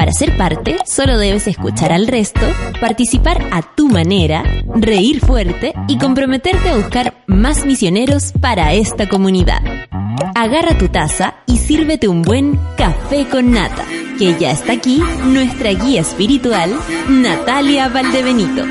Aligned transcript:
Para 0.00 0.12
ser 0.12 0.34
parte, 0.38 0.78
solo 0.86 1.18
debes 1.18 1.46
escuchar 1.46 1.92
al 1.92 2.06
resto, 2.06 2.40
participar 2.80 3.46
a 3.52 3.60
tu 3.60 3.86
manera, 3.86 4.42
reír 4.74 5.20
fuerte 5.20 5.74
y 5.88 5.98
comprometerte 5.98 6.70
a 6.70 6.76
buscar 6.76 7.22
más 7.26 7.66
misioneros 7.66 8.32
para 8.40 8.72
esta 8.72 9.10
comunidad. 9.10 9.60
Agarra 10.34 10.78
tu 10.78 10.88
taza 10.88 11.34
y 11.44 11.58
sírvete 11.58 12.08
un 12.08 12.22
buen 12.22 12.58
café 12.78 13.26
con 13.28 13.50
nata, 13.50 13.84
que 14.18 14.38
ya 14.38 14.52
está 14.52 14.72
aquí 14.72 15.02
nuestra 15.26 15.72
guía 15.72 16.00
espiritual, 16.00 16.72
Natalia 17.10 17.90
Valdebenito. 17.90 18.64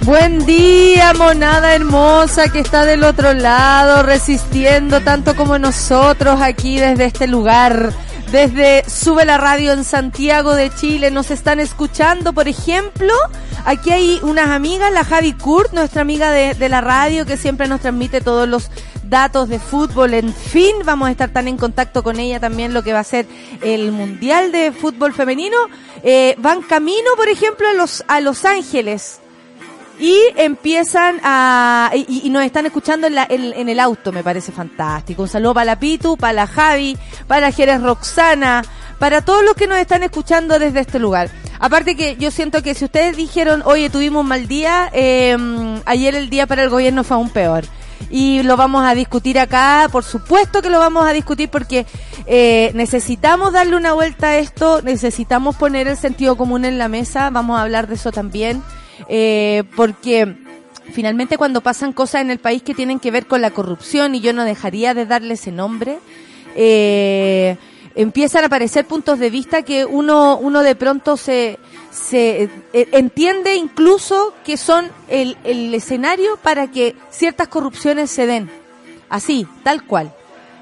Buen 0.00 0.44
día, 0.46 1.12
monada 1.14 1.76
hermosa 1.76 2.50
que 2.50 2.58
está 2.58 2.84
del 2.84 3.04
otro 3.04 3.34
lado, 3.34 4.02
resistiendo 4.02 5.00
tanto 5.02 5.36
como 5.36 5.60
nosotros 5.60 6.40
aquí 6.40 6.80
desde 6.80 7.04
este 7.04 7.28
lugar 7.28 7.92
desde 8.30 8.84
Sube 8.88 9.24
la 9.24 9.38
Radio 9.38 9.72
en 9.72 9.84
Santiago 9.84 10.54
de 10.54 10.70
Chile 10.70 11.10
nos 11.10 11.30
están 11.30 11.60
escuchando, 11.60 12.34
por 12.34 12.46
ejemplo, 12.46 13.12
aquí 13.64 13.90
hay 13.90 14.20
unas 14.22 14.48
amigas, 14.48 14.92
la 14.92 15.04
Javi 15.04 15.32
Kurt, 15.32 15.72
nuestra 15.72 16.02
amiga 16.02 16.30
de, 16.30 16.68
la 16.68 16.82
radio 16.82 17.24
que 17.24 17.38
siempre 17.38 17.68
nos 17.68 17.80
transmite 17.80 18.20
todos 18.20 18.46
los 18.46 18.70
datos 19.04 19.48
de 19.48 19.58
fútbol. 19.58 20.12
En 20.12 20.34
fin, 20.34 20.76
vamos 20.84 21.08
a 21.08 21.10
estar 21.10 21.30
tan 21.30 21.48
en 21.48 21.56
contacto 21.56 22.02
con 22.02 22.20
ella 22.20 22.38
también 22.38 22.74
lo 22.74 22.82
que 22.82 22.92
va 22.92 23.00
a 23.00 23.04
ser 23.04 23.26
el 23.62 23.92
Mundial 23.92 24.52
de 24.52 24.72
Fútbol 24.72 25.14
Femenino. 25.14 25.56
Eh, 26.02 26.34
van 26.38 26.60
camino, 26.60 27.10
por 27.16 27.28
ejemplo, 27.28 27.66
a 27.68 27.72
Los, 27.72 28.04
a 28.08 28.20
los 28.20 28.44
Ángeles 28.44 29.20
y 29.98 30.16
empiezan 30.36 31.20
a 31.22 31.90
y, 31.94 32.30
nos 32.30 32.44
están 32.44 32.66
escuchando 32.66 33.06
en, 33.06 33.14
la, 33.14 33.26
en, 33.28 33.68
el 33.68 33.80
auto 33.80 34.12
me 34.12 34.22
parece 34.22 34.52
fantástico. 34.52 35.22
Un 35.22 35.28
saludo 35.28 35.54
para 35.54 35.64
la 35.64 35.80
Pitu 35.80 36.16
para 36.16 36.32
la 36.32 36.46
Javi 36.46 36.96
para 37.26 37.50
Jerez 37.50 37.82
Roxana 37.82 38.62
para 38.98 39.22
todos 39.22 39.44
los 39.44 39.54
que 39.54 39.66
nos 39.66 39.78
están 39.78 40.02
escuchando 40.02 40.58
desde 40.58 40.80
este 40.80 40.98
lugar. 40.98 41.30
Aparte 41.60 41.96
que 41.96 42.16
yo 42.16 42.30
siento 42.30 42.62
que 42.62 42.74
si 42.74 42.84
ustedes 42.84 43.16
dijeron 43.16 43.62
oye 43.64 43.90
tuvimos 43.90 44.22
un 44.22 44.28
mal 44.28 44.46
día 44.46 44.90
eh, 44.92 45.36
ayer 45.84 46.14
el 46.14 46.30
día 46.30 46.46
para 46.46 46.62
el 46.62 46.70
gobierno 46.70 47.02
fue 47.04 47.16
aún 47.16 47.30
peor. 47.30 47.64
Y 48.10 48.42
lo 48.44 48.56
vamos 48.56 48.84
a 48.86 48.94
discutir 48.94 49.38
acá, 49.38 49.88
por 49.90 50.04
supuesto 50.04 50.62
que 50.62 50.70
lo 50.70 50.78
vamos 50.78 51.04
a 51.04 51.12
discutir 51.12 51.50
porque 51.50 51.84
eh, 52.26 52.70
necesitamos 52.74 53.52
darle 53.52 53.76
una 53.76 53.92
vuelta 53.92 54.28
a 54.28 54.38
esto, 54.38 54.80
necesitamos 54.82 55.56
poner 55.56 55.88
el 55.88 55.96
sentido 55.96 56.36
común 56.36 56.64
en 56.64 56.78
la 56.78 56.88
mesa, 56.88 57.28
vamos 57.30 57.58
a 57.58 57.62
hablar 57.62 57.86
de 57.88 57.96
eso 57.96 58.12
también 58.12 58.62
eh, 59.08 59.64
porque 59.76 60.36
finalmente 60.92 61.38
cuando 61.38 61.60
pasan 61.60 61.92
cosas 61.92 62.22
en 62.22 62.30
el 62.30 62.38
país 62.38 62.62
que 62.62 62.74
tienen 62.74 62.98
que 62.98 63.10
ver 63.10 63.26
con 63.26 63.40
la 63.40 63.50
corrupción, 63.50 64.14
y 64.14 64.20
yo 64.20 64.32
no 64.32 64.44
dejaría 64.44 64.94
de 64.94 65.06
darle 65.06 65.34
ese 65.34 65.52
nombre, 65.52 65.98
eh, 66.56 67.56
empiezan 67.94 68.44
a 68.44 68.46
aparecer 68.46 68.86
puntos 68.86 69.18
de 69.18 69.30
vista 69.30 69.62
que 69.62 69.84
uno, 69.84 70.38
uno 70.38 70.62
de 70.62 70.74
pronto 70.74 71.16
se, 71.16 71.58
se 71.90 72.48
eh, 72.72 72.88
entiende 72.92 73.56
incluso 73.56 74.34
que 74.44 74.56
son 74.56 74.90
el, 75.08 75.36
el 75.44 75.74
escenario 75.74 76.36
para 76.42 76.70
que 76.70 76.94
ciertas 77.10 77.48
corrupciones 77.48 78.10
se 78.10 78.26
den. 78.26 78.50
Así, 79.08 79.46
tal 79.62 79.84
cual. 79.84 80.12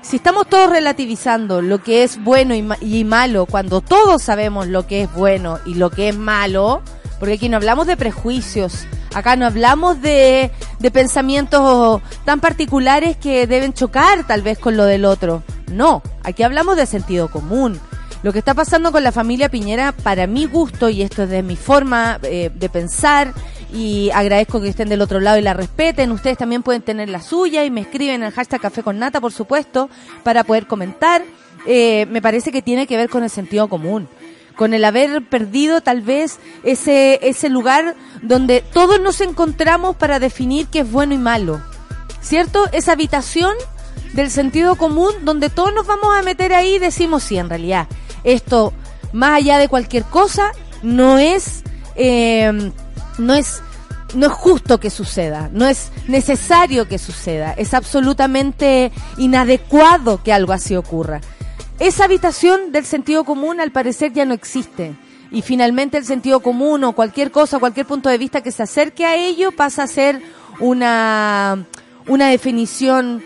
Si 0.02 0.16
estamos 0.16 0.46
todos 0.46 0.70
relativizando 0.70 1.60
lo 1.60 1.82
que 1.82 2.04
es 2.04 2.22
bueno 2.22 2.54
y, 2.54 2.64
y 2.80 3.04
malo, 3.04 3.44
cuando 3.46 3.80
todos 3.80 4.22
sabemos 4.22 4.68
lo 4.68 4.86
que 4.86 5.02
es 5.02 5.12
bueno 5.12 5.58
y 5.66 5.74
lo 5.74 5.90
que 5.90 6.10
es 6.10 6.16
malo, 6.16 6.80
porque 7.18 7.34
aquí 7.34 7.48
no 7.48 7.56
hablamos 7.56 7.86
de 7.86 7.96
prejuicios, 7.96 8.86
acá 9.14 9.36
no 9.36 9.46
hablamos 9.46 10.00
de, 10.02 10.50
de 10.78 10.90
pensamientos 10.90 12.02
tan 12.24 12.40
particulares 12.40 13.16
que 13.16 13.46
deben 13.46 13.72
chocar 13.72 14.26
tal 14.26 14.42
vez 14.42 14.58
con 14.58 14.76
lo 14.76 14.84
del 14.84 15.04
otro. 15.04 15.42
No, 15.72 16.02
aquí 16.22 16.42
hablamos 16.42 16.76
de 16.76 16.86
sentido 16.86 17.30
común. 17.30 17.80
Lo 18.22 18.32
que 18.32 18.38
está 18.38 18.54
pasando 18.54 18.92
con 18.92 19.04
la 19.04 19.12
familia 19.12 19.48
Piñera, 19.48 19.92
para 19.92 20.26
mi 20.26 20.46
gusto, 20.46 20.88
y 20.88 21.02
esto 21.02 21.24
es 21.24 21.30
de 21.30 21.42
mi 21.42 21.56
forma 21.56 22.18
eh, 22.22 22.50
de 22.52 22.68
pensar, 22.68 23.32
y 23.72 24.10
agradezco 24.14 24.60
que 24.60 24.68
estén 24.68 24.88
del 24.88 25.02
otro 25.02 25.20
lado 25.20 25.38
y 25.38 25.42
la 25.42 25.54
respeten, 25.54 26.12
ustedes 26.12 26.38
también 26.38 26.62
pueden 26.62 26.82
tener 26.82 27.08
la 27.08 27.20
suya 27.20 27.64
y 27.64 27.70
me 27.70 27.82
escriben 27.82 28.22
el 28.22 28.32
hashtag 28.32 28.60
Café 28.60 28.82
con 28.82 28.98
Nata, 28.98 29.20
por 29.20 29.32
supuesto, 29.32 29.90
para 30.22 30.44
poder 30.44 30.66
comentar. 30.66 31.22
Eh, 31.66 32.06
me 32.10 32.22
parece 32.22 32.52
que 32.52 32.62
tiene 32.62 32.86
que 32.86 32.96
ver 32.96 33.08
con 33.10 33.24
el 33.24 33.30
sentido 33.30 33.68
común 33.68 34.08
con 34.56 34.74
el 34.74 34.84
haber 34.84 35.22
perdido 35.22 35.80
tal 35.80 36.00
vez 36.00 36.38
ese, 36.64 37.20
ese 37.22 37.48
lugar 37.48 37.94
donde 38.22 38.62
todos 38.72 39.00
nos 39.00 39.20
encontramos 39.20 39.96
para 39.96 40.18
definir 40.18 40.66
qué 40.66 40.80
es 40.80 40.90
bueno 40.90 41.14
y 41.14 41.18
malo. 41.18 41.60
¿Cierto? 42.20 42.64
Esa 42.72 42.92
habitación 42.92 43.54
del 44.14 44.30
sentido 44.30 44.76
común 44.76 45.10
donde 45.22 45.50
todos 45.50 45.72
nos 45.74 45.86
vamos 45.86 46.16
a 46.16 46.22
meter 46.22 46.54
ahí 46.54 46.76
y 46.76 46.78
decimos, 46.78 47.22
sí, 47.22 47.36
en 47.36 47.48
realidad, 47.48 47.86
esto, 48.24 48.72
más 49.12 49.36
allá 49.36 49.58
de 49.58 49.68
cualquier 49.68 50.04
cosa, 50.04 50.52
no 50.82 51.18
es, 51.18 51.62
eh, 51.94 52.72
no 53.18 53.34
es, 53.34 53.62
no 54.14 54.26
es 54.26 54.32
justo 54.32 54.80
que 54.80 54.90
suceda, 54.90 55.50
no 55.52 55.66
es 55.66 55.90
necesario 56.08 56.88
que 56.88 56.98
suceda, 56.98 57.52
es 57.52 57.74
absolutamente 57.74 58.90
inadecuado 59.18 60.22
que 60.22 60.32
algo 60.32 60.52
así 60.52 60.74
ocurra. 60.74 61.20
Esa 61.78 62.04
habitación 62.04 62.72
del 62.72 62.86
sentido 62.86 63.24
común 63.24 63.60
al 63.60 63.70
parecer 63.70 64.12
ya 64.12 64.24
no 64.24 64.34
existe. 64.34 64.94
Y 65.30 65.42
finalmente 65.42 65.98
el 65.98 66.04
sentido 66.04 66.40
común 66.40 66.84
o 66.84 66.92
cualquier 66.92 67.30
cosa, 67.30 67.58
cualquier 67.58 67.86
punto 67.86 68.08
de 68.08 68.16
vista 68.16 68.42
que 68.42 68.52
se 68.52 68.62
acerque 68.62 69.04
a 69.04 69.16
ello 69.16 69.52
pasa 69.52 69.82
a 69.82 69.86
ser 69.86 70.22
una, 70.60 71.66
una 72.06 72.28
definición 72.28 73.22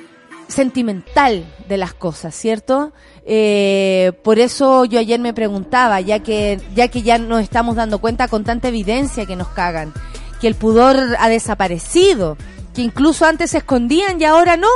sentimental 0.49 1.45
de 1.69 1.77
las 1.77 1.95
cosas, 1.95 2.35
¿cierto? 2.35 2.93
Eh, 3.25 4.13
por 4.25 4.39
eso 4.39 4.85
yo 4.85 4.99
ayer 4.99 5.21
me 5.21 5.33
preguntaba, 5.33 6.01
ya 6.01 6.19
que, 6.21 6.61
ya 6.75 6.89
que 6.89 7.03
ya 7.03 7.19
nos 7.19 7.43
estamos 7.43 7.77
dando 7.77 8.01
cuenta 8.01 8.27
con 8.27 8.43
tanta 8.43 8.69
evidencia 8.69 9.27
que 9.27 9.37
nos 9.37 9.49
cagan, 9.49 9.93
que 10.41 10.49
el 10.49 10.57
pudor 10.57 11.17
ha 11.19 11.29
desaparecido, 11.29 12.37
que 12.75 12.83
incluso 12.83 13.27
antes 13.27 13.53
se 13.53 13.59
escondían 13.59 14.21
y 14.21 14.25
ahora 14.25 14.57
no, 14.57 14.69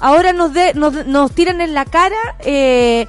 ahora 0.00 0.32
nos, 0.32 0.52
de, 0.52 0.74
nos, 0.74 1.06
nos 1.06 1.32
tiran 1.32 1.60
en 1.60 1.74
la 1.74 1.84
cara 1.84 2.16
eh, 2.40 3.06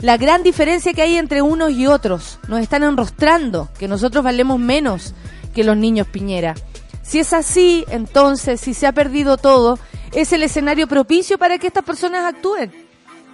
la 0.00 0.16
gran 0.16 0.42
diferencia 0.42 0.92
que 0.92 1.02
hay 1.02 1.16
entre 1.16 1.42
unos 1.42 1.72
y 1.72 1.86
otros. 1.86 2.38
Nos 2.48 2.60
están 2.60 2.82
enrostrando, 2.82 3.68
que 3.78 3.88
nosotros 3.88 4.22
valemos 4.22 4.58
menos 4.58 5.14
que 5.54 5.64
los 5.64 5.76
niños 5.76 6.06
Piñera. 6.06 6.54
Si 7.02 7.18
es 7.18 7.32
así, 7.32 7.84
entonces, 7.88 8.60
si 8.60 8.74
se 8.74 8.86
ha 8.86 8.92
perdido 8.92 9.36
todo, 9.36 9.78
es 10.12 10.32
el 10.32 10.42
escenario 10.42 10.86
propicio 10.86 11.38
para 11.38 11.58
que 11.58 11.66
estas 11.66 11.84
personas 11.84 12.24
actúen. 12.24 12.72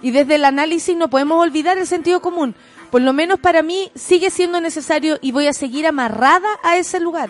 Y 0.01 0.11
desde 0.11 0.35
el 0.35 0.45
análisis 0.45 0.95
no 0.95 1.09
podemos 1.09 1.41
olvidar 1.41 1.77
el 1.77 1.87
sentido 1.87 2.21
común. 2.21 2.55
Por 2.89 3.01
lo 3.01 3.13
menos 3.13 3.39
para 3.39 3.61
mí 3.61 3.91
sigue 3.95 4.29
siendo 4.29 4.61
necesario 4.61 5.17
y 5.21 5.31
voy 5.31 5.47
a 5.47 5.53
seguir 5.53 5.87
amarrada 5.87 6.47
a 6.63 6.77
ese 6.77 6.99
lugar. 6.99 7.29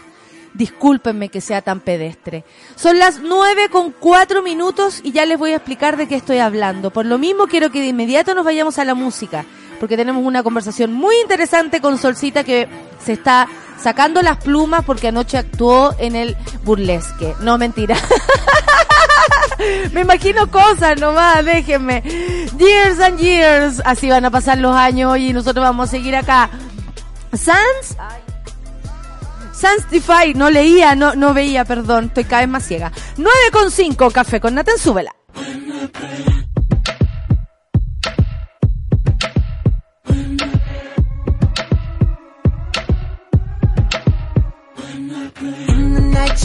Discúlpenme 0.55 1.27
que 1.29 1.41
sea 1.41 1.61
tan 1.61 1.81
pedestre. 1.81 2.45
Son 2.75 2.97
las 2.97 3.19
nueve 3.19 3.67
con 3.69 3.91
cuatro 3.91 4.41
minutos 4.41 5.01
y 5.03 5.11
ya 5.11 5.25
les 5.25 5.37
voy 5.37 5.51
a 5.51 5.57
explicar 5.57 5.97
de 5.97 6.07
qué 6.07 6.15
estoy 6.15 6.37
hablando. 6.37 6.91
Por 6.91 7.05
lo 7.05 7.17
mismo 7.17 7.47
quiero 7.47 7.71
que 7.71 7.81
de 7.81 7.87
inmediato 7.87 8.33
nos 8.33 8.45
vayamos 8.45 8.79
a 8.79 8.85
la 8.85 8.95
música, 8.95 9.45
porque 9.79 9.97
tenemos 9.97 10.23
una 10.25 10.43
conversación 10.43 10.93
muy 10.93 11.15
interesante 11.21 11.81
con 11.81 11.97
Solcita 11.97 12.45
que 12.45 12.69
se 13.03 13.13
está 13.13 13.49
sacando 13.77 14.21
las 14.21 14.37
plumas 14.37 14.85
porque 14.85 15.09
anoche 15.09 15.37
actuó 15.37 15.93
en 15.99 16.15
el 16.15 16.37
burlesque. 16.63 17.35
No, 17.41 17.57
mentira. 17.57 17.97
Me 19.93 20.01
imagino 20.01 20.49
cosas 20.49 20.99
nomás, 20.99 21.43
déjenme. 21.43 22.01
Years 22.57 22.99
and 22.99 23.19
years. 23.19 23.81
Así 23.85 24.09
van 24.09 24.25
a 24.25 24.31
pasar 24.31 24.57
los 24.57 24.75
años 24.75 25.17
y 25.17 25.33
nosotros 25.33 25.63
vamos 25.63 25.89
a 25.89 25.91
seguir 25.91 26.15
acá. 26.15 26.49
Sans 27.33 27.97
Sanctify, 29.55 30.33
no 30.35 30.49
leía, 30.49 30.95
no, 30.95 31.15
no 31.15 31.33
veía, 31.33 31.63
perdón, 31.63 32.05
estoy 32.05 32.25
cada 32.25 32.41
vez 32.41 32.49
más 32.49 32.67
ciega. 32.67 32.91
9,5, 33.17 34.11
café 34.11 34.39
con 34.39 34.55
Nathan, 34.55 34.77
súbela. 34.77 35.11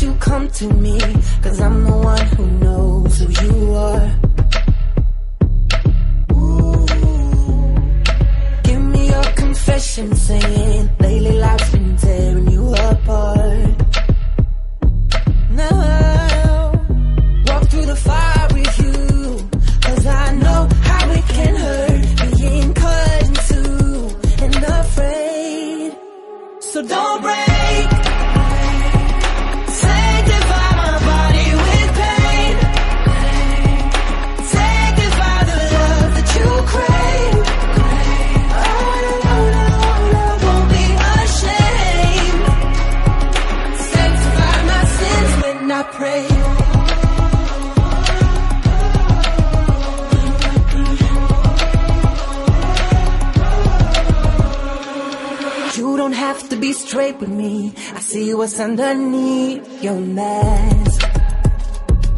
You 0.01 0.15
come 0.15 0.49
to 0.49 0.73
me, 0.75 0.99
cause 1.43 1.61
I'm 1.61 1.85
the 1.85 1.93
one 1.93 2.27
who 2.29 2.47
knows 2.47 3.19
who 3.19 3.29
you 3.45 3.75
are. 3.75 4.30
confession 9.61 10.15
saying 10.17 10.91
lately 11.01 11.33
life's 11.39 11.71
been 11.71 11.97
tearing 11.99 12.51
you 12.51 12.75
apart. 12.75 13.77
Now, 15.51 16.73
walk 17.47 17.69
through 17.69 17.87
the 17.87 17.97
fire 17.97 18.49
with 18.55 18.79
you, 18.79 19.51
cause 19.83 20.07
I 20.07 20.33
know 20.37 20.69
how 20.89 21.11
it 21.11 21.25
can 21.37 21.55
hurt 21.57 22.39
being 22.39 22.73
cut 22.73 23.23
in 23.23 23.35
two 23.51 24.45
and 24.45 24.65
afraid. 24.65 25.93
So 26.61 26.83
don't 26.83 27.23
break. 27.23 27.50
Have 56.33 56.49
to 56.49 56.55
be 56.55 56.73
straight 56.73 57.19
with 57.19 57.29
me. 57.29 57.75
I 57.93 57.99
see 57.99 58.33
what's 58.35 58.61
underneath 58.61 59.83
your 59.83 59.99
mask. 59.99 61.01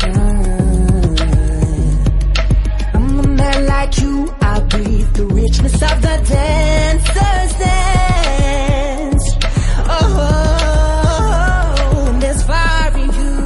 Mm. 0.00 1.16
I'm 2.92 3.20
a 3.20 3.26
man 3.40 3.66
like 3.74 3.92
you. 4.02 4.14
I 4.52 4.60
breathe 4.72 5.10
the 5.14 5.26
richness 5.40 5.82
of 5.90 6.02
the 6.06 6.16
dancer's 6.32 7.52
dance. 7.64 9.26
Oh, 9.96 11.38
there's 12.20 12.42
fire 12.42 12.94
in 13.02 13.10
you, 13.20 13.36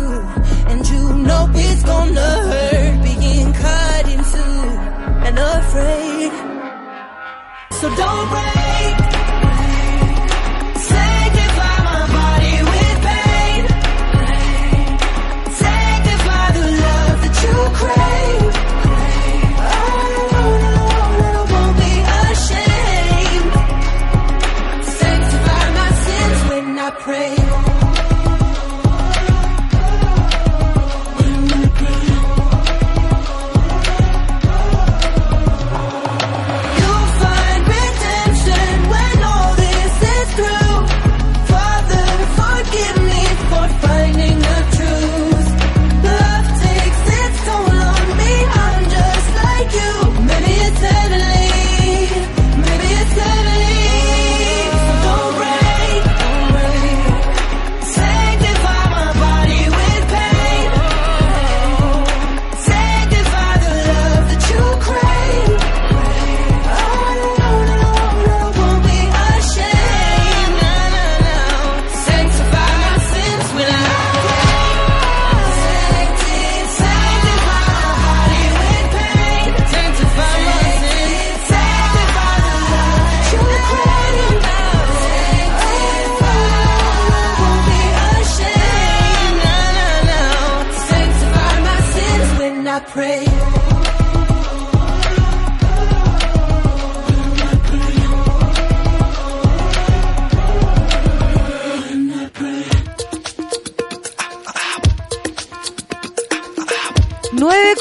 and 0.71 0.81
you 0.91 1.03
know 1.27 1.43
it's 1.55 1.83
gonna 1.85 2.31
hurt 2.51 3.03
being 3.05 3.53
cut 3.53 4.05
into 4.15 4.47
and 5.27 5.39
afraid. 5.39 6.33
So 7.79 7.87
don't 7.95 8.29
break. 8.31 9.06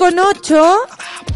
Con 0.06 0.20
ocho 0.20 0.78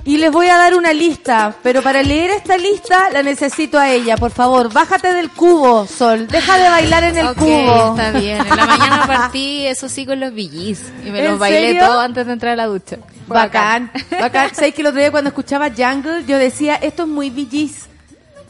y 0.05 0.17
les 0.17 0.31
voy 0.31 0.47
a 0.47 0.55
dar 0.57 0.75
una 0.75 0.93
lista, 0.93 1.55
pero 1.63 1.81
para 1.81 2.03
leer 2.03 2.29
esta 2.29 2.55
lista 2.55 3.09
la 3.09 3.23
necesito 3.23 3.79
a 3.79 3.89
ella. 3.89 4.15
Por 4.15 4.29
favor, 4.29 4.71
bájate 4.71 5.11
del 5.11 5.31
cubo, 5.31 5.87
Sol. 5.87 6.27
Deja 6.27 6.57
de 6.59 6.69
bailar 6.69 7.03
en 7.05 7.17
el 7.17 7.27
Ok, 7.29 7.37
cubo. 7.37 7.95
está 7.97 8.11
bien. 8.11 8.39
En 8.45 8.55
la 8.55 8.65
mañana 8.67 9.07
partí, 9.07 9.65
eso 9.65 9.89
sí, 9.89 10.05
con 10.05 10.19
los 10.19 10.31
VGs. 10.33 10.81
Y 11.03 11.09
me 11.09 11.19
¿En 11.19 11.31
los 11.31 11.39
bailé 11.39 11.69
serio? 11.69 11.87
todo 11.87 11.99
antes 11.99 12.27
de 12.27 12.33
entrar 12.33 12.53
a 12.53 12.55
la 12.57 12.65
ducha. 12.67 12.97
Bacán, 13.25 13.91
bacán. 14.19 14.49
¿Sabes 14.53 14.75
que 14.75 14.81
el 14.81 14.87
otro 14.87 14.99
día 14.99 15.09
cuando 15.09 15.29
escuchaba 15.29 15.69
Jungle 15.75 16.25
yo 16.27 16.37
decía, 16.37 16.75
esto 16.75 17.03
es 17.03 17.09
muy 17.09 17.31
Gees? 17.49 17.88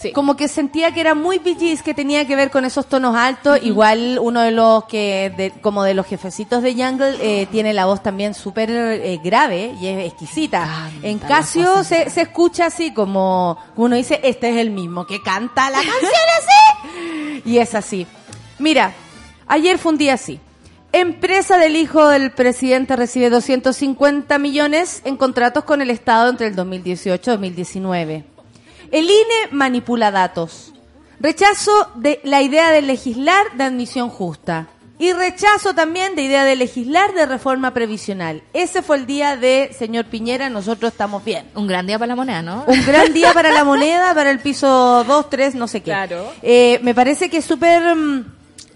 Sí. 0.02 0.14
Como 0.14 0.38
que 0.38 0.48
sentía 0.48 0.94
que 0.94 1.02
era 1.02 1.14
muy 1.14 1.40
Gees, 1.40 1.84
que 1.84 1.94
tenía 1.94 2.26
que 2.26 2.36
ver 2.38 2.50
con 2.52 2.64
esos 2.64 2.86
tonos 2.88 3.16
altos. 3.18 3.60
Igual 3.62 4.18
uno 4.22 4.40
de 4.42 4.52
los 4.52 4.86
que, 4.86 5.34
de- 5.36 5.52
como 5.62 5.84
de 5.84 5.94
los 5.94 6.06
jefecitos 6.06 6.64
de 6.64 6.74
Jungle, 6.74 7.18
eh, 7.22 7.48
tiene 7.52 7.74
la 7.74 7.86
voz 7.86 8.02
también 8.02 8.34
súper 8.34 8.70
eh, 8.72 9.20
grave 9.22 9.74
y 9.82 9.88
es 9.88 10.08
exquisita. 10.08 10.60
Canta 10.66 11.08
en 11.08 11.20
Casio 11.20 11.84
se, 11.84 12.10
se 12.10 12.22
escucha 12.22 12.68
así 12.68 12.94
como 12.94 13.58
uno 13.76 13.98
dice, 13.98 14.22
este 14.24 14.50
es 14.52 14.56
el 14.58 14.72
mismo 14.72 15.06
que 15.06 15.22
canta 15.22 15.70
la 15.70 15.78
canción 15.82 16.12
así. 16.38 17.42
Y 17.44 17.58
es 17.58 17.76
así. 17.76 18.08
Mira, 18.58 18.94
ayer 19.48 19.78
fue 19.78 19.92
un 19.92 19.98
día 19.98 20.14
así. 20.14 20.40
Empresa 20.94 21.58
del 21.58 21.76
hijo 21.76 22.08
del 22.08 22.32
presidente 22.32 22.96
recibe 22.96 23.30
250 23.30 24.38
millones 24.40 25.02
en 25.04 25.18
contratos 25.18 25.66
con 25.66 25.82
el 25.82 25.90
Estado 25.90 26.30
entre 26.30 26.48
el 26.48 26.56
2018 26.56 27.30
y 27.32 27.34
2019. 27.34 28.24
El 28.92 29.06
INE 29.06 29.50
manipula 29.52 30.12
datos. 30.12 30.74
Rechazo 31.20 31.92
de 31.96 32.20
la 32.24 32.42
idea 32.42 32.72
de 32.72 32.82
legislar 32.82 33.46
de 33.58 33.66
admisión 33.66 34.10
justa. 34.10 34.68
Y 34.98 35.14
rechazo 35.14 35.74
también 35.74 36.16
de 36.16 36.24
idea 36.24 36.44
de 36.44 36.58
legislar 36.58 37.14
de 37.14 37.26
reforma 37.26 37.74
previsional. 37.74 38.44
Ese 38.52 38.82
fue 38.82 38.98
el 38.98 39.06
día 39.06 39.38
de 39.38 39.72
señor 39.78 40.06
Piñera, 40.06 40.50
nosotros 40.50 40.92
estamos 40.92 41.24
bien. 41.24 41.46
Un 41.56 41.68
gran 41.68 41.88
día 41.88 41.98
para 41.98 42.10
la 42.10 42.16
moneda, 42.18 42.42
¿no? 42.42 42.66
Un 42.68 42.86
gran 42.86 43.14
día 43.14 43.34
para 43.34 43.52
la 43.54 43.64
moneda, 43.66 44.14
para 44.14 44.30
el 44.30 44.40
piso 44.40 45.06
2, 45.08 45.30
3, 45.30 45.56
no 45.56 45.68
sé 45.70 45.80
qué. 45.80 45.92
Claro. 45.92 46.34
Eh, 46.42 46.80
me 46.84 46.94
parece 46.94 47.30
que 47.30 47.38
es 47.38 47.46
súper 47.46 47.96
mm, 47.96 48.26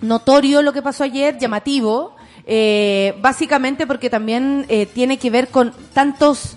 notorio 0.02 0.62
lo 0.62 0.72
que 0.72 0.82
pasó 0.82 1.04
ayer, 1.04 1.38
llamativo, 1.38 2.16
eh, 2.46 3.16
básicamente 3.20 3.86
porque 3.86 4.10
también 4.10 4.66
eh, 4.70 4.86
tiene 4.86 5.18
que 5.18 5.30
ver 5.30 5.50
con 5.50 5.74
tantos... 5.94 6.56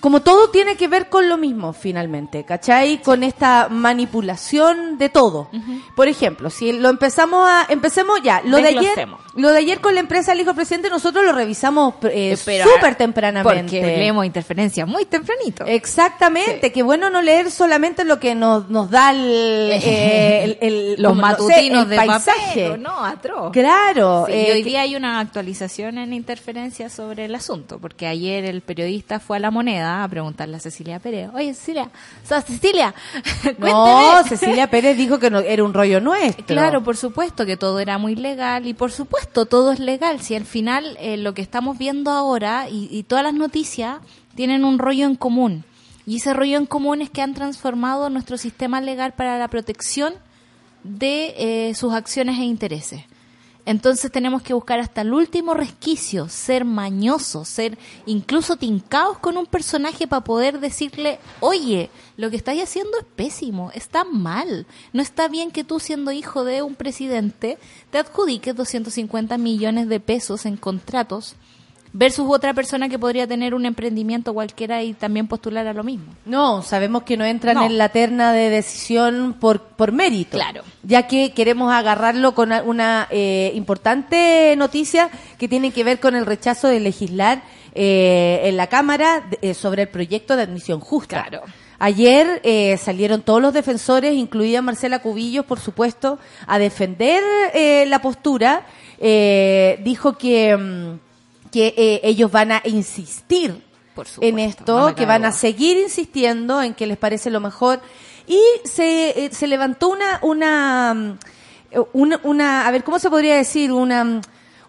Como 0.00 0.20
todo 0.22 0.50
tiene 0.50 0.76
que 0.76 0.86
ver 0.88 1.08
con 1.08 1.28
lo 1.28 1.36
mismo, 1.36 1.72
finalmente, 1.72 2.44
¿cachai? 2.44 3.02
Con 3.02 3.22
esta 3.24 3.68
manipulación 3.68 4.96
de 4.98 5.08
todo. 5.08 5.50
Por 5.96 6.08
ejemplo, 6.08 6.50
si 6.50 6.72
lo 6.72 6.88
empezamos 6.88 7.48
a... 7.48 7.66
Empecemos 7.68 8.20
ya. 8.22 8.40
Lo 8.44 8.58
de 8.58 8.68
ayer, 8.68 9.08
lo 9.34 9.50
de 9.50 9.58
ayer 9.58 9.80
con 9.80 9.94
la 9.94 10.00
empresa 10.00 10.32
del 10.32 10.40
hijo 10.42 10.50
del 10.50 10.56
presidente, 10.56 10.88
nosotros 10.90 11.24
lo 11.24 11.32
revisamos 11.32 11.94
eh, 12.12 12.36
súper 12.36 12.94
tempranamente. 12.94 13.60
Porque 13.62 13.80
leemos 13.82 14.24
interferencia 14.24 14.86
muy 14.86 15.04
tempranito. 15.04 15.64
Exactamente, 15.66 16.70
qué 16.72 16.82
bueno 16.82 17.10
no 17.10 17.20
leer 17.22 17.50
solamente 17.50 18.04
lo 18.04 18.20
que 18.20 18.34
nos, 18.34 18.68
nos 18.70 18.90
da 18.90 19.10
el, 19.10 19.70
eh, 19.82 20.44
el- 20.44 20.58
el- 20.60 21.02
Los 21.02 21.16
no 21.16 21.16
sé, 21.16 21.20
matutinos 21.22 21.82
el 21.84 21.88
de 21.90 21.96
paisaje. 21.96 22.78
no, 22.78 23.04
atroz. 23.04 23.52
Claro, 23.52 24.24
Sí, 24.26 24.32
eh, 24.32 24.46
y 24.48 24.50
hoy 24.52 24.62
que- 24.62 24.68
día 24.70 24.82
hay 24.82 24.96
una 24.96 25.18
actualización 25.20 25.98
en 25.98 26.12
interferencia 26.12 26.88
sobre 26.88 27.24
el 27.24 27.34
asunto, 27.34 27.78
porque 27.78 28.06
ayer 28.06 28.44
el 28.44 28.60
periodista 28.60 29.18
fue 29.20 29.38
a 29.38 29.40
la 29.40 29.50
moneda 29.50 29.87
a 29.88 30.08
preguntarle 30.08 30.56
a 30.56 30.60
Cecilia 30.60 30.98
Pérez, 30.98 31.30
oye 31.34 31.54
Cecilia, 31.54 31.90
¿sos 32.26 32.44
Cecilia? 32.44 32.94
no, 33.44 33.54
Cuénteme". 33.56 34.28
Cecilia 34.28 34.70
Pérez 34.70 34.96
dijo 34.96 35.18
que 35.18 35.30
no, 35.30 35.40
era 35.40 35.64
un 35.64 35.74
rollo 35.74 36.00
nuestro. 36.00 36.46
Claro, 36.46 36.82
por 36.82 36.96
supuesto 36.96 37.46
que 37.46 37.56
todo 37.56 37.80
era 37.80 37.98
muy 37.98 38.14
legal 38.14 38.66
y 38.66 38.74
por 38.74 38.92
supuesto 38.92 39.46
todo 39.46 39.72
es 39.72 39.80
legal. 39.80 40.20
Si 40.20 40.34
al 40.34 40.44
final 40.44 40.96
eh, 41.00 41.16
lo 41.16 41.34
que 41.34 41.42
estamos 41.42 41.78
viendo 41.78 42.10
ahora 42.10 42.68
y, 42.70 42.88
y 42.90 43.02
todas 43.02 43.24
las 43.24 43.34
noticias 43.34 43.98
tienen 44.34 44.64
un 44.64 44.78
rollo 44.78 45.06
en 45.06 45.16
común. 45.16 45.64
Y 46.06 46.16
ese 46.16 46.32
rollo 46.32 46.56
en 46.56 46.66
común 46.66 47.02
es 47.02 47.10
que 47.10 47.20
han 47.20 47.34
transformado 47.34 48.08
nuestro 48.08 48.38
sistema 48.38 48.80
legal 48.80 49.12
para 49.12 49.38
la 49.38 49.48
protección 49.48 50.14
de 50.82 51.34
eh, 51.36 51.74
sus 51.74 51.92
acciones 51.92 52.38
e 52.38 52.44
intereses. 52.44 53.02
Entonces 53.68 54.10
tenemos 54.10 54.40
que 54.40 54.54
buscar 54.54 54.80
hasta 54.80 55.02
el 55.02 55.12
último 55.12 55.52
resquicio, 55.52 56.30
ser 56.30 56.64
mañosos, 56.64 57.48
ser 57.48 57.76
incluso 58.06 58.56
tincados 58.56 59.18
con 59.18 59.36
un 59.36 59.44
personaje 59.44 60.06
para 60.06 60.24
poder 60.24 60.58
decirle, 60.58 61.20
oye, 61.40 61.90
lo 62.16 62.30
que 62.30 62.36
estáis 62.36 62.62
haciendo 62.62 62.96
es 62.96 63.04
pésimo, 63.04 63.70
está 63.74 64.04
mal. 64.04 64.66
No 64.94 65.02
está 65.02 65.28
bien 65.28 65.50
que 65.50 65.64
tú 65.64 65.80
siendo 65.80 66.12
hijo 66.12 66.44
de 66.44 66.62
un 66.62 66.76
presidente 66.76 67.58
te 67.90 67.98
adjudiques 67.98 68.56
250 68.56 69.36
millones 69.36 69.86
de 69.86 70.00
pesos 70.00 70.46
en 70.46 70.56
contratos 70.56 71.36
versus 71.92 72.26
otra 72.28 72.54
persona 72.54 72.88
que 72.88 72.98
podría 72.98 73.26
tener 73.26 73.54
un 73.54 73.64
emprendimiento 73.66 74.34
cualquiera 74.34 74.82
y 74.82 74.92
también 74.94 75.26
postular 75.26 75.66
a 75.66 75.72
lo 75.72 75.82
mismo. 75.84 76.06
No, 76.26 76.62
sabemos 76.62 77.02
que 77.04 77.16
no 77.16 77.24
entran 77.24 77.54
No. 77.56 77.64
en 77.64 77.78
la 77.78 77.88
terna 77.88 78.32
de 78.32 78.50
decisión 78.50 79.34
por, 79.40 79.60
por 79.62 79.92
mérito. 79.92 80.36
Claro. 80.36 80.62
Ya 80.82 81.06
que 81.06 81.32
queremos 81.32 81.72
agarrarlo 81.72 82.34
con 82.34 82.52
una 82.52 83.06
eh, 83.10 83.52
importante 83.54 84.54
noticia 84.56 85.10
que 85.38 85.48
tiene 85.48 85.70
que 85.70 85.84
ver 85.84 85.98
con 86.00 86.14
el 86.16 86.26
rechazo 86.26 86.68
de 86.68 86.80
legislar 86.80 87.42
eh, 87.74 88.40
en 88.44 88.56
la 88.56 88.66
Cámara 88.66 89.26
de- 89.30 89.50
eh, 89.50 89.54
sobre 89.54 89.82
el 89.82 89.88
proyecto 89.88 90.36
de 90.36 90.42
admisión 90.42 90.80
justa. 90.80 91.24
Claro. 91.28 91.44
Ayer 91.80 92.40
eh, 92.42 92.76
salieron 92.76 93.22
todos 93.22 93.40
los 93.40 93.54
defensores, 93.54 94.14
incluida 94.14 94.60
Marcela 94.62 94.98
Cubillos, 94.98 95.44
por 95.46 95.60
supuesto, 95.60 96.18
a 96.46 96.58
defender 96.58 97.22
eh, 97.54 97.84
la 97.86 98.02
postura. 98.02 98.66
Eh, 98.98 99.78
dijo 99.84 100.18
que, 100.18 100.56
mm, 100.56 100.98
que 101.50 101.74
eh, 101.76 102.00
ellos 102.04 102.30
van 102.30 102.52
a 102.52 102.62
insistir 102.64 103.62
Por 103.94 104.06
supuesto, 104.06 104.26
en 104.26 104.38
esto, 104.38 104.78
no 104.78 104.94
que 104.94 105.06
van 105.06 105.24
a 105.24 105.32
seguir 105.32 105.76
insistiendo 105.78 106.62
en 106.62 106.74
que 106.74 106.86
les 106.86 106.96
parece 106.98 107.30
lo 107.30 107.40
mejor. 107.40 107.80
Y 108.26 108.40
se, 108.64 109.24
eh, 109.24 109.30
se 109.32 109.46
levantó 109.46 109.88
una, 109.88 110.18
una, 110.22 110.94
mm, 110.94 111.18
una, 111.94 112.20
una, 112.24 112.66
a 112.66 112.70
ver, 112.70 112.84
¿cómo 112.84 112.98
se 112.98 113.08
podría 113.10 113.36
decir? 113.36 113.72
Una, 113.72 114.04
mm, 114.04 114.20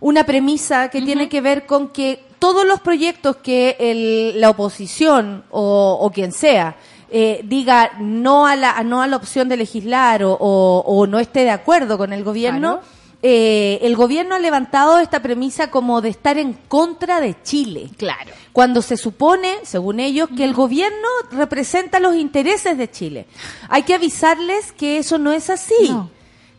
una 0.02 0.24
premisa 0.26 0.90
que 0.90 1.02
tiene 1.02 1.28
que 1.30 1.42
ver 1.42 1.66
con 1.66 1.90
que 1.90 2.24
todos 2.40 2.66
los 2.66 2.80
proyectos 2.80 3.36
que 3.38 3.76
el- 3.80 4.40
la 4.40 4.50
oposición 4.50 5.44
o, 5.52 5.98
o 6.00 6.10
quien 6.12 6.32
sea 6.32 6.78
eh, 7.12 7.42
diga 7.44 7.92
no 8.00 8.46
a 8.48 8.56
la 8.56 8.82
no 8.84 9.02
a 9.02 9.08
la 9.08 9.16
opción 9.18 9.50
de 9.50 9.58
legislar 9.58 10.24
o, 10.24 10.32
o- 10.40 10.84
o 10.86 11.08
no 11.08 11.20
esté 11.20 11.40
de 11.44 11.50
acuerdo 11.50 11.98
con 11.98 12.14
el 12.14 12.24
gobierno, 12.24 12.78
Claro. 12.80 12.99
Eh, 13.22 13.80
el 13.82 13.96
gobierno 13.96 14.36
ha 14.36 14.40
levantado 14.40 15.00
esta 15.00 15.22
premisa 15.22 15.70
como 15.72 16.02
de 16.02 16.10
estar 16.10 16.38
en 16.38 16.54
contra 16.54 17.20
de 17.20 17.36
Chile 17.44 17.90
Claro. 17.98 18.32
cuando 18.54 18.82
se 18.82 18.96
supone, 18.98 19.56
según 19.64 20.00
ellos, 20.00 20.30
que 20.36 20.44
el 20.46 20.54
gobierno 20.54 21.08
representa 21.32 22.00
los 22.00 22.16
intereses 22.16 22.78
de 22.78 22.90
Chile. 22.90 23.26
Hay 23.68 23.84
que 23.84 23.94
avisarles 23.96 24.72
que 24.72 24.98
eso 25.00 25.18
no 25.18 25.32
es 25.34 25.50
así. 25.50 25.90
No. 25.90 26.10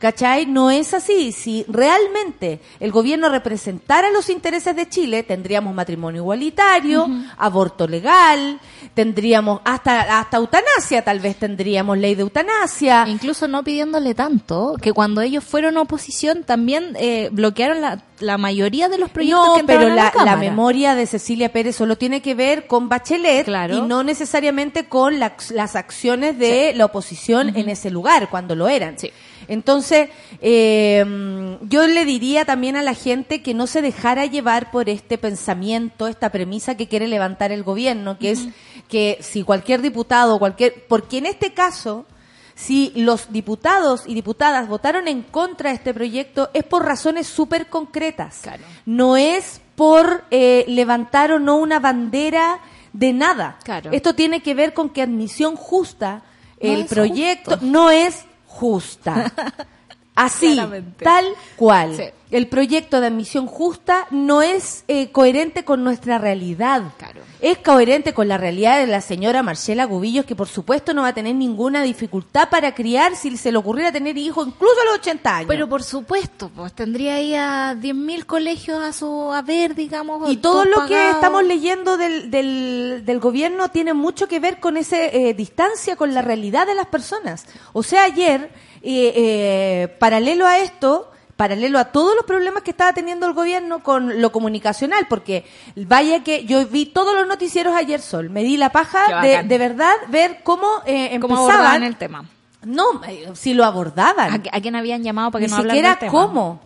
¿Cachai? 0.00 0.46
No 0.46 0.70
es 0.70 0.94
así. 0.94 1.30
Si 1.30 1.64
realmente 1.68 2.60
el 2.80 2.90
gobierno 2.90 3.28
representara 3.28 4.10
los 4.10 4.30
intereses 4.30 4.74
de 4.74 4.88
Chile, 4.88 5.22
tendríamos 5.22 5.74
matrimonio 5.74 6.22
igualitario, 6.22 7.06
aborto 7.36 7.86
legal, 7.86 8.58
tendríamos 8.94 9.60
hasta, 9.62 10.18
hasta 10.20 10.38
eutanasia, 10.38 11.04
tal 11.04 11.20
vez 11.20 11.36
tendríamos 11.36 11.98
ley 11.98 12.14
de 12.14 12.22
eutanasia. 12.22 13.04
Incluso 13.08 13.46
no 13.46 13.62
pidiéndole 13.62 14.14
tanto, 14.14 14.76
que 14.80 14.92
cuando 14.94 15.20
ellos 15.20 15.44
fueron 15.44 15.76
oposición 15.76 16.44
también 16.44 16.96
eh, 16.98 17.28
bloquearon 17.30 17.82
la, 17.82 18.02
la 18.20 18.38
mayoría 18.38 18.88
de 18.88 18.96
los 18.96 19.10
proyectos 19.10 19.46
No, 19.48 19.54
que 19.56 19.64
pero 19.64 19.88
la, 19.88 20.12
la, 20.16 20.24
la 20.24 20.36
memoria 20.36 20.94
de 20.94 21.06
Cecilia 21.06 21.52
Pérez 21.52 21.76
solo 21.76 21.96
tiene 21.98 22.22
que 22.22 22.34
ver 22.34 22.66
con 22.66 22.88
Bachelet 22.88 23.44
Claro. 23.44 23.76
y 23.76 23.82
no 23.82 24.02
necesariamente 24.02 24.86
con 24.86 25.18
la- 25.20 25.34
las 25.50 25.76
acciones 25.76 26.38
de 26.38 26.72
la 26.74 26.86
oposición 26.86 27.54
en 27.54 27.68
ese 27.68 27.90
lugar, 27.90 28.30
cuando 28.30 28.54
lo 28.54 28.66
eran. 28.68 28.98
Sí. 28.98 29.10
Entonces, 29.50 30.10
eh, 30.40 31.58
yo 31.62 31.86
le 31.88 32.04
diría 32.04 32.44
también 32.44 32.76
a 32.76 32.82
la 32.82 32.94
gente 32.94 33.42
que 33.42 33.52
no 33.52 33.66
se 33.66 33.82
dejara 33.82 34.24
llevar 34.24 34.70
por 34.70 34.88
este 34.88 35.18
pensamiento, 35.18 36.06
esta 36.06 36.30
premisa 36.30 36.76
que 36.76 36.86
quiere 36.86 37.08
levantar 37.08 37.50
el 37.50 37.64
gobierno, 37.64 38.16
que 38.16 38.30
es 38.30 38.46
que 38.88 39.18
si 39.20 39.42
cualquier 39.42 39.82
diputado, 39.82 40.38
cualquier, 40.38 40.86
porque 40.88 41.18
en 41.18 41.26
este 41.26 41.52
caso, 41.52 42.06
si 42.54 42.92
los 42.94 43.32
diputados 43.32 44.04
y 44.06 44.14
diputadas 44.14 44.68
votaron 44.68 45.08
en 45.08 45.22
contra 45.22 45.70
de 45.70 45.76
este 45.76 45.92
proyecto 45.92 46.50
es 46.54 46.62
por 46.62 46.84
razones 46.84 47.26
súper 47.26 47.66
concretas. 47.68 48.38
Claro. 48.42 48.62
No 48.86 49.16
es 49.16 49.60
por 49.74 50.26
eh, 50.30 50.64
levantar 50.68 51.32
o 51.32 51.40
no 51.40 51.56
una 51.56 51.80
bandera 51.80 52.60
de 52.92 53.12
nada. 53.12 53.58
Claro. 53.64 53.90
Esto 53.92 54.14
tiene 54.14 54.42
que 54.42 54.54
ver 54.54 54.74
con 54.74 54.90
que 54.90 55.02
admisión 55.02 55.56
justa, 55.56 56.22
No 56.62 56.72
el 56.72 56.84
proyecto 56.86 57.52
justo. 57.52 57.66
no 57.66 57.90
es 57.90 58.26
justa. 58.60 59.30
Así, 60.14 60.52
Claramente. 60.52 61.04
tal 61.04 61.24
cual. 61.56 61.96
Sí. 61.96 62.02
El 62.30 62.46
proyecto 62.46 63.00
de 63.00 63.08
admisión 63.08 63.48
justa 63.48 64.06
no 64.10 64.40
es 64.40 64.84
eh, 64.86 65.10
coherente 65.10 65.64
con 65.64 65.82
nuestra 65.82 66.18
realidad. 66.18 66.82
Claro. 66.96 67.22
Es 67.40 67.58
coherente 67.58 68.14
con 68.14 68.28
la 68.28 68.38
realidad 68.38 68.78
de 68.78 68.86
la 68.86 69.00
señora 69.00 69.42
Marcela 69.42 69.84
Gubillos, 69.86 70.26
que 70.26 70.36
por 70.36 70.46
supuesto 70.46 70.94
no 70.94 71.02
va 71.02 71.08
a 71.08 71.12
tener 71.14 71.34
ninguna 71.34 71.82
dificultad 71.82 72.48
para 72.48 72.72
criar 72.72 73.16
si 73.16 73.36
se 73.36 73.50
le 73.50 73.58
ocurriera 73.58 73.90
tener 73.90 74.16
hijos, 74.16 74.46
incluso 74.46 74.80
a 74.80 74.84
los 74.84 74.94
80 74.96 75.36
años. 75.36 75.48
Pero 75.48 75.68
por 75.68 75.82
supuesto, 75.82 76.50
pues 76.54 76.72
tendría 76.72 77.16
ahí 77.16 77.34
a 77.34 77.74
10.000 77.74 78.26
colegios 78.26 78.80
a 78.80 78.92
su 78.92 79.32
haber, 79.32 79.74
digamos. 79.74 80.30
y 80.30 80.36
todo 80.36 80.64
lo 80.66 80.86
que 80.86 81.10
estamos 81.10 81.42
leyendo 81.42 81.96
del, 81.96 82.30
del, 82.30 83.02
del 83.04 83.18
gobierno 83.18 83.70
tiene 83.70 83.92
mucho 83.92 84.28
que 84.28 84.38
ver 84.38 84.60
con 84.60 84.76
esa 84.76 84.98
distancia 85.34 85.96
con 85.96 86.14
la 86.14 86.22
realidad 86.22 86.66
de 86.68 86.76
las 86.76 86.86
personas. 86.86 87.46
O 87.72 87.82
sea, 87.82 88.04
ayer, 88.04 88.52
eh, 88.82 89.12
eh, 89.16 89.88
paralelo 89.98 90.46
a 90.46 90.58
esto, 90.58 91.10
paralelo 91.36 91.78
a 91.78 91.86
todos 91.86 92.14
los 92.16 92.24
problemas 92.24 92.62
que 92.62 92.70
estaba 92.70 92.92
teniendo 92.92 93.26
el 93.26 93.32
gobierno 93.32 93.82
con 93.82 94.20
lo 94.20 94.30
comunicacional, 94.32 95.06
porque 95.08 95.44
vaya 95.76 96.22
que 96.22 96.44
yo 96.44 96.66
vi 96.66 96.86
todos 96.86 97.14
los 97.14 97.26
noticieros 97.26 97.74
ayer 97.74 98.00
sol, 98.00 98.28
me 98.30 98.42
di 98.42 98.56
la 98.56 98.70
paja 98.72 99.20
de, 99.22 99.42
de 99.42 99.58
verdad 99.58 99.94
ver 100.08 100.40
cómo 100.42 100.66
eh, 100.86 101.18
¿Cómo 101.20 101.34
empezaban. 101.34 101.38
abordaban 101.60 101.82
el 101.84 101.96
tema? 101.96 102.24
No, 102.62 103.02
eh, 103.08 103.30
si 103.34 103.54
lo 103.54 103.64
abordaban. 103.64 104.32
¿A, 104.34 104.36
qui- 104.42 104.50
a 104.52 104.60
quién 104.60 104.76
habían 104.76 105.02
llamado 105.02 105.30
para 105.30 105.40
que 105.40 105.46
Ni 105.46 105.50
no 105.52 105.56
hablara 105.58 105.74
siquiera 105.74 105.88
del 105.90 105.98
tema? 106.00 106.12
cómo. 106.12 106.60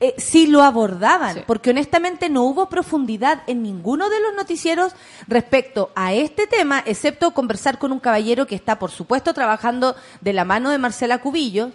Eh, 0.00 0.14
si 0.18 0.46
lo 0.46 0.62
abordaban, 0.62 1.34
Sí. 1.34 1.42
porque 1.46 1.70
honestamente 1.70 2.28
no 2.28 2.44
hubo 2.44 2.68
profundidad 2.68 3.42
en 3.48 3.62
ninguno 3.64 4.08
de 4.08 4.20
los 4.20 4.32
noticieros 4.36 4.92
respecto 5.26 5.90
a 5.96 6.12
este 6.14 6.46
tema, 6.46 6.82
excepto 6.86 7.32
conversar 7.32 7.78
con 7.78 7.90
un 7.90 7.98
caballero 7.98 8.46
que 8.46 8.54
está, 8.54 8.78
por 8.78 8.92
supuesto, 8.92 9.34
trabajando 9.34 9.96
de 10.20 10.32
la 10.32 10.44
mano 10.44 10.70
de 10.70 10.78
Marcela 10.78 11.18
Cubillo 11.18 11.72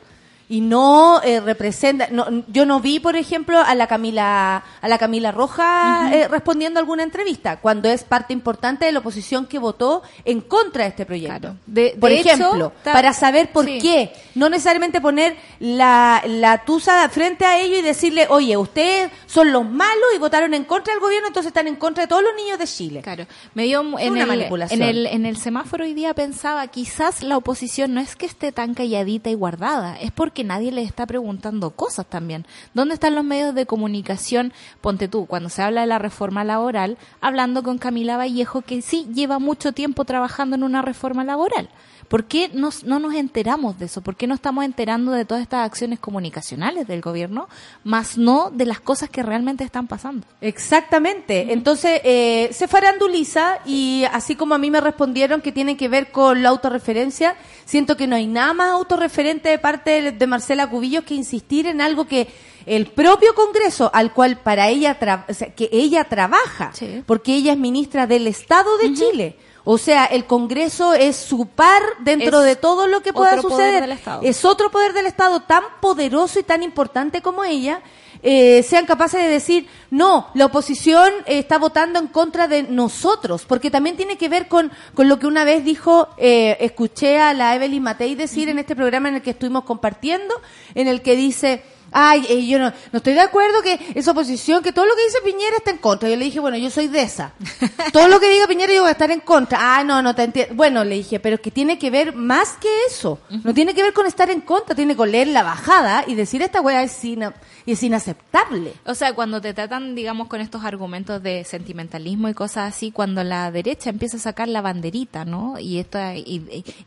y 0.53 0.61
no 0.61 1.19
eh, 1.23 1.39
representa. 1.39 2.09
No, 2.11 2.27
yo 2.47 2.67
no 2.67 2.79
vi, 2.79 2.99
por 2.99 3.15
ejemplo, 3.15 3.59
a 3.59 3.73
la 3.73 3.87
Camila 3.87 4.63
a 4.81 4.87
la 4.87 4.97
Camila 4.99 5.31
Roja 5.31 6.11
eh, 6.13 6.27
respondiendo 6.27 6.77
a 6.79 6.81
alguna 6.81 7.01
entrevista, 7.01 7.57
cuando 7.57 7.89
es 7.89 8.03
parte 8.03 8.33
importante 8.33 8.85
de 8.85 8.91
la 8.91 8.99
oposición 8.99 9.47
que 9.47 9.57
votó 9.57 10.03
en 10.25 10.41
contra 10.41 10.83
de 10.83 10.89
este 10.89 11.05
proyecto. 11.07 11.39
Claro. 11.39 11.55
De- 11.65 11.97
por 11.99 12.11
de 12.11 12.19
ejemplo, 12.19 12.71
para 12.83 13.13
saber 13.13 13.51
por 13.51 13.65
sí. 13.65 13.79
qué 13.81 14.13
no 14.35 14.47
necesariamente 14.47 15.01
poner 15.01 15.35
la, 15.59 16.21
la 16.27 16.63
tusa 16.65 17.09
frente 17.09 17.45
a 17.45 17.57
ellos 17.59 17.79
y 17.79 17.81
decirle, 17.81 18.27
oye, 18.29 18.55
ustedes 18.55 19.09
son 19.25 19.51
los 19.51 19.67
malos 19.67 20.09
y 20.15 20.19
votaron 20.19 20.53
en 20.53 20.65
contra 20.65 20.93
del 20.93 21.01
gobierno, 21.01 21.29
entonces 21.29 21.47
están 21.47 21.67
en 21.67 21.77
contra 21.77 22.03
de 22.03 22.07
todos 22.07 22.21
los 22.21 22.35
niños 22.35 22.59
de 22.59 22.67
Chile. 22.67 23.01
Claro, 23.01 23.25
me 23.55 23.63
dio 23.63 23.81
en 23.81 24.11
una 24.11 24.21
el, 24.21 24.27
manipulación. 24.27 24.81
en 24.83 24.87
el 24.87 25.07
en 25.07 25.25
el 25.25 25.37
semáforo 25.37 25.83
hoy 25.83 25.95
día 25.95 26.13
pensaba 26.13 26.67
quizás 26.67 27.23
la 27.23 27.37
oposición 27.37 27.95
no 27.95 28.01
es 28.01 28.15
que 28.15 28.27
esté 28.27 28.51
tan 28.51 28.75
calladita 28.75 29.31
y 29.31 29.33
guardada, 29.33 29.97
es 29.99 30.11
porque 30.11 30.42
nadie 30.43 30.71
le 30.71 30.83
está 30.83 31.05
preguntando 31.05 31.71
cosas 31.71 32.05
también. 32.05 32.45
¿Dónde 32.73 32.95
están 32.95 33.15
los 33.15 33.23
medios 33.23 33.55
de 33.55 33.65
comunicación? 33.65 34.53
Ponte 34.81 35.07
tú, 35.07 35.25
cuando 35.25 35.49
se 35.49 35.61
habla 35.61 35.81
de 35.81 35.87
la 35.87 35.99
reforma 35.99 36.43
laboral, 36.43 36.97
hablando 37.21 37.63
con 37.63 37.77
Camila 37.77 38.17
Vallejo 38.17 38.61
que 38.61 38.81
sí 38.81 39.07
lleva 39.13 39.39
mucho 39.39 39.71
tiempo 39.71 40.05
trabajando 40.05 40.55
en 40.55 40.63
una 40.63 40.81
reforma 40.81 41.23
laboral. 41.23 41.69
¿Por 42.07 42.25
qué 42.25 42.49
nos- 42.53 42.83
no 42.83 42.99
nos 42.99 43.13
enteramos 43.15 43.79
de 43.79 43.85
eso? 43.85 44.01
¿Por 44.01 44.15
qué 44.15 44.27
no 44.27 44.35
estamos 44.35 44.65
enterando 44.65 45.11
de 45.11 45.25
todas 45.25 45.41
estas 45.41 45.65
acciones 45.65 45.99
comunicacionales 45.99 46.87
del 46.87 47.01
gobierno, 47.01 47.47
más 47.83 48.17
no 48.17 48.51
de 48.53 48.65
las 48.65 48.79
cosas 48.79 49.09
que 49.09 49.23
realmente 49.23 49.63
están 49.63 49.87
pasando? 49.87 50.25
Exactamente. 50.41 51.53
Entonces, 51.53 52.01
eh, 52.03 52.49
se 52.53 52.67
faranduliza 52.67 53.59
y 53.65 54.03
así 54.11 54.35
como 54.35 54.55
a 54.55 54.57
mí 54.57 54.71
me 54.71 54.81
respondieron 54.81 55.41
que 55.41 55.51
tiene 55.51 55.77
que 55.77 55.87
ver 55.87 56.11
con 56.11 56.41
la 56.41 56.49
autorreferencia, 56.49 57.35
siento 57.65 57.95
que 57.97 58.07
no 58.07 58.15
hay 58.15 58.27
nada 58.27 58.53
más 58.53 58.69
autorreferente 58.71 59.49
de 59.49 59.59
parte 59.59 60.11
de, 60.11 60.27
Marcela 60.27 60.69
Cubillos 60.69 61.03
que 61.03 61.13
insistir 61.15 61.67
en 61.67 61.81
algo 61.81 62.05
que 62.05 62.27
el 62.65 62.87
propio 62.87 63.35
Congreso, 63.35 63.91
al 63.93 64.13
cual 64.13 64.37
para 64.37 64.69
ella, 64.69 64.99
tra- 64.99 65.25
o 65.29 65.33
sea, 65.33 65.53
que 65.53 65.69
ella 65.71 66.05
trabaja, 66.05 66.71
Sí. 66.73 67.03
porque 67.05 67.35
ella 67.35 67.51
es 67.53 67.57
ministra 67.59 68.07
del 68.07 68.25
Estado 68.27 68.77
de 68.77 68.93
Chile. 68.93 69.35
O 69.65 69.77
sea, 69.77 70.05
el 70.05 70.25
Congreso 70.25 70.93
es 70.93 71.15
su 71.15 71.45
par 71.47 71.81
dentro 71.99 72.41
Es 72.41 72.45
de 72.45 72.55
todo 72.55 72.87
lo 72.87 73.01
que 73.01 73.13
pueda 73.13 73.35
otro 73.35 73.49
poder 73.49 73.57
suceder. 73.57 73.81
del 73.81 73.91
Estado. 73.93 74.21
Es 74.23 74.43
otro 74.43 74.69
poder 74.69 74.93
del 74.93 75.05
Estado 75.05 75.39
tan 75.41 75.63
poderoso 75.81 76.39
y 76.39 76.43
tan 76.43 76.63
importante 76.63 77.21
como 77.21 77.43
ella, 77.45 77.81
eh, 78.25 78.63
sean 78.63 78.85
capaces 78.85 79.21
de 79.21 79.27
decir, 79.27 79.67
no, 79.91 80.27
la 80.33 80.45
oposición 80.45 81.11
eh, 81.25 81.39
está 81.39 81.57
votando 81.57 81.99
en 81.99 82.07
contra 82.07 82.47
de 82.47 82.63
nosotros, 82.63 83.43
porque 83.45 83.69
también 83.69 83.97
tiene 83.97 84.17
que 84.17 84.29
ver 84.29 84.47
con, 84.47 84.71
con 84.93 85.09
lo 85.09 85.19
que 85.19 85.27
una 85.27 85.43
vez 85.43 85.65
dijo, 85.65 86.07
eh, 86.17 86.55
escuché 86.61 87.19
a 87.19 87.33
la 87.33 87.53
Evelyn 87.53 87.83
Matei 87.83 88.15
decir 88.15 88.47
en 88.47 88.59
este 88.59 88.77
programa 88.77 89.09
en 89.09 89.15
el 89.15 89.21
que 89.21 89.31
estuvimos 89.31 89.65
compartiendo, 89.65 90.33
en 90.73 90.87
el 90.87 91.01
que 91.01 91.17
dice, 91.17 91.63
Ay, 91.93 92.25
eh, 92.29 92.45
yo 92.47 92.59
no, 92.59 92.71
no 92.91 92.97
estoy 92.97 93.13
de 93.13 93.21
acuerdo 93.21 93.61
que 93.61 93.79
esa 93.95 94.11
oposición, 94.11 94.63
que 94.63 94.71
todo 94.73 94.85
lo 94.85 94.95
que 94.95 95.03
dice 95.05 95.17
Piñera 95.23 95.57
está 95.57 95.71
en 95.71 95.77
contra. 95.77 96.09
Yo 96.09 96.15
le 96.15 96.25
dije, 96.25 96.39
bueno, 96.39 96.57
yo 96.57 96.69
soy 96.69 96.87
de 96.87 97.01
esa. 97.03 97.33
todo 97.93 98.07
lo 98.07 98.19
que 98.19 98.29
diga 98.29 98.47
Piñera 98.47 98.73
yo 98.73 98.81
voy 98.81 98.89
a 98.89 98.93
estar 98.93 99.11
en 99.11 99.19
contra. 99.19 99.57
Ah, 99.77 99.83
no, 99.83 100.01
no 100.01 100.15
te 100.15 100.23
entiendo. 100.23 100.55
Bueno, 100.55 100.83
le 100.83 100.95
dije, 100.95 101.19
pero 101.19 101.35
es 101.35 101.41
que 101.41 101.51
tiene 101.51 101.77
que 101.77 101.89
ver 101.89 102.15
más 102.15 102.53
que 102.59 102.67
eso. 102.87 103.19
No 103.43 103.53
tiene 103.53 103.73
que 103.73 103.83
ver 103.83 103.93
con 103.93 104.05
estar 104.05 104.29
en 104.29 104.41
contra, 104.41 104.75
tiene 104.75 104.95
que 104.95 105.05
leer 105.05 105.27
la 105.27 105.43
bajada 105.43 106.03
y 106.07 106.15
decir 106.15 106.41
esta 106.41 106.61
weá 106.61 106.83
es, 106.83 107.03
ina- 107.05 107.33
es 107.65 107.83
inaceptable. 107.83 108.73
O 108.85 108.95
sea, 108.95 109.13
cuando 109.13 109.41
te 109.41 109.53
tratan, 109.53 109.95
digamos, 109.95 110.27
con 110.27 110.41
estos 110.41 110.63
argumentos 110.63 111.21
de 111.21 111.43
sentimentalismo 111.43 112.29
y 112.29 112.33
cosas 112.33 112.73
así, 112.73 112.91
cuando 112.91 113.23
la 113.23 113.51
derecha 113.51 113.89
empieza 113.89 114.17
a 114.17 114.19
sacar 114.19 114.47
la 114.47 114.61
banderita, 114.61 115.25
¿no? 115.25 115.59
Y 115.59 115.77
esta 115.79 116.13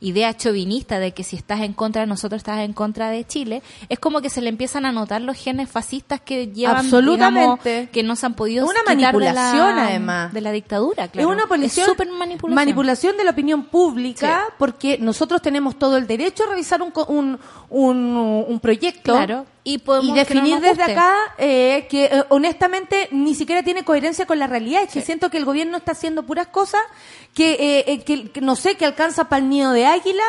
idea 0.00 0.36
chauvinista 0.36 0.98
de 0.98 1.12
que 1.12 1.24
si 1.24 1.36
estás 1.36 1.60
en 1.60 1.72
contra 1.72 2.02
de 2.02 2.06
nosotros, 2.06 2.38
estás 2.40 2.60
en 2.60 2.72
contra 2.72 3.10
de 3.10 3.24
Chile, 3.26 3.62
es 3.88 3.98
como 3.98 4.20
que 4.20 4.30
se 4.30 4.40
le 4.40 4.48
empiezan 4.48 4.84
a 4.86 4.92
notar 5.00 5.20
los 5.22 5.36
genes 5.36 5.70
fascistas 5.70 6.20
que 6.20 6.48
llevan, 6.48 6.76
Absolutamente. 6.78 7.70
digamos, 7.70 7.90
que 7.92 8.02
no 8.02 8.16
se 8.16 8.26
han 8.26 8.34
podido 8.34 8.64
Una 8.66 8.74
quitar 8.80 8.96
de 8.96 9.00
la- 9.02 9.12
manipulación, 9.12 9.78
además. 9.78 10.32
de 10.32 10.40
la 10.40 10.52
dictadura, 10.52 11.08
claro. 11.08 11.28
Es 11.28 11.34
una 11.34 11.46
manipulación, 11.46 11.86
súper 11.86 12.08
manipulación. 12.10 12.54
manipulación 12.54 13.16
de 13.16 13.24
la 13.24 13.30
opinión 13.30 13.64
pública 13.66 14.44
Sí. 14.46 14.52
porque 14.58 14.98
nosotros 14.98 15.40
tenemos 15.42 15.78
todo 15.78 15.96
el 15.96 16.06
derecho 16.06 16.44
a 16.44 16.48
revisar 16.48 16.82
un, 16.82 16.92
un, 17.08 17.38
un, 17.70 18.44
un 18.48 18.60
proyecto. 18.60 19.12
Claro. 19.14 19.46
Y, 19.64 19.78
podemos 19.78 20.10
y 20.10 20.18
definir 20.20 20.60
desde 20.60 20.82
acá 20.84 21.12
eh, 21.38 21.88
que 21.90 22.04
eh, 22.04 22.24
honestamente 22.28 23.08
ni 23.10 23.34
siquiera 23.34 23.64
tiene 23.64 23.84
coherencia 23.84 24.24
con 24.24 24.38
la 24.38 24.46
realidad. 24.46 24.82
Es 24.84 24.92
que 24.92 25.00
siento 25.02 25.28
que 25.28 25.38
el 25.38 25.44
gobierno 25.44 25.76
está 25.78 25.90
haciendo 25.92 26.22
puras 26.22 26.46
cosas 26.46 26.80
que, 27.34 27.52
eh, 27.54 27.84
eh, 27.88 28.04
que, 28.04 28.30
que 28.30 28.40
no 28.40 28.54
sé, 28.54 28.76
que 28.76 28.86
alcanza 28.86 29.28
para 29.28 29.42
el 29.42 29.48
nido 29.48 29.72
de 29.72 29.84
águila, 29.86 30.22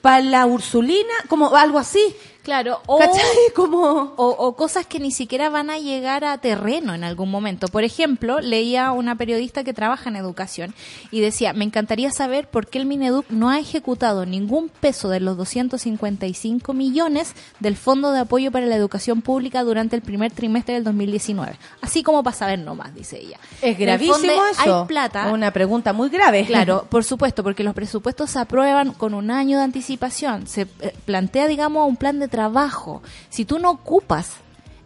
para 0.00 0.20
la 0.20 0.46
ursulina, 0.46 1.12
como 1.28 1.56
algo 1.56 1.78
así. 1.80 2.00
Claro, 2.44 2.80
o, 2.86 2.98
¿Cachai? 2.98 3.20
Como... 3.56 4.12
o, 4.16 4.28
o 4.28 4.54
cosas 4.54 4.86
que 4.86 5.00
ni 5.00 5.10
siquiera 5.10 5.48
van 5.48 5.70
a 5.70 5.78
llegar 5.78 6.24
a 6.24 6.36
terreno 6.38 6.94
en 6.94 7.02
algún 7.02 7.30
momento. 7.30 7.68
Por 7.68 7.84
ejemplo, 7.84 8.40
leía 8.40 8.92
una 8.92 9.16
periodista 9.16 9.64
que 9.64 9.72
trabaja 9.72 10.10
en 10.10 10.16
educación 10.16 10.74
y 11.10 11.20
decía, 11.20 11.54
me 11.54 11.64
encantaría 11.64 12.10
saber 12.10 12.48
por 12.48 12.66
qué 12.66 12.78
el 12.78 12.86
Mineduc 12.86 13.30
no 13.30 13.48
ha 13.48 13.58
ejecutado 13.58 14.26
ningún 14.26 14.68
peso 14.68 15.08
de 15.08 15.20
los 15.20 15.38
255 15.38 16.74
millones 16.74 17.34
del 17.60 17.76
Fondo 17.76 18.12
de 18.12 18.20
Apoyo 18.20 18.52
para 18.52 18.66
la 18.66 18.76
Educación 18.76 19.22
Pública 19.22 19.62
durante 19.64 19.96
el 19.96 20.02
primer 20.02 20.30
trimestre 20.30 20.74
del 20.74 20.84
2019. 20.84 21.56
Así 21.80 22.02
como 22.02 22.22
para 22.22 22.36
saber 22.36 22.58
nomás, 22.58 22.94
dice 22.94 23.18
ella. 23.20 23.38
Es 23.62 23.78
gravísimo 23.78 24.44
eso. 24.50 24.80
Hay 24.80 24.86
plata. 24.86 25.32
Una 25.32 25.50
pregunta 25.50 25.94
muy 25.94 26.10
grave. 26.10 26.44
Claro, 26.44 26.86
por 26.90 27.04
supuesto, 27.04 27.42
porque 27.42 27.64
los 27.64 27.74
presupuestos 27.74 28.30
se 28.30 28.38
aprueban 28.38 28.92
con 28.92 29.14
un 29.14 29.30
año 29.30 29.56
de 29.56 29.64
anticipación. 29.64 30.46
Se 30.46 30.62
eh, 30.80 30.94
plantea, 31.06 31.46
digamos, 31.46 31.88
un 31.88 31.96
plan 31.96 32.18
de 32.18 32.28
trabajo. 32.34 33.00
Si 33.30 33.44
tú 33.44 33.60
no 33.60 33.70
ocupas 33.70 34.32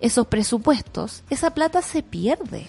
esos 0.00 0.26
presupuestos, 0.26 1.22
esa 1.30 1.54
plata 1.54 1.80
se 1.80 2.02
pierde. 2.02 2.66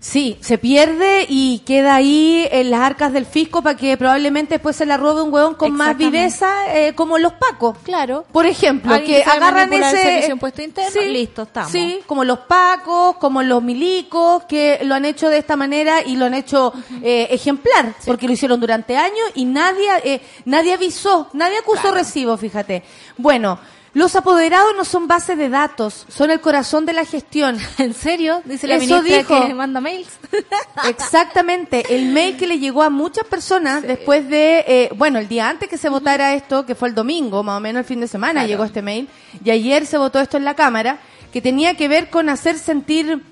Sí, 0.00 0.38
se 0.40 0.58
pierde 0.58 1.26
y 1.28 1.60
queda 1.60 1.96
ahí 1.96 2.46
en 2.52 2.70
las 2.70 2.80
arcas 2.80 3.12
del 3.12 3.26
fisco 3.26 3.62
para 3.62 3.76
que 3.76 3.96
probablemente 3.96 4.54
después 4.54 4.76
se 4.76 4.86
la 4.86 4.96
robe 4.96 5.22
un 5.22 5.32
hueón 5.32 5.54
con 5.54 5.72
más 5.72 5.96
viveza, 5.96 6.48
eh, 6.72 6.94
como 6.94 7.18
los 7.18 7.32
pacos. 7.32 7.78
Claro. 7.82 8.24
Por 8.30 8.46
ejemplo, 8.46 8.94
que 9.04 9.24
agarran 9.24 9.72
el 9.72 9.82
ese... 9.82 9.96
de 9.96 10.26
impuesto 10.28 10.62
interno, 10.62 11.00
listo, 11.02 11.42
estamos. 11.42 11.72
Sí, 11.72 12.00
como 12.06 12.22
los 12.22 12.38
pacos, 12.40 13.16
como 13.16 13.42
los 13.42 13.60
milicos, 13.60 14.44
que 14.44 14.78
lo 14.84 14.94
han 14.94 15.04
hecho 15.04 15.28
de 15.30 15.38
esta 15.38 15.56
manera 15.56 16.00
y 16.06 16.14
lo 16.14 16.26
han 16.26 16.34
hecho 16.34 16.72
eh, 17.02 17.26
ejemplar, 17.30 17.94
porque 18.06 18.28
lo 18.28 18.34
hicieron 18.34 18.60
durante 18.60 18.96
años 18.96 19.26
y 19.34 19.46
nadie, 19.46 19.88
eh, 20.04 20.20
nadie 20.44 20.74
avisó, 20.74 21.28
nadie 21.32 21.58
acusó 21.58 21.90
recibo, 21.90 22.36
fíjate. 22.36 22.84
Bueno, 23.16 23.58
los 23.94 24.14
apoderados 24.16 24.72
no 24.76 24.84
son 24.84 25.08
base 25.08 25.34
de 25.36 25.48
datos, 25.48 26.04
son 26.08 26.30
el 26.30 26.40
corazón 26.40 26.86
de 26.86 26.92
la 26.92 27.04
gestión. 27.04 27.58
¿En 27.78 27.94
serio? 27.94 28.42
Dice 28.44 28.66
la 28.66 28.76
Eso 28.76 29.00
ministra 29.02 29.18
dijo. 29.18 29.46
que 29.46 29.54
manda 29.54 29.80
mails. 29.80 30.08
Exactamente, 30.88 31.94
el 31.96 32.06
mail 32.12 32.36
que 32.36 32.46
le 32.46 32.58
llegó 32.58 32.82
a 32.82 32.90
muchas 32.90 33.24
personas 33.26 33.82
después 33.82 34.28
de, 34.28 34.64
eh, 34.66 34.90
bueno, 34.96 35.18
el 35.18 35.28
día 35.28 35.48
antes 35.48 35.68
que 35.68 35.78
se 35.78 35.88
votara 35.88 36.34
esto, 36.34 36.66
que 36.66 36.74
fue 36.74 36.88
el 36.88 36.94
domingo, 36.94 37.42
más 37.42 37.56
o 37.56 37.60
menos 37.60 37.80
el 37.80 37.86
fin 37.86 38.00
de 38.00 38.08
semana, 38.08 38.40
Claro. 38.40 38.48
llegó 38.48 38.64
este 38.64 38.82
mail, 38.82 39.08
y 39.44 39.50
ayer 39.50 39.86
se 39.86 39.98
votó 39.98 40.20
esto 40.20 40.36
en 40.36 40.44
la 40.44 40.54
Cámara, 40.54 40.98
que 41.32 41.40
tenía 41.42 41.74
que 41.76 41.88
ver 41.88 42.10
con 42.10 42.28
hacer 42.28 42.58
sentir 42.58 43.22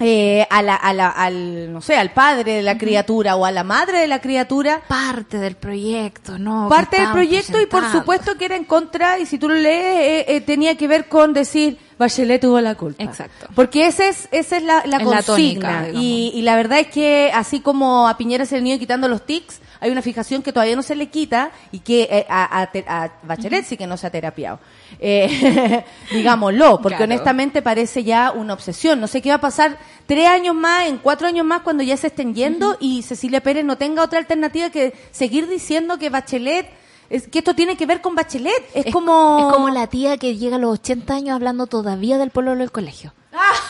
eh, 0.00 0.46
a 0.50 0.62
la, 0.62 0.74
a 0.76 0.92
la- 0.94 1.10
al, 1.10 1.72
no 1.72 1.80
sé, 1.82 1.96
al 1.96 2.12
padre 2.12 2.54
de 2.54 2.62
la 2.62 2.78
criatura 2.78 3.36
o 3.36 3.44
a 3.44 3.50
la 3.52 3.62
madre 3.64 3.98
de 3.98 4.08
la 4.08 4.20
criatura 4.20 4.80
Parte 4.88 5.38
del 5.38 5.56
proyecto, 5.56 6.38
¿no? 6.38 6.68
parte 6.70 6.98
del 7.00 7.12
proyecto 7.12 7.60
y 7.60 7.66
por 7.66 7.84
supuesto 7.92 8.36
que 8.38 8.46
era 8.46 8.56
en 8.56 8.64
contra 8.64 9.18
y 9.18 9.26
si 9.26 9.38
tú 9.38 9.48
lo 9.48 9.54
lees 9.54 10.24
eh, 10.28 10.36
eh, 10.36 10.40
tenía 10.40 10.76
que 10.76 10.88
ver 10.88 11.06
con 11.08 11.32
decir 11.34 11.78
Bachelet 11.98 12.40
tuvo 12.40 12.60
la 12.62 12.76
culpa. 12.76 13.02
Exacto. 13.04 13.48
Porque 13.54 13.86
esa 13.86 14.06
es, 14.08 14.26
esa 14.32 14.56
es 14.56 14.62
la, 14.62 14.82
la 14.86 15.00
consigna. 15.04 15.82
tónica, 15.82 15.88
y, 16.00 16.32
y 16.34 16.40
la 16.42 16.56
verdad 16.56 16.78
es 16.78 16.86
que 16.86 17.30
así 17.34 17.60
como 17.60 18.08
a 18.08 18.16
Piñera 18.16 18.46
se 18.46 18.54
le 18.54 18.60
han 18.62 18.66
ido 18.68 18.78
quitando 18.78 19.06
los 19.06 19.26
tics, 19.26 19.60
hay 19.80 19.90
una 19.90 20.02
fijación 20.02 20.42
que 20.42 20.52
todavía 20.52 20.76
no 20.76 20.82
se 20.82 20.94
le 20.94 21.08
quita 21.08 21.50
y 21.72 21.80
que 21.80 22.02
eh, 22.10 22.26
a, 22.28 22.62
a, 22.62 22.70
a 23.04 23.12
Bachelet 23.22 23.64
sí 23.64 23.76
que 23.76 23.86
no 23.86 23.96
se 23.96 24.06
ha 24.06 24.10
terapiado. 24.10 24.58
Eh, 24.98 25.84
digámoslo, 26.12 26.80
porque 26.82 26.96
Claro. 26.98 27.12
honestamente 27.12 27.62
parece 27.62 28.04
ya 28.04 28.32
una 28.32 28.54
obsesión. 28.54 29.00
No 29.00 29.06
sé 29.06 29.22
qué 29.22 29.30
va 29.30 29.36
a 29.36 29.40
pasar 29.40 29.78
tres 30.06 30.26
años 30.28 30.54
más, 30.54 30.86
en 30.86 30.98
cuatro 30.98 31.26
años 31.26 31.46
más, 31.46 31.62
cuando 31.62 31.82
ya 31.82 31.96
se 31.96 32.08
estén 32.08 32.34
yendo 32.34 32.76
y 32.80 33.02
Cecilia 33.02 33.40
Pérez 33.42 33.64
no 33.64 33.76
tenga 33.78 34.02
otra 34.02 34.18
alternativa 34.18 34.70
que 34.70 34.92
seguir 35.10 35.48
diciendo 35.48 35.98
que 35.98 36.10
Bachelet, 36.10 36.68
es 37.08 37.26
que 37.26 37.38
esto 37.38 37.54
tiene 37.54 37.76
que 37.76 37.86
ver 37.86 38.00
con 38.00 38.14
Bachelet. 38.14 38.52
Es, 38.74 38.92
como... 38.92 39.38
Es 39.48 39.54
como 39.54 39.70
la 39.70 39.86
tía 39.88 40.16
que 40.18 40.36
llega 40.36 40.56
a 40.56 40.58
los 40.58 40.74
80 40.74 41.14
años 41.14 41.34
hablando 41.34 41.66
todavía 41.66 42.18
del 42.18 42.30
pueblo 42.30 42.54
del 42.54 42.70
colegio. 42.70 43.12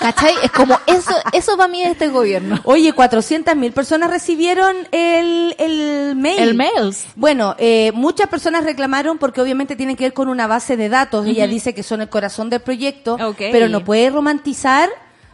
¿Cachai? 0.00 0.34
Es 0.42 0.50
como 0.50 0.78
eso, 0.86 1.12
eso 1.32 1.56
para 1.56 1.68
mí 1.68 1.82
es 1.82 1.92
este 1.92 2.08
gobierno. 2.08 2.60
Oye, 2.64 2.92
400 2.92 3.54
mil 3.56 3.72
personas 3.72 4.10
recibieron 4.10 4.76
el, 4.92 5.54
el 5.58 6.14
mail. 6.16 6.38
El 6.40 6.54
mails. 6.54 7.06
Bueno, 7.16 7.54
eh, 7.58 7.92
muchas 7.94 8.28
personas 8.28 8.64
reclamaron 8.64 9.18
porque 9.18 9.40
obviamente 9.40 9.76
tiene 9.76 9.96
que 9.96 10.04
ver 10.04 10.12
con 10.12 10.28
una 10.28 10.46
base 10.46 10.76
de 10.76 10.88
datos. 10.88 11.26
Ella 11.26 11.46
dice 11.46 11.74
que 11.74 11.82
son 11.82 12.00
el 12.00 12.08
corazón 12.08 12.50
del 12.50 12.60
proyecto, 12.60 13.16
pero 13.38 13.68
no 13.68 13.84
puede 13.84 14.10
romantizar 14.10 14.88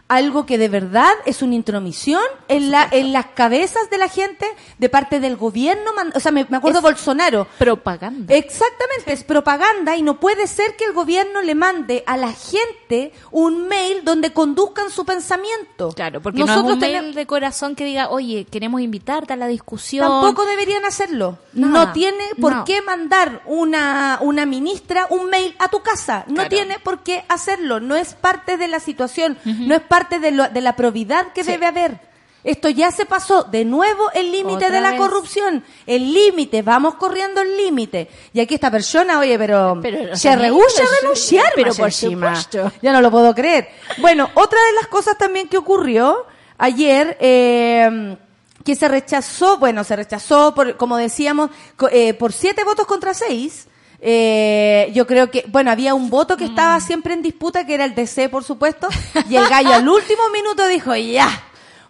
algo 0.08 0.46
que 0.46 0.56
de 0.56 0.68
verdad 0.68 1.10
es 1.24 1.42
una 1.42 1.56
intromisión 1.56 2.22
en, 2.46 2.70
la, 2.70 2.86
en 2.92 3.12
las 3.12 3.26
cabezas 3.26 3.90
de 3.90 3.98
la 3.98 4.08
gente 4.08 4.46
de 4.78 4.88
parte 4.88 5.18
del 5.18 5.36
gobierno. 5.36 5.90
O 6.14 6.20
sea, 6.20 6.30
me, 6.30 6.46
me 6.48 6.58
acuerdo 6.58 6.78
Es- 6.78 6.82
Bolsonaro. 6.84 7.48
Propaganda. 7.58 8.32
Exactamente, 8.32 9.12
es 9.12 9.24
propaganda 9.24 9.96
y 9.96 10.02
no 10.02 10.20
puede 10.20 10.46
ser 10.46 10.76
que 10.76 10.84
el 10.84 10.92
gobierno 10.92 11.42
le 11.42 11.56
mande 11.56 12.04
a 12.06 12.16
la 12.16 12.32
gente 12.32 13.12
un 13.32 13.66
mail 13.66 14.04
donde 14.04 14.32
conduzcan 14.32 14.90
su 14.90 15.04
pensamiento. 15.04 15.90
Claro, 15.90 16.22
porque 16.22 16.38
no 16.38 16.44
es 16.44 16.56
un 16.56 16.78
mail 16.78 17.12
de 17.12 17.26
corazón 17.26 17.74
que 17.74 17.84
diga, 17.84 18.08
oye, 18.10 18.46
queremos 18.48 18.80
invitarte 18.82 19.32
a 19.32 19.36
la 19.36 19.48
discusión. 19.48 20.06
Tampoco 20.08 20.46
deberían 20.46 20.84
hacerlo. 20.84 21.38
Nada, 21.52 21.86
no 21.86 21.92
tiene 21.92 22.22
por 22.40 22.52
no. 22.54 22.64
qué 22.64 22.80
mandar 22.80 23.42
una, 23.46 24.18
una 24.20 24.46
ministra 24.46 25.08
un 25.10 25.30
mail 25.30 25.56
a 25.58 25.66
tu 25.68 25.80
casa. 25.80 26.22
No 26.28 26.34
Claro. 26.34 26.48
tiene 26.50 26.78
por 26.78 27.00
qué 27.02 27.24
hacerlo. 27.28 27.80
No 27.80 27.96
es 27.96 28.14
parte 28.14 28.56
de 28.56 28.68
la 28.68 28.78
situación. 28.78 29.36
No 29.44 29.74
es 29.74 29.80
parte 29.80 29.95
de, 30.04 30.30
lo- 30.30 30.48
de 30.48 30.61
la 30.61 30.76
probidad 30.76 31.32
que 31.32 31.42
Sí. 31.44 31.50
debe 31.52 31.66
haber. 31.66 32.00
Esto 32.44 32.68
ya 32.68 32.92
se 32.92 33.06
pasó 33.06 33.42
de 33.42 33.64
nuevo 33.64 34.09
el 34.12 34.30
límite 34.30 34.70
de 34.70 34.80
la 34.80 34.90
vez. 34.92 35.00
corrupción. 35.00 35.64
El 35.85 36.12
límite, 36.14 36.62
vamos 36.62 36.94
corriendo 36.94 37.40
el 37.40 37.56
límite. 37.56 38.09
Y 38.32 38.38
aquí 38.38 38.54
esta 38.54 38.70
persona, 38.70 39.18
oye, 39.18 39.37
pero, 39.37 39.76
Pero, 39.82 40.14
se 40.16 40.37
rehúsa 40.37 40.82
a 40.85 41.00
renunciar. 41.02 41.52
pero 41.56 41.74
por 41.74 41.87
encima. 41.87 42.37
supuesto. 42.37 42.72
Ya 42.82 42.92
no 42.92 43.00
lo 43.00 43.11
puedo 43.11 43.35
creer. 43.35 43.68
Bueno, 43.98 44.30
otra 44.35 44.61
de 44.64 44.72
las 44.74 44.87
cosas 44.87 45.18
también 45.18 45.48
que 45.48 45.59
ocurrió 45.59 46.24
ayer, 46.56 47.16
eh, 47.20 48.16
que 48.64 48.76
se 48.76 48.87
rechazó, 48.87 49.59
bueno, 49.59 49.82
se 49.82 49.96
rechazó, 49.96 50.54
por, 50.54 50.76
como 50.76 50.96
decíamos, 50.98 51.50
eh, 51.90 52.14
por 52.14 52.32
siete 52.32 52.62
votos 52.62 52.87
contra 52.87 53.12
seis. 53.12 53.66
Eh, 54.00 54.90
yo 54.94 55.06
creo 55.06 55.30
que, 55.30 55.44
bueno, 55.48 55.70
había 55.70 55.94
un 55.94 56.11
voto 56.11 56.37
que 56.37 56.44
estaba 56.44 56.78
siempre 56.80 57.14
en 57.14 57.22
disputa, 57.22 57.64
que 57.66 57.74
era 57.74 57.85
el 57.85 57.94
DC, 57.94 58.28
por 58.28 58.44
supuesto, 58.44 58.88
y 59.28 59.37
el 59.37 59.48
gallo 59.48 59.74
al 59.74 59.88
último 59.88 60.22
minuto 60.32 60.66
dijo, 60.66 60.94
ya, 60.94 61.28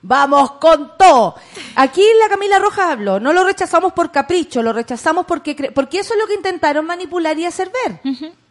vamos 0.03 0.53
con 0.53 0.93
todo. 0.97 1.35
Aquí 1.75 2.03
la 2.21 2.29
Camila 2.29 2.59
Rojas 2.59 2.91
habló, 2.91 3.19
no 3.21 3.33
lo 3.33 3.45
rechazamos 3.45 3.93
por 3.93 4.11
capricho, 4.13 4.63
lo 4.63 4.73
rechazamos 4.73 5.27
porque, 5.27 5.57
cre- 5.57 5.73
porque 5.73 5.99
eso 5.99 6.15
es 6.15 6.21
lo 6.21 6.27
que 6.27 6.35
intentaron 6.35 6.87
manipular 6.87 7.39
y 7.39 7.45
hacer 7.45 7.71
ver. 7.85 8.01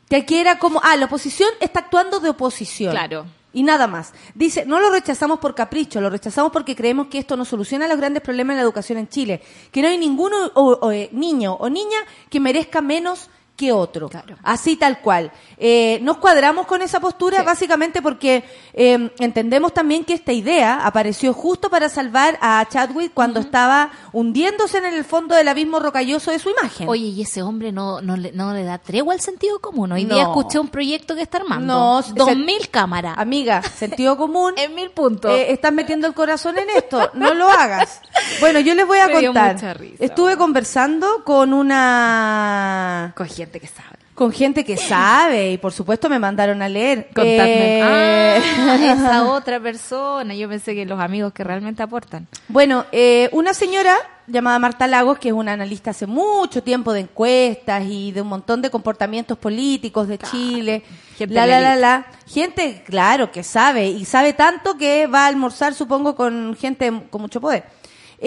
Que 0.09 0.17
aquí 0.17 0.35
era 0.37 0.59
como, 0.59 0.79
ah, 0.83 0.95
la 0.97 1.05
oposición 1.05 1.49
está 1.59 1.79
actuando 1.79 2.19
de 2.19 2.29
oposición. 2.29 2.91
Claro. 2.91 3.25
Y 3.53 3.63
nada 3.63 3.87
más. 3.87 4.13
Dice, 4.35 4.65
no 4.65 4.81
lo 4.81 4.89
rechazamos 4.91 5.39
por 5.39 5.55
capricho, 5.55 6.01
lo 6.01 6.09
rechazamos 6.09 6.51
porque 6.51 6.75
creemos 6.75 7.07
que 7.07 7.17
esto 7.19 7.37
no 7.37 7.45
soluciona 7.45 7.87
los 7.87 7.97
grandes 7.97 8.21
problemas 8.21 8.55
de 8.55 8.57
la 8.57 8.63
educación 8.65 8.97
en 8.99 9.07
Chile. 9.07 9.41
Que 9.71 9.81
no 9.81 9.87
hay 9.87 9.97
ningún 9.97 10.31
o- 10.33 10.51
o, 10.81 10.91
eh, 10.91 11.07
niño 11.13 11.53
o 11.53 11.69
niña 11.69 11.97
que 12.29 12.39
merezca 12.41 12.81
menos 12.81 13.29
que 13.55 13.71
otro. 13.71 14.09
Claro. 14.09 14.35
Así 14.43 14.75
tal 14.75 14.99
cual. 14.99 15.31
Eh, 15.57 15.99
nos 16.01 16.17
cuadramos 16.17 16.65
con 16.67 16.81
esa 16.81 16.99
postura 16.99 17.39
Sí. 17.39 17.45
básicamente 17.45 18.01
porque 18.01 18.43
eh, 18.73 19.09
entendemos 19.19 19.73
también 19.73 20.03
que 20.03 20.13
esta 20.13 20.33
idea 20.33 20.85
apareció 20.85 21.33
justo 21.33 21.69
para 21.69 21.87
salvar 21.89 22.37
a 22.41 22.65
Chadwick 22.69 23.13
cuando 23.13 23.39
estaba 23.39 23.91
hundiéndose 24.11 24.77
en 24.79 24.85
el 24.85 25.03
fondo 25.05 25.35
del 25.35 25.47
abismo 25.47 25.79
rocalloso 25.79 26.31
de 26.31 26.39
su 26.39 26.49
imagen. 26.49 26.89
Oye, 26.89 27.05
y 27.07 27.21
ese 27.21 27.41
hombre 27.43 27.71
no, 27.71 28.01
no, 28.01 28.17
le, 28.17 28.31
no 28.33 28.53
le 28.53 28.63
da 28.63 28.77
tregua 28.77 29.13
al 29.13 29.21
sentido 29.21 29.59
común. 29.59 29.91
Hoy 29.93 30.03
No. 30.05 30.15
día 30.15 30.23
escuché 30.23 30.59
un 30.59 30.67
proyecto 30.67 31.15
que 31.15 31.21
está 31.21 31.37
armando. 31.37 31.73
No, 31.73 32.01
Dos 32.01 32.35
mil 32.35 32.69
cámaras. 32.69 33.17
Amiga, 33.17 33.61
sentido 33.63 34.17
común. 34.17 34.53
En 34.57 34.75
mil 34.75 34.89
puntos. 34.91 35.31
Eh, 35.31 35.51
estás 35.53 35.71
metiendo 35.71 36.07
el 36.07 36.13
corazón 36.13 36.57
en 36.57 36.69
esto, 36.71 37.09
no 37.13 37.33
lo 37.33 37.47
hagas. 37.49 38.01
Bueno, 38.39 38.59
yo 38.59 38.75
les 38.75 38.85
voy 38.85 38.99
a 38.99 39.07
Me 39.09 39.25
contar. 39.25 39.79
risa, 39.79 40.03
Estuve 40.03 40.35
conversando 40.37 41.23
con 41.23 41.53
una 41.53 43.13
Con 43.15 43.27
gente 43.45 43.59
que 43.59 43.67
sabe. 43.67 43.97
con 44.13 44.31
gente 44.31 44.63
que 44.63 44.77
sabe 44.77 45.51
y 45.51 45.57
por 45.57 45.71
supuesto 45.73 46.09
me 46.09 46.19
mandaron 46.19 46.61
a 46.61 46.69
leer. 46.69 47.05
Contadme. 47.13 47.79
Eh, 47.79 47.81
Ah, 47.83 48.75
esa 48.81 49.23
otra 49.25 49.59
persona. 49.59 50.33
Yo 50.35 50.49
pensé 50.49 50.75
que 50.75 50.85
los 50.85 50.99
amigos 50.99 51.33
que 51.33 51.43
realmente 51.43 51.81
aportan. 51.83 52.27
Bueno, 52.47 52.85
eh, 52.91 53.29
una 53.31 53.53
señora 53.53 53.95
llamada 54.27 54.57
Marta 54.59 54.87
Lagos, 54.87 55.19
que 55.19 55.29
es 55.29 55.33
una 55.33 55.53
analista 55.53 55.91
hace 55.91 56.07
mucho 56.07 56.63
tiempo 56.63 56.91
de 56.93 57.01
encuestas 57.01 57.83
y 57.87 58.11
de 58.11 58.21
un 58.21 58.27
montón 58.27 58.61
de 58.61 58.69
comportamientos 58.69 59.37
políticos 59.37 60.07
de 60.07 60.17
Chile, 60.17 60.83
gente 61.17 61.33
la, 61.35 61.45
la, 61.45 61.59
la 61.61 61.75
la. 61.75 62.05
Gente, 62.27 62.83
claro, 62.85 63.31
que 63.31 63.43
sabe, 63.43 63.87
y 63.87 64.03
sabe 64.05 64.33
tanto 64.33 64.77
que 64.77 65.07
va 65.07 65.25
a 65.25 65.27
almorzar, 65.27 65.73
supongo, 65.73 66.15
con 66.15 66.55
gente 66.59 66.91
con 67.09 67.21
mucho 67.21 67.39
poder. 67.39 67.63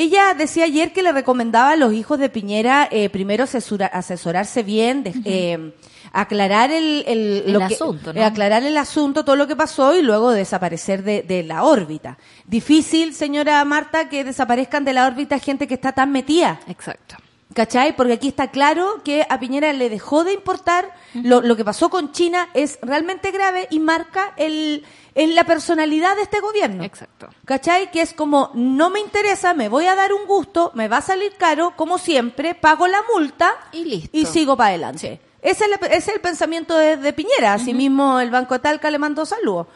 Ella 0.01 0.35
decía 0.35 0.65
ayer 0.65 0.93
que 0.93 1.03
le 1.03 1.11
recomendaba 1.13 1.71
a 1.73 1.77
los 1.77 1.93
hijos 1.93 2.19
de 2.19 2.29
Piñera 2.29 2.87
eh, 2.91 3.09
primero 3.11 3.45
asesora- 3.45 3.87
asesorarse 3.93 4.63
bien, 4.63 5.03
de- 5.03 5.13
eh, 5.25 5.73
aclarar 6.13 6.71
el, 6.71 7.05
el, 7.07 7.43
El 7.47 7.53
lo 7.53 7.59
que- 7.61 7.75
asunto, 7.75 8.13
¿no? 8.13 8.25
aclarar 8.25 8.63
el 8.63 8.77
asunto, 8.77 9.25
todo 9.25 9.37
lo 9.37 9.47
que 9.47 9.57
pasó 9.57 9.95
y 9.99 10.03
luego 10.03 10.31
desaparecer 10.31 11.03
de, 11.03 11.23
de 11.23 11.43
la 11.43 11.65
órbita. 11.65 12.17
Difícil, 12.47 13.13
señora 13.15 13.63
Marta, 13.65 14.09
que 14.09 14.25
desaparezcan 14.25 14.85
de 14.85 14.93
la 14.93 15.07
órbita 15.07 15.39
gente 15.39 15.67
que 15.67 15.75
está 15.75 15.93
tan 15.93 16.13
metida. 16.13 16.61
Exacto. 16.69 17.17
¿Cachai? 17.55 17.97
Porque 17.97 18.13
aquí 18.13 18.29
está 18.29 18.49
claro 18.51 19.01
que 19.05 19.27
a 19.29 19.41
Piñera 19.41 19.73
le 19.73 19.89
dejó 19.91 20.23
de 20.23 20.33
importar. 20.35 20.93
Lo, 21.15 21.41
lo 21.41 21.57
que 21.57 21.65
pasó 21.65 21.89
con 21.91 22.13
China 22.13 22.49
es 22.55 22.79
realmente 22.83 23.31
grave 23.33 23.67
y 23.71 23.81
marca 23.81 24.33
el, 24.37 24.85
en 25.21 25.35
la 25.35 25.43
personalidad 25.45 26.15
de 26.17 26.23
este 26.23 26.39
gobierno. 26.41 26.85
Exacto. 26.85 27.29
¿Cachai? 27.45 27.91
Que 27.91 28.01
es 28.03 28.15
como, 28.15 28.53
no 28.55 28.89
me 28.89 29.01
interesa, 29.01 29.53
me 29.53 29.69
voy 29.69 29.87
a 29.87 29.95
dar 29.97 30.13
un 30.13 30.27
gusto, 30.27 30.71
me 30.75 30.87
va 30.87 30.99
a 30.99 31.03
salir 31.03 31.33
caro, 31.37 31.75
como 31.77 31.99
siempre, 31.99 32.55
pago 32.55 32.87
la 32.87 33.01
multa 33.13 33.53
Y 33.73 33.85
listo. 33.85 34.17
y 34.17 34.27
sigo 34.27 34.57
para 34.57 34.69
adelante. 34.71 35.21
Ese, 35.43 35.65
es 35.65 35.71
el, 35.71 35.87
ese 35.87 35.97
es 35.97 36.09
el 36.09 36.21
pensamiento 36.21 36.77
de, 36.77 36.97
de 36.97 37.13
Piñera. 37.13 37.53
Asimismo, 37.55 38.21
el 38.21 38.31
Banco 38.31 38.55
de 38.55 38.61
Talca 38.61 38.91
le 38.91 38.99
mandó 38.99 39.27
saludos. 39.27 39.67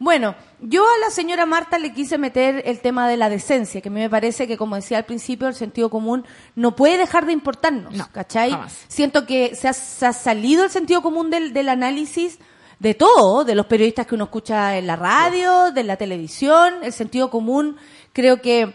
Bueno, 0.00 0.34
yo 0.60 0.84
a 0.84 0.98
la 0.98 1.10
señora 1.10 1.44
Marta 1.46 1.76
le 1.78 1.92
quise 1.92 2.18
meter 2.18 2.62
el 2.66 2.80
tema 2.80 3.08
de 3.08 3.16
la 3.16 3.28
decencia, 3.28 3.80
que 3.80 3.88
a 3.88 3.92
mí 3.92 3.98
me 4.00 4.08
parece 4.10 4.46
que, 4.46 4.56
como 4.56 4.76
decía 4.76 4.98
al 4.98 5.04
principio, 5.04 5.48
el 5.48 5.56
sentido 5.56 5.90
común 5.90 6.24
no 6.54 6.76
puede 6.76 6.98
dejar 6.98 7.26
de 7.26 7.32
importarnos, 7.32 7.92
No, 7.94 8.08
¿cachai? 8.12 8.50
jamás. 8.52 8.76
Siento 8.86 9.26
que 9.26 9.56
se 9.56 9.66
ha, 9.66 9.72
se 9.72 10.06
ha 10.06 10.12
salido 10.12 10.62
el 10.64 10.70
sentido 10.70 11.02
común 11.02 11.30
del, 11.30 11.52
del 11.52 11.68
análisis 11.68 12.38
de 12.78 12.94
todo, 12.94 13.44
de 13.44 13.54
los 13.54 13.66
periodistas 13.66 14.06
que 14.06 14.14
uno 14.14 14.24
escucha 14.24 14.76
en 14.78 14.86
la 14.86 14.96
radio, 14.96 15.72
de 15.72 15.82
la 15.84 15.96
televisión, 15.96 16.74
el 16.82 16.92
sentido 16.92 17.28
común 17.30 17.76
creo 18.12 18.40
que 18.40 18.74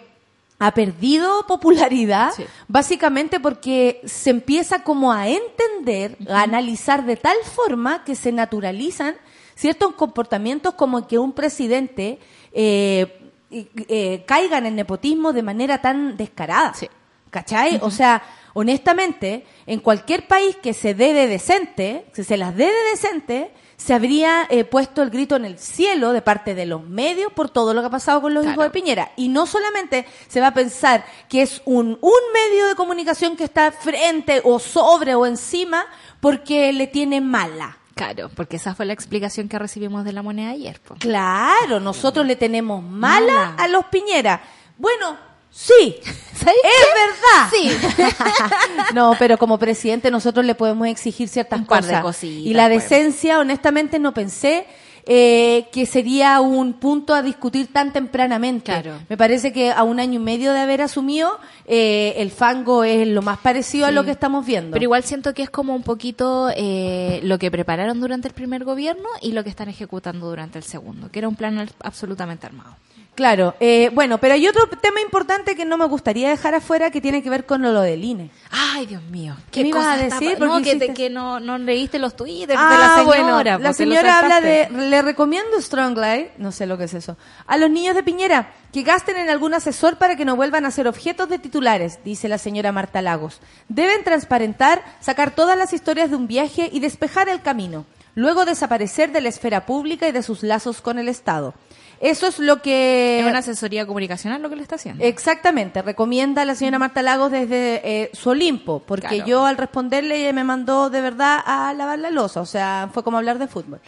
ha 0.60 0.74
perdido 0.74 1.46
popularidad, 1.48 2.32
Sí. 2.36 2.44
básicamente 2.68 3.39
porque 3.39 4.02
se 4.06 4.30
empieza 4.30 4.84
como 4.84 5.12
a 5.12 5.28
entender, 5.28 6.18
a 6.30 6.42
analizar 6.44 7.06
de 7.06 7.16
tal 7.18 7.38
forma 7.44 8.04
que 8.04 8.16
se 8.16 8.32
naturalizan 8.32 9.16
ciertos 9.56 9.94
comportamientos 9.94 10.74
como 10.74 11.08
que 11.08 11.18
un 11.20 11.32
presidente 11.34 12.20
eh, 12.52 13.20
eh, 13.52 14.24
caiga 14.26 14.58
en 14.58 14.66
el 14.66 14.76
nepotismo 14.76 15.32
de 15.32 15.44
manera 15.44 15.80
tan 15.82 16.18
descarada. 16.18 16.74
Sí. 16.74 16.89
¿Cachai? 17.30 17.80
O 17.82 17.89
sea, 17.89 18.22
honestamente, 18.54 19.46
en 19.66 19.80
cualquier 19.80 20.28
país 20.28 20.56
que 20.58 20.74
se 20.74 20.94
dé 20.94 21.13
de 21.13 21.28
decente, 21.28 22.06
si 22.13 22.24
se 22.24 22.38
las 22.38 22.56
dé 22.56 22.66
de 22.66 22.89
decente, 22.92 23.52
se 23.84 23.93
habría 23.93 24.46
eh, 24.50 24.63
puesto 24.63 25.02
el 25.02 25.10
grito 25.10 25.36
en 25.36 25.43
el 25.43 25.60
cielo 25.60 26.13
de 26.13 26.22
parte 26.22 26.56
de 26.56 26.65
los 26.65 26.84
medios 26.88 27.34
por 27.34 27.50
todo 27.50 27.74
lo 27.74 27.82
que 27.82 27.88
ha 27.88 27.89
pasado 27.89 28.22
con 28.22 28.34
los 28.34 28.43
Claro. 28.43 28.54
hijos 28.62 28.65
de 28.65 28.69
Piñera. 28.80 29.12
Y 29.17 29.28
no 29.28 29.46
solamente 29.46 30.06
se 30.30 30.39
va 30.39 30.48
a 30.48 30.54
pensar 30.54 31.04
que 31.28 31.41
es 31.41 31.62
un, 31.65 31.98
un 32.00 32.12
medio 32.34 32.67
de 32.67 32.76
comunicación 32.76 33.36
que 33.36 33.43
está 33.43 33.72
frente 33.74 34.41
o 34.46 34.60
sobre 34.60 35.15
o 35.15 35.26
encima 35.26 35.86
porque 36.22 36.72
le 36.72 36.88
tiene 36.88 37.19
mala. 37.19 37.78
Claro, 37.96 38.30
porque 38.34 38.56
esa 38.56 38.74
fue 38.74 38.86
la 38.86 38.93
explicación 38.93 39.50
que 39.50 39.60
recibimos 39.60 40.06
de 40.06 40.13
la 40.13 40.24
moneda 40.24 40.52
ayer. 40.52 40.80
po. 40.80 40.96
Claro, 41.00 41.80
nosotros 41.82 42.26
le 42.26 42.36
tenemos 42.38 42.82
mala, 42.82 43.34
Mala. 43.34 43.56
a 43.58 43.67
los 43.67 43.86
Piñera. 43.86 44.41
Bueno, 44.78 45.17
sí, 45.54 45.96
¿Sabes 46.34 46.56
es 46.63 47.70
verdad. 47.72 48.08
Sí. 48.10 48.94
no, 48.96 49.16
pero 49.20 49.38
como 49.38 49.58
presidente 49.58 50.10
nosotros 50.12 50.46
le 50.46 50.56
podemos 50.56 50.88
exigir 50.88 51.30
ciertas 51.30 51.60
Un 51.60 51.66
par 51.66 51.84
de 51.84 51.89
cosas. 51.89 52.02
cositas, 52.02 52.46
y 52.46 52.54
la 52.54 52.68
pues. 52.68 52.89
decencia, 52.89 53.39
honestamente, 53.39 54.00
no 54.00 54.13
pensé 54.13 54.66
eh, 55.06 55.68
que 55.74 55.86
sería 55.86 56.39
un 56.39 56.74
punto 56.74 57.13
a 57.13 57.22
discutir 57.22 57.68
tan 57.74 57.92
tempranamente. 57.92 58.72
Claro. 58.72 59.00
Me 59.10 59.18
parece 59.18 59.52
que 59.52 59.70
a 59.70 59.84
un 59.84 60.00
año 60.00 60.16
y 60.16 60.24
medio 60.24 60.54
de 60.54 60.60
haber 60.60 60.82
asumido, 60.82 61.39
eh, 61.66 62.13
el 62.18 62.32
fango 62.32 62.86
es 62.86 63.06
lo 63.06 63.22
más 63.22 63.38
parecido 63.39 63.86
a 63.86 63.92
lo 63.92 64.06
que 64.06 64.12
estamos 64.12 64.46
viendo. 64.46 64.72
Pero 64.72 64.84
igual 64.84 65.04
siento 65.04 65.34
que 65.34 65.44
es 65.44 65.50
como 65.50 65.76
un 65.76 65.84
poquito 65.84 66.50
eh, 66.56 67.20
lo 67.24 67.38
que 67.38 67.52
prepararon 67.52 68.00
durante 68.00 68.30
el 68.30 68.34
primer 68.34 68.63
gobierno 68.63 69.10
y 69.22 69.34
lo 69.34 69.44
que 69.44 69.50
están 69.50 69.68
ejecutando 69.68 70.30
durante 70.30 70.58
el 70.58 70.63
segundo, 70.63 71.12
que 71.12 71.20
era 71.20 71.28
un 71.28 71.36
plan 71.36 71.70
absolutamente 71.82 72.46
armado. 72.48 72.78
Claro, 73.15 73.54
eh, 73.60 73.91
bueno, 73.93 74.17
pero 74.17 74.34
hay 74.34 74.47
otro 74.47 74.67
tema 74.82 74.99
importante 74.99 75.56
que 75.56 75.65
no 75.65 75.78
me 75.78 75.86
gustaría 75.86 76.30
dejar 76.30 76.56
afuera 76.56 76.89
que 76.89 76.99
tiene 76.99 77.21
que 77.21 77.30
ver 77.30 77.45
con 77.45 77.62
lo 77.62 77.82
del 77.82 78.04
INE. 78.04 78.32
Ay, 78.49 78.88
Dios 78.88 79.04
mío. 79.04 79.36
¿Qué 79.52 79.62
me 79.62 79.67
ibas 79.69 79.86
a 79.86 79.97
decir? 79.97 80.34
pa- 80.34 80.39
¿Por 80.39 80.47
No, 80.47 80.58
qué 80.58 80.63
que, 80.63 80.69
te- 80.71 80.86
hiciste- 80.86 80.93
que 80.95 81.10
no, 81.12 81.39
no 81.39 81.60
leíste 81.60 81.99
los 81.99 82.15
de 82.17 82.56
Ah, 82.58 82.76
la 82.80 82.95
señora. 83.04 83.04
bueno, 83.04 83.60
la 83.60 83.73
señora 83.73 84.17
habla 84.17 84.41
de, 84.41 84.67
le 84.71 85.02
recomiendo 85.04 85.62
Strong 85.62 85.95
Light, 85.95 86.30
no 86.39 86.52
sé 86.52 86.65
lo 86.65 86.76
que 86.80 86.86
es 86.86 86.93
eso, 86.95 87.15
a 87.45 87.58
los 87.58 87.69
niños 87.69 87.93
de 87.93 88.02
Piñera 88.02 88.52
que 88.71 88.82
gasten 88.82 89.15
en 89.17 89.30
algún 89.30 89.54
asesor 89.54 89.97
para 89.97 90.15
que 90.15 90.26
no 90.26 90.36
vuelvan 90.36 90.65
a 90.65 90.71
ser 90.71 90.88
objetos 90.88 91.30
de 91.30 91.38
titulares, 91.38 91.99
dice 92.04 92.28
la 92.28 92.39
señora 92.39 92.71
Marta 92.71 93.04
Lagos. 93.04 93.41
Deben 93.69 94.04
transparentar, 94.04 94.84
sacar 95.02 95.30
todas 95.36 95.56
las 95.56 95.71
historias 95.73 96.10
de 96.10 96.15
un 96.15 96.26
viaje 96.26 96.67
y 96.73 96.80
despejar 96.80 97.30
el 97.30 97.43
camino, 97.43 97.86
luego 98.15 98.45
desaparecer 98.45 99.12
de 99.12 99.21
la 99.21 99.30
esfera 99.30 99.67
pública 99.67 100.08
y 100.08 100.12
de 100.12 100.23
sus 100.23 100.41
lazos 100.41 100.82
con 100.82 100.97
el 100.97 101.08
Estado. 101.10 101.54
Eso 101.99 102.27
es 102.27 102.39
lo 102.39 102.62
que... 102.62 103.19
Es 103.19 103.25
una 103.25 103.39
asesoría 103.39 103.86
comunicacional 103.86 104.41
lo 104.41 104.49
que 104.49 104.56
le 104.56 104.62
está 104.62 104.75
haciendo. 104.75 105.03
Exactamente, 105.03 105.82
recomienda 105.82 106.43
la 106.45 106.56
señora 106.56 106.79
Marta 106.79 107.01
Lagos 107.01 107.32
desde 107.32 107.82
eh, 107.84 108.10
su 108.13 108.29
Olimpo, 108.32 108.79
porque 108.86 109.08
Claro. 109.08 109.25
yo 109.25 109.45
al 109.45 109.58
responderle 109.58 110.17
ella 110.17 110.34
me 110.34 110.43
mandó 110.43 110.89
de 110.89 111.01
verdad 111.01 111.39
a 111.45 111.73
lavar 111.73 111.99
la 111.99 112.10
losa, 112.10 112.41
o 112.41 112.45
sea, 112.45 112.89
fue 112.93 113.03
como 113.03 113.17
hablar 113.17 113.39
de 113.39 113.47
fútbol. 113.47 113.79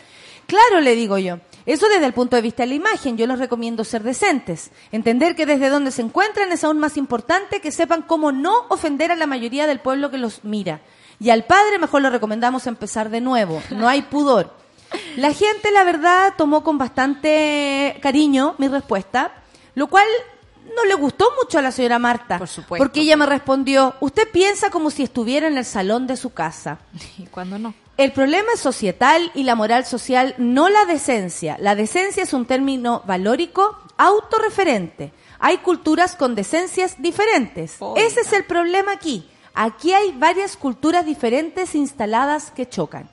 Claro, 0.48 0.80
le 0.80 0.96
digo 0.96 1.18
yo, 1.18 1.40
eso 1.66 1.88
desde 1.90 2.06
el 2.06 2.14
punto 2.14 2.36
de 2.36 2.42
vista 2.44 2.64
de 2.64 2.68
la 2.68 2.76
imagen, 2.76 3.18
yo 3.18 3.26
les 3.26 3.40
recomiendo 3.40 3.84
ser 3.84 4.04
decentes, 4.04 4.72
entender 4.92 5.36
que 5.36 5.48
desde 5.48 5.70
donde 5.70 5.92
se 5.92 6.04
encuentran 6.04 6.52
es 6.52 6.64
aún 6.64 6.78
más 6.78 6.98
importante 6.98 7.60
que 7.62 7.72
sepan 7.72 8.04
cómo 8.04 8.32
no 8.32 8.66
ofender 8.70 9.12
a 9.12 9.16
la 9.16 9.26
mayoría 9.26 9.66
del 9.66 9.80
pueblo 9.80 10.12
que 10.12 10.20
los 10.20 10.44
mira. 10.44 10.82
Y 11.20 11.32
al 11.32 11.46
padre 11.46 11.80
mejor 11.80 12.02
le 12.04 12.10
recomendamos 12.12 12.68
empezar 12.68 13.10
de 13.10 13.22
nuevo, 13.22 13.62
no 13.72 13.88
hay 13.90 14.04
pudor. 14.04 14.54
La 15.18 15.34
gente, 15.34 15.72
la 15.72 15.84
verdad, 15.84 16.34
tomó 16.38 16.64
con 16.64 16.78
bastante 16.78 17.98
cariño 18.02 18.56
mi 18.58 18.68
respuesta, 18.68 19.32
lo 19.76 19.88
cual 19.88 20.08
no 20.76 20.86
le 20.86 20.96
gustó 20.96 21.28
mucho 21.42 21.60
a 21.60 21.62
la 21.62 21.72
señora 21.72 22.00
Marta. 22.00 22.38
Por 22.38 22.48
supuesto. 22.48 22.84
Porque 22.84 23.02
ella 23.02 23.18
me 23.18 23.26
respondió, 23.26 23.96
usted 24.00 24.30
piensa 24.32 24.70
como 24.70 24.90
si 24.90 25.04
estuviera 25.04 25.48
en 25.48 25.58
el 25.58 25.66
salón 25.66 26.08
de 26.08 26.18
su 26.18 26.34
casa. 26.34 26.80
¿Y 27.18 27.26
cuándo 27.28 27.58
no? 27.58 27.74
El 27.98 28.12
problema 28.12 28.50
es 28.54 28.60
societal 28.60 29.32
y 29.36 29.44
la 29.44 29.56
moral 29.56 29.86
social, 29.86 30.36
no 30.38 30.68
la 30.68 30.86
decencia. 30.86 31.56
La 31.62 31.76
decencia 31.76 32.24
es 32.24 32.34
un 32.34 32.46
término 32.46 33.02
valórico 33.06 33.78
autorreferente. 33.98 35.14
Hay 35.40 35.60
culturas 35.60 36.18
con 36.18 36.36
decencias 36.36 37.02
diferentes. 37.02 37.78
Ese 37.96 38.22
es 38.22 38.34
el 38.34 38.44
problema 38.44 38.92
aquí. 38.92 39.30
Aquí 39.54 39.94
hay 39.94 40.12
varias 40.12 40.58
culturas 40.58 41.06
diferentes 41.06 41.74
instaladas 41.74 42.52
que 42.52 42.68
chocan. 42.68 43.10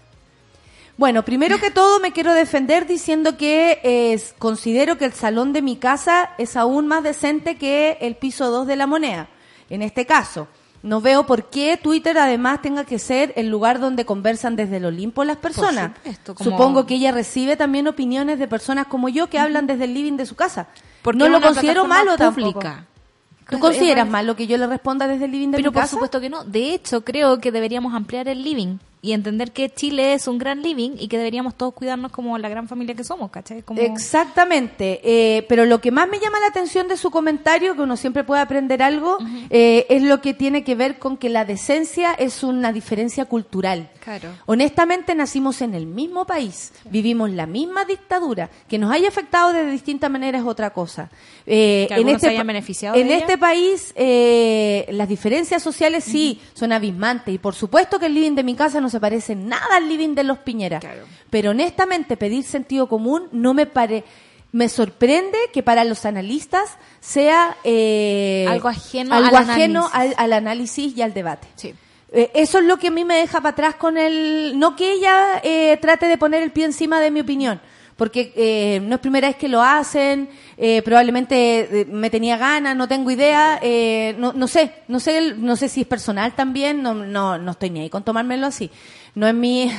Bueno, 0.98 1.24
primero 1.24 1.59
que 1.59 1.70
todo 1.70 2.00
me 2.00 2.12
quiero 2.12 2.35
defender 2.35 2.87
diciendo 2.87 3.37
que 3.37 3.81
es, 3.83 4.35
considero 4.38 4.98
que 4.98 5.07
el 5.07 5.12
salón 5.12 5.52
de 5.52 5.62
mi 5.62 5.76
casa 5.76 6.31
es 6.38 6.57
aún 6.57 6.87
más 6.87 7.02
decente 7.02 7.57
que 7.57 7.96
el 8.00 8.14
piso 8.16 8.50
2 8.50 8.66
de 8.66 8.76
la 8.76 8.87
moneda. 8.87 9.28
En 9.70 9.81
este 9.83 10.05
caso, 10.05 10.48
no 10.83 11.00
veo 11.00 11.24
por 11.26 11.48
qué 11.48 11.78
Twitter 11.83 12.18
además 12.18 12.61
tenga 12.61 12.85
que 12.85 12.98
ser 12.98 13.33
el 13.37 13.48
lugar 13.48 13.81
donde 13.81 14.05
conversan 14.05 14.55
desde 14.55 14.76
el 14.76 14.85
Olimpo 14.85 15.24
las 15.24 15.38
personas. 15.38 15.92
supuesto, 15.96 16.35
como- 16.35 16.50
Supongo 16.50 16.87
que 16.87 16.94
ella 16.96 17.11
recibe 17.11 17.57
también 17.57 17.88
opiniones 17.88 18.38
de 18.38 18.46
personas 18.46 18.87
como 18.87 19.09
yo 19.09 19.28
que 19.31 19.38
hablan 19.38 19.66
desde 19.66 19.85
el 19.85 19.94
living 19.94 20.16
de 20.18 20.26
su 20.26 20.35
casa. 20.37 20.68
Porque 21.00 21.18
no 21.18 21.28
lo 21.28 21.40
considero 21.40 21.87
malo 21.87 22.16
tampoco. 22.16 22.61
¿Tú 23.50 23.59
consideras 23.59 24.09
malo 24.09 24.37
que 24.37 24.46
yo 24.46 24.57
le 24.57 24.66
responda 24.66 25.07
desde 25.09 25.24
el 25.24 25.33
living 25.33 25.48
de 25.48 25.57
Pero 25.59 25.70
mi 25.70 25.74
por 25.74 25.83
casa? 25.83 25.92
supuesto 25.92 26.20
que 26.20 26.31
no. 26.31 26.44
De 26.44 26.74
hecho, 26.74 27.02
creo 27.02 27.38
que 27.40 27.50
deberíamos 27.50 27.92
ampliar 27.94 28.28
el 28.28 28.42
living 28.42 28.78
y 29.05 29.12
entender 29.12 29.51
que 29.51 29.69
Chile 29.69 30.15
es 30.15 30.29
un 30.29 30.38
gran 30.38 30.62
living 30.62 30.93
y 30.97 31.09
que 31.09 31.19
deberíamos 31.19 31.57
todos 31.57 31.75
cuidarnos 31.75 32.12
como 32.12 32.38
la 32.38 32.49
gran 32.49 32.69
familia 32.69 32.95
que 32.95 33.03
somos, 33.03 33.33
¿cachai? 33.33 33.62
Como... 33.62 33.81
Exactamente, 33.81 35.01
eh, 35.03 35.43
pero 35.49 35.65
lo 35.67 35.81
que 35.81 35.91
más 35.91 36.09
me 36.09 36.21
llama 36.21 36.38
la 36.38 36.47
atención 36.47 36.87
de 36.87 36.97
su 36.97 37.11
comentario, 37.11 37.75
que 37.75 37.83
uno 37.83 37.97
siempre 37.97 38.23
puede 38.23 38.41
aprender 38.43 38.81
algo, 38.81 39.19
eh, 39.51 39.87
es 39.88 40.03
lo 40.05 40.21
que 40.21 40.35
tiene 40.35 40.62
que 40.62 40.77
ver 40.77 41.01
con 41.01 41.17
que 41.17 41.29
la 41.29 41.45
decencia 41.45 42.12
es 42.15 42.45
una 42.45 42.73
diferencia 42.73 43.25
cultural. 43.25 43.91
Claro. 44.05 44.29
Honestamente 44.47 45.17
nacimos 45.17 45.62
en 45.62 45.75
el 45.75 45.87
mismo 45.87 46.25
país, 46.25 46.73
vivimos 46.88 47.31
la 47.31 47.47
misma 47.47 47.85
dictadura, 47.85 48.51
que 48.69 48.79
nos 48.79 48.93
haya 48.93 49.09
afectado 49.09 49.53
de 49.53 49.67
distintas 49.67 50.11
maneras 50.12 50.43
es 50.43 50.47
otra 50.47 50.71
cosa. 50.71 51.11
Eh, 51.45 51.87
Que 51.88 51.95
algunos 51.95 52.21
se 52.21 52.29
pa- 52.29 52.33
hayan 52.35 52.47
beneficiado 52.47 52.97
en 52.97 53.09
de 53.09 53.15
este 53.17 53.33
ella. 53.33 53.41
país 53.41 53.93
eh, 53.97 54.87
las 54.91 55.09
diferencias 55.09 55.61
sociales 55.61 56.05
sí 56.05 56.41
son 56.55 56.71
abismantes 56.73 57.35
y 57.35 57.38
por 57.38 57.55
supuesto 57.57 57.99
que 57.99 58.07
el 58.07 58.15
living 58.15 58.37
de 58.37 58.45
mi 58.45 58.55
casa 58.55 58.81
no 58.81 58.91
se 58.92 59.00
parece 59.00 59.35
nada 59.35 59.76
al 59.76 59.88
living 59.88 60.14
de 60.14 60.22
los 60.22 60.38
Piñera. 60.38 60.78
Claro. 60.78 61.02
Pero 61.31 61.50
honestamente 61.50 62.16
pedir 62.16 62.44
sentido 62.44 62.87
común 62.87 63.28
no 63.33 63.55
me 63.55 63.66
pare 63.66 64.05
me 64.52 64.68
sorprende 64.68 65.38
que 65.52 65.62
para 65.62 65.83
los 65.83 66.05
analistas 66.05 66.76
sea 67.00 67.57
eh, 67.64 68.46
Algo 68.48 68.68
ajeno 68.68 69.14
algo 69.14 69.35
al 69.37 69.48
ajeno 69.48 69.88
análisis. 69.92 70.18
al, 70.18 70.24
al 70.24 70.33
análisis 70.35 70.96
y 70.96 71.02
al 71.02 71.14
debate. 71.14 71.48
Sí. 71.57 71.74
Eh, 72.12 72.31
eso 72.35 72.59
es 72.59 72.66
lo 72.66 72.78
que 72.78 72.88
a 72.88 72.90
mí 72.90 73.05
me 73.07 73.16
deja 73.16 73.40
para 73.40 73.52
atrás 73.52 73.74
con 73.76 73.96
el... 73.96 74.52
No 74.59 74.76
que 74.76 74.92
ella 74.92 75.40
eh, 75.42 75.78
trate 75.81 76.07
de 76.07 76.18
poner 76.18 76.42
el 76.42 76.50
pie 76.52 76.66
encima 76.66 77.00
de 77.00 77.11
mi 77.11 77.20
opinión, 77.20 77.62
porque 77.96 78.35
eh, 78.37 78.81
no 78.83 78.96
es 78.96 79.00
primera 79.00 79.28
vez 79.28 79.37
que 79.37 79.48
lo 79.48 79.62
hacen, 79.62 80.28
eh, 80.64 80.81
probablemente 80.83 81.81
eh, 81.81 81.85
me 81.87 82.09
tenía 82.09 82.37
ganas, 82.37 82.77
no 82.77 82.87
tengo 82.87 83.11
idea, 83.11 83.59
eh, 83.61 84.14
no, 84.16 84.33
no 84.33 84.46
sé, 84.46 84.72
no 84.87 85.01
sé, 85.01 85.35
no 85.37 85.57
sé 85.57 85.68
si 85.68 85.81
es 85.81 85.87
personal 85.88 86.37
también, 86.37 86.85
no, 86.85 86.94
no, 86.94 87.37
no 87.37 87.51
estoy 87.51 87.70
ni 87.70 87.81
ahí 87.81 87.90
con 87.90 88.05
tomármelo 88.05 88.46
así. 88.46 88.70
No 89.14 89.27
es 89.29 89.35
mi... 89.35 89.70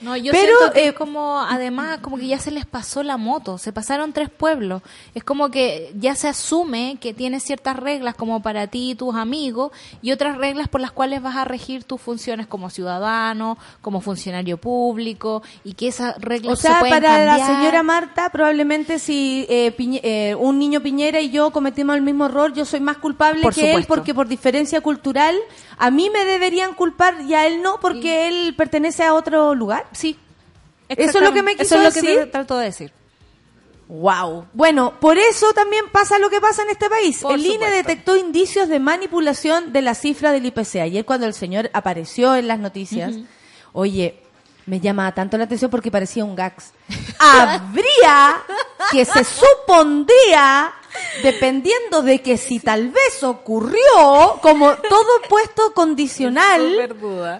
No, 0.00 0.16
yo 0.16 0.32
Pero, 0.32 0.56
siento 0.58 0.72
que 0.72 0.80
eh, 0.84 0.88
es 0.88 0.92
como, 0.94 1.40
además, 1.40 1.98
como 2.00 2.16
que 2.16 2.26
ya 2.26 2.38
se 2.38 2.50
les 2.50 2.64
pasó 2.64 3.02
la 3.02 3.16
moto, 3.16 3.58
se 3.58 3.72
pasaron 3.72 4.12
tres 4.12 4.30
pueblos. 4.30 4.82
Es 5.14 5.24
como 5.24 5.50
que 5.50 5.92
ya 5.98 6.14
se 6.14 6.28
asume 6.28 6.96
que 7.00 7.12
tienes 7.12 7.42
ciertas 7.42 7.76
reglas 7.76 8.14
como 8.14 8.42
para 8.42 8.66
ti 8.68 8.90
y 8.90 8.94
tus 8.94 9.14
amigos 9.14 9.72
y 10.00 10.12
otras 10.12 10.38
reglas 10.38 10.68
por 10.68 10.80
las 10.80 10.90
cuales 10.90 11.22
vas 11.22 11.36
a 11.36 11.44
regir 11.44 11.84
tus 11.84 12.00
funciones 12.00 12.46
como 12.46 12.70
ciudadano, 12.70 13.58
como 13.80 14.00
funcionario 14.00 14.56
público 14.56 15.42
y 15.64 15.74
que 15.74 15.88
esas 15.88 16.18
reglas 16.18 16.54
O 16.54 16.56
sea, 16.56 16.74
se 16.74 16.80
pueden 16.80 17.02
para 17.02 17.24
la 17.24 17.46
señora 17.46 17.82
Marta, 17.82 18.30
probablemente 18.30 18.98
si 18.98 19.46
eh, 19.48 19.74
Piñe- 19.76 20.00
eh, 20.02 20.34
un 20.34 20.58
niño 20.58 20.80
Piñera 20.82 21.20
y 21.20 21.30
yo 21.30 21.50
cometimos 21.50 21.96
el 21.96 22.02
mismo 22.02 22.26
error, 22.26 22.52
yo 22.54 22.64
soy 22.64 22.80
más 22.80 22.96
culpable 22.96 23.42
Por 23.42 23.54
que 23.54 23.74
él 23.74 23.84
porque 23.86 24.14
por 24.14 24.28
diferencia 24.28 24.80
cultural 24.80 25.36
a 25.78 25.90
mí 25.90 26.10
me 26.10 26.24
deberían 26.24 26.74
culpar 26.74 27.20
y 27.22 27.34
a 27.34 27.46
él 27.46 27.62
no 27.62 27.78
porque 27.80 28.28
él 28.28 28.54
pertenece 28.62 29.02
a 29.02 29.14
otro 29.14 29.54
lugar. 29.54 29.86
Sí. 29.92 30.16
Eso 30.88 31.18
es 31.18 31.24
lo 31.24 31.32
que 31.32 31.42
me 31.42 31.52
Eso 31.52 31.62
quiso 31.62 31.76
es 31.76 31.96
lo 31.96 32.02
que 32.02 32.02
te 32.02 32.26
trato 32.26 32.56
de 32.58 32.66
decir. 32.66 32.92
Wow. 33.88 34.46
Bueno, 34.52 34.94
por 35.00 35.18
eso 35.18 35.52
también 35.52 35.84
pasa 35.90 36.18
lo 36.18 36.30
que 36.30 36.40
pasa 36.40 36.62
en 36.62 36.70
este 36.70 36.88
país. 36.88 37.18
Por 37.20 37.34
el 37.34 37.44
INE 37.44 37.70
detectó 37.70 38.16
indicios 38.16 38.68
de 38.68 38.78
manipulación 38.78 39.72
de 39.72 39.82
la 39.82 39.94
cifra 39.94 40.32
del 40.32 40.46
IPC. 40.46 40.76
Ayer 40.76 41.04
cuando 41.04 41.26
el 41.26 41.34
señor 41.34 41.70
apareció 41.72 42.34
en 42.36 42.48
las 42.48 42.58
noticias, 42.58 43.14
oye, 43.72 44.22
me 44.66 44.80
llama 44.80 45.12
tanto 45.12 45.36
la 45.36 45.44
atención 45.44 45.70
porque 45.70 45.90
parecía 45.90 46.24
un 46.24 46.36
gax. 46.36 46.72
Habría 47.18 48.42
que 48.92 49.04
se 49.04 49.24
supondría, 49.24 50.72
dependiendo 51.22 52.02
de 52.02 52.20
que 52.20 52.36
si 52.36 52.58
tal 52.60 52.88
vez 52.88 53.22
ocurrió, 53.22 53.78
como 54.40 54.74
todo 54.74 55.08
puesto 55.28 55.72
condicional, 55.74 56.90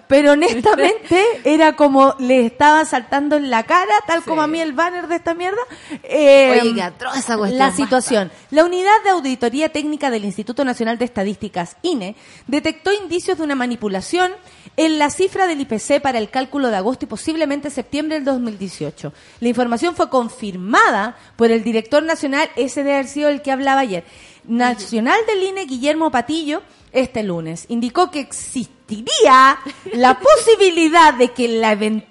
pero 0.07 0.31
honestamente 0.33 1.23
era 1.43 1.75
como 1.75 2.15
le 2.19 2.45
estaba 2.45 2.85
saltando 2.85 3.35
en 3.35 3.49
la 3.49 3.63
cara, 3.63 3.93
tal 4.07 4.23
como 4.23 4.41
a 4.41 4.47
mí 4.47 4.59
el 4.59 4.73
banner 4.73 5.07
de 5.07 5.15
esta 5.15 5.33
mierda. 5.33 5.61
Eh, 6.03 6.71
qué 6.75 6.81
atroz 6.81 7.17
esa 7.17 7.37
cuestión, 7.37 7.59
La 7.59 7.67
basta. 7.67 7.83
situación. 7.83 8.31
La 8.51 8.65
unidad 8.65 9.03
de 9.03 9.11
auditoría 9.11 9.69
técnica 9.69 10.09
del 10.09 10.25
Instituto 10.25 10.65
Nacional 10.65 10.97
de 10.97 11.05
Estadísticas, 11.05 11.77
INE, 11.81 12.15
detectó 12.47 12.91
indicios 12.93 13.37
de 13.37 13.43
una 13.43 13.55
manipulación 13.55 14.31
en 14.77 14.97
la 14.97 15.09
cifra 15.11 15.45
del 15.45 15.61
IPC 15.61 16.01
para 16.01 16.17
el 16.17 16.29
cálculo 16.29 16.69
de 16.69 16.77
agosto 16.77 17.05
y 17.05 17.07
posiblemente 17.07 17.69
septiembre 17.69 18.15
del 18.15 18.25
2018. 18.25 19.13
La 19.39 19.47
información 19.47 19.95
fue 19.95 20.09
confirmada 20.09 21.15
por 21.35 21.51
el 21.51 21.63
director 21.63 22.01
nacional, 22.01 22.49
ese 22.55 22.83
de 22.83 22.93
haber 22.93 23.07
sido 23.07 23.29
el 23.29 23.42
que 23.43 23.51
hablaba 23.51 23.81
ayer, 23.81 24.03
nacional 24.45 25.19
del 25.27 25.43
INE, 25.43 25.65
Guillermo 25.65 26.09
Patillo, 26.11 26.63
este 26.91 27.23
lunes. 27.23 27.65
Indicó 27.69 28.09
que 28.11 28.19
existiría 28.19 29.59
la 29.93 30.19
posibilidad 30.19 31.13
de 31.13 31.31
que 31.31 31.47
la 31.47 31.71
eventual 31.73 32.09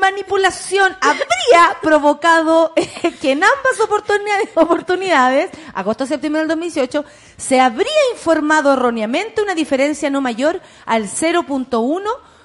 manipulación 0.00 0.96
habría 1.00 1.76
provocado 1.82 2.72
que 3.20 3.32
en 3.32 3.44
ambas 3.44 3.80
oportunidades, 3.82 4.48
oportunidades, 4.54 5.50
agosto-septiembre 5.74 6.40
del 6.40 6.48
2018, 6.48 7.04
se 7.36 7.60
habría 7.60 7.90
informado 8.12 8.72
erróneamente 8.74 9.42
una 9.42 9.54
diferencia 9.54 10.10
no 10.10 10.20
mayor 10.20 10.60
al 10.86 11.04
0.1 11.04 12.02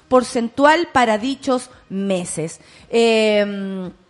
porcentual 0.08 0.88
para 0.92 1.18
dichos 1.18 1.70
meses. 1.90 2.60
Eh, 2.88 3.44
a- 3.44 4.07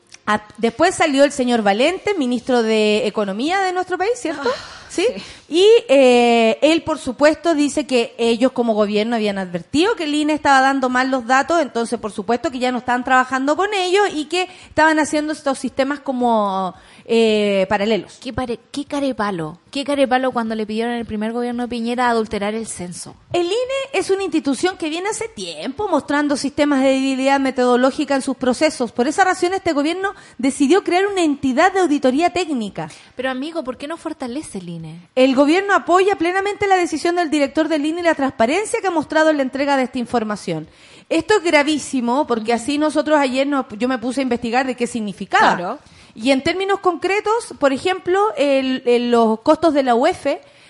después 0.58 0.94
salió 0.94 1.24
el 1.24 1.32
señor 1.32 1.62
Valente, 1.62 2.14
ministro 2.14 2.62
de 2.62 3.06
Economía 3.06 3.60
de 3.60 3.72
nuestro 3.72 3.96
país, 3.96 4.12
¿cierto? 4.16 4.50
¿Sí? 4.88 5.06
Y 5.48 5.66
eh, 5.88 6.58
él, 6.62 6.82
por 6.82 6.98
supuesto, 6.98 7.54
dice 7.54 7.86
que 7.86 8.14
ellos 8.18 8.52
como 8.52 8.74
gobierno 8.74 9.16
habían 9.16 9.38
advertido 9.38 9.94
que 9.96 10.04
el 10.04 10.14
INE 10.14 10.32
estaba 10.32 10.60
dando 10.60 10.88
mal 10.88 11.10
los 11.10 11.26
datos, 11.26 11.60
entonces, 11.60 11.98
por 11.98 12.12
supuesto, 12.12 12.50
que 12.50 12.58
ya 12.58 12.72
no 12.72 12.78
estaban 12.78 13.04
trabajando 13.04 13.56
con 13.56 13.72
ellos 13.74 14.06
y 14.12 14.26
que 14.26 14.48
estaban 14.68 14.98
haciendo 14.98 15.32
estos 15.32 15.58
sistemas 15.58 16.00
como 16.00 16.74
eh, 17.10 17.64
paralelos. 17.70 18.18
¿Qué, 18.22 18.34
pare- 18.34 18.60
qué 18.70 18.84
carepalo? 18.84 19.58
¿Qué 19.70 19.82
carepalo 19.82 20.30
cuando 20.30 20.54
le 20.54 20.66
pidieron 20.66 20.92
el 20.94 21.06
primer 21.06 21.32
gobierno 21.32 21.62
de 21.62 21.68
Piñera 21.68 22.10
adulterar 22.10 22.54
el 22.54 22.66
censo? 22.66 23.14
El 23.32 23.46
INE 23.46 23.54
es 23.94 24.10
una 24.10 24.24
institución 24.24 24.76
que 24.76 24.90
viene 24.90 25.08
hace 25.08 25.26
tiempo 25.28 25.88
mostrando 25.88 26.36
sistemas 26.36 26.82
de 26.82 26.90
debilidad 26.90 27.40
metodológica 27.40 28.14
en 28.14 28.20
sus 28.22 28.36
procesos. 28.36 28.92
Por 28.92 29.08
esa 29.08 29.24
razón, 29.24 29.54
este 29.54 29.72
gobierno 29.72 30.14
decidió 30.36 30.84
crear 30.84 31.06
una 31.06 31.22
entidad 31.22 31.72
de 31.72 31.80
auditoría 31.80 32.30
técnica. 32.30 32.90
Pero 33.16 33.30
amigo, 33.30 33.64
¿por 33.64 33.78
qué 33.78 33.88
no 33.88 33.96
fortalece 33.96 34.58
el 34.58 34.68
INE? 34.68 35.00
El 35.14 35.34
gobierno 35.34 35.74
apoya 35.74 36.16
plenamente 36.16 36.66
la 36.66 36.76
decisión 36.76 37.16
del 37.16 37.30
director 37.30 37.68
del 37.68 37.86
INE 37.86 38.00
y 38.00 38.04
la 38.04 38.14
transparencia 38.14 38.80
que 38.82 38.86
ha 38.88 38.90
mostrado 38.90 39.30
en 39.30 39.38
la 39.38 39.42
entrega 39.44 39.78
de 39.78 39.84
esta 39.84 39.98
información. 39.98 40.68
Esto 41.08 41.36
es 41.38 41.42
gravísimo 41.42 42.26
porque 42.26 42.52
así 42.52 42.76
nosotros 42.76 43.18
ayer 43.18 43.46
nos- 43.46 43.64
yo 43.78 43.88
me 43.88 43.96
puse 43.96 44.20
a 44.20 44.24
investigar 44.24 44.66
de 44.66 44.74
qué 44.76 44.86
significaba. 44.86 45.56
Claro. 45.56 45.78
Y 46.14 46.30
en 46.32 46.42
términos 46.42 46.80
concretos, 46.80 47.54
por 47.58 47.72
ejemplo, 47.72 48.32
el- 48.36 48.82
el- 48.86 49.10
los 49.10 49.40
costos 49.40 49.74
de 49.74 49.82
la 49.82 49.94
UEF 49.94 50.26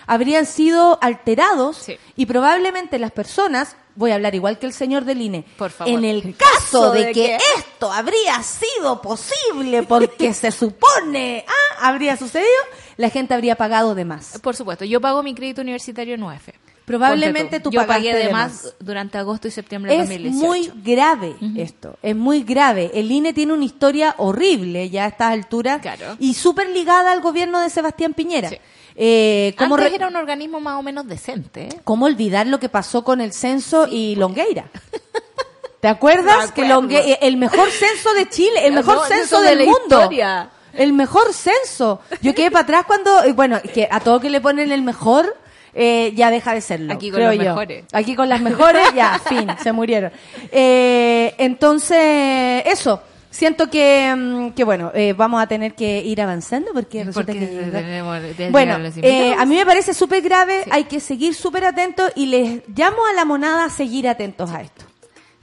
habrían 0.07 0.45
sido 0.45 0.97
alterados 1.01 1.77
Sí. 1.77 1.97
y 2.15 2.25
probablemente 2.25 2.97
las 2.99 3.11
personas, 3.11 3.75
voy 3.95 4.11
a 4.11 4.15
hablar 4.15 4.33
igual 4.33 4.57
que 4.57 4.65
el 4.65 4.73
señor 4.73 5.05
del 5.05 5.21
INE, 5.21 5.45
Por 5.57 5.69
favor. 5.71 5.93
en 5.93 6.03
el 6.05 6.35
caso 6.35 6.91
de, 6.91 7.05
de 7.05 7.11
que 7.11 7.13
que- 7.13 7.37
esto 7.57 7.91
habría 7.91 8.41
sido 8.41 9.01
posible 9.01 9.83
porque 9.83 10.33
se 10.33 10.51
supone 10.51 11.45
ah, 11.47 11.87
habría 11.89 12.17
sucedido, 12.17 12.49
la 12.97 13.09
gente 13.09 13.33
habría 13.33 13.55
pagado 13.55 13.93
de 13.95 14.05
más. 14.05 14.39
Por 14.41 14.55
supuesto, 14.55 14.83
yo 14.85 14.99
pago 14.99 15.21
mi 15.21 15.35
crédito 15.35 15.61
universitario 15.61 16.15
en 16.15 16.23
UF. 16.23 16.49
Probablemente 16.89 17.59
tú 17.59 17.69
Yo 17.69 17.81
pagaste 17.81 18.09
pagué 18.11 18.25
de 18.25 18.31
más, 18.33 18.51
más. 18.63 18.73
durante 18.79 19.17
agosto 19.19 19.47
y 19.47 19.51
septiembre 19.51 19.91
de 19.95 20.01
Es 20.01 20.09
2018. 20.09 20.45
muy 20.47 20.71
grave 20.83 21.35
esto, 21.55 21.95
es 22.01 22.15
muy 22.15 22.41
grave. 22.43 22.89
El 22.95 23.11
INE 23.11 23.31
tiene 23.31 23.53
una 23.53 23.63
historia 23.63 24.15
horrible 24.17 24.89
ya 24.89 25.05
a 25.05 25.07
estas 25.09 25.31
alturas 25.31 25.81
Claro. 25.81 26.15
y 26.19 26.33
súper 26.33 26.67
ligada 26.69 27.11
al 27.11 27.21
gobierno 27.21 27.59
de 27.59 27.69
Sebastián 27.69 28.13
Piñera. 28.15 28.49
Sí. 28.49 28.57
Eh, 28.95 29.53
¿cómo, 29.57 29.75
Antes 29.75 29.93
era 29.93 30.07
un 30.07 30.15
organismo 30.15 30.59
más 30.59 30.79
o 30.79 30.81
menos 30.83 31.07
decente. 31.07 31.67
¿eh? 31.67 31.81
cómo 31.83 32.05
olvidar 32.07 32.47
lo 32.47 32.59
que 32.59 32.69
pasó 32.69 33.03
con 33.03 33.21
el 33.21 33.33
censo 33.33 33.87
y 33.89 34.15
Longueira? 34.15 34.65
¿Te 35.79 35.87
acuerdas 35.87 36.51
que. 36.51 36.63
Longue- 36.65 37.17
el 37.21 37.37
mejor 37.37 37.69
censo 37.71 38.13
de 38.13 38.27
Chile, 38.29 38.65
el 38.67 38.73
mejor 38.73 38.95
No, 38.97 39.03
censo 39.05 39.41
de 39.41 39.55
del 39.55 39.67
mundo? 39.67 40.01
historia. 40.01 40.49
El 40.73 40.93
mejor 40.93 41.33
censo. 41.33 42.01
Yo 42.21 42.33
quedé 42.35 42.51
para 42.51 42.63
atrás 42.63 42.83
cuando, 42.85 43.23
eh, 43.23 43.31
bueno, 43.33 43.59
que 43.73 43.87
a 43.89 43.99
todo 44.01 44.19
que 44.19 44.29
le 44.29 44.41
ponen 44.41 44.71
el 44.71 44.81
mejor, 44.81 45.35
eh, 45.73 46.11
ya 46.15 46.31
deja 46.31 46.53
de 46.53 46.61
serlo. 46.61 46.93
Aquí 46.93 47.09
con 47.09 47.17
creo 47.19 47.29
los 47.33 47.37
yo. 47.37 47.43
mejores. 47.51 47.85
Aquí 47.93 48.15
con 48.15 48.29
las 48.29 48.41
mejores, 48.41 48.83
ya, 48.95 49.19
fin, 49.29 49.47
se 49.61 49.71
murieron. 49.71 50.11
Eh, 50.51 51.33
entonces, 51.37 52.63
eso. 52.65 53.01
Siento 53.31 53.69
que, 53.69 54.11
mm, 54.17 54.49
que 54.55 54.63
bueno, 54.63 54.91
eh, 54.95 55.13
vamos 55.13 55.39
a 55.41 55.45
tener 55.45 55.75
que 55.75 55.99
ir 56.03 56.19
avanzando 56.19 56.71
porque 56.73 57.03
resulta 57.03 57.31
Porque 57.31 57.47
que... 57.47 57.55
tenemos- 57.71 58.51
Bueno, 58.51 58.77
eh, 59.03 59.35
a 59.37 59.45
mí 59.45 59.55
me 59.55 59.65
parece 59.67 59.93
súper 59.93 60.23
grave, 60.23 60.65
hay 60.71 60.85
que 60.85 60.99
seguir 60.99 61.35
súper 61.35 61.63
atentos 61.65 62.11
y 62.15 62.25
les 62.25 62.61
llamo 62.75 62.97
a 63.05 63.13
la 63.13 63.25
monada 63.25 63.65
a 63.65 63.69
seguir 63.69 64.07
atentos 64.07 64.49
a 64.49 64.61
esto. 64.61 64.83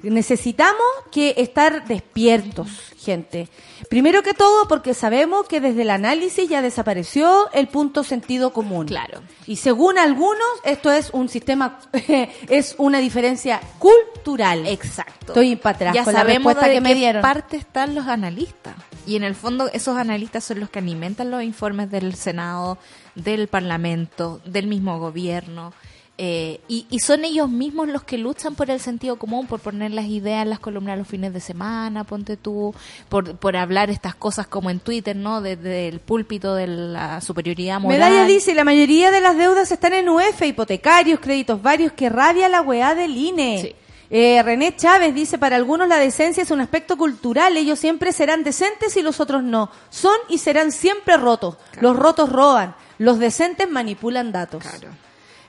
Necesitamos 0.03 0.83
que 1.13 1.35
estar 1.39 1.87
despiertos, 1.87 2.69
gente. 2.99 3.49
Primero 3.89 4.23
que 4.23 4.35
todo, 4.35 4.67
porque 4.69 4.95
sabemos 4.95 5.47
que 5.47 5.61
desde 5.61 5.83
el 5.83 5.91
análisis 5.91 6.49
ya 6.49 6.63
desapareció 6.63 7.51
el 7.53 7.69
punto 7.69 8.05
sentido 8.05 8.53
común. 8.53 8.87
Claro. 8.87 9.21
Y 9.47 9.57
según 9.57 9.99
algunos, 9.99 10.45
esto 10.65 10.91
es 10.91 11.11
un 11.13 11.29
sistema, 11.29 11.79
es 12.49 12.75
una 12.79 12.99
diferencia 12.99 13.61
cultural. 13.79 14.67
Exacto. 14.67 15.29
Estoy 15.29 15.57
para 15.57 15.77
atrás 15.77 15.95
ya 15.95 16.05
con 16.05 16.15
la 16.15 16.21
sabemos 16.21 16.55
respuesta 16.55 16.69
de 16.69 16.75
que 16.75 16.81
me 16.81 16.89
qué 16.91 16.95
dieron. 16.97 17.23
parte 17.23 17.57
están 17.57 17.95
los 17.95 18.07
analistas. 18.07 18.75
Y 19.07 19.17
en 19.17 19.23
el 19.23 19.37
fondo 19.37 19.71
esos 19.73 19.97
analistas 19.97 20.43
son 20.45 20.61
los 20.61 20.69
que 20.69 20.81
alimentan 20.81 21.31
los 21.31 21.43
informes 21.43 21.91
del 21.91 22.15
Senado, 22.17 22.79
del 23.15 23.47
Parlamento, 23.47 24.41
del 24.45 24.67
mismo 24.67 24.99
gobierno. 24.99 25.73
Eh, 26.19 26.61
y, 26.67 26.87
y 26.89 27.01
son 27.01 27.25
ellos 27.27 27.51
mismos 27.51 27.89
los 27.89 28.03
que 28.03 28.17
luchan 28.17 28.55
por 28.55 28.71
el 28.71 28.81
sentido 28.81 29.17
común, 29.17 29.47
por 29.47 29.61
poner 29.61 29.91
las 29.91 30.07
ideas 30.07 30.43
en 30.43 30.51
las 30.51 30.59
columnas 30.59 30.97
los 30.97 31.07
fines 31.07 31.35
de 31.35 31.41
semana, 31.41 32.05
ponte 32.05 32.39
tú, 32.39 32.75
por, 33.11 33.37
por 33.37 33.55
hablar 33.55 33.91
estas 33.91 34.15
cosas 34.15 34.47
como 34.47 34.71
en 34.71 34.81
Twitter, 34.81 35.15
¿no? 35.15 35.43
Desde 35.43 35.89
el 35.89 36.01
púlpito 36.01 36.55
de 36.55 36.69
la 36.69 37.21
superioridad 37.21 37.81
moral. 37.81 37.99
Medalla 37.99 38.25
dice, 38.25 38.55
la 38.55 38.65
mayoría 38.65 39.11
de 39.11 39.21
las 39.21 39.37
deudas 39.37 39.71
están 39.71 39.93
en 39.93 40.09
UF, 40.09 40.41
hipotecarios, 40.43 41.21
créditos 41.21 41.61
varios, 41.61 41.93
que 41.93 42.09
rabia 42.09 42.49
la 42.49 42.63
weá 42.63 42.95
del 42.95 43.15
INE. 43.15 43.61
Sí. 43.61 43.75
Eh, 44.09 44.43
René 44.43 44.75
Chávez 44.75 45.15
dice, 45.15 45.37
para 45.37 45.57
algunos 45.57 45.89
la 45.89 45.99
decencia 45.99 46.43
es 46.43 46.51
un 46.51 46.61
aspecto 46.61 46.97
cultural, 46.97 47.57
ellos 47.57 47.79
siempre 47.79 48.13
serán 48.13 48.43
decentes 48.43 48.97
y 48.97 49.03
los 49.03 49.21
otros 49.21 49.43
no. 49.43 49.71
Son 49.91 50.17
y 50.31 50.39
serán 50.39 50.73
siempre 50.73 51.19
rotos. 51.19 51.57
Los 51.81 51.97
rotos 51.97 52.31
roban, 52.33 52.75
los 52.99 53.19
decentes 53.19 53.69
manipulan 53.69 54.33
datos. 54.33 54.63
Claro. 54.63 55.06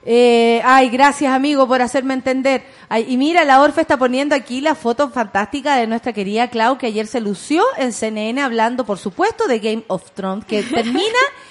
Eh, 0.09 0.61
ay, 0.63 0.87
gracias 0.87 1.33
amigo 1.33 1.67
por 1.67 1.81
hacerme 1.81 2.13
entender. 2.13 2.63
Ay, 2.87 3.07
y 3.09 3.17
mira, 3.17 3.43
la 3.43 3.61
Orfe 3.61 3.81
está 3.81 3.97
poniendo 3.97 4.35
aquí 4.35 4.61
la 4.61 4.73
foto 4.73 5.09
fantástica 5.09 5.75
de 5.75 5.85
nuestra 5.85 6.13
querida 6.13 6.47
Clau, 6.47 6.77
que 6.77 6.87
ayer 6.87 7.07
se 7.07 7.19
lució 7.19 7.61
en 7.77 7.91
CNN 7.91 8.41
hablando, 8.41 8.85
por 8.85 8.99
supuesto, 8.99 9.49
de 9.49 9.59
Game 9.59 9.83
of 9.87 10.11
Thrones, 10.11 10.45
que 10.45 10.63
termina 10.75 11.03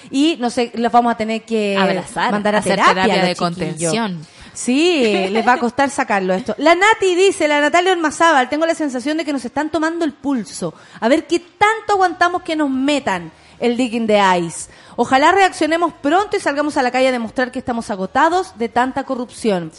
y 0.09 0.37
no 0.39 0.49
sé, 0.49 0.71
los 0.73 0.91
vamos 0.91 1.13
a 1.13 1.17
tener 1.17 1.43
que 1.43 1.77
Abrazar, 1.77 2.31
mandar 2.31 2.55
a 2.55 2.57
hacer 2.57 2.77
terapia, 2.77 3.03
terapia 3.03 3.13
de 3.25 3.35
chiquillos. 3.35 3.37
contención. 3.37 4.27
Sí, 4.55 5.27
les 5.29 5.47
va 5.47 5.53
a 5.53 5.59
costar 5.59 5.91
sacarlo 5.91 6.33
esto. 6.33 6.55
La 6.57 6.73
Nati 6.73 7.13
dice, 7.13 7.47
la 7.47 7.61
Natalia 7.61 7.91
Ormazábal, 7.91 8.49
tengo 8.49 8.65
la 8.65 8.73
sensación 8.73 9.17
de 9.17 9.23
que 9.23 9.31
nos 9.31 9.45
están 9.45 9.69
tomando 9.69 10.03
el 10.03 10.13
pulso. 10.13 10.73
A 10.99 11.07
ver 11.07 11.27
qué 11.27 11.37
tanto 11.37 11.93
aguantamos 11.93 12.41
que 12.41 12.55
nos 12.55 12.71
metan 12.71 13.31
el 13.59 13.77
digging 13.77 14.07
de 14.07 14.19
ice. 14.39 14.71
Ojalá 14.97 15.31
reaccionemos 15.31 15.93
pronto 15.93 16.35
y 16.35 16.39
salgamos 16.39 16.75
a 16.75 16.81
la 16.83 16.91
calle 16.91 17.07
a 17.07 17.11
demostrar 17.11 17.51
que 17.51 17.59
estamos 17.59 17.89
agotados 17.89 18.57
de 18.57 18.67
tanta 18.67 19.05
corrupción. 19.05 19.71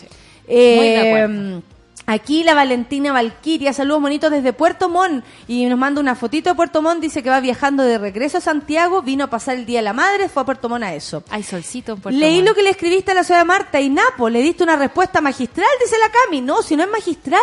Eh, 0.47 0.77
Muy 0.77 0.89
de 0.89 1.09
acuerdo. 1.09 1.63
Aquí 2.11 2.43
la 2.43 2.55
Valentina 2.55 3.13
Valquiria, 3.13 3.75
saludos 3.75 4.01
bonitos 4.01 4.31
desde 4.31 4.55
Puerto 4.55 4.89
Montt 4.89 5.23
y 5.47 5.67
nos 5.67 5.79
manda 5.79 6.01
una 6.01 6.15
fotito 6.15 6.49
de 6.49 6.57
Puerto 6.57 6.81
Montt, 6.81 7.03
dice 7.03 7.23
que 7.23 7.29
va 7.29 7.39
viajando 7.39 7.83
de 7.83 7.99
regreso 7.99 8.39
a 8.39 8.41
Santiago, 8.41 9.03
vino 9.03 9.25
a 9.25 9.27
pasar 9.27 9.57
el 9.57 9.67
Día 9.67 9.81
de 9.81 9.83
la 9.83 9.93
Madre, 9.93 10.31
fue 10.31 10.41
a 10.41 10.47
Puerto 10.47 10.71
Montt 10.71 10.85
a 10.85 10.95
eso. 10.95 11.23
Hay 11.29 11.43
solcito 11.43 11.93
en 11.93 12.01
Puerto 12.01 12.19
Leí 12.19 12.37
Montt. 12.37 12.49
lo 12.49 12.55
que 12.55 12.63
le 12.63 12.71
escribiste 12.71 13.11
a 13.11 13.15
la 13.15 13.25
ciudad 13.25 13.41
de 13.41 13.45
Marta 13.45 13.79
y 13.79 13.91
Napo, 13.91 14.31
le 14.31 14.41
diste 14.41 14.63
una 14.63 14.77
respuesta 14.77 15.21
magistral, 15.21 15.69
dice 15.85 15.99
la 15.99 16.11
Cami. 16.11 16.41
No, 16.41 16.63
si 16.63 16.77
no 16.77 16.85
es 16.85 16.91
magistral. 16.91 17.43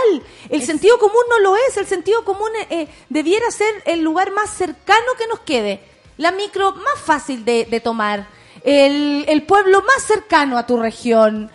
El 0.50 0.64
sentido 0.64 0.98
común 0.98 1.22
no 1.30 1.38
lo 1.42 1.56
es. 1.58 1.78
El 1.78 1.86
sentido 1.86 2.26
común 2.26 2.50
eh, 2.72 2.88
debiera 3.10 3.52
ser 3.52 3.72
el 3.86 4.02
lugar 4.02 4.32
más 4.32 4.50
cercano 4.50 5.06
que 5.16 5.28
nos 5.28 5.42
quede. 5.42 5.80
La 6.17 6.32
micro 6.32 6.73
más 6.73 6.99
fácil 7.04 7.43
de, 7.45 7.65
de 7.65 7.80
tomar. 7.80 8.28
El, 8.63 9.25
el 9.28 9.43
pueblo 9.43 9.84
más 9.84 10.04
cercano 10.04 10.58
a 10.58 10.65
tu 10.65 10.78
región. 10.78 11.51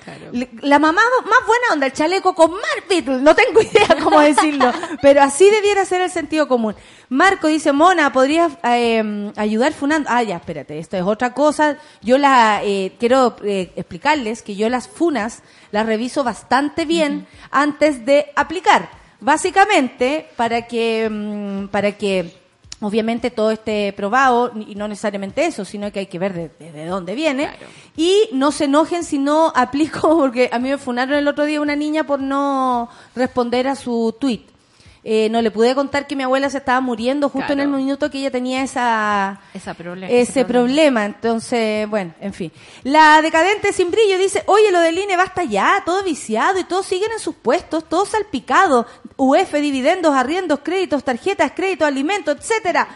La 0.60 0.78
mamá 0.78 1.02
más 1.24 1.46
buena 1.46 1.72
onda, 1.72 1.86
el 1.86 1.92
chaleco 1.92 2.34
con 2.34 2.52
Mar 2.52 2.84
Beatle. 2.88 3.18
No 3.18 3.34
tengo 3.34 3.60
idea 3.62 3.96
cómo 4.02 4.20
decirlo. 4.20 4.70
pero 5.02 5.22
así 5.22 5.50
debiera 5.50 5.84
ser 5.84 6.02
el 6.02 6.10
sentido 6.10 6.46
común. 6.46 6.76
Marco 7.08 7.48
dice, 7.48 7.72
Mona, 7.72 8.12
¿podrías 8.12 8.52
eh, 8.62 9.32
ayudar 9.36 9.72
funando? 9.72 10.08
Ah, 10.12 10.22
ya, 10.22 10.36
espérate, 10.36 10.78
esto 10.78 10.96
es 10.96 11.02
otra 11.02 11.34
cosa. 11.34 11.78
Yo 12.00 12.16
la 12.16 12.62
eh, 12.62 12.92
quiero 13.00 13.34
eh, 13.42 13.72
explicarles 13.74 14.42
que 14.42 14.54
yo 14.54 14.68
las 14.68 14.86
funas 14.86 15.42
las 15.72 15.86
reviso 15.86 16.22
bastante 16.22 16.84
bien 16.84 17.26
antes 17.50 18.06
de 18.06 18.30
aplicar. 18.36 18.88
Básicamente, 19.20 20.28
para 20.36 20.68
que, 20.68 21.08
mm, 21.10 21.68
para 21.68 21.92
que 21.92 22.39
obviamente 22.80 23.30
todo 23.30 23.50
esté 23.50 23.92
probado, 23.94 24.52
y 24.66 24.74
no 24.74 24.88
necesariamente 24.88 25.44
eso, 25.46 25.64
sino 25.64 25.90
que 25.92 26.00
hay 26.00 26.06
que 26.06 26.18
ver 26.18 26.32
de, 26.32 26.50
de- 26.58 26.72
de 26.72 26.86
dónde 26.86 27.14
viene. 27.14 27.44
Claro. 27.44 27.66
Y 27.96 28.28
no 28.32 28.52
se 28.52 28.64
enojen 28.64 29.04
si 29.04 29.18
no 29.18 29.52
aplico, 29.56 30.16
porque 30.18 30.48
a 30.52 30.58
mí 30.58 30.68
me 30.70 30.78
funaron 30.78 31.14
el 31.16 31.28
otro 31.28 31.44
día 31.44 31.60
una 31.60 31.76
niña 31.76 32.04
por 32.04 32.20
no 32.20 32.88
responder 33.14 33.68
a 33.68 33.76
su 33.76 34.14
tweet. 34.18 34.40
Eh, 35.02 35.28
no 35.30 35.40
le 35.40 35.50
pude 35.50 35.74
contar 35.74 36.06
que 36.06 36.14
mi 36.14 36.22
abuela 36.22 36.50
se 36.50 36.58
estaba 36.58 36.80
muriendo 36.82 37.30
justo 37.30 37.54
en 37.54 37.60
el 37.60 37.68
minuto 37.68 38.10
que 38.10 38.18
ella 38.18 38.30
tenía 38.30 38.62
esa, 38.62 39.40
Esa 39.54 39.72
problema, 39.72 40.12
ese, 40.12 40.20
ese 40.20 40.44
problema. 40.44 41.00
problema. 41.00 41.04
Entonces, 41.06 41.88
bueno, 41.88 42.12
en 42.20 42.34
fin. 42.34 42.52
La 42.82 43.22
decadente 43.22 43.72
sin 43.72 43.90
brillo 43.90 44.18
dice, 44.18 44.42
oye, 44.46 44.70
lo 44.70 44.80
del 44.80 44.98
INE 44.98 45.16
basta 45.16 45.42
ya, 45.44 45.82
todo 45.86 46.02
viciado 46.04 46.58
y 46.58 46.64
todos 46.64 46.84
siguen 46.84 47.12
en 47.12 47.18
sus 47.18 47.34
puestos, 47.34 47.88
todo 47.88 48.04
salpicado. 48.04 48.86
UF, 49.16 49.52
dividendos, 49.54 50.14
arriendos, 50.14 50.60
créditos, 50.62 51.02
tarjetas, 51.02 51.52
créditos, 51.52 51.88
alimentos, 51.88 52.36
etcétera. 52.38 52.88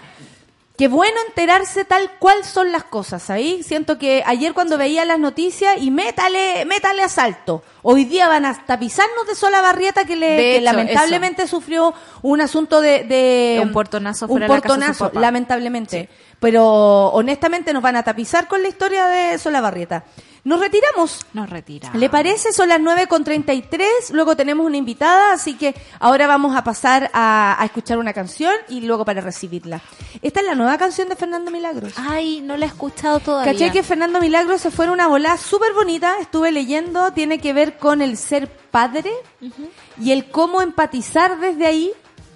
Qué 0.77 0.89
bueno 0.89 1.17
enterarse 1.29 1.85
tal 1.85 2.11
cual 2.19 2.43
son 2.43 2.73
las 2.73 2.83
cosas, 2.83 3.31
ahí 3.31 3.63
Siento 3.63 3.97
que 3.97 4.25
ayer 4.27 4.55
cuando 4.55 4.77
veía 4.77 5.05
las 5.05 5.21
noticias 5.21 5.77
y 5.81 5.93
métale, 5.93 6.65
métale 6.65 7.03
asalto. 7.03 7.63
Hoy 7.83 8.05
día 8.05 8.27
van 8.27 8.45
a 8.45 8.67
tapizarnos 8.67 9.25
de 9.29 9.37
sola 9.37 9.63
barrieta 9.63 10.05
que, 10.05 10.17
le, 10.17 10.37
que 10.37 10.57
hecho, 10.57 10.65
lamentablemente 10.65 11.47
sufrió 11.47 11.95
un 12.23 12.41
asunto 12.41 12.81
de... 12.81 13.05
de 13.05 13.61
Un 13.63 13.71
portonazo 13.71 14.25
un 14.25 14.31
fuera 14.31 14.47
de 14.49 14.53
la 14.53 14.61
casa 14.61 14.75
de 14.75 14.75
su 14.75 14.81
portonazo, 14.81 15.09
papá. 15.11 15.21
lamentablemente. 15.21 16.09
Pero 16.41 17.09
honestamente 17.09 17.73
nos 17.73 17.83
van 17.83 17.97
a 17.97 18.03
tapizar 18.03 18.49
con 18.49 18.63
la 18.63 18.69
historia 18.69 19.07
de 19.07 19.39
Solabarrieta. 19.39 20.05
Nos 20.45 20.61
retiramos. 20.61 21.25
Nos 21.33 21.49
retira. 21.49 21.91
¿Le 21.95 22.11
parece? 22.11 22.53
Son 22.53 22.69
las 22.69 22.79
9 22.79 23.07
con 23.07 23.25
33. 23.25 24.11
Luego 24.11 24.37
tenemos 24.37 24.67
una 24.67 24.77
invitada, 24.77 25.33
así 25.33 25.55
que 25.55 25.75
ahora 26.01 26.27
vamos 26.27 26.55
a 26.55 26.63
pasar 26.63 27.11
a, 27.15 27.57
a 27.59 27.65
escuchar 27.65 27.97
una 27.97 28.13
canción 28.13 28.53
y 28.69 28.83
luego 28.83 29.07
para 29.07 29.23
recibirla. 29.23 29.81
Esta 30.21 30.41
es 30.41 30.47
la 30.47 30.55
nueva 30.55 30.77
canción 30.77 31.09
de 31.09 31.17
Fernando 31.17 31.51
Milagros. 31.51 31.95
Ay, 31.97 32.43
no 32.43 32.59
la 32.59 32.67
he 32.67 32.69
escuchado 32.69 33.21
todavía. 33.21 33.53
Caché 33.53 33.73
que 33.73 33.83
Fernando 33.83 34.21
Milagros 34.21 34.61
se 34.61 34.71
fue 34.71 34.85
en 34.85 34.91
una 34.91 35.09
volada 35.09 35.39
súper 35.39 35.73
bonita. 35.73 36.17
Estuve 36.21 36.53
leyendo, 36.53 37.15
tiene 37.15 37.39
que 37.39 37.55
ver 37.55 37.79
con 37.79 38.03
el 38.03 38.19
ser 38.19 38.51
padre 38.71 39.13
y 39.99 40.13
el 40.13 40.31
cómo 40.31 40.61
empatizar 40.61 41.39
desde 41.39 41.67
ahí 41.67 41.93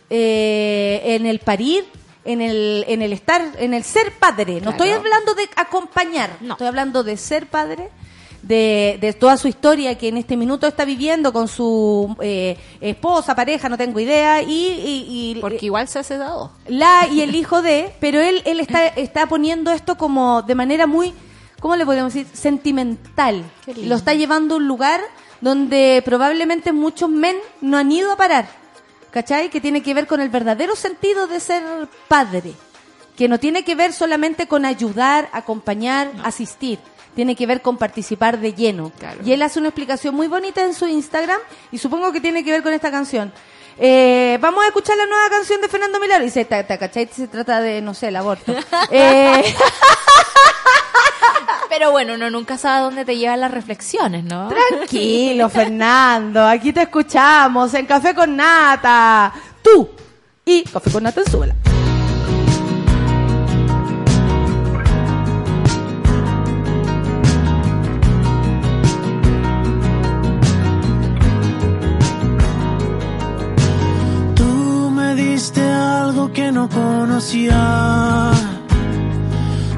eh, 0.08 1.02
en 1.04 1.26
el 1.26 1.40
parir, 1.40 1.84
en 2.32 2.40
el, 2.40 2.84
en 2.88 3.02
el 3.02 3.12
estar, 3.12 3.42
en 3.58 3.74
el 3.74 3.82
ser 3.84 4.12
padre. 4.18 4.54
No 4.54 4.60
Claro. 4.60 4.70
estoy 4.72 4.90
hablando 4.90 5.34
de 5.34 5.48
acompañar, 5.56 6.30
No. 6.40 6.54
estoy 6.54 6.66
hablando 6.66 7.02
de 7.02 7.16
ser 7.16 7.46
padre. 7.46 7.88
De, 8.40 8.98
de 9.00 9.12
toda 9.14 9.36
su 9.36 9.48
historia 9.48 9.98
que 9.98 10.06
en 10.08 10.16
este 10.16 10.36
minuto 10.36 10.68
está 10.68 10.84
viviendo 10.84 11.32
con 11.32 11.48
su 11.48 12.14
eh, 12.20 12.56
esposa, 12.80 13.34
pareja, 13.34 13.68
no 13.68 13.76
tengo 13.76 13.98
idea, 13.98 14.40
y, 14.42 14.48
y- 14.48 15.34
y- 15.36 15.40
Porque 15.40 15.66
igual 15.66 15.88
se 15.88 15.98
hace 15.98 16.16
dado. 16.18 16.52
la 16.68 17.08
y 17.10 17.20
el 17.22 17.34
hijo 17.34 17.62
de, 17.62 17.92
pero 17.98 18.20
él, 18.20 18.40
él 18.46 18.60
está, 18.60 18.86
está 18.86 19.26
poniendo 19.26 19.72
esto 19.72 19.98
como 19.98 20.42
de 20.42 20.54
manera 20.54 20.86
muy, 20.86 21.12
¿cómo 21.58 21.74
le 21.74 21.84
podemos 21.84 22.14
decir? 22.14 22.28
Sentimental. 22.32 23.42
Lo 23.82 23.96
está 23.96 24.14
llevando 24.14 24.54
a 24.54 24.58
un 24.58 24.68
lugar 24.68 25.00
donde 25.40 26.00
probablemente 26.04 26.72
muchos 26.72 27.10
men 27.10 27.36
no 27.60 27.76
han 27.76 27.90
ido 27.90 28.12
a 28.12 28.16
parar. 28.16 28.48
¿Cachai? 29.18 29.50
Que 29.50 29.61
tiene 29.61 29.83
que 29.83 29.94
ver 29.94 30.07
con 30.07 30.20
el 30.20 30.28
verdadero 30.28 30.76
sentido 30.76 31.26
de 31.26 31.40
ser 31.40 31.64
padre. 32.07 32.52
Que 33.16 33.26
no 33.26 33.40
tiene 33.40 33.64
que 33.64 33.74
ver 33.74 33.92
solamente 33.92 34.46
con 34.46 34.64
ayudar, 34.64 35.28
acompañar, 35.33 36.12
asistir. 36.22 36.78
Tiene 37.16 37.35
que 37.35 37.44
ver 37.44 37.61
con 37.61 37.78
participar 37.78 38.38
de 38.38 38.54
lleno. 38.54 38.92
Claro. 38.96 39.18
Y 39.24 39.33
él 39.33 39.42
hace 39.42 39.59
una 39.59 39.70
explicación 39.70 40.14
muy 40.14 40.28
bonita 40.28 40.62
en 40.62 40.72
su 40.72 40.87
Instagram 40.87 41.40
y 41.72 41.78
supongo 41.78 42.12
que 42.12 42.20
tiene 42.20 42.44
que 42.44 42.52
ver 42.52 42.62
con 42.62 42.72
esta 42.72 42.92
canción. 42.92 43.33
Eh, 43.76 44.38
vamos 44.40 44.62
a 44.62 44.68
escuchar 44.68 44.96
la 44.96 45.07
nueva 45.07 45.28
canción 45.31 45.61
de 45.61 45.68
Fernando 45.68 45.98
Milagro. 45.98 46.24
Dice, 46.24 46.44
"Ta- 46.44 46.64
ta- 46.64 46.78
¿cachai? 46.78 47.09
Se 47.12 47.26
trata 47.26 47.61
de, 47.61 47.81
no 47.83 47.94
sé, 47.94 48.07
el 48.09 48.16
aborto. 48.16 48.54
Eh, 48.92 49.52
Pero 51.68 51.90
bueno, 51.90 52.14
uno 52.14 52.31
nunca 52.31 52.57
sabe 52.57 52.78
a 52.78 52.81
dónde 52.83 53.04
te 53.04 53.16
llevan 53.16 53.40
las 53.40 53.50
reflexiones, 53.50 54.24
¿no? 54.24 54.48
tranquilo, 54.48 55.48
Fernando. 55.50 56.46
Aquí 56.46 56.72
te 56.72 56.83
escuchamos 56.83 57.74
en 57.74 57.87
Café 57.87 58.14
con 58.14 58.35
Nata. 58.37 59.33
Tú 59.62 59.88
y 60.44 60.62
Café 60.64 60.90
con 60.90 61.02
Nata 61.02 61.20
en 61.20 61.31
Súbela. 61.31 61.54
Tú 74.34 74.90
me 74.90 75.14
diste 75.14 75.62
algo 75.62 76.32
que 76.32 76.51
no 76.53 76.68
conocía. 76.68 78.30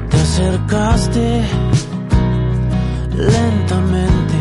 Te 0.09 0.17
acercaste 0.17 1.41
lentamente. 3.21 4.37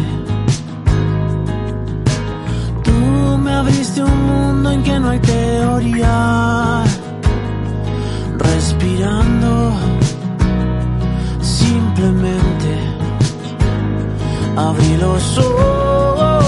Tú 2.82 3.38
me 3.38 3.52
abriste 3.52 4.02
un 4.02 4.26
mundo 4.26 4.70
en 4.70 4.82
que 4.82 5.00
no 5.00 5.10
hay 5.10 5.18
teoría. 5.20 6.84
respirando. 8.38 9.72
Simplemente 11.40 12.70
abrí 14.56 14.96
los 14.96 15.38
ojos. 15.38 16.39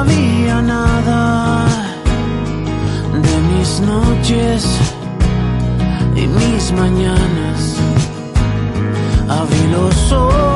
Había 0.00 0.62
nada. 0.62 1.66
De 3.26 3.36
mis 3.50 3.80
noches 3.80 4.66
y 6.16 6.26
mis 6.26 6.72
mañanas. 6.72 7.60
Abrí 9.28 9.64
los 9.70 10.12
ojos 10.12 10.49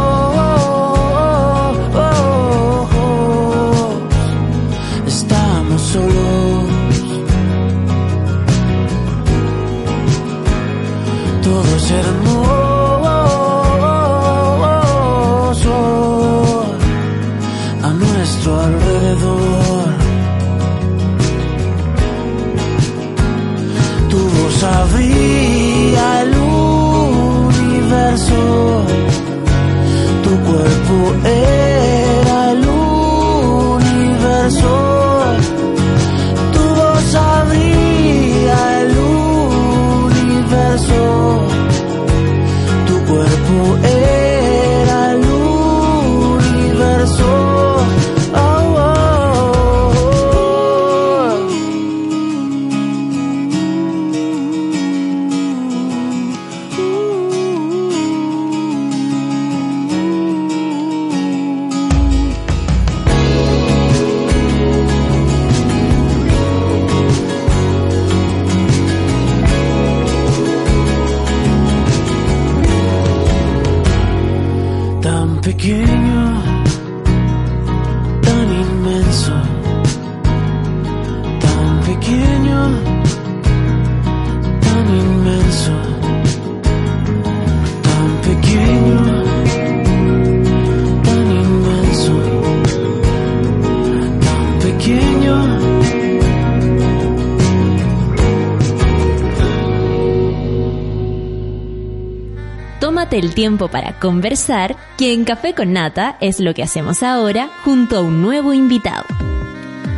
El 103.14 103.32
tiempo 103.32 103.68
para 103.68 104.00
conversar, 104.00 104.74
que 104.98 105.12
en 105.12 105.24
Café 105.24 105.54
con 105.54 105.72
Nata 105.72 106.16
es 106.20 106.40
lo 106.40 106.52
que 106.52 106.64
hacemos 106.64 107.04
ahora 107.04 107.48
junto 107.64 107.98
a 107.98 108.00
un 108.00 108.20
nuevo 108.22 108.52
invitado. 108.52 109.04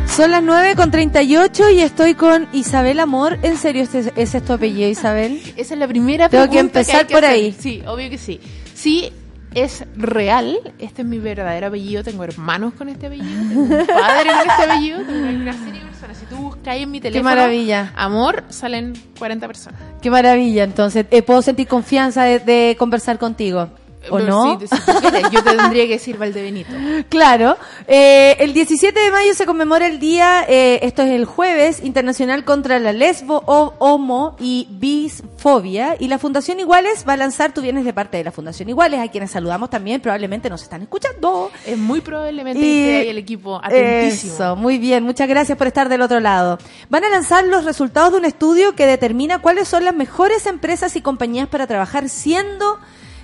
Son 0.05 0.29
las 0.29 0.43
9 0.43 0.75
con 0.75 0.91
38 0.91 1.71
y 1.71 1.79
estoy 1.81 2.13
con 2.13 2.47
Isabel 2.53 2.99
Amor. 2.99 3.39
¿En 3.41 3.57
serio 3.57 3.81
este, 3.81 4.13
ese 4.15 4.37
es 4.37 4.45
tu 4.45 4.53
apellido, 4.53 4.87
Isabel? 4.87 5.41
Esa 5.57 5.73
es 5.73 5.79
la 5.79 5.87
primera 5.87 6.29
Tengo 6.29 6.43
que 6.43 6.49
pregunta 6.51 6.79
empezar 6.79 7.01
hay 7.01 7.05
que 7.07 7.13
por 7.15 7.25
hacer. 7.25 7.35
ahí. 7.35 7.55
Sí, 7.59 7.81
obvio 7.87 8.07
que 8.11 8.19
sí. 8.19 8.39
Sí, 8.75 9.11
es 9.53 9.85
real. 9.95 10.59
Este 10.79 11.01
es 11.01 11.07
mi 11.07 11.19
verdadero 11.19 11.67
apellido. 11.67 12.03
Tengo 12.03 12.23
hermanos 12.23 12.73
con 12.73 12.89
este 12.89 13.07
apellido. 13.07 13.27
Tengo 13.49 13.61
un 13.61 13.69
padre 13.87 14.29
con 14.31 14.49
este 14.49 14.63
apellido. 14.71 14.99
Tengo 15.03 15.27
una 15.41 15.53
serie 15.53 15.79
de 15.79 15.85
personas. 15.85 16.17
Si 16.17 16.25
tú 16.25 16.35
buscas 16.37 16.67
ahí 16.67 16.83
en 16.83 16.91
mi 16.91 16.99
teléfono. 17.01 17.29
maravilla. 17.29 17.91
Amor, 17.95 18.43
salen 18.49 18.93
40 19.17 19.47
personas. 19.47 19.79
Qué 20.01 20.09
maravilla, 20.11 20.63
entonces. 20.63 21.05
eh, 21.11 21.21
¿Puedo 21.21 21.41
sentir 21.41 21.67
confianza 21.67 22.23
de, 22.23 22.39
de 22.39 22.75
conversar 22.77 23.17
contigo? 23.17 23.69
¿O 24.09 24.17
Pero 24.17 24.27
no? 24.27 24.59
si 24.59 24.67
tú 24.67 24.91
quieres, 25.01 25.23
yo 25.31 25.43
te 25.43 25.55
tendría 25.55 25.83
que 25.85 25.93
decir 25.93 26.17
Valdebenito. 26.17 26.71
Claro. 27.09 27.57
Eh, 27.87 28.35
el 28.39 28.53
17 28.53 28.99
de 28.99 29.11
mayo 29.11 29.33
se 29.33 29.45
conmemora 29.45 29.87
el 29.87 29.99
día, 29.99 30.45
eh, 30.47 30.79
esto 30.83 31.01
es 31.03 31.09
el 31.11 31.25
jueves, 31.25 31.83
internacional 31.83 32.43
contra 32.45 32.79
la 32.79 32.91
lesbo, 32.93 33.43
homo 33.45 34.35
y 34.39 34.67
bisfobia. 34.71 35.95
Y 35.99 36.07
la 36.07 36.17
Fundación 36.19 36.59
Iguales 36.59 37.05
va 37.07 37.13
a 37.13 37.17
lanzar 37.17 37.53
Tu 37.53 37.61
Vienes 37.61 37.85
de 37.85 37.93
parte 37.93 38.17
de 38.17 38.23
la 38.23 38.31
Fundación 38.31 38.69
Iguales, 38.69 38.99
a 38.99 39.07
quienes 39.09 39.31
saludamos 39.31 39.69
también, 39.69 40.01
probablemente 40.01 40.49
nos 40.49 40.61
están 40.63 40.81
escuchando. 40.81 41.51
Es 41.65 41.77
muy 41.77 42.01
probablemente 42.01 42.59
Y- 42.59 43.07
el 43.09 43.17
equipo 43.17 43.59
atentísimo. 43.63 44.33
Eso, 44.33 44.55
muy 44.55 44.77
bien, 44.77 45.03
muchas 45.03 45.27
gracias 45.27 45.57
por 45.57 45.67
estar 45.67 45.89
del 45.89 46.01
otro 46.01 46.19
lado. 46.19 46.57
Van 46.89 47.03
a 47.03 47.09
lanzar 47.09 47.45
los 47.45 47.65
resultados 47.65 48.11
de 48.11 48.17
un 48.19 48.25
estudio 48.25 48.75
que 48.75 48.85
determina 48.85 49.39
cuáles 49.39 49.67
son 49.67 49.85
las 49.85 49.95
mejores 49.95 50.45
empresas 50.45 50.95
y 50.95 51.01
compañías 51.01 51.47
para 51.47 51.67
trabajar 51.67 52.09
siendo 52.09 52.79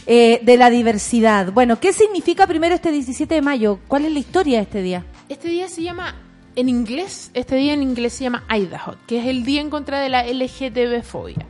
eh, 0.06 0.40
de 0.44 0.58
la 0.58 0.70
diversidad. 0.70 1.52
Bueno, 1.54 1.80
¿qué 1.80 1.94
significa 1.94 2.46
primero 2.48 2.76
este 2.76 2.92
17 2.92 3.36
de 3.36 3.42
mayo? 3.42 3.80
¿Cuál 3.88 4.06
es 4.06 4.12
la 4.12 4.20
historia 4.20 4.58
de 4.58 4.64
este 4.64 4.82
día? 4.82 5.06
Este 5.30 5.48
día 5.48 5.70
se 5.70 5.82
llama, 5.82 6.16
en 6.56 6.68
inglés, 6.68 7.32
este 7.34 7.56
día 7.56 7.74
en 7.74 7.82
inglés 7.82 8.14
se 8.14 8.26
llama 8.26 8.44
Idaho, 8.50 8.96
que 9.08 9.20
es 9.20 9.28
el 9.28 9.46
día 9.46 9.62
en 9.62 9.70
contra 9.70 10.02
de 10.02 10.10
la 10.10 10.26
LGTB-fobia. 10.28 11.46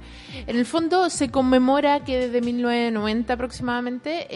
En 0.45 0.55
el 0.55 0.65
fondo 0.65 1.09
se 1.09 1.29
conmemora 1.29 2.03
que 2.03 2.27
desde 2.27 2.41
1990 2.41 3.33
aproximadamente 3.33 4.27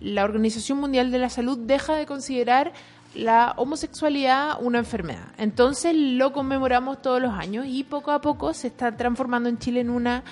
la 0.00 0.24
Organización 0.24 0.78
Mundial 0.78 1.10
de 1.10 1.18
la 1.18 1.30
Salud 1.30 1.58
deja 1.58 1.94
de 1.94 2.06
considerar 2.06 2.72
la 3.14 3.54
homosexualidad 3.56 4.58
una 4.60 4.78
enfermedad. 4.78 5.28
Entonces 5.38 5.94
lo 5.96 6.32
conmemoramos 6.32 7.00
todos 7.00 7.20
los 7.20 7.32
años 7.32 7.66
y 7.68 7.84
poco 7.84 8.10
a 8.10 8.20
poco 8.20 8.52
se 8.54 8.68
está 8.68 8.96
transformando 8.96 9.48
en 9.48 9.58
Chile 9.58 9.80
en 9.80 9.90
una 9.90 10.22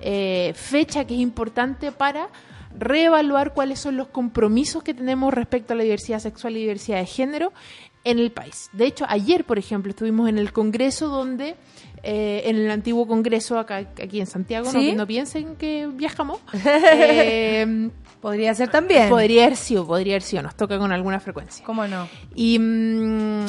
eh, 0.00 0.52
fecha 0.54 1.04
que 1.04 1.14
es 1.14 1.20
importante 1.20 1.92
para 1.92 2.28
reevaluar 2.78 3.54
cuáles 3.54 3.78
son 3.80 3.96
los 3.96 4.08
compromisos 4.08 4.82
que 4.82 4.94
tenemos 4.94 5.32
respecto 5.32 5.72
a 5.74 5.76
la 5.76 5.82
diversidad 5.84 6.18
sexual 6.18 6.56
y 6.56 6.60
diversidad 6.60 6.98
de 6.98 7.06
género 7.06 7.52
en 8.04 8.18
el 8.18 8.32
país. 8.32 8.68
De 8.72 8.86
hecho, 8.86 9.06
ayer, 9.08 9.44
por 9.44 9.58
ejemplo, 9.58 9.90
estuvimos 9.90 10.28
en 10.28 10.38
el 10.38 10.52
Congreso 10.52 11.08
donde, 11.08 11.56
eh, 12.02 12.42
en 12.44 12.56
el 12.56 12.70
antiguo 12.70 13.06
Congreso 13.06 13.58
acá, 13.58 13.76
aquí 13.76 14.20
en 14.20 14.26
Santiago, 14.26 14.70
no- 14.72 14.78
¿Sí? 14.78 14.92
no, 14.92 15.06
piensen 15.06 15.56
que 15.56 15.88
viajamos. 15.92 16.40
Eh, 16.66 17.90
Podría 18.20 18.54
ser 18.54 18.70
también. 18.70 19.10
podría 19.10 19.44
haber 19.44 19.56
sido, 19.56 19.86
podría 19.86 20.14
haber 20.14 20.22
sido, 20.22 20.42
nos 20.42 20.54
toca 20.54 20.78
con 20.78 20.92
alguna 20.92 21.20
frecuencia. 21.20 21.62
¿Cómo 21.64 21.86
no? 21.86 22.08
Y, 22.34 22.58
mm, 22.58 23.44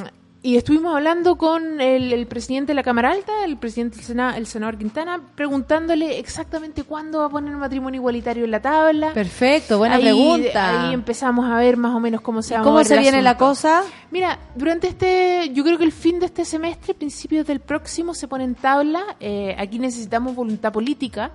y 0.46 0.58
estuvimos 0.58 0.96
hablando 0.96 1.38
con 1.38 1.82
el, 1.82 2.14
el 2.14 2.28
presidente 2.28 2.68
de 2.68 2.76
la 2.76 2.84
Cámara 2.84 3.10
Alta, 3.10 3.43
el 3.46 3.58
presidente 3.58 3.96
del 3.96 4.06
Senado, 4.06 4.38
el 4.38 4.46
senador 4.46 4.78
Quintana, 4.78 5.20
preguntándole 5.34 6.20
exactamente 6.20 6.84
cuándo 6.84 7.18
va 7.18 7.26
a 7.26 7.30
poner 7.30 7.52
el 7.52 7.58
matrimonio 7.58 7.98
igualitario 8.00 8.46
en 8.46 8.52
la 8.52 8.60
tabla. 8.60 9.12
Perfecto, 9.12 9.80
buena 9.80 9.96
Ahí- 9.96 10.04
pregunta. 10.04 10.88
Ahí 10.88 10.93
empezamos 10.93 11.50
a 11.50 11.58
ver 11.58 11.78
más 11.78 11.96
o 11.96 12.00
menos 12.00 12.22
cómo 12.22 12.43
se 12.43 12.54
va 12.54 12.60
a 12.60 12.64
¿Cómo 12.64 12.84
se 12.84 13.00
viene 13.00 13.24
la 13.24 13.38
cosa? 13.38 13.82
Mira, 14.12 14.38
durante 14.54 14.88
este, 14.88 15.50
yo 15.52 15.64
creo 15.64 15.80
que 15.80 15.84
el 15.84 15.91
fin 15.91 16.20
de 16.20 16.28
este 16.28 16.46
semestre, 16.46 16.93
principios 16.93 17.48
del 17.48 17.60
próximo, 17.60 18.14
se 18.14 18.28
pone 18.28 18.43
en 18.43 18.54
tabla. 18.54 19.02
Eh, 19.20 19.56
aquí 19.58 19.80
necesitamos 19.80 20.36
voluntad 20.36 20.72
política. 20.72 21.32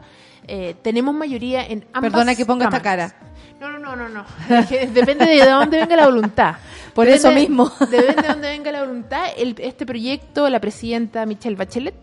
Eh, 0.47 0.77
tenemos 0.83 1.15
mayoría 1.17 1.67
en 1.67 1.85
ambas 1.93 2.13
Perdona 2.13 2.37
que 2.37 2.47
ponga 2.47 2.67
esta 2.67 2.81
cara. 2.81 3.13
No, 3.61 3.71
no, 3.73 3.79
no, 3.79 3.97
no, 3.97 4.09
no. 4.09 4.25
Depende 4.95 5.27
de 5.27 5.45
dónde 5.45 5.81
venga 5.81 5.97
la 5.97 6.07
voluntad. 6.07 6.55
Por 7.01 7.07
Depende- 7.07 7.29
eso 7.29 7.33
mismo. 7.33 7.71
Depende 7.91 8.23
de 8.23 8.29
dónde 8.29 8.49
venga 8.49 8.73
la 8.73 8.81
voluntad. 8.85 9.25
El- 9.37 9.55
este 9.59 9.87
proyecto, 9.87 10.49
la 10.51 10.61
presidenta 10.61 11.25
Michelle 11.27 11.57
Bachelet 11.57 11.95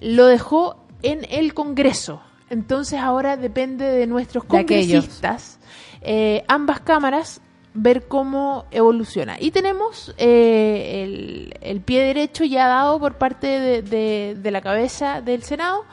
lo 0.00 0.26
dejó 0.26 0.84
en 1.02 1.26
el 1.30 1.54
Congreso. 1.54 2.20
Entonces 2.50 2.98
ahora 2.98 3.36
depende 3.36 3.84
de 3.84 4.06
nuestros 4.08 4.42
congresistas, 4.44 5.60
eh, 6.02 6.42
ambas 6.48 6.80
cámaras, 6.80 7.40
ver 7.74 8.08
cómo 8.08 8.64
evoluciona. 8.72 9.36
Y 9.38 9.52
tenemos 9.52 10.12
eh, 10.18 11.04
el, 11.04 11.54
el 11.60 11.80
pie 11.80 12.02
derecho 12.02 12.42
ya 12.44 12.66
dado 12.66 12.98
por 12.98 13.18
parte 13.18 13.46
de, 13.46 13.82
de- 13.82 14.36
de 14.36 14.50
la 14.50 14.60
cabeza 14.60 15.20
del 15.20 15.44
Senado 15.44 15.84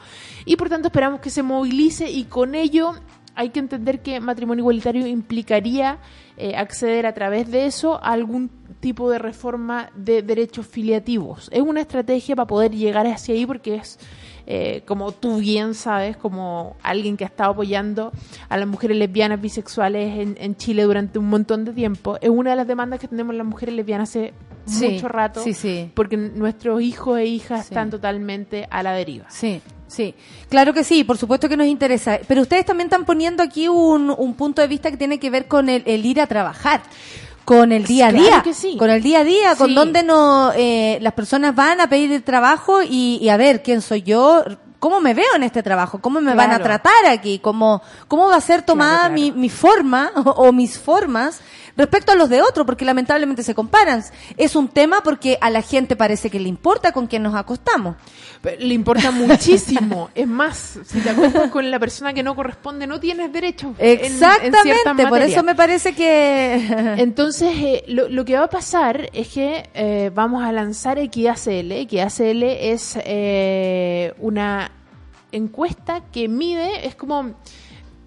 y 0.44 0.56
por 0.56 0.68
tanto 0.68 0.88
esperamos 0.88 1.20
que 1.20 1.30
se 1.30 1.44
movilice 1.44 2.10
y 2.10 2.24
con 2.24 2.56
ello 2.56 2.94
hay 3.36 3.50
que 3.50 3.60
entender 3.60 4.00
que 4.02 4.18
matrimonio 4.18 4.62
igualitario 4.62 5.06
implicaría 5.06 5.98
eh, 6.40 6.54
acceder 6.56 7.04
a 7.06 7.12
través 7.14 7.50
de 7.50 7.66
eso 7.66 7.96
a 8.02 8.12
algún 8.12 8.48
tipo 8.80 9.10
de 9.10 9.18
reforma 9.18 9.90
de 9.96 10.22
derechos 10.22 10.66
filiativos. 10.66 11.48
Es 11.52 11.62
una 11.62 11.80
estrategia 11.80 12.36
para 12.36 12.46
poder 12.46 12.70
llegar 12.72 13.06
hacia 13.08 13.34
ahí 13.34 13.44
porque 13.44 13.74
es, 13.74 13.98
eh, 14.46 14.82
como 14.86 15.10
tú 15.10 15.38
bien 15.38 15.74
sabes, 15.74 16.16
como 16.16 16.76
alguien 16.82 17.16
que 17.16 17.24
ha 17.24 17.26
estado 17.26 17.50
apoyando 17.50 18.12
a 18.48 18.56
las 18.56 18.68
mujeres 18.68 18.96
lesbianas 18.96 19.40
bisexuales 19.40 20.16
en, 20.20 20.36
en 20.40 20.54
Chile 20.56 20.84
durante 20.84 21.18
un 21.18 21.28
montón 21.28 21.64
de 21.64 21.72
tiempo, 21.72 22.18
es 22.20 22.30
una 22.30 22.50
de 22.50 22.56
las 22.56 22.68
demandas 22.68 23.00
que 23.00 23.08
tenemos 23.08 23.34
las 23.34 23.46
mujeres 23.46 23.74
lesbianas 23.74 24.10
hace 24.10 24.32
Sí, 24.64 24.90
mucho 24.90 25.08
rato, 25.08 25.42
sí, 25.42 25.54
sí. 25.54 25.90
porque 25.94 26.18
nuestros 26.18 26.82
hijos 26.82 27.18
e 27.18 27.24
hijas 27.24 27.64
están 27.64 27.88
totalmente 27.90 28.68
a 28.70 28.82
la 28.82 28.92
deriva. 28.92 29.24
Sí, 29.30 29.62
sí. 29.88 30.14
Claro 30.48 30.72
que 30.72 30.84
sí, 30.84 31.02
por 31.04 31.18
supuesto 31.18 31.48
que 31.48 31.56
nos 31.56 31.66
interesa. 31.66 32.20
Pero 32.28 32.42
ustedes 32.42 32.64
también 32.64 32.86
están 32.86 33.04
poniendo 33.04 33.42
aquí 33.42 33.68
un, 33.68 34.14
un 34.16 34.34
punto 34.34 34.62
de 34.62 34.68
vista 34.68 34.90
que 34.90 34.96
tiene 34.96 35.18
que 35.18 35.30
ver 35.30 35.46
con 35.48 35.68
el, 35.68 35.82
el 35.86 36.06
ir 36.06 36.20
a 36.20 36.26
trabajar. 36.26 36.82
Con 37.44 37.72
el 37.72 37.84
día 37.84 38.08
a 38.08 38.10
Claro 38.10 38.24
día, 38.26 38.42
que 38.42 38.52
sí. 38.52 38.76
con 38.78 38.90
el 38.90 39.02
día 39.02 39.20
a 39.20 39.24
día, 39.24 39.56
con 39.56 39.74
donde 39.74 40.02
no, 40.02 40.52
eh, 40.54 40.98
las 41.00 41.14
personas 41.14 41.54
van 41.54 41.80
a 41.80 41.88
pedir 41.88 42.12
el 42.12 42.22
trabajo 42.22 42.82
y, 42.82 43.18
y 43.22 43.30
a 43.30 43.38
ver 43.38 43.62
quién 43.62 43.80
soy 43.80 44.02
yo, 44.02 44.44
cómo 44.78 45.00
me 45.00 45.14
veo 45.14 45.34
en 45.34 45.42
este 45.44 45.62
trabajo, 45.62 45.98
cómo 46.00 46.20
me 46.20 46.34
van 46.34 46.52
a 46.52 46.58
tratar 46.62 47.06
aquí, 47.08 47.38
cómo, 47.38 47.80
cómo 48.06 48.28
va 48.28 48.36
a 48.36 48.40
ser 48.42 48.60
tomada 48.62 48.98
Claro, 48.98 49.14
Mi, 49.14 49.32
mi 49.32 49.48
forma 49.48 50.12
o, 50.16 50.20
o 50.30 50.52
mis 50.52 50.78
formas 50.78 51.40
respecto 51.78 52.12
a 52.12 52.14
los 52.16 52.28
de 52.28 52.42
otros, 52.42 52.66
porque 52.66 52.84
lamentablemente 52.84 53.42
se 53.42 53.54
comparan. 53.54 54.04
Es 54.36 54.54
un 54.54 54.68
tema 54.68 55.00
porque 55.02 55.38
a 55.40 55.48
la 55.48 55.62
gente 55.62 55.96
parece 55.96 56.28
que 56.28 56.38
le 56.38 56.48
importa 56.50 56.92
con 56.92 57.06
quién 57.06 57.22
nos 57.22 57.34
acostamos. 57.34 57.96
Pero 58.42 58.60
Le 58.60 58.74
importa 58.74 59.10
muchísimo. 59.10 60.10
es 60.14 60.28
más, 60.28 60.78
si 60.84 61.00
te 61.00 61.10
acuestas 61.10 61.50
con 61.50 61.70
la 61.70 61.78
persona 61.80 62.12
que 62.12 62.22
no 62.22 62.36
corresponde, 62.36 62.86
no 62.86 63.00
tienes 63.00 63.32
derecho. 63.32 63.74
en- 63.78 64.04
en 64.04 64.12
ciertas 64.12 64.36
Exactamente, 64.46 65.06
por 65.08 65.22
eso 65.22 65.42
me 65.42 65.54
parece 65.54 65.94
que... 65.94 66.94
Entonces, 66.98 67.50
eh, 67.56 67.84
lo, 67.88 68.08
lo 68.08 68.24
que 68.24 68.34
va 68.36 68.44
a 68.44 68.50
pasar 68.50 69.08
es 69.12 69.28
que 69.28 69.68
eh, 69.74 70.10
vamos 70.14 70.44
a 70.44 70.52
lanzar 70.52 70.98
Equidad 70.98 71.36
CL. 71.36 71.72
Equidad 71.72 72.12
CL 72.12 72.42
es 72.44 72.98
eh, 73.04 74.12
una 74.18 74.70
encuesta 75.32 76.02
que 76.12 76.28
mide, 76.28 76.86
es 76.86 76.94
como 76.94 77.34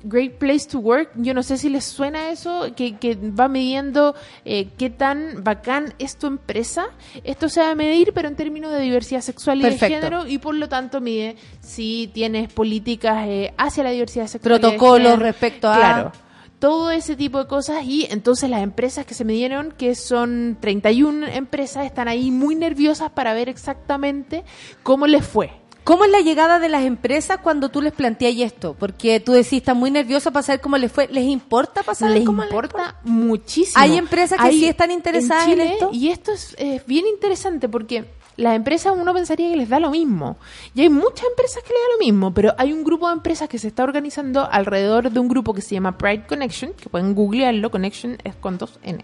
Great 0.03 0.33
Place 0.37 0.67
to 0.69 0.79
Work. 0.79 1.11
Yo 1.15 1.33
no 1.33 1.43
sé 1.43 1.57
si 1.57 1.69
les 1.69 1.83
suena 1.85 2.29
eso, 2.29 2.67
que, 2.75 2.97
que 2.97 3.15
va 3.15 3.47
midiendo 3.47 4.15
eh, 4.45 4.69
qué 4.77 4.89
tan 4.89 5.43
bacán 5.43 5.93
es 5.99 6.17
tu 6.17 6.27
empresa. 6.27 6.85
Esto 7.23 7.49
se 7.49 7.61
va 7.61 7.71
a 7.71 7.75
medir, 7.75 8.13
pero 8.13 8.27
en 8.27 8.35
términos 8.35 8.71
de 8.71 8.79
diversidad 8.79 9.21
sexual 9.21 9.59
y 9.59 9.63
Perfecto. 9.63 9.85
de 9.85 10.01
género, 10.01 10.27
y 10.27 10.37
por 10.37 10.55
lo 10.55 10.67
tanto 10.69 11.01
mide 11.01 11.35
si 11.59 12.09
tienes 12.13 12.51
políticas 12.51 13.25
eh, 13.27 13.53
hacia 13.57 13.83
la 13.83 13.91
diversidad 13.91 14.27
sexual. 14.27 14.59
Protocolos 14.59 15.19
respecto 15.19 15.69
a- 15.69 15.75
Claro 15.75 16.11
todo 16.59 16.91
ese 16.91 17.15
tipo 17.15 17.39
de 17.39 17.47
cosas 17.47 17.83
y 17.85 18.05
entonces 18.11 18.47
las 18.47 18.61
empresas 18.61 19.03
que 19.03 19.15
se 19.15 19.25
midieron, 19.25 19.71
que 19.71 19.95
son 19.95 20.59
31 20.61 21.25
empresas, 21.25 21.87
están 21.87 22.07
ahí 22.07 22.29
muy 22.29 22.53
nerviosas 22.53 23.09
para 23.09 23.33
ver 23.33 23.49
exactamente 23.49 24.43
cómo 24.83 25.07
les 25.07 25.25
fue. 25.25 25.49
¿Cómo 25.83 26.05
es 26.05 26.11
la 26.11 26.19
llegada 26.19 26.59
de 26.59 26.69
las 26.69 26.83
empresas 26.83 27.39
cuando 27.39 27.69
tú 27.69 27.81
les 27.81 27.91
planteas 27.91 28.35
esto? 28.37 28.75
Porque 28.77 29.19
tú 29.19 29.33
decís, 29.33 29.53
están 29.53 29.77
muy 29.77 29.89
nerviosa 29.89 30.31
para 30.31 30.43
saber 30.43 30.61
cómo 30.61 30.77
les 30.77 30.91
fue. 30.91 31.07
¿Les 31.07 31.25
importa 31.25 31.81
para 31.81 31.95
saber 31.95 32.17
les 32.17 32.25
cómo 32.25 32.43
importa 32.43 32.95
muchísimo. 33.03 33.81
Hay 33.81 33.97
empresas 33.97 34.39
que 34.39 34.51
sí 34.51 34.67
están 34.67 34.91
interesadas 34.91 35.47
en 35.47 35.51
Chile, 35.51 35.73
esto. 35.73 35.89
Y 35.91 36.09
esto 36.09 36.33
es 36.33 36.55
eh, 36.59 36.81
bien 36.85 37.07
interesante 37.07 37.67
porque 37.67 38.05
las 38.37 38.55
empresas 38.55 38.93
uno 38.95 39.13
pensaría 39.13 39.49
que 39.49 39.57
les 39.57 39.69
da 39.69 39.79
lo 39.79 39.89
mismo. 39.89 40.37
Y 40.75 40.81
hay 40.81 40.89
muchas 40.89 41.25
empresas 41.27 41.63
que 41.63 41.73
les 41.73 41.81
da 41.81 41.93
lo 41.93 41.99
mismo, 41.99 42.33
pero 42.33 42.53
hay 42.57 42.73
un 42.73 42.83
grupo 42.83 43.07
de 43.07 43.13
empresas 43.13 43.49
que 43.49 43.57
se 43.57 43.67
está 43.67 43.83
organizando 43.83 44.47
alrededor 44.51 45.11
de 45.11 45.19
un 45.19 45.27
grupo 45.27 45.53
que 45.53 45.61
se 45.61 45.75
llama 45.75 45.97
Pride 45.97 46.25
Connection, 46.27 46.73
que 46.73 46.89
pueden 46.89 47.15
googlearlo, 47.15 47.71
Connection 47.71 48.17
es 48.23 48.35
con 48.35 48.57
dos 48.57 48.79
N. 48.83 49.03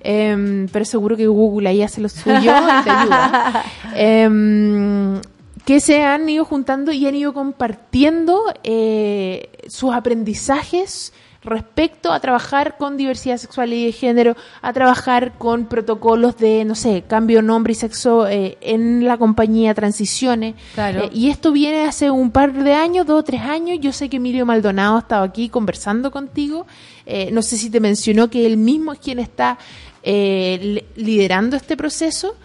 Em, 0.00 0.68
pero 0.68 0.84
seguro 0.84 1.16
que 1.16 1.26
Google 1.26 1.68
ahí 1.68 1.82
hace 1.82 2.00
lo 2.00 2.08
suyo 2.08 2.38
y 2.38 2.84
te 2.84 2.90
ayuda. 2.90 3.64
Em, 3.94 5.20
que 5.66 5.80
se 5.80 6.04
han 6.04 6.28
ido 6.28 6.44
juntando 6.44 6.92
y 6.92 7.06
han 7.08 7.16
ido 7.16 7.34
compartiendo 7.34 8.40
eh, 8.62 9.50
sus 9.66 9.92
aprendizajes 9.92 11.12
respecto 11.42 12.12
a 12.12 12.20
trabajar 12.20 12.76
con 12.76 12.96
diversidad 12.96 13.36
sexual 13.36 13.72
y 13.72 13.86
de 13.86 13.92
género, 13.92 14.36
a 14.62 14.72
trabajar 14.72 15.32
con 15.38 15.66
protocolos 15.66 16.36
de, 16.36 16.64
no 16.64 16.74
sé, 16.74 17.04
cambio 17.08 17.42
nombre 17.42 17.72
y 17.72 17.76
sexo 17.76 18.28
eh, 18.28 18.58
en 18.60 19.04
la 19.04 19.16
compañía, 19.16 19.74
transiciones. 19.74 20.54
Claro. 20.74 21.04
Eh, 21.04 21.10
y 21.12 21.30
esto 21.30 21.52
viene 21.52 21.84
hace 21.84 22.10
un 22.10 22.30
par 22.30 22.52
de 22.52 22.74
años, 22.74 23.06
dos 23.06 23.20
o 23.20 23.24
tres 23.24 23.42
años. 23.42 23.78
Yo 23.80 23.92
sé 23.92 24.08
que 24.08 24.16
Emilio 24.16 24.44
Maldonado 24.46 24.96
ha 24.96 25.00
estado 25.00 25.24
aquí 25.24 25.48
conversando 25.48 26.10
contigo. 26.10 26.66
Eh, 27.06 27.30
no 27.32 27.42
sé 27.42 27.56
si 27.56 27.70
te 27.70 27.78
mencionó 27.78 28.28
que 28.28 28.46
él 28.46 28.56
mismo 28.56 28.92
es 28.92 28.98
quien 28.98 29.20
está 29.20 29.58
eh, 30.06 30.58
li- 30.62 31.04
liderando 31.04 31.56
este 31.56 31.76
proceso. 31.76 32.36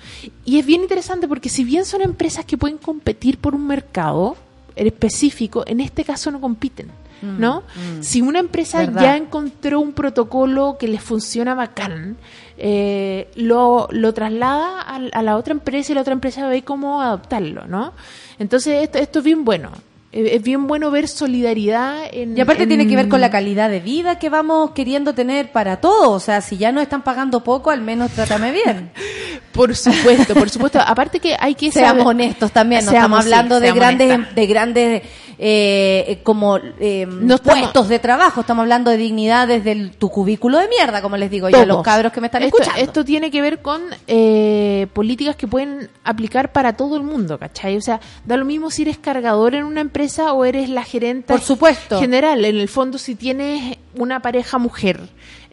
Y 0.44 0.60
es 0.60 0.66
bien 0.66 0.82
interesante 0.82 1.28
porque 1.28 1.48
si 1.48 1.64
bien 1.64 1.86
son 1.86 2.02
empresas 2.02 2.44
que 2.44 2.58
pueden 2.58 2.78
competir 2.78 3.38
por 3.38 3.56
un 3.56 3.66
mercado 3.68 4.36
específico, 4.76 5.64
en 5.68 5.80
este 5.80 6.04
caso 6.04 6.32
no 6.32 6.42
compiten. 6.42 6.88
¿No? 7.24 7.62
Si 8.00 8.20
una 8.20 8.40
empresa 8.40 8.80
Verdad. 8.80 9.02
ya 9.04 9.16
encontró 9.16 9.80
un 9.80 9.94
protocolo 9.94 10.78
que 10.80 10.88
les 10.88 11.04
funciona 11.04 11.54
bacán, 11.54 12.18
eh, 12.58 13.30
lo, 13.36 13.88
lo 13.92 14.12
traslada 14.12 14.82
a, 14.82 14.96
a 14.96 15.22
la 15.22 15.38
otra 15.38 15.52
empresa 15.54 15.92
y 15.92 15.96
la 15.96 16.02
otra 16.02 16.14
empresa 16.14 16.48
ve 16.48 16.64
cómo 16.64 17.00
adoptarlo, 17.00 17.68
¿no? 17.68 17.94
Entonces 18.40 18.82
esto, 18.82 18.98
esto 18.98 19.20
es 19.20 19.26
bien 19.26 19.46
bueno. 19.46 19.70
Eh, 20.14 20.36
Es 20.36 20.44
bien 20.44 20.68
bueno 20.68 20.92
ver 20.92 21.08
solidaridad 21.08 22.04
en... 22.12 22.38
Y 22.38 22.42
aparte 22.42 22.64
en- 22.64 22.70
tiene 22.70 22.88
que 22.88 22.96
ver 22.96 23.08
con 23.08 23.22
la 23.22 23.30
calidad 23.32 23.70
de 23.70 23.80
vida 23.80 24.20
que 24.20 24.30
vamos 24.30 24.72
queriendo 24.72 25.14
tener 25.14 25.52
para 25.52 25.78
todos. 25.78 26.10
O 26.10 26.20
sea, 26.20 26.42
si 26.42 26.58
ya 26.58 26.72
nos 26.72 26.84
están 26.84 27.02
pagando 27.04 27.44
poco, 27.44 27.72
al 27.72 27.82
menos 27.82 28.12
trátame 28.12 28.52
bien. 28.52 28.92
Por 29.52 29.76
supuesto, 29.76 30.34
por 30.34 30.50
supuesto. 30.50 30.80
Aparte 30.80 31.20
que 31.20 31.36
hay 31.38 31.56
que 31.56 31.74
Seamos 31.74 32.04
saber- 32.04 32.08
honestos 32.08 32.52
también, 32.54 32.86
no 32.86 32.92
Seamos, 32.92 33.20
estamos 33.20 33.26
sí, 33.26 33.34
hablando 33.34 33.60
de 33.60 33.72
grandes, 33.74 34.14
honestas. 34.14 34.36
de 34.36 34.48
grandes 34.48 35.02
eh, 35.44 36.20
como 36.24 36.58
eh, 36.80 37.08
No 37.10 37.36
estamos- 37.36 37.62
puestos 37.62 37.88
de 37.90 37.98
trabajo, 37.98 38.42
estamos 38.42 38.62
hablando 38.62 38.92
de 38.92 38.98
dignidad 38.98 39.48
desde 39.48 39.72
el- 39.72 39.92
tu 39.92 40.10
cubículo 40.10 40.60
de 40.60 40.68
mierda, 40.68 41.02
como 41.02 41.18
les 41.18 41.32
digo 41.32 41.50
yo 41.50 41.60
a 41.62 41.66
los 41.66 41.82
cabros 41.82 42.12
que 42.14 42.22
me 42.22 42.28
están 42.28 42.44
esto, 42.44 42.58
escuchando. 42.58 42.80
Esto 42.84 43.04
tiene 43.04 43.32
que 43.32 43.42
ver 43.42 43.64
con 43.64 43.82
eh, 44.08 44.86
políticas 44.94 45.36
que 45.36 45.48
pueden 45.48 45.90
aplicar 46.04 46.52
para 46.52 46.74
todo 46.78 46.96
el 46.96 47.02
mundo, 47.02 47.40
¿cachai? 47.40 47.76
O 47.76 47.82
sea, 47.82 48.00
da 48.24 48.38
lo 48.38 48.46
mismo 48.46 48.70
si 48.70 48.84
eres 48.84 49.00
cargador 49.00 49.56
en 49.56 49.64
una 49.64 49.82
empresa 49.82 50.32
o 50.34 50.46
eres 50.46 50.70
la 50.70 50.84
gerente 50.84 51.34
Por 51.34 51.42
supuesto. 51.42 52.00
general. 52.00 52.46
En 52.46 52.58
el 52.58 52.68
fondo, 52.70 53.00
si 53.00 53.16
tienes 53.16 53.78
una 53.96 54.22
pareja 54.22 54.60
mujer 54.60 55.00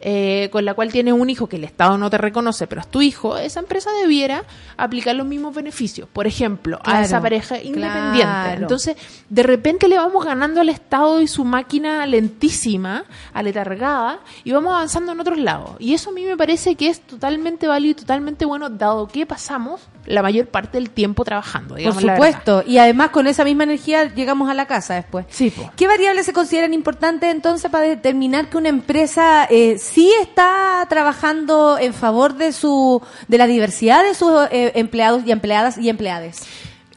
eh, 0.01 0.49
con 0.51 0.65
la 0.65 0.73
cual 0.73 0.91
tienes 0.91 1.13
un 1.13 1.29
hijo 1.29 1.47
que 1.47 1.57
el 1.57 1.63
Estado 1.63 1.97
no 1.97 2.09
te 2.09 2.17
reconoce, 2.17 2.67
pero 2.67 2.81
es 2.81 2.87
tu 2.87 3.01
hijo, 3.01 3.37
esa 3.37 3.59
empresa 3.59 3.91
debiera 4.01 4.43
aplicar 4.77 5.15
los 5.15 5.27
mismos 5.27 5.53
beneficios, 5.53 6.07
por 6.11 6.27
ejemplo, 6.27 6.79
a 6.83 7.01
esa 7.01 7.21
pareja 7.21 7.61
independiente. 7.61 8.21
claro. 8.21 8.61
Entonces, 8.61 8.95
de 9.29 9.43
repente 9.43 9.87
le 9.87 9.97
vamos 9.97 10.23
ganando 10.23 10.61
al 10.61 10.69
Estado 10.69 11.21
y 11.21 11.27
su 11.27 11.43
máquina 11.43 12.05
lentísima, 12.05 13.03
aletargada, 13.33 14.19
y 14.43 14.51
vamos 14.51 14.73
avanzando 14.73 15.11
en 15.11 15.19
otros 15.19 15.37
lados. 15.37 15.71
Y 15.79 15.93
eso 15.93 16.11
a 16.11 16.13
mí 16.13 16.23
me 16.23 16.37
parece 16.37 16.75
que 16.75 16.87
es 16.87 17.01
totalmente 17.01 17.67
válido 17.67 17.91
y 17.91 17.95
totalmente 17.95 18.45
bueno, 18.45 18.69
dado 18.69 19.07
que 19.07 19.25
pasamos 19.25 19.81
la 20.09 20.23
mayor 20.23 20.47
parte 20.47 20.77
del 20.77 20.89
tiempo 20.89 21.23
trabajando. 21.23 21.69
Por 21.69 21.77
digamos 21.77 22.03
verdad. 22.03 22.15
supuesto. 22.15 22.63
Y 22.65 22.79
además 22.79 23.11
con 23.11 23.27
esa 23.27 23.43
misma 23.43 23.63
energía 23.63 24.13
llegamos 24.13 24.49
a 24.49 24.53
la 24.53 24.65
casa 24.65 24.95
después. 24.95 25.25
Sí, 25.29 25.51
po. 25.51 25.71
¿Qué 25.75 25.87
variables 25.87 26.25
se 26.25 26.33
consideran 26.33 26.73
importantes 26.73 27.31
entonces 27.31 27.69
para 27.69 27.85
determinar 27.85 28.49
que 28.49 28.57
una 28.57 28.69
empresa 28.69 29.47
eh, 29.49 29.77
sí 29.77 30.11
está 30.19 30.85
trabajando 30.89 31.77
en 31.79 31.93
favor 31.93 32.35
de 32.35 32.51
su 32.51 33.01
de 33.27 33.37
la 33.37 33.47
diversidad 33.47 34.03
de 34.03 34.15
sus 34.15 34.31
eh, 34.51 34.71
empleados 34.75 35.23
y 35.25 35.31
empleadas 35.31 35.77
y 35.77 35.89
empleades? 35.89 36.43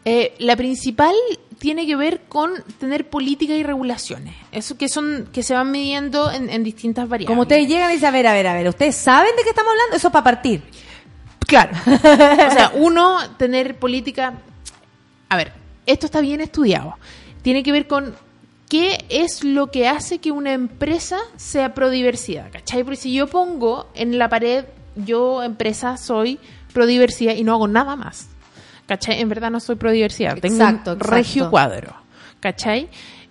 Eh, 0.05 0.35
la 0.39 0.57
principal 0.57 1.15
tiene 1.59 1.87
que 1.87 1.95
ver 1.95 2.23
con 2.29 2.51
tener 2.81 3.09
política 3.09 3.53
y 3.53 3.63
regulaciones. 3.63 4.35
Eso 4.51 4.77
que 4.77 4.89
son 4.89 5.29
que 5.33 5.43
se 5.43 5.55
van 5.55 5.71
midiendo 5.71 6.33
en, 6.33 6.51
en 6.51 6.65
distintas 6.65 7.09
variables. 7.09 7.29
Como 7.29 7.43
ustedes 7.43 7.69
llegan 7.69 7.91
y 7.91 7.95
dicen, 7.95 8.09
a 8.09 8.11
ver, 8.11 8.27
a 8.27 8.33
ver, 8.33 8.47
a 8.49 8.55
ver, 8.55 8.69
¿ustedes 8.69 8.97
saben 8.97 9.31
de 9.37 9.43
qué 9.45 9.51
estamos 9.51 9.71
hablando? 9.71 9.97
Eso 9.97 10.11
para 10.11 10.25
partir. 10.25 10.63
Claro. 11.47 11.73
o 11.87 12.51
sea, 12.51 12.73
uno, 12.77 13.19
tener 13.37 13.77
política. 13.79 14.35
A 15.29 15.37
ver, 15.37 15.53
esto 15.87 16.07
está 16.07 16.21
bien 16.21 16.41
estudiado. 16.41 16.95
Tiene 17.43 17.63
que 17.63 17.73
ver 17.73 17.87
con 17.87 18.15
qué 18.69 19.05
es 19.09 19.45
lo 19.45 19.71
que 19.71 19.89
hace 19.89 20.19
que 20.19 20.31
una 20.31 20.53
empresa 20.53 21.19
sea 21.37 21.75
pro 21.75 21.91
diversidad. 21.91 22.51
¿Cachai? 22.53 22.85
Porque 22.85 22.97
si 22.97 23.13
yo 23.13 23.27
pongo 23.27 23.89
en 23.95 24.19
la 24.19 24.29
pared, 24.29 24.65
yo, 24.97 25.43
empresa, 25.43 25.97
soy 25.97 26.39
pro 26.73 26.87
diversidad 26.87 27.35
y 27.35 27.45
no 27.45 27.53
hago 27.53 27.69
nada 27.69 27.97
más. 27.97 28.29
¿Cachai? 28.87 29.21
En 29.21 29.29
verdad 29.29 29.51
no 29.51 29.61
soy 29.61 29.77
pro 29.77 29.91
diversidad. 29.91 30.39
Tengo 30.39 30.55
Exacto, 30.57 30.93
un 30.93 30.97
exacto. 30.99 31.15
regio 31.17 31.51
cuadro. 31.51 31.95
¿Cachai? 32.41 32.89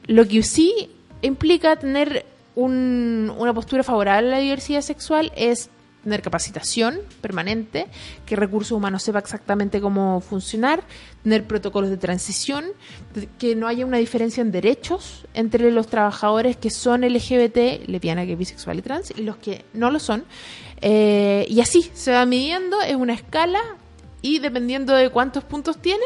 Lo 0.07 0.27
que 0.27 0.41
sí 0.43 0.89
implica 1.21 1.75
tener 1.75 2.25
un- 2.55 3.31
una 3.37 3.53
postura 3.53 3.83
favorable 3.83 4.27
a 4.29 4.31
la 4.31 4.39
diversidad 4.39 4.81
sexual 4.81 5.31
es 5.35 5.69
tener 6.03 6.21
capacitación 6.21 6.99
permanente, 7.21 7.87
que 8.25 8.35
recursos 8.35 8.71
humanos 8.71 9.03
sepa 9.03 9.19
exactamente 9.19 9.79
cómo 9.81 10.21
funcionar, 10.21 10.83
tener 11.23 11.45
protocolos 11.45 11.89
de 11.89 11.97
transición, 11.97 12.65
que 13.37 13.55
no 13.55 13.67
haya 13.67 13.85
una 13.85 13.97
diferencia 13.97 14.41
en 14.41 14.51
derechos 14.51 15.25
entre 15.33 15.71
los 15.71 15.87
trabajadores 15.87 16.57
que 16.57 16.69
son 16.69 17.01
LGBT, 17.01 17.87
lesbiana, 17.87 18.23
gay, 18.23 18.35
bisexual 18.35 18.79
y 18.79 18.81
trans, 18.81 19.13
y 19.15 19.21
los 19.21 19.37
que 19.37 19.65
no 19.73 19.91
lo 19.91 19.99
son. 19.99 20.25
Eh, 20.81 21.45
y 21.47 21.61
así 21.61 21.91
se 21.93 22.11
va 22.11 22.25
midiendo, 22.25 22.81
es 22.81 22.95
una 22.95 23.13
escala, 23.13 23.59
y 24.21 24.39
dependiendo 24.39 24.93
de 24.93 25.09
cuántos 25.09 25.43
puntos 25.43 25.81
tiene, 25.81 26.05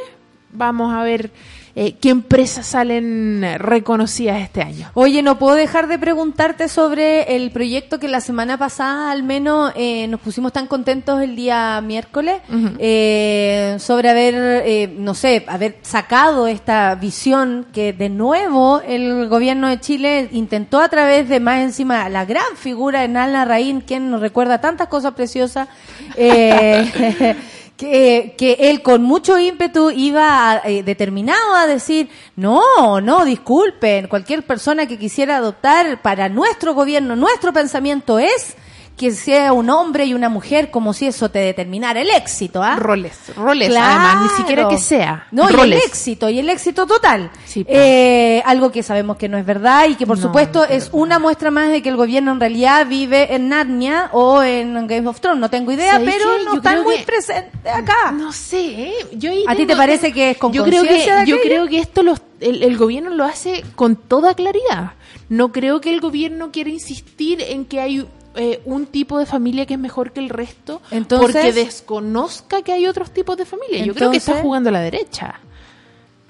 vamos 0.51 0.93
a 0.93 1.03
ver 1.03 1.31
eh, 1.75 1.95
qué 1.99 2.09
empresas 2.09 2.65
salen 2.65 3.43
eh, 3.43 3.57
reconocidas 3.57 4.41
este 4.41 4.61
año. 4.61 4.89
Oye, 4.93 5.21
no 5.21 5.37
puedo 5.37 5.55
dejar 5.55 5.87
de 5.87 5.99
preguntarte 5.99 6.69
sobre 6.69 7.35
el 7.35 7.51
proyecto 7.51 7.99
que 7.99 8.07
la 8.07 8.21
semana 8.21 8.57
pasada 8.57 9.11
al 9.11 9.23
menos 9.23 9.73
eh, 9.75 10.07
nos 10.07 10.21
pusimos 10.21 10.53
tan 10.53 10.67
contentos 10.67 11.21
el 11.21 11.35
día 11.35 11.81
miércoles 11.81 12.41
eh, 12.79 13.75
sobre 13.79 14.09
haber, 14.09 14.35
eh, 14.65 14.93
no 14.97 15.13
sé, 15.13 15.43
haber 15.47 15.77
sacado 15.81 16.47
esta 16.47 16.95
visión 16.95 17.67
que 17.73 17.91
de 17.91 18.09
nuevo 18.09 18.81
el 18.87 19.27
gobierno 19.27 19.67
de 19.67 19.79
Chile 19.79 20.29
intentó 20.31 20.79
a 20.79 20.87
través 20.87 21.27
de 21.27 21.39
más 21.39 21.61
encima 21.61 22.07
la 22.09 22.25
gran 22.25 22.55
figura 22.55 23.01
de 23.01 23.09
Nalna 23.09 23.43
Raín, 23.45 23.81
quien 23.81 24.09
nos 24.09 24.21
recuerda 24.21 24.61
tantas 24.61 24.87
cosas 24.87 25.13
preciosas. 25.13 25.67
que, 27.77 28.35
que 28.37 28.53
él 28.59 28.81
con 28.81 29.03
mucho 29.03 29.37
ímpetu 29.37 29.91
iba 29.91 30.61
eh, 30.63 30.83
determinado 30.83 31.55
a 31.55 31.67
decir, 31.67 32.09
no, 32.35 33.01
no, 33.01 33.25
disculpen, 33.25 34.07
cualquier 34.07 34.43
persona 34.43 34.85
que 34.85 34.97
quisiera 34.97 35.37
adoptar 35.37 36.01
para 36.01 36.29
nuestro 36.29 36.73
gobierno, 36.73 37.15
nuestro 37.15 37.51
pensamiento 37.51 38.19
es 38.19 38.55
que 38.97 39.11
sea 39.11 39.51
un 39.51 39.69
hombre 39.69 40.05
y 40.05 40.13
una 40.13 40.29
mujer 40.29 40.71
como 40.71 40.93
si 40.93 41.05
eso 41.07 41.29
te 41.29 41.39
determinara 41.39 41.99
el 41.99 42.09
éxito, 42.11 42.63
¿ah? 42.63 42.77
Roles, 42.77 43.13
roles, 43.35 43.67
Claro. 43.67 43.87
además, 44.05 44.31
ni 44.31 44.37
siquiera 44.37 44.69
que 44.69 44.77
sea. 44.77 45.27
No, 45.31 45.49
y 45.49 45.53
el 45.53 45.73
éxito, 45.73 46.29
y 46.29 46.39
el 46.39 46.49
éxito 46.49 46.85
total. 46.87 47.29
Sí, 47.45 47.65
po. 47.65 47.71
Eh, 47.73 48.41
algo 48.45 48.71
que 48.71 48.83
sabemos 48.83 49.17
que 49.17 49.27
no 49.27 49.37
es 49.37 49.45
verdad 49.45 49.87
y 49.89 49.95
que 49.95 50.07
por 50.07 50.17
No, 50.17 50.23
supuesto 50.23 50.59
no 50.59 50.65
es 50.65 50.85
es 50.85 50.89
una 50.93 51.19
muestra 51.19 51.51
más 51.51 51.71
de 51.71 51.81
que 51.81 51.89
el 51.89 51.97
gobierno 51.97 52.31
en 52.31 52.39
realidad 52.39 52.87
vive 52.87 53.35
en 53.35 53.49
Narnia 53.49 54.09
o 54.13 54.41
en 54.41 54.87
Game 54.87 55.07
of 55.09 55.19
Thrones, 55.19 55.41
no 55.41 55.49
tengo 55.49 55.71
idea, 55.73 55.93
¿Sabes 55.93 56.15
pero 56.15 56.37
qué? 56.37 56.45
no 56.45 56.53
están 56.55 56.83
muy 56.83 56.97
presentes 56.99 57.51
acá. 57.73 58.11
No 58.13 58.31
sé, 58.31 58.65
¿eh? 58.65 58.93
Yo 59.13 59.31
¿A 59.47 59.55
ti 59.55 59.65
te 59.65 59.75
parece 59.75 60.13
que 60.13 60.31
es 60.31 60.37
con 60.37 60.53
yo 60.53 60.63
creo 60.63 60.83
que 60.83 61.05
Yo 61.25 61.41
creo 61.41 61.67
que 61.67 61.79
esto 61.79 62.01
los- 62.01 62.21
el, 62.39 62.63
el 62.63 62.77
gobierno 62.77 63.09
lo 63.09 63.25
hace 63.25 63.63
con 63.75 63.95
toda 63.97 64.35
claridad. 64.35 64.91
No 65.27 65.51
creo 65.51 65.81
que 65.81 65.89
el 65.91 66.01
gobierno 66.01 66.51
quiera 66.51 66.69
insistir 66.69 67.41
en 67.41 67.65
que 67.65 67.79
hay 67.81 68.07
eh, 68.35 68.61
un 68.65 68.85
tipo 68.87 69.17
de 69.17 69.25
familia 69.25 69.65
que 69.65 69.75
es 69.75 69.79
mejor 69.79 70.11
que 70.11 70.19
el 70.19 70.29
resto 70.29 70.81
Entonces- 70.91 71.31
porque 71.33 71.53
desconozca 71.53 72.61
que 72.61 72.73
hay 72.73 72.87
otros 72.87 73.11
tipos 73.11 73.37
de 73.37 73.45
familia. 73.45 73.85
Yo 73.85 73.93
creo 73.93 74.11
que 74.11 74.17
está 74.17 74.41
jugando 74.41 74.69
a 74.69 74.73
la 74.73 74.81
derecha. 74.81 75.39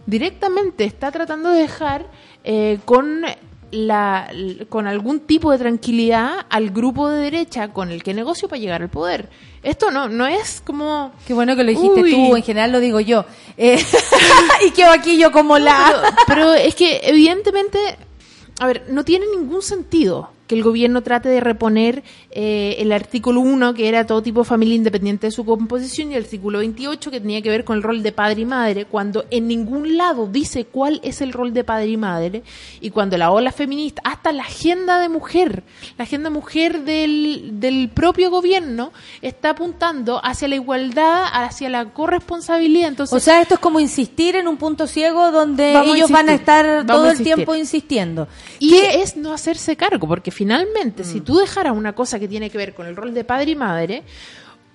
Directamente 0.05 0.83
está 0.83 1.11
tratando 1.11 1.49
de 1.49 1.61
dejar 1.61 2.05
eh, 2.43 2.79
con 2.85 3.23
la 3.71 4.29
con 4.69 4.87
algún 4.87 5.21
tipo 5.21 5.51
de 5.51 5.57
tranquilidad 5.57 6.45
al 6.49 6.69
grupo 6.69 7.09
de 7.09 7.19
derecha 7.21 7.73
con 7.73 7.89
el 7.91 8.03
que 8.03 8.13
negocio 8.13 8.47
para 8.47 8.59
llegar 8.59 8.83
al 8.83 8.89
poder. 8.89 9.29
Esto 9.63 9.89
no 9.89 10.07
no 10.07 10.27
es 10.27 10.61
como 10.63 11.11
Qué 11.25 11.33
bueno 11.33 11.55
que 11.55 11.63
lo 11.63 11.71
dijiste 11.71 12.01
Uy. 12.01 12.11
tú, 12.11 12.35
en 12.35 12.43
general 12.43 12.71
lo 12.71 12.79
digo 12.79 12.99
yo. 12.99 13.25
Eh, 13.57 13.83
y 14.67 14.71
quedo 14.71 14.91
aquí 14.91 15.17
yo 15.17 15.31
como 15.31 15.57
la... 15.57 15.91
pero, 15.91 16.15
pero 16.27 16.53
es 16.53 16.75
que 16.75 17.01
evidentemente, 17.03 17.79
a 18.59 18.67
ver, 18.67 18.85
no 18.89 19.03
tiene 19.03 19.25
ningún 19.35 19.63
sentido 19.63 20.29
que 20.47 20.55
el 20.55 20.61
gobierno 20.63 21.01
trate 21.01 21.29
de 21.29 21.39
reponer 21.39 22.03
eh, 22.29 22.75
el 22.79 22.91
artículo 22.91 23.41
1, 23.41 23.73
que 23.73 23.87
era 23.87 24.05
todo 24.05 24.21
tipo 24.21 24.41
de 24.41 24.45
familia 24.45 24.75
independiente 24.75 25.27
de 25.27 25.31
su 25.31 25.43
composición, 25.45 26.11
y 26.11 26.15
el 26.15 26.23
artículo 26.23 26.59
28, 26.59 27.09
que 27.09 27.19
tenía 27.19 27.41
que 27.41 27.49
ver 27.49 27.63
con 27.63 27.77
el 27.77 27.83
rol 27.83 28.03
de 28.03 28.11
padre 28.11 28.41
y 28.41 28.45
madre, 28.45 28.85
cuando 28.85 29.25
en 29.31 29.47
ningún 29.47 29.97
lado 29.97 30.27
dice 30.27 30.65
cuál 30.65 30.99
es 31.03 31.21
el 31.21 31.33
rol 31.33 31.53
de 31.53 31.63
padre 31.63 31.87
y 31.87 31.97
madre, 31.97 32.43
y 32.79 32.91
cuando 32.91 33.17
la 33.17 33.31
ola 33.31 33.51
feminista, 33.51 34.01
hasta 34.05 34.31
la 34.31 34.43
agenda 34.43 34.99
de 34.99 35.09
mujer, 35.09 35.63
la 35.97 36.03
agenda 36.03 36.29
mujer 36.29 36.81
del, 36.83 37.59
del 37.59 37.89
propio 37.89 38.29
gobierno, 38.29 38.91
está 39.23 39.51
apuntando 39.51 40.19
hacia 40.23 40.47
la 40.47 40.55
igualdad, 40.55 41.23
hacia 41.31 41.69
la 41.69 41.85
corresponsabilidad. 41.85 42.89
Entonces, 42.89 43.15
O 43.15 43.19
sea, 43.19 43.41
esto 43.41 43.55
es 43.55 43.59
como 43.59 43.79
insistir 43.79 44.35
en 44.35 44.47
un 44.47 44.57
punto 44.57 44.85
ciego 44.87 45.31
donde 45.31 45.75
a 45.75 45.83
ellos 45.83 46.11
van 46.11 46.29
a 46.29 46.33
estar 46.33 46.85
todo 46.85 47.05
a 47.05 47.11
el 47.11 47.17
tiempo 47.23 47.55
insistiendo. 47.55 48.27
Y 48.59 48.69
¿Qué- 48.71 49.01
es 49.01 49.17
no 49.17 49.33
hacerse 49.33 49.75
cargo, 49.75 50.07
porque 50.07 50.31
finalmente, 50.36 51.05
si 51.05 51.21
tú 51.21 51.38
dejaras 51.38 51.73
una 51.75 51.93
cosa 51.93 52.19
que 52.19 52.27
tiene 52.27 52.49
que 52.49 52.57
ver 52.57 52.73
con 52.73 52.86
el 52.88 52.95
rol 52.95 53.13
de 53.13 53.23
padre 53.23 53.51
y 53.51 53.55
madre, 53.55 54.03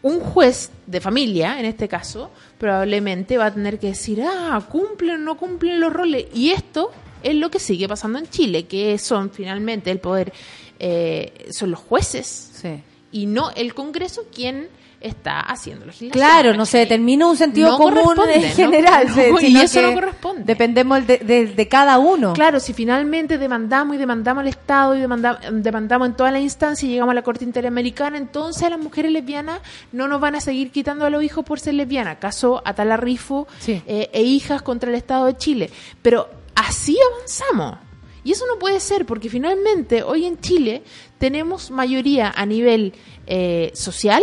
un 0.02 0.18
juez 0.20 0.70
de 0.86 1.00
familia, 1.02 1.60
en 1.60 1.66
este 1.66 1.86
caso, 1.86 2.30
probablemente 2.58 3.36
va 3.36 3.46
a 3.46 3.54
tener 3.54 3.78
que 3.78 3.88
decir, 3.88 4.22
ah, 4.22 4.58
cumplen 4.70 5.16
o 5.16 5.18
no 5.18 5.36
cumplen 5.36 5.78
los 5.78 5.92
roles. 5.92 6.26
Y 6.34 6.50
esto 6.50 6.90
es 7.22 7.34
lo 7.34 7.50
que 7.50 7.58
sigue 7.58 7.86
pasando 7.86 8.18
en 8.18 8.26
Chile, 8.30 8.64
que 8.66 8.96
son 8.96 9.30
finalmente 9.30 9.90
el 9.90 9.98
poder, 10.00 10.32
eh, 10.78 11.48
son 11.50 11.70
los 11.72 11.80
jueces 11.80 12.26
Sí. 12.54 12.82
y 13.12 13.26
no 13.26 13.50
el 13.50 13.74
Congreso 13.74 14.24
quien 14.34 14.68
está 15.00 15.40
haciendo 15.40 15.86
legislación. 15.86 16.12
Claro, 16.12 16.54
no 16.54 16.66
se 16.66 16.78
determina 16.78 17.26
un 17.26 17.36
sentido 17.36 17.70
No 17.70 17.78
común 17.78 18.14
en 18.32 18.42
general. 18.42 19.06
No, 19.08 19.14
se- 19.38 19.46
y 19.48 19.56
eso 19.56 19.80
no 19.82 19.94
corresponde. 19.94 20.42
Dependemos 20.44 21.06
de, 21.06 21.18
de- 21.18 21.46
de 21.46 21.68
cada 21.68 21.98
uno. 21.98 22.34
Claro, 22.34 22.60
si 22.60 22.72
finalmente 22.74 23.38
demandamos 23.38 23.94
y 23.96 23.98
demandamos 23.98 24.42
al 24.42 24.48
Estado 24.48 24.94
y 24.94 25.00
demanda- 25.00 25.40
demandamos 25.52 26.08
en 26.08 26.14
todas 26.16 26.32
las 26.32 26.42
instancias 26.42 26.84
y 26.84 26.92
llegamos 26.92 27.12
a 27.12 27.14
la 27.14 27.22
Corte 27.22 27.44
Interamericana, 27.44 28.18
entonces 28.18 28.62
a 28.64 28.70
las 28.70 28.78
mujeres 28.78 29.10
lesbianas 29.10 29.60
no 29.92 30.06
nos 30.06 30.20
van 30.20 30.34
a 30.34 30.40
seguir 30.40 30.70
quitando 30.70 31.06
a 31.06 31.10
los 31.10 31.22
hijos 31.24 31.44
por 31.44 31.60
ser 31.60 31.74
lesbianas. 31.74 32.18
Caso 32.18 32.60
Atala 32.64 32.96
Rifo 32.98 33.48
Sí. 33.58 33.82
eh, 33.86 34.10
e 34.12 34.22
hijas 34.22 34.60
contra 34.62 34.90
el 34.90 34.96
Estado 34.96 35.26
de 35.26 35.36
Chile. 35.36 35.70
Pero 36.02 36.28
así 36.54 36.98
avanzamos. 37.16 37.78
Y 38.22 38.32
eso 38.32 38.44
no 38.46 38.58
puede 38.58 38.80
ser, 38.80 39.06
porque 39.06 39.30
finalmente 39.30 40.02
hoy 40.02 40.26
en 40.26 40.38
Chile 40.40 40.82
tenemos 41.18 41.70
mayoría 41.70 42.30
a 42.36 42.44
nivel 42.44 42.92
eh, 43.26 43.70
social, 43.74 44.22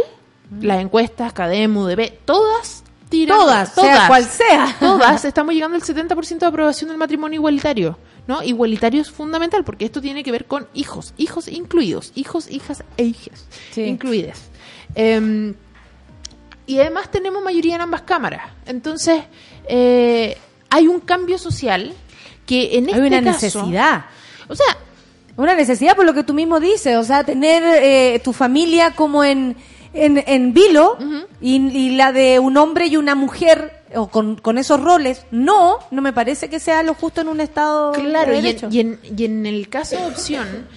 las 0.62 0.82
encuestas, 0.82 1.34
CADEM, 1.34 1.76
UDB, 1.78 2.12
todas 2.26 2.84
tiran, 3.10 3.38
Todas, 3.38 3.74
sea 3.74 4.08
cual 4.08 4.24
sea. 4.26 4.76
todas 4.80 5.24
estamos 5.26 5.54
llegando 5.54 5.76
al 5.76 5.82
70% 5.84 6.40
de 6.40 6.46
aprobación 6.46 6.90
del 6.90 6.98
matrimonio 6.98 7.38
igualitario. 7.38 7.98
¿no? 8.28 8.44
Igualitario 8.44 9.02
es 9.02 9.10
fundamental 9.10 9.64
porque 9.64 9.86
esto 9.86 10.02
tiene 10.02 10.22
que 10.24 10.32
ver 10.32 10.46
con 10.46 10.68
hijos, 10.74 11.14
hijos 11.18 11.48
incluidos, 11.48 12.12
hijos, 12.16 12.50
hijas 12.52 12.84
e 12.98 13.04
hijas 13.06 13.46
Sí. 13.72 13.84
incluidas. 13.84 14.50
Em, 14.96 15.54
y 16.66 16.80
además 16.80 17.10
tenemos 17.10 17.42
mayoría 17.42 17.76
en 17.76 17.82
ambas 17.82 18.02
cámaras. 18.02 18.50
Entonces, 18.66 19.24
eh, 19.70 20.38
hay 20.70 20.88
un 20.88 21.00
cambio 21.00 21.38
social 21.38 21.94
que 22.46 22.78
en 22.78 22.86
Hay 22.88 22.92
este 22.92 23.08
una 23.08 23.24
caso- 23.24 23.46
necesidad. 23.62 24.06
O 24.50 24.56
sea, 24.56 24.66
Una 25.38 25.54
necesidad 25.54 25.96
por 25.96 26.04
lo 26.04 26.16
que 26.16 26.24
tú 26.24 26.34
mismo 26.34 26.60
dices, 26.60 26.98
o 26.98 27.04
sea, 27.04 27.24
tener 27.24 27.62
eh, 27.64 28.20
tu 28.24 28.34
familia 28.34 28.96
como 28.96 29.24
en, 29.24 29.56
en, 30.06 30.24
en 30.26 30.54
vilo 30.54 30.98
y, 31.42 31.56
y 31.56 31.96
la 31.96 32.12
de 32.12 32.40
un 32.40 32.58
hombre 32.58 32.88
y 32.88 32.98
una 32.98 33.16
mujer 33.16 33.84
o 33.96 34.08
con, 34.08 34.36
con 34.36 34.58
esos 34.58 34.80
roles, 34.82 35.26
no, 35.32 35.78
no 35.92 36.02
me 36.02 36.12
parece 36.14 36.50
que 36.50 36.60
sea 36.60 36.84
lo 36.84 36.94
justo 36.94 37.22
en 37.22 37.30
un 37.30 37.40
Estado 37.40 37.94
Claro, 37.94 38.32
de 38.32 38.38
y 38.38 38.42
derecho. 38.42 38.66
en, 38.68 38.74
y, 38.74 38.80
en, 38.80 39.00
y 39.18 39.26
en 39.26 39.46
el 39.46 39.70
caso 39.70 39.96
de 39.98 40.06
opción, 40.08 40.68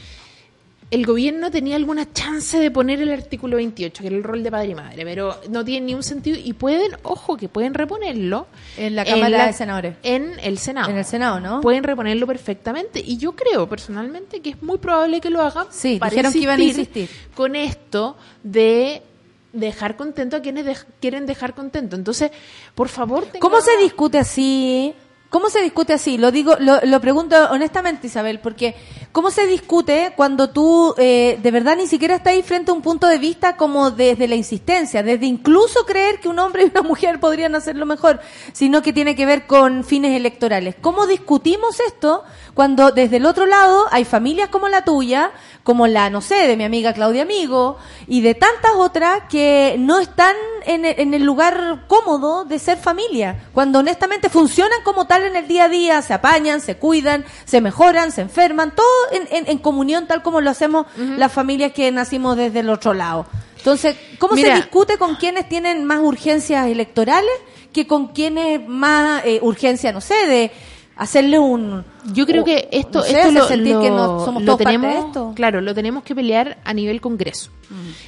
el 0.92 1.06
gobierno 1.06 1.52
tenía 1.52 1.76
alguna 1.76 2.12
chance 2.12 2.58
de 2.58 2.68
poner 2.70 3.00
el 3.00 3.12
artículo 3.12 3.56
28, 3.58 4.00
que 4.02 4.06
era 4.08 4.16
el 4.16 4.24
rol 4.24 4.42
de 4.42 4.50
padre 4.50 4.70
y 4.70 4.74
madre, 4.74 5.04
pero 5.04 5.36
no 5.48 5.64
tiene 5.64 5.86
ni 5.86 5.94
un 5.94 6.02
sentido 6.02 6.36
y 6.42 6.52
pueden, 6.52 6.90
ojo, 7.04 7.36
que 7.36 7.48
pueden 7.48 7.74
reponerlo 7.74 8.48
En 8.76 8.96
la 8.96 9.04
Cámara 9.04 9.46
de 9.46 9.52
Senadores. 9.52 9.94
En 10.02 10.32
el 10.42 10.58
Senado. 10.58 10.90
En 10.90 10.96
el 10.98 11.04
Senado, 11.04 11.38
¿no? 11.38 11.60
Pueden 11.60 11.84
reponerlo 11.84 12.26
perfectamente 12.26 13.00
y 13.04 13.18
yo 13.18 13.32
creo 13.32 13.68
personalmente 13.68 14.40
que 14.40 14.50
es 14.50 14.62
muy 14.62 14.78
probable 14.78 15.20
que 15.20 15.30
lo 15.30 15.42
hagan. 15.42 15.66
Sí, 15.70 16.00
dijeron 16.02 16.32
que 16.32 16.38
iban 16.40 16.60
a 16.60 16.64
insistir. 16.64 17.08
Con 17.34 17.54
esto 17.54 18.16
de 18.42 19.02
dejar 19.53 19.96
contento 19.96 20.36
a 20.36 20.40
quienes 20.40 20.64
dej- 20.66 20.86
quieren 21.01 21.26
dejar 21.26 21.55
contento. 21.55 21.96
Entonces, 21.96 22.30
por 22.74 22.88
favor, 22.88 23.26
¿Cómo 23.40 23.61
se 23.61 23.76
discute 23.78 24.18
así? 24.18 24.94
¿Cómo 25.30 25.48
se 25.48 25.62
discute 25.62 25.92
así? 25.92 26.18
Lo 26.18 26.32
digo, 26.32 26.56
lo, 26.58 27.00
pregunto 27.00 27.36
honestamente, 27.52 28.08
Isabel, 28.08 28.40
porque 28.40 28.74
¿cómo 29.12 29.30
se 29.30 29.46
discute 29.46 30.12
cuando 30.16 30.50
tú 30.50 30.92
eh, 30.98 31.38
de 31.40 31.50
verdad 31.52 31.76
ni 31.76 31.86
siquiera 31.86 32.16
estás 32.16 32.32
ahí 32.32 32.42
frente 32.42 32.72
a 32.72 32.74
un 32.74 32.82
punto 32.82 33.06
de 33.06 33.18
vista 33.18 33.56
como 33.56 33.92
desde 33.92 34.26
la 34.26 34.34
insistencia, 34.34 35.04
desde 35.04 35.26
incluso 35.26 35.86
creer 35.86 36.18
que 36.18 36.28
un 36.28 36.40
hombre 36.40 36.64
y 36.64 36.70
una 36.70 36.82
mujer 36.82 37.20
podrían 37.20 37.54
hacerlo 37.54 37.86
mejor, 37.86 38.18
sino 38.52 38.82
que 38.82 38.92
tiene 38.92 39.14
que 39.14 39.24
ver 39.24 39.46
con 39.46 39.84
fines 39.84 40.16
electorales? 40.16 40.74
¿Cómo 40.80 41.06
discutimos 41.06 41.78
esto 41.78 42.24
cuando 42.54 42.90
desde 42.90 43.18
el 43.18 43.26
otro 43.26 43.46
lado 43.46 43.86
hay 43.92 44.04
familias 44.04 44.48
como 44.48 44.68
la 44.68 44.84
tuya, 44.84 45.30
como 45.62 45.86
la, 45.86 46.10
no 46.10 46.22
sé, 46.22 46.48
de 46.48 46.56
mi 46.56 46.64
amiga 46.64 46.92
Claudia 46.92 47.22
Amigo 47.22 47.76
y 48.08 48.22
de 48.22 48.34
tantas 48.34 48.72
otras 48.74 49.22
que 49.30 49.76
no 49.78 50.00
están 50.00 50.34
en 50.66 51.14
el 51.14 51.22
lugar 51.22 51.84
cómodo 51.86 52.44
de 52.44 52.58
ser 52.58 52.78
familia, 52.78 53.44
cuando 53.54 53.78
honestamente 53.78 54.28
funcionan 54.28 54.82
como 54.82 55.06
tal 55.06 55.19
en 55.24 55.36
el 55.36 55.46
día 55.48 55.64
a 55.64 55.68
día, 55.68 56.02
se 56.02 56.12
apañan, 56.14 56.60
se 56.60 56.76
cuidan, 56.76 57.24
se 57.44 57.60
mejoran, 57.60 58.12
se 58.12 58.20
enferman, 58.22 58.74
todo 58.74 58.86
en, 59.12 59.28
en- 59.36 59.50
en 59.50 59.58
comunión 59.58 60.06
tal 60.06 60.22
como 60.22 60.40
lo 60.40 60.50
hacemos 60.50 60.86
las 60.96 61.32
familias 61.32 61.72
que 61.72 61.90
nacimos 61.92 62.36
desde 62.36 62.60
el 62.60 62.70
otro 62.70 62.94
lado. 62.94 63.26
Entonces, 63.56 63.96
¿cómo 64.18 64.34
Mira. 64.34 64.50
se 64.50 64.62
discute 64.62 64.96
con 64.98 65.16
quienes 65.16 65.48
tienen 65.48 65.84
más 65.84 66.00
urgencias 66.00 66.66
electorales 66.66 67.30
que 67.72 67.86
con 67.86 68.08
quienes 68.08 68.66
más 68.66 69.22
eh, 69.24 69.38
urgencia, 69.42 69.92
no 69.92 70.00
sé, 70.00 70.14
de 70.26 70.50
hacerle 70.96 71.38
un... 71.38 71.84
Yo 72.12 72.26
creo 72.26 72.42
o- 72.42 72.44
que 72.44 72.68
esto, 72.72 72.98
no 73.00 73.04
sé, 73.04 73.18
esto 73.20 73.30
lo, 73.32 73.46
sentir 73.48 73.78
que 73.78 73.88
lo- 73.90 73.96
no 73.96 74.24
somos 74.24 74.42
lo 74.42 74.46
todos 74.56 74.58
parte 74.64 74.78
tenemos, 74.78 75.02
de 75.02 75.06
esto. 75.08 75.32
claro, 75.36 75.60
lo 75.60 75.74
tenemos 75.74 76.02
que 76.02 76.14
pelear 76.14 76.58
a 76.64 76.72
nivel 76.74 77.00
Congreso. 77.00 77.50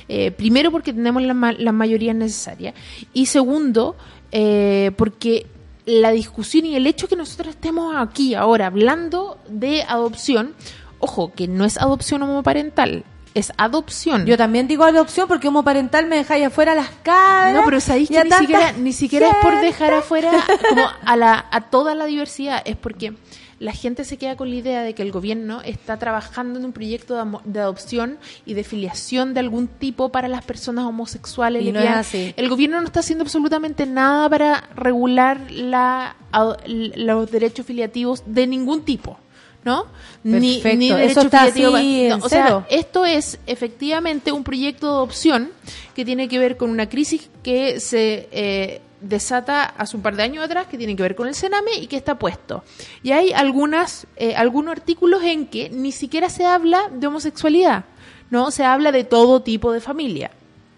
Eh, 0.09 0.31
primero 0.33 0.73
porque 0.73 0.93
tenemos 0.93 1.23
las 1.23 1.37
las 1.59 1.73
mayorías 1.75 2.17
necesarias 2.17 2.75
y 3.13 3.27
segundo 3.27 3.95
eh, 4.33 4.91
porque 4.97 5.47
la 5.85 6.11
discusión 6.13 6.67
y 6.67 6.77
el 6.77 6.87
hecho 6.87 7.09
que 7.09 7.17
nosotros 7.17 7.55
estemos 7.55 7.95
aquí 7.97 8.35
ahora 8.35 8.67
hablando 8.67 9.39
de 9.49 9.83
adopción, 9.83 10.55
ojo, 10.99 11.33
que 11.33 11.49
no 11.49 11.65
es 11.65 11.79
adopción 11.79 12.23
homoparental, 12.23 13.05
es 13.35 13.53
adopción. 13.57 14.27
Yo 14.27 14.37
también 14.37 14.69
digo 14.69 14.85
adopción 14.85 15.27
porque 15.27 15.49
homoparental 15.49 16.07
me 16.07 16.17
dejáis 16.17 16.47
afuera 16.47 16.75
las 16.75 16.91
caras. 17.03 17.55
No, 17.55 17.65
pero 17.65 17.81
sabéis 17.81 18.09
que 18.11 18.23
ni 18.25 18.31
siquiera, 18.31 18.73
ni 18.73 18.93
siquiera 18.93 19.29
es 19.29 19.37
por 19.37 19.61
dejar 19.61 19.95
afuera 19.95 20.33
como 20.69 20.85
a, 21.05 21.17
la, 21.17 21.47
a 21.51 21.63
toda 21.63 21.95
la 21.95 22.05
diversidad, 22.05 22.63
es 22.65 22.77
porque 22.77 23.15
la 23.63 23.73
gente 23.73 24.05
se 24.05 24.17
queda 24.17 24.35
con 24.37 24.51
la 24.51 24.57
idea 24.57 24.83
de 24.83 24.93
que 24.93 25.03
el 25.03 25.13
gobierno 25.13 25.63
está 25.63 25.97
trabajando 25.97 26.59
en 26.59 26.65
un 26.65 26.73
proyecto 26.73 27.15
de, 27.15 27.39
de 27.45 27.61
adopción 27.61 28.19
y 28.45 28.55
de 28.55 28.65
filiación 28.65 29.35
de 29.35 29.41
algún 29.41 29.69
tipo 29.69 30.09
para 30.11 30.27
las 30.27 30.45
personas 30.45 30.85
homosexuales. 30.85 31.65
Y 31.65 31.71
no 31.71 31.79
es 31.79 31.89
así. 31.89 32.35
El 32.37 32.49
gobierno 32.49 32.81
no 32.81 32.87
está 32.89 33.01
haciendo 33.01 33.23
absolutamente 33.23 33.87
nada 33.87 34.29
para 34.29 34.69
regular 34.75 35.49
la, 35.51 36.17
a- 36.33 36.57
los 36.67 37.31
derechos 37.31 37.65
filiativos 37.65 38.25
de 38.27 38.47
ningún 38.49 38.85
tipo. 38.85 39.17
¿No? 39.65 39.87
Ni, 40.25 40.55
Perfecto. 40.55 40.77
ni 40.79 40.91
Eso 40.91 41.21
está 41.21 41.45
así 41.45 41.63
no, 41.63 41.79
en 41.79 42.13
o 42.15 42.29
sea, 42.29 42.67
esto 42.69 43.07
es 43.07 43.39
efectivamente 43.47 44.33
un 44.33 44.43
proyecto 44.43 44.89
de 44.89 44.93
adopción 44.95 45.51
que 45.95 46.05
tiene 46.05 46.27
que 46.27 46.41
ver 46.41 46.57
con 46.57 46.69
una 46.69 46.89
crisis 46.89 47.31
que 47.45 47.79
se 47.79 48.29
eh, 48.33 48.81
desata 49.03 49.65
hace 49.65 49.97
un 49.97 50.03
par 50.03 50.17
de 50.17 50.23
años 50.23 50.45
atrás, 50.45 50.67
que 50.67 50.79
tiene 50.79 50.97
que 50.97 51.03
ver 51.03 51.15
con 51.15 51.29
el 51.29 51.35
Sename 51.35 51.75
y 51.81 51.87
que 51.87 51.97
está 51.97 52.19
puesto. 52.19 52.65
Y 53.03 53.13
hay 53.13 53.33
algunas, 53.33 54.07
eh, 54.17 54.35
algunos 54.35 54.73
artículos 54.73 55.23
en 55.23 55.47
que 55.47 55.71
ni 55.71 55.93
siquiera 55.93 56.29
se 56.29 56.47
habla 56.47 56.89
de 56.91 57.07
homosexualidad, 57.07 57.85
¿no? 58.31 58.51
Se 58.51 58.65
habla 58.65 58.93
de 58.93 59.05
todo 59.05 59.43
tipo 59.43 59.73
de 59.73 59.81
familia. 59.81 60.31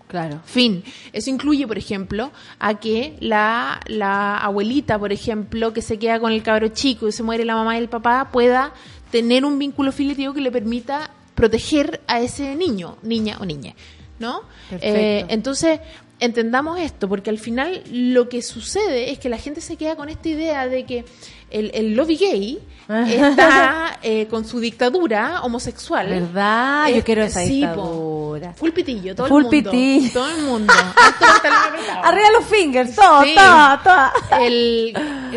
Claro. 0.09 0.41
Fin. 0.45 0.85
Eso 1.12 1.31
incluye, 1.31 1.66
por 1.66 1.77
ejemplo, 1.77 2.31
a 2.61 2.75
que 2.75 3.16
la, 3.20 3.81
la 3.87 4.37
abuelita, 4.37 4.99
por 4.99 5.12
ejemplo, 5.12 5.72
que 5.72 5.83
se 5.83 5.99
queda 5.99 6.20
con 6.20 6.33
el 6.33 6.43
cabro 6.43 6.68
chico 6.68 7.09
y 7.09 7.12
se 7.12 7.22
muere 7.22 7.45
la 7.45 7.57
mamá 7.57 7.77
y 7.77 7.81
el 7.81 7.89
papá, 7.89 8.29
pueda 8.31 8.72
tener 9.11 9.45
un 9.45 9.59
vínculo 9.59 9.93
filiativo 9.93 10.33
que 10.33 10.41
le 10.41 10.53
permita 10.53 11.11
proteger 11.35 12.01
a 12.07 12.20
ese 12.20 12.55
niño, 12.55 12.97
niña 13.03 13.39
o 13.41 13.45
niña, 13.45 13.75
¿no? 14.18 14.43
Eh, 14.70 15.25
entonces, 15.29 15.81
entendamos 16.25 16.81
esto, 16.81 17.09
porque 17.09 17.31
al 17.31 17.39
final 17.39 17.83
lo 17.91 18.29
que 18.29 18.43
sucede 18.43 19.11
es 19.11 19.18
que 19.18 19.29
la 19.29 19.39
gente 19.39 19.61
se 19.61 19.77
queda 19.77 19.97
con 19.97 20.09
esta 20.09 20.29
idea 20.29 20.66
de 20.68 20.85
que 20.85 21.05
el, 21.51 21.70
el 21.75 21.95
lobby 21.95 22.16
gay 22.16 22.59
está 23.09 23.99
eh, 24.03 24.27
con 24.29 24.45
su 24.45 24.59
dictadura 24.61 25.43
homosexual. 25.43 26.09
¿Verdad? 26.09 26.89
Yo 26.89 27.05
quiero 27.05 27.22
esa 27.22 27.41
sí, 27.43 27.61
dictadura. 27.61 28.53
Full 28.55 28.70
pitillo, 28.70 29.14
todo 29.14 29.29
Full 29.29 29.45
el 29.47 29.51
mundo. 29.53 29.70
pitillo. 29.70 30.12
Todo 30.12 30.31
el 30.37 30.43
mundo. 30.43 30.72
Apretado. 30.72 32.05
Arriba 32.05 32.31
los 32.33 32.45
fingers, 32.47 32.95
todo, 32.95 33.22
Sí. 33.22 33.35
todo, 33.35 33.79
todo. 33.85 34.41
El- 34.41 34.93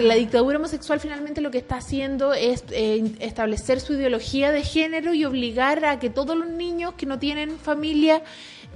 la 0.08 0.16
dictadura 0.16 0.58
homosexual 0.58 1.00
finalmente 1.00 1.42
lo 1.42 1.50
que 1.52 1.58
está 1.58 1.78
haciendo 1.78 2.34
es 2.34 2.64
eh, 2.72 3.04
establecer 3.20 3.80
su 3.80 3.94
ideología 3.94 4.52
de 4.52 4.64
género 4.64 5.14
y 5.14 5.26
obligar 5.26 5.86
a 5.86 6.00
que 6.00 6.10
todos 6.10 6.36
los 6.38 6.48
niños 6.48 6.94
que 6.96 7.06
no 7.06 7.18
tienen 7.20 7.58
familia 7.58 8.22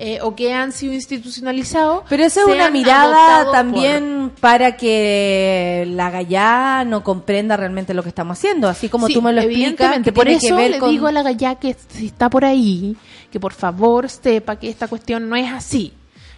eh, 0.04 0.18
o 0.24 0.36
que 0.36 0.52
han 0.52 0.72
sido 0.72 0.94
institucionalizados. 0.94 2.02
Pero 2.10 2.24
eso 2.24 2.40
es 2.40 2.56
una 2.56 2.72
mirada 2.72 3.52
también 3.52 4.32
para 4.40 4.76
que 4.76 5.86
la 5.90 6.10
gallá 6.10 6.84
no 6.86 7.04
comprenda 7.04 7.56
realmente 7.56 7.94
lo 7.94 8.02
que 8.02 8.10
estamos 8.10 8.40
haciendo, 8.40 8.68
así 8.68 8.90
como 8.90 9.06
Sí, 9.06 9.14
tú 9.14 9.22
me 9.22 9.32
lo 9.32 9.42
explicas. 9.42 10.00
que 10.00 10.12
por 10.12 10.28
eso 10.28 10.48
que 10.48 10.54
ver 10.54 10.72
le 10.72 10.80
con... 10.80 10.90
digo 10.90 11.06
a 11.06 11.12
la 11.12 11.22
gallá 11.22 11.54
que 11.54 11.76
si 11.90 12.08
está 12.08 12.32
por 12.32 12.46
ahí, 12.46 12.98
que 13.32 13.40
por 13.40 13.54
favor 13.54 14.10
sepa 14.10 14.56
que 14.56 14.70
esta 14.70 14.88
cuestión 14.88 15.30
no 15.30 15.36
es 15.36 15.52
así. 15.52 15.94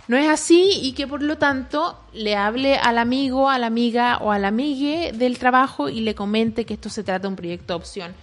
No 0.09 0.17
es 0.17 0.27
así 0.27 0.81
y 0.81 0.91
que 0.91 1.07
por 1.07 1.23
lo 1.23 1.37
tanto 1.37 1.97
le 2.11 2.35
hable 2.35 2.75
al 2.75 2.97
amigo, 2.97 3.49
a 3.49 3.57
la 3.59 3.67
amiga 3.67 4.17
o 4.17 4.33
al 4.33 4.43
amigue 4.43 5.13
del 5.13 5.39
trabajo 5.39 5.87
y 5.87 6.01
le 6.01 6.15
comente 6.15 6.65
que 6.65 6.73
esto 6.73 6.89
se 6.89 7.05
trata 7.05 7.19
de 7.19 7.27
un 7.29 7.37
proyecto 7.37 7.67
de 7.71 7.77
opción 7.77 8.13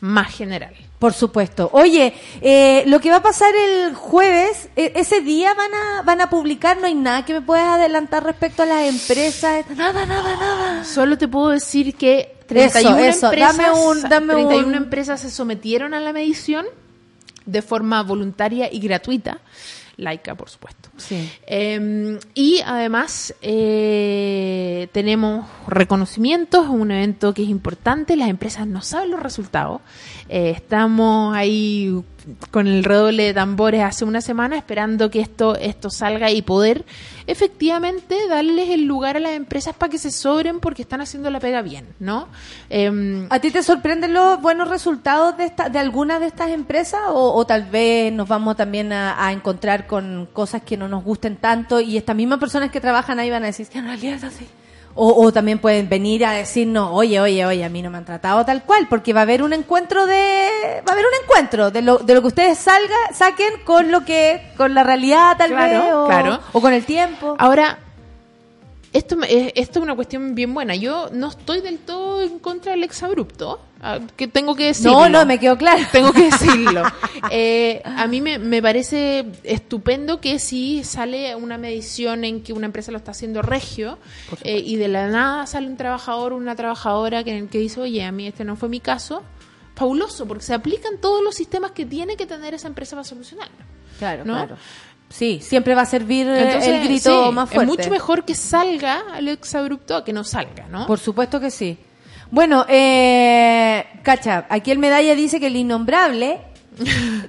más 0.00 0.28
general. 0.30 0.74
Por 1.00 1.12
supuesto. 1.14 1.68
Oye, 1.72 2.14
eh, 2.42 2.84
lo 2.86 3.00
que 3.00 3.10
va 3.10 3.16
a 3.16 3.22
pasar 3.22 3.52
el 3.56 3.94
jueves, 3.94 4.68
e- 4.76 4.92
ese 4.94 5.22
día 5.22 5.54
van 5.54 5.70
a 5.74 6.02
van 6.02 6.20
a 6.20 6.28
publicar, 6.30 6.78
no 6.78 6.86
hay 6.86 6.94
nada 6.94 7.24
que 7.24 7.32
me 7.32 7.40
puedas 7.40 7.66
adelantar 7.70 8.22
respecto 8.22 8.62
a 8.62 8.66
las 8.66 8.84
empresas. 8.84 9.64
Nada, 9.70 10.04
nada, 10.06 10.36
nada. 10.36 10.84
Solo 10.84 11.16
te 11.16 11.26
puedo 11.26 11.48
decir 11.48 11.94
que 11.96 12.36
31 12.46 12.98
eso, 12.98 13.26
empresas, 13.28 13.56
dame 13.56 13.70
un- 13.80 14.02
dame 14.02 14.34
31 14.34 14.66
un- 14.68 14.74
empresas 14.74 15.20
se 15.22 15.30
sometieron 15.30 15.94
a 15.94 16.00
la 16.00 16.12
medición 16.12 16.66
de 17.46 17.62
forma 17.62 18.02
voluntaria 18.02 18.68
y 18.70 18.78
gratuita, 18.78 19.38
laica 20.00 20.34
por 20.34 20.48
supuesto. 20.48 20.88
Sí. 20.96 21.30
Eh, 21.46 22.18
y 22.34 22.60
además 22.64 23.34
eh, 23.42 24.88
tenemos 24.92 25.46
reconocimientos, 25.68 26.68
un 26.68 26.90
evento 26.90 27.32
que 27.34 27.42
es 27.42 27.48
importante, 27.48 28.16
las 28.16 28.28
empresas 28.28 28.66
no 28.66 28.82
saben 28.82 29.10
los 29.10 29.20
resultados. 29.20 29.80
Eh, 30.28 30.50
estamos 30.50 31.34
ahí 31.36 32.02
con 32.50 32.66
el 32.66 32.84
redoble 32.84 33.24
de 33.24 33.34
tambores 33.34 33.82
hace 33.82 34.04
una 34.04 34.20
semana 34.20 34.56
esperando 34.56 35.10
que 35.10 35.20
esto, 35.20 35.56
esto 35.56 35.90
salga 35.90 36.30
y 36.30 36.42
poder 36.42 36.84
efectivamente 37.26 38.16
darles 38.28 38.70
el 38.70 38.84
lugar 38.84 39.16
a 39.16 39.20
las 39.20 39.32
empresas 39.32 39.74
para 39.74 39.90
que 39.90 39.98
se 39.98 40.10
sobren 40.10 40.60
porque 40.60 40.82
están 40.82 41.00
haciendo 41.00 41.30
la 41.30 41.40
pega 41.40 41.62
bien, 41.62 41.86
¿no? 41.98 42.28
Em, 42.68 43.26
¿A 43.30 43.38
ti 43.38 43.50
te 43.50 43.62
sorprenden 43.62 44.14
los 44.14 44.40
buenos 44.40 44.68
resultados 44.68 45.36
de 45.36 45.44
esta, 45.44 45.68
de 45.68 45.78
alguna 45.78 46.18
de 46.18 46.26
estas 46.26 46.50
empresas 46.50 47.00
o, 47.08 47.34
o 47.34 47.46
tal 47.46 47.64
vez 47.64 48.12
nos 48.12 48.28
vamos 48.28 48.56
también 48.56 48.92
a, 48.92 49.30
encontrar 49.32 49.86
con 49.86 50.28
cosas 50.32 50.62
que 50.62 50.76
no 50.76 50.88
nos 50.88 51.04
gusten 51.04 51.36
tanto 51.36 51.80
y 51.80 51.96
estas 51.96 52.16
mismas 52.16 52.38
personas 52.38 52.70
que 52.70 52.80
trabajan 52.80 53.18
ahí 53.20 53.30
van 53.30 53.44
a 53.44 53.46
decir 53.46 53.68
en 53.74 53.84
realidad 53.84 54.14
es 54.14 54.24
así? 54.24 54.46
O, 54.94 55.24
o 55.24 55.32
también 55.32 55.60
pueden 55.60 55.88
venir 55.88 56.24
a 56.26 56.32
decirnos, 56.32 56.90
oye, 56.92 57.20
oye, 57.20 57.46
oye, 57.46 57.64
a 57.64 57.68
mí 57.68 57.80
no 57.80 57.90
me 57.90 57.98
han 57.98 58.04
tratado 58.04 58.44
tal 58.44 58.64
cual, 58.64 58.86
porque 58.90 59.12
va 59.12 59.20
a 59.20 59.22
haber 59.22 59.42
un 59.42 59.52
encuentro 59.52 60.04
de, 60.06 60.82
va 60.86 60.90
a 60.90 60.92
haber 60.92 61.04
un 61.06 61.22
encuentro 61.22 61.70
de 61.70 61.80
lo, 61.82 61.98
de 61.98 62.12
lo 62.14 62.20
que 62.22 62.26
ustedes 62.26 62.58
salga, 62.58 62.96
saquen 63.14 63.62
con 63.64 63.92
lo 63.92 64.04
que, 64.04 64.52
con 64.56 64.74
la 64.74 64.82
realidad 64.82 65.36
tal 65.38 65.50
Claro, 65.50 65.82
vez, 65.84 65.92
o, 65.94 66.06
claro. 66.06 66.40
o 66.52 66.60
con 66.60 66.72
el 66.72 66.84
tiempo. 66.84 67.36
Ahora, 67.38 67.78
Esto, 68.92 69.16
esto 69.28 69.78
es 69.78 69.82
una 69.82 69.94
cuestión 69.94 70.34
bien 70.34 70.52
buena. 70.52 70.74
Yo 70.74 71.08
no 71.12 71.28
estoy 71.28 71.60
del 71.60 71.78
todo 71.78 72.20
en 72.22 72.40
contra 72.40 72.72
del 72.72 72.82
exabrupto, 72.82 73.60
que 74.16 74.28
tengo 74.28 74.54
que 74.54 74.66
decirlo. 74.66 74.92
No, 74.92 75.08
no, 75.08 75.26
me 75.26 75.38
quedó 75.38 75.56
claro. 75.56 75.82
Tengo 75.92 76.12
que 76.12 76.24
decirlo. 76.30 76.82
Eh, 77.30 77.82
a 77.84 78.06
mí 78.06 78.20
me, 78.20 78.38
me 78.38 78.60
parece 78.62 79.26
estupendo 79.42 80.20
que 80.20 80.38
si 80.38 80.84
sale 80.84 81.34
una 81.34 81.58
medición 81.58 82.24
en 82.24 82.42
que 82.42 82.52
una 82.52 82.66
empresa 82.66 82.92
lo 82.92 82.98
está 82.98 83.12
haciendo 83.12 83.42
regio 83.42 83.98
eh, 84.42 84.58
y 84.58 84.76
de 84.76 84.88
la 84.88 85.08
nada 85.08 85.46
sale 85.46 85.66
un 85.66 85.76
trabajador 85.76 86.32
o 86.32 86.36
una 86.36 86.56
trabajadora 86.56 87.24
que, 87.24 87.46
que 87.48 87.58
dice, 87.58 87.80
oye, 87.80 88.04
a 88.04 88.12
mí 88.12 88.26
este 88.26 88.44
no 88.44 88.56
fue 88.56 88.68
mi 88.68 88.80
caso, 88.80 89.22
fabuloso, 89.74 90.26
porque 90.26 90.44
se 90.44 90.54
aplican 90.54 90.98
todos 91.00 91.22
los 91.22 91.34
sistemas 91.34 91.72
que 91.72 91.86
tiene 91.86 92.16
que 92.16 92.26
tener 92.26 92.54
esa 92.54 92.68
empresa 92.68 92.96
para 92.96 93.04
solucionarlo. 93.04 93.56
Claro, 93.98 94.24
¿no? 94.24 94.34
claro. 94.34 94.56
Sí, 95.08 95.40
siempre 95.42 95.74
va 95.74 95.82
a 95.82 95.86
servir 95.86 96.28
eh, 96.28 96.42
Entonces, 96.42 96.68
el 96.72 96.84
grito 96.84 97.26
sí, 97.26 97.34
más 97.34 97.50
fuerte. 97.50 97.72
Es 97.72 97.78
mucho 97.78 97.90
mejor 97.90 98.24
que 98.24 98.34
salga 98.34 99.02
el 99.18 99.28
exabrupto 99.28 99.96
a 99.96 100.04
que 100.04 100.12
no 100.12 100.22
salga, 100.22 100.68
¿no? 100.68 100.86
Por 100.86 101.00
supuesto 101.00 101.40
que 101.40 101.50
sí. 101.50 101.76
Bueno, 102.30 102.64
eh, 102.68 103.84
Cacha, 104.02 104.46
aquí 104.48 104.70
el 104.70 104.78
medalla 104.78 105.14
dice 105.14 105.40
que 105.40 105.48
el 105.48 105.56
innombrable 105.56 106.38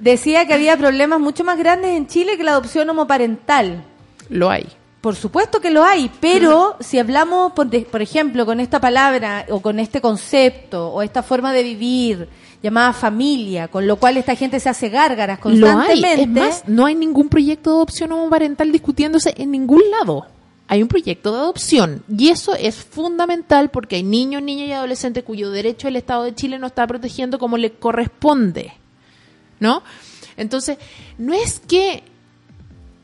decía 0.00 0.46
que 0.46 0.54
había 0.54 0.76
problemas 0.76 1.20
mucho 1.20 1.44
más 1.44 1.58
grandes 1.58 1.90
en 1.96 2.06
Chile 2.06 2.36
que 2.36 2.44
la 2.44 2.52
adopción 2.52 2.88
homoparental. 2.90 3.84
Lo 4.28 4.50
hay. 4.50 4.66
Por 5.00 5.16
supuesto 5.16 5.60
que 5.60 5.70
lo 5.70 5.82
hay, 5.84 6.10
pero 6.20 6.76
si 6.80 6.98
hablamos, 7.00 7.52
por, 7.52 7.66
de- 7.66 7.80
por 7.80 8.00
ejemplo, 8.02 8.46
con 8.46 8.60
esta 8.60 8.80
palabra 8.80 9.44
o 9.50 9.60
con 9.60 9.80
este 9.80 10.00
concepto 10.00 10.88
o 10.90 11.02
esta 11.02 11.24
forma 11.24 11.52
de 11.52 11.64
vivir 11.64 12.28
llamada 12.62 12.92
familia, 12.92 13.66
con 13.66 13.88
lo 13.88 13.96
cual 13.96 14.16
esta 14.16 14.36
gente 14.36 14.60
se 14.60 14.68
hace 14.68 14.88
gárgaras 14.88 15.40
Lo 15.42 15.66
hay. 15.66 15.72
constantemente. 15.74 16.22
Es 16.22 16.28
más, 16.28 16.62
no 16.68 16.86
hay 16.86 16.94
ningún 16.94 17.28
proyecto 17.28 17.70
de 17.70 17.76
adopción 17.78 18.12
homoparental 18.12 18.70
discutiéndose 18.70 19.34
en 19.36 19.50
ningún 19.50 19.82
lado. 19.90 20.26
Hay 20.72 20.80
un 20.82 20.88
proyecto 20.88 21.32
de 21.32 21.38
adopción 21.38 22.02
y 22.08 22.30
eso 22.30 22.54
es 22.54 22.76
fundamental 22.76 23.70
porque 23.70 23.96
hay 23.96 24.02
niños, 24.02 24.40
niñas 24.42 24.68
y 24.68 24.72
adolescentes 24.72 25.22
cuyo 25.22 25.50
derecho 25.50 25.86
el 25.86 25.96
Estado 25.96 26.22
de 26.22 26.34
Chile 26.34 26.58
no 26.58 26.66
está 26.66 26.86
protegiendo 26.86 27.38
como 27.38 27.58
le 27.58 27.72
corresponde. 27.72 28.72
¿No? 29.60 29.82
Entonces, 30.38 30.78
no 31.18 31.34
es 31.34 31.60
que 31.60 32.02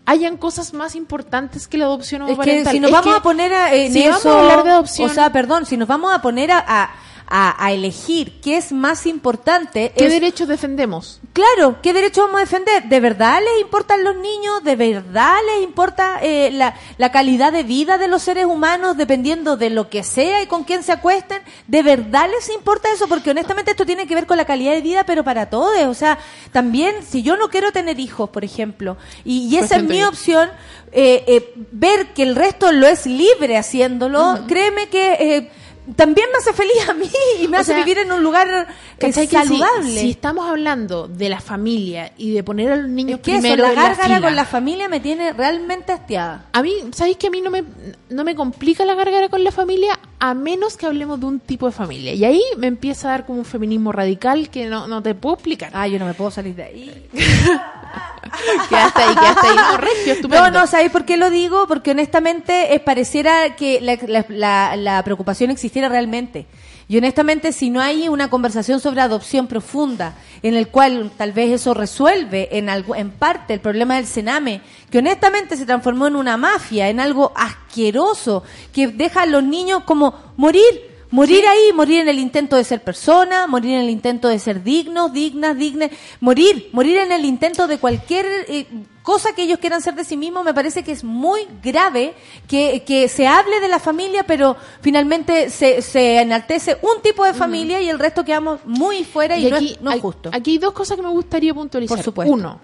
hayan 0.07 0.39
cosas 0.39 0.73
más 0.73 0.95
importantes 0.95 1.69
que 1.69 1.77
la 1.77 1.85
adopción 1.85 2.23
Es 2.23 2.29
que 2.29 2.33
homoparental. 2.33 2.73
si 2.73 2.81
nos 2.81 2.89
es 2.89 2.93
vamos 2.97 3.13
que 3.13 3.19
a 3.19 3.23
poner 3.23 3.53
a- 3.53 3.75
en 3.75 3.93
si 3.93 4.09
vamos 4.09 4.25
a 4.25 4.39
hablar 4.41 4.65
de 4.65 4.71
adopción, 4.71 5.11
o 5.11 5.13
sea, 5.13 5.31
perdón, 5.31 5.67
si 5.67 5.77
nos 5.77 5.87
vamos 5.87 6.11
a 6.15 6.23
poner 6.23 6.51
a, 6.51 6.65
a, 6.67 6.91
a- 7.31 7.63
a 7.65 7.73
elegir 7.73 8.41
qué 8.41 8.57
es 8.57 8.73
más 8.73 9.05
importante, 9.07 9.93
¿qué 9.97 10.07
es- 10.07 10.13
derechos 10.13 10.49
defendemos? 10.49 11.21
claro, 11.33 11.77
¿qué 11.83 11.93
derecho 11.93 12.23
vamos 12.23 12.39
a 12.39 12.45
defender? 12.45 12.85
¿De 12.89 12.99
verdad 13.01 13.39
les 13.41 13.61
importan 13.61 14.03
los 14.03 14.17
niños? 14.17 14.65
¿De 14.65 14.75
verdad 14.77 15.35
les 15.55 15.63
importa 15.63 16.19
eh, 16.23 16.51
la, 16.53 16.75
la 16.97 17.13
calidad 17.13 17.53
de 17.53 17.63
vida 17.63 17.97
de 17.99 18.09
los 18.09 18.23
seres 18.23 18.47
humanos 18.47 18.97
dependiendo 18.97 19.57
de 19.57 19.71
lo 19.71 19.89
que 19.89 20.03
sea 20.03 20.43
y 20.43 20.47
con 20.47 20.65
quién 20.65 20.83
se 20.83 20.91
acuesten? 20.93 21.41
¿De 21.69 21.83
verdad 21.85 22.29
les 22.29 22.53
importa 22.53 22.89
eso? 22.93 23.07
Porque 23.07 23.31
honestamente 23.31 23.71
esto 23.71 23.87
tiene 23.87 24.07
que 24.09 24.15
ver 24.17 24.27
con 24.27 24.37
la 24.37 24.47
calidad 24.47 24.73
de 24.73 24.81
vida, 24.81 25.05
pero 25.05 25.23
para 25.23 25.49
todos. 25.49 25.81
O 25.87 25.95
sea, 25.95 26.19
también 26.51 26.97
si 27.09 27.23
yo 27.23 27.37
no 27.37 27.49
quiero 27.51 27.71
tener 27.71 28.01
hijos, 28.01 28.31
por 28.31 28.45
ejemplo, 28.45 28.97
y, 29.25 29.47
y 29.49 29.59
esa 29.59 29.77
es 29.77 29.85
mi 29.85 30.03
opción, 30.03 30.49
eh, 30.91 31.25
eh, 31.29 31.53
ver 31.71 32.15
que 32.15 32.23
el 32.25 32.35
resto 32.35 32.73
lo 32.73 32.87
es 32.89 33.07
libre 33.07 33.57
haciéndolo, 33.59 34.41
créeme 34.49 34.89
que 34.89 35.13
eh, 35.13 35.51
también 35.97 36.29
me 36.33 36.39
hace 36.39 36.53
feliz 36.53 36.89
a 36.89 36.95
mí 36.95 37.11
y 37.41 37.49
me 37.49 37.57
O 37.57 37.61
hace 37.61 37.73
sea, 37.73 37.85
vivir 37.85 37.99
en 37.99 38.13
un 38.13 38.23
lugar 38.23 38.49
eh, 38.49 38.73
¿Cachai 38.99 39.27
que 39.27 39.37
saludable. 39.37 40.01
Si, 40.01 40.11
estamos 40.11 40.49
hablando 40.49 41.09
de 41.09 41.29
la 41.29 41.41
familia 41.41 42.13
y 42.17 42.33
de 42.33 42.43
poner 42.43 42.73
a 42.73 42.77
los 42.77 42.89
niños 42.89 43.19
es 43.19 43.25
que 43.25 43.33
eso, 43.33 43.41
primero 43.41 43.63
la 43.65 43.71
en 43.71 43.75
la 43.77 43.83
gárgara 43.83 44.21
con 44.21 44.37
la 44.37 44.45
familia 44.45 44.89
me 44.89 45.01
tiene 45.01 45.33
realmente 45.33 45.93
hastiada. 45.93 46.47
A 46.53 46.63
mí, 46.63 46.75
¿sabéis 46.93 47.17
que 47.17 47.29
a 47.29 47.31
mí 47.31 47.41
no 47.41 47.51
me, 47.51 47.65
no 48.11 48.25
me 48.25 48.35
complica 48.35 48.85
la 48.85 48.95
gárgara 48.95 49.29
con 49.29 49.43
la 49.45 49.53
familia 49.53 49.99
a 50.19 50.35
menos 50.35 50.77
que 50.77 50.87
hablemos 50.87 51.21
de 51.21 51.27
un 51.27 51.41
tipo 51.41 51.67
de 51.67 51.73
familia? 51.73 52.13
Y 52.15 52.25
ahí 52.25 52.43
me 52.57 52.67
empieza 52.67 53.09
a 53.09 53.11
dar 53.13 53.27
como 53.27 53.41
un 53.41 53.45
feminismo 53.45 53.93
radical 53.93 54.51
que 54.51 54.67
no, 54.67 54.89
no 54.89 55.03
te 55.03 55.15
puedo 55.15 55.35
explicar. 55.35 55.71
Ah, 55.73 55.87
yo 55.89 55.99
no 55.99 56.07
me 56.07 56.15
puedo 56.15 56.31
salir 56.31 56.55
de 56.55 56.65
ahí. 56.65 57.09
Quedaste 58.69 59.03
ahí, 59.03 59.15
quedaste 59.15 59.47
ahí. 59.47 59.57
No, 59.57 59.77
regio, 59.79 60.13
estupendo. 60.13 60.51
No, 60.51 60.61
no, 60.61 60.67
¿sabéis 60.67 60.91
por 60.91 61.05
qué 61.05 61.17
lo 61.17 61.31
digo? 61.31 61.67
Porque 61.67 61.91
honestamente 61.93 62.75
eh, 62.75 62.81
pareciera 62.81 63.57
que 63.57 63.81
la, 63.81 63.97
la- 64.07 64.27
la- 64.29 64.77
la 64.77 65.03
preocupación 65.03 65.51
existiera 65.51 65.89
realmente. 65.89 66.47
Y 66.91 66.97
honestamente, 66.97 67.53
si 67.53 67.69
no 67.69 67.83
hay 67.83 68.09
una 68.09 68.31
conversación 68.31 68.81
sobre 68.81 69.03
adopción 69.03 69.47
profunda, 69.47 70.15
en 70.43 70.55
el 70.55 70.69
cual 70.69 71.11
tal 71.19 71.33
vez 71.33 71.53
eso 71.53 71.75
resuelve 71.75 72.49
en, 72.57 72.71
algo, 72.71 72.95
en 72.97 73.11
parte 73.11 73.53
el 73.53 73.61
problema 73.61 73.97
del 73.97 74.07
cename, 74.07 74.63
que 74.91 74.99
honestamente 74.99 75.57
se 75.59 75.67
transformó 75.67 76.07
en 76.07 76.17
una 76.17 76.39
mafia, 76.39 76.89
en 76.89 76.99
algo 77.01 77.33
asqueroso, 77.37 78.43
que 78.73 78.89
deja 78.89 79.23
a 79.23 79.27
los 79.27 79.43
niños 79.45 79.83
como 79.85 80.15
morir, 80.39 80.65
Morir 81.11 81.47
ahí, 81.47 81.73
morir 81.73 82.01
en 82.01 82.09
el 82.09 82.19
intento 82.19 82.57
de 82.57 82.65
ser 82.65 82.83
persona, 82.83 83.47
morir 83.47 83.75
en 83.75 83.81
el 83.81 83.91
intento 83.91 84.29
de 84.29 84.39
ser 84.39 84.63
dignos, 84.63 85.13
dignas, 85.13 85.57
dignas, 85.57 85.91
morir, 86.21 86.69
morir 86.73 86.99
en 86.99 87.13
el 87.13 87.25
intento 87.25 87.67
de 87.67 87.79
cualquier 87.79 88.27
eh, 88.49 88.67
cosa 89.03 89.35
que 89.35 89.45
ellos 89.45 89.59
quieran 89.59 89.81
ser 89.81 89.95
de 89.95 90.05
sí 90.05 90.19
mismos, 90.19 90.45
me 90.45 90.53
parece 90.53 90.83
que 90.83 90.93
es 90.93 91.03
muy 91.03 91.41
grave 91.63 92.13
que, 92.47 92.85
que 92.87 93.09
se 93.09 93.27
hable 93.27 93.59
de 93.61 93.69
la 93.69 93.79
familia, 93.79 94.25
pero 94.25 94.55
finalmente 94.83 95.49
se, 95.49 95.81
se 95.81 96.21
enaltece 96.21 96.77
un 96.83 97.01
tipo 97.03 97.25
de 97.25 97.33
familia 97.33 97.81
y 97.81 97.89
el 97.89 97.99
resto 97.99 98.23
quedamos 98.23 98.61
muy 98.67 99.05
fuera 99.05 99.39
y, 99.39 99.49
no, 99.49 99.57
es, 99.57 99.81
no 99.81 99.91
es 99.91 99.95
hay, 99.95 100.01
justo. 100.01 100.31
aquí 100.31 100.51
hay 100.51 100.59
dos 100.59 100.75
cosas 100.75 100.99
que 100.99 101.03
me 101.03 101.09
gustaría 101.09 101.55
puntualizar. 101.55 101.97
Por 101.97 102.05
supuesto. 102.05 102.35
Uno, 102.35 102.61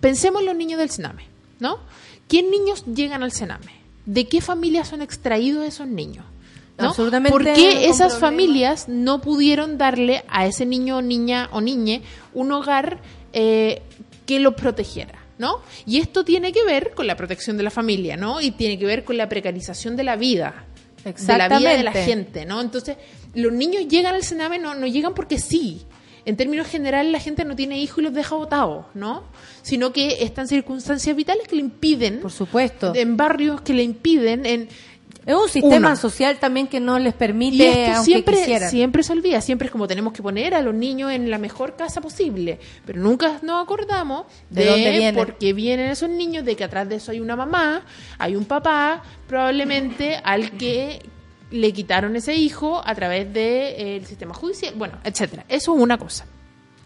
pensemos 0.00 0.42
en 0.42 0.46
los 0.46 0.54
niños 0.54 0.78
del 0.78 0.90
Sename, 0.90 1.24
¿no? 1.58 1.80
¿Qué 2.28 2.40
niños 2.40 2.84
llegan 2.86 3.24
al 3.24 3.32
Sename? 3.32 3.72
¿De 4.06 4.28
qué 4.28 4.40
familias 4.40 4.86
son 4.86 5.02
extraídos 5.02 5.66
esos 5.66 5.88
niños? 5.88 6.24
¿No? 6.78 6.88
Absolutamente 6.88 7.32
¿Por 7.32 7.44
qué 7.44 7.88
esas 7.88 8.18
familias 8.18 8.88
no 8.88 9.20
pudieron 9.20 9.78
darle 9.78 10.24
a 10.28 10.46
ese 10.46 10.64
niño, 10.64 11.02
niña 11.02 11.48
o 11.52 11.60
niñe 11.60 12.02
un 12.34 12.52
hogar 12.52 13.00
eh, 13.32 13.82
que 14.26 14.38
lo 14.38 14.54
protegiera? 14.56 15.18
¿No? 15.38 15.60
Y 15.86 15.98
esto 15.98 16.24
tiene 16.24 16.52
que 16.52 16.64
ver 16.64 16.94
con 16.94 17.06
la 17.06 17.16
protección 17.16 17.56
de 17.56 17.62
la 17.62 17.70
familia, 17.70 18.16
¿no? 18.16 18.40
Y 18.40 18.50
tiene 18.50 18.76
que 18.76 18.86
ver 18.86 19.04
con 19.04 19.16
la 19.16 19.28
precarización 19.28 19.94
de 19.94 20.02
la 20.02 20.16
vida. 20.16 20.64
De 21.04 21.38
la 21.38 21.48
vida 21.48 21.70
de 21.70 21.84
la 21.84 21.90
Exactamente. 21.90 22.02
gente, 22.02 22.44
¿no? 22.44 22.60
Entonces, 22.60 22.96
los 23.34 23.52
niños 23.52 23.86
llegan 23.88 24.14
al 24.16 24.24
Sename, 24.24 24.58
no, 24.58 24.74
no 24.74 24.86
llegan 24.86 25.14
porque 25.14 25.38
sí. 25.38 25.82
En 26.24 26.36
términos 26.36 26.66
generales, 26.66 27.10
la 27.10 27.20
gente 27.20 27.44
no 27.44 27.56
tiene 27.56 27.78
hijos 27.78 27.98
y 27.98 28.02
los 28.02 28.12
deja 28.12 28.34
botados, 28.34 28.86
¿no? 28.94 29.22
Sino 29.62 29.92
que 29.92 30.24
están 30.24 30.48
circunstancias 30.48 31.14
vitales 31.16 31.46
que 31.48 31.54
le 31.54 31.62
impiden, 31.62 32.20
Por 32.20 32.32
supuesto. 32.32 32.92
en 32.94 33.16
barrios 33.16 33.60
que 33.60 33.72
le 33.72 33.82
impiden, 33.82 34.44
en, 34.44 34.68
Es 35.28 35.34
un 35.34 35.48
sistema 35.50 35.88
Uno. 35.88 35.96
social 35.96 36.38
también 36.38 36.68
que 36.68 36.80
no 36.80 36.98
les 36.98 37.12
permite, 37.12 37.56
y 37.56 37.62
esto 37.62 37.96
aunque 37.98 38.04
siempre, 38.04 38.36
quisieran. 38.38 38.70
siempre 38.70 39.02
se 39.02 39.12
olvida, 39.12 39.40
siempre 39.42 39.66
es 39.66 39.72
como 39.72 39.86
tenemos 39.86 40.14
que 40.14 40.22
poner 40.22 40.54
a 40.54 40.62
los 40.62 40.74
niños 40.74 41.12
en 41.12 41.30
la 41.30 41.36
mejor 41.36 41.76
casa 41.76 42.00
posible, 42.00 42.58
pero 42.86 42.98
nunca 42.98 43.38
nos 43.42 43.62
acordamos 43.62 44.24
¿De 44.48 44.64
de, 44.64 44.70
dónde 44.70 44.90
vienen? 44.90 45.14
por 45.14 45.36
qué 45.36 45.52
vienen 45.52 45.90
esos 45.90 46.08
niños, 46.08 46.46
de 46.46 46.56
que 46.56 46.64
atrás 46.64 46.88
de 46.88 46.94
eso 46.96 47.12
hay 47.12 47.20
una 47.20 47.36
mamá, 47.36 47.82
hay 48.16 48.36
un 48.36 48.46
papá, 48.46 49.02
probablemente 49.26 50.16
al 50.24 50.52
que 50.52 51.02
le 51.50 51.72
quitaron 51.74 52.16
ese 52.16 52.34
hijo 52.34 52.80
a 52.82 52.94
través 52.94 53.30
del 53.30 54.06
sistema 54.06 54.32
judicial, 54.32 54.72
bueno, 54.78 54.96
etcétera. 55.04 55.44
Eso 55.50 55.74
es 55.76 55.82
una 55.82 55.98
cosa. 55.98 56.24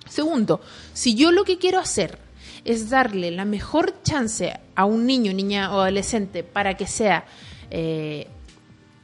Segundo, 0.08 0.60
si 0.92 1.14
yo 1.14 1.30
lo 1.30 1.44
que 1.44 1.58
quiero 1.58 1.78
hacer 1.78 2.18
es 2.64 2.90
darle 2.90 3.30
la 3.30 3.44
mejor 3.44 4.02
chance 4.02 4.52
a 4.74 4.84
un 4.84 5.06
niño, 5.06 5.32
niña 5.32 5.70
o 5.74 5.80
adolescente 5.80 6.42
para 6.42 6.76
que 6.76 6.88
sea 6.88 7.24
eh, 7.74 8.28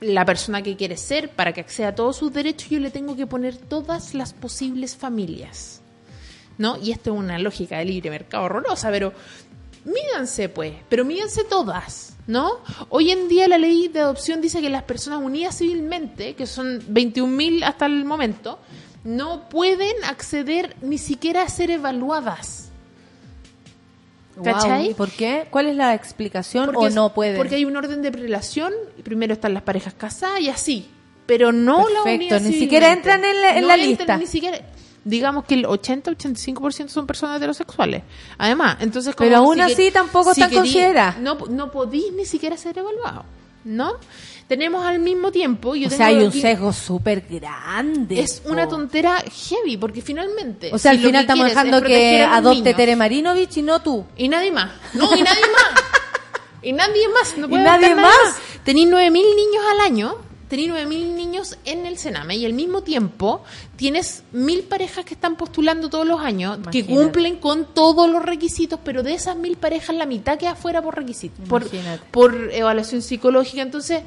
la 0.01 0.27
persona 0.27 0.63
que 0.63 0.77
quiere 0.77 0.97
ser, 0.97 1.31
para 1.31 1.53
que 1.53 1.63
acceda 1.63 1.89
a 1.89 1.95
todos 1.95 2.19
sus 2.19 2.33
derechos, 2.33 2.69
yo 2.69 2.79
le 2.79 2.91
tengo 2.91 3.17
que 3.17 3.27
poner 3.27 3.57
todas 3.57 4.15
las 4.15 4.35
posibles 4.35 4.95
familias. 4.95 5.81
¿No? 6.59 6.77
Y 6.77 6.91
esto 6.91 7.13
es 7.13 7.19
una 7.19 7.39
lógica 7.39 7.79
de 7.79 7.87
libre 7.87 8.11
mercado 8.11 8.45
horrorosa, 8.45 8.91
pero 8.91 9.13
mídanse 9.85 10.49
pues, 10.49 10.75
pero 10.89 11.05
mídanse 11.05 11.45
todas, 11.45 12.17
¿no? 12.27 12.59
Hoy 12.89 13.13
en 13.13 13.29
día 13.29 13.47
la 13.47 13.59
ley 13.59 13.89
de 13.89 14.01
adopción 14.01 14.41
dice 14.41 14.61
que 14.61 14.69
las 14.69 14.83
personas 14.83 15.21
unidas 15.23 15.57
civilmente, 15.57 16.35
que 16.35 16.47
son 16.47 16.81
21.000 16.81 17.63
hasta 17.63 17.87
el 17.87 18.05
momento, 18.05 18.59
no 19.05 19.49
pueden 19.49 20.05
acceder 20.05 20.77
ni 20.83 20.99
siquiera 20.99 21.43
a 21.43 21.49
ser 21.49 21.71
evaluadas. 21.71 22.68
¿Cachai? 24.43 24.81
Guau, 24.83 24.91
¿Y 24.91 24.95
por 24.95 25.11
qué? 25.11 25.47
¿Cuál 25.51 25.67
es 25.67 25.77
la 25.77 25.95
explicación 25.95 26.67
Porque 26.67 26.87
o 26.87 26.91
no 26.91 27.13
pueden? 27.15 27.37
Porque 27.37 27.55
hay 27.57 27.65
un 27.65 27.77
orden 27.77 28.03
de 28.03 28.11
prelación, 28.13 28.73
primero 29.03 29.33
están 29.33 29.55
las 29.55 29.63
parejas 29.63 29.95
casadas 29.95 30.41
y 30.41 30.49
así, 30.49 30.89
pero 31.27 31.53
no 31.53 31.79
la 31.89 32.03
Perfecto, 32.05 32.37
unidad 32.37 32.41
ni 32.43 32.53
siquiera 32.59 32.93
entran 32.93 33.25
en 33.25 33.41
la- 33.43 33.55
en 33.57 33.61
No 33.63 33.67
la 33.69 33.75
entran 33.75 33.89
lista. 33.89 34.17
Ni 34.19 34.27
siquiera, 34.27 34.59
digamos 35.05 35.45
que 35.45 35.55
el 35.55 35.67
80-85% 35.67 36.89
son 36.89 37.07
personas 37.07 37.37
heterosexuales. 37.39 38.03
Además, 38.39 38.77
entonces 38.81 39.15
como 39.15 39.29
Pero 39.29 39.39
aún 39.41 39.57
si 39.57 39.61
así 39.61 39.91
tampoco 39.91 40.31
está 40.33 40.49
querí- 40.49 40.55
considerada. 40.57 41.17
No, 41.21 41.37
no 41.51 41.71
podís 41.71 42.13
ni 42.13 42.25
siquiera 42.25 42.57
ser 42.57 42.79
evaluado, 42.79 43.25
¿no? 43.65 43.93
Tenemos 44.49 44.85
al 44.85 44.99
mismo 44.99 45.31
tiempo... 45.31 45.77
Yo 45.77 45.87
o 45.87 45.91
tengo 45.91 45.97
sea, 45.99 46.07
hay 46.07 46.17
un 46.23 46.29
aquí- 46.29 46.41
sesgo 46.41 46.73
súper 46.73 47.21
grande. 47.29 48.19
Es 48.21 48.41
una 48.47 48.65
po. 48.65 48.71
tontera 48.77 49.23
heavy, 49.31 49.77
porque 49.77 50.01
finalmente... 50.01 50.71
O 50.73 50.79
sea, 50.79 50.93
si 50.93 50.97
al 50.99 51.05
final 51.05 51.21
que 51.21 51.21
estamos 51.21 51.47
es 51.47 51.53
dejando 51.53 51.83
que 51.83 52.23
adopte 52.23 52.61
niños- 52.63 52.77
Tere 52.77 52.97
Marinovich 52.97 53.57
y 53.59 53.63
no 53.63 53.83
tú. 53.83 54.07
y 54.17 54.29
nadie 54.29 54.51
más. 54.51 54.71
No, 54.95 55.05
y 55.15 55.23
nadie 55.23 55.43
más. 55.53 55.83
Y 56.63 56.73
nadie 56.73 57.09
más. 57.09 57.37
No 57.37 57.47
¿Y 57.47 57.51
puede 57.51 57.63
nadie 57.63 57.87
adoptar 57.89 58.07
más? 58.11 58.37
tenéis 58.65 58.89
9.000 58.89 59.11
niños 59.13 59.65
al 59.71 59.81
año, 59.81 60.17
tenéis 60.49 60.71
9.000 60.71 60.87
niños 61.15 61.59
en 61.67 61.85
el 61.87 61.99
Sename 61.99 62.37
y 62.37 62.45
al 62.47 62.55
mismo 62.55 62.83
tiempo 62.83 63.45
tienes 63.77 64.23
mil 64.33 64.63
parejas 64.63 65.05
que 65.05 65.13
están 65.15 65.37
postulando 65.37 65.89
todos 65.91 66.07
los 66.07 66.21
años, 66.21 66.59
que 66.73 66.85
cumplen 66.87 67.37
con 67.37 67.67
todos 67.75 68.11
los 68.11 68.23
requisitos, 68.25 68.81
pero 68.83 69.03
de 69.03 69.13
esas 69.15 69.37
mil 69.37 69.57
parejas 69.59 69.95
la 69.95 70.07
mitad 70.07 70.39
queda 70.39 70.55
fuera 70.57 70.81
por 70.83 70.97
requisitos, 70.97 71.47
por, 71.49 71.65
por 72.11 72.51
evaluación 72.53 73.03
psicológica. 73.03 73.63
Entonces, 73.63 74.03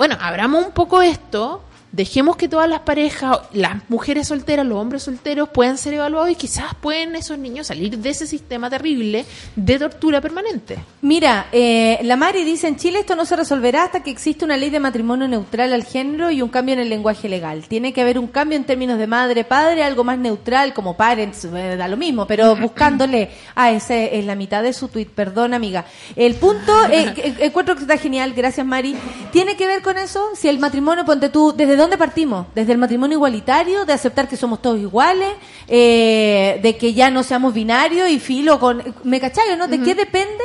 bueno, 0.00 0.16
abramos 0.18 0.64
un 0.64 0.72
poco 0.72 1.02
esto, 1.02 1.60
dejemos 1.92 2.36
que 2.36 2.48
todas 2.48 2.68
las 2.68 2.80
parejas, 2.80 3.40
las 3.52 3.88
mujeres 3.88 4.28
solteras, 4.28 4.66
los 4.66 4.78
hombres 4.78 5.02
solteros 5.02 5.48
puedan 5.48 5.78
ser 5.78 5.94
evaluados 5.94 6.30
y 6.30 6.34
quizás 6.34 6.74
pueden 6.80 7.16
esos 7.16 7.38
niños 7.38 7.66
salir 7.66 7.98
de 7.98 8.10
ese 8.10 8.26
sistema 8.26 8.70
terrible 8.70 9.24
de 9.56 9.78
tortura 9.78 10.20
permanente. 10.20 10.78
Mira, 11.02 11.48
eh, 11.52 11.98
la 12.02 12.16
Mari 12.16 12.44
dice, 12.44 12.68
en 12.68 12.76
Chile 12.76 13.00
esto 13.00 13.16
no 13.16 13.24
se 13.24 13.36
resolverá 13.36 13.84
hasta 13.84 14.02
que 14.02 14.10
exista 14.10 14.44
una 14.44 14.56
ley 14.56 14.70
de 14.70 14.80
matrimonio 14.80 15.26
neutral 15.26 15.72
al 15.72 15.84
género 15.84 16.30
y 16.30 16.42
un 16.42 16.48
cambio 16.48 16.74
en 16.74 16.80
el 16.80 16.88
lenguaje 16.88 17.28
legal. 17.28 17.64
Tiene 17.68 17.92
que 17.92 18.02
haber 18.02 18.18
un 18.18 18.28
cambio 18.28 18.56
en 18.56 18.64
términos 18.64 18.98
de 18.98 19.06
madre, 19.06 19.44
padre, 19.44 19.82
algo 19.82 20.04
más 20.04 20.18
neutral 20.18 20.72
como 20.72 20.96
parents, 20.96 21.44
eh, 21.44 21.76
da 21.76 21.88
lo 21.88 21.96
mismo, 21.96 22.26
pero 22.26 22.54
buscándole. 22.60 23.30
Ah, 23.54 23.70
ese 23.72 24.18
es 24.18 24.24
la 24.24 24.34
mitad 24.34 24.62
de 24.62 24.72
su 24.72 24.88
tweet, 24.88 25.08
perdón 25.14 25.54
amiga. 25.54 25.84
El 26.14 26.34
punto, 26.36 26.72
eh, 26.90 27.34
encuentro 27.40 27.74
que 27.74 27.82
está 27.82 27.96
genial, 27.96 28.32
gracias 28.34 28.66
Mari. 28.66 28.96
Tiene 29.32 29.56
que 29.56 29.66
ver 29.66 29.82
con 29.82 29.98
eso, 29.98 30.30
si 30.34 30.48
el 30.48 30.58
matrimonio, 30.58 31.04
ponte 31.04 31.28
tú, 31.28 31.52
¿desde 31.56 31.79
dónde 31.80 31.98
partimos? 31.98 32.46
¿Desde 32.54 32.72
el 32.72 32.78
matrimonio 32.78 33.16
igualitario, 33.16 33.84
de 33.84 33.92
aceptar 33.92 34.28
que 34.28 34.36
somos 34.36 34.62
todos 34.62 34.78
iguales, 34.78 35.32
eh, 35.68 36.60
de 36.62 36.76
que 36.76 36.94
ya 36.94 37.10
no 37.10 37.22
seamos 37.22 37.52
binarios 37.54 38.08
y 38.08 38.18
filo 38.20 38.60
con... 38.60 38.82
¿Me 39.04 39.20
cachai 39.20 39.56
no? 39.56 39.66
¿De 39.68 39.80
qué 39.80 39.94
depende? 39.94 40.44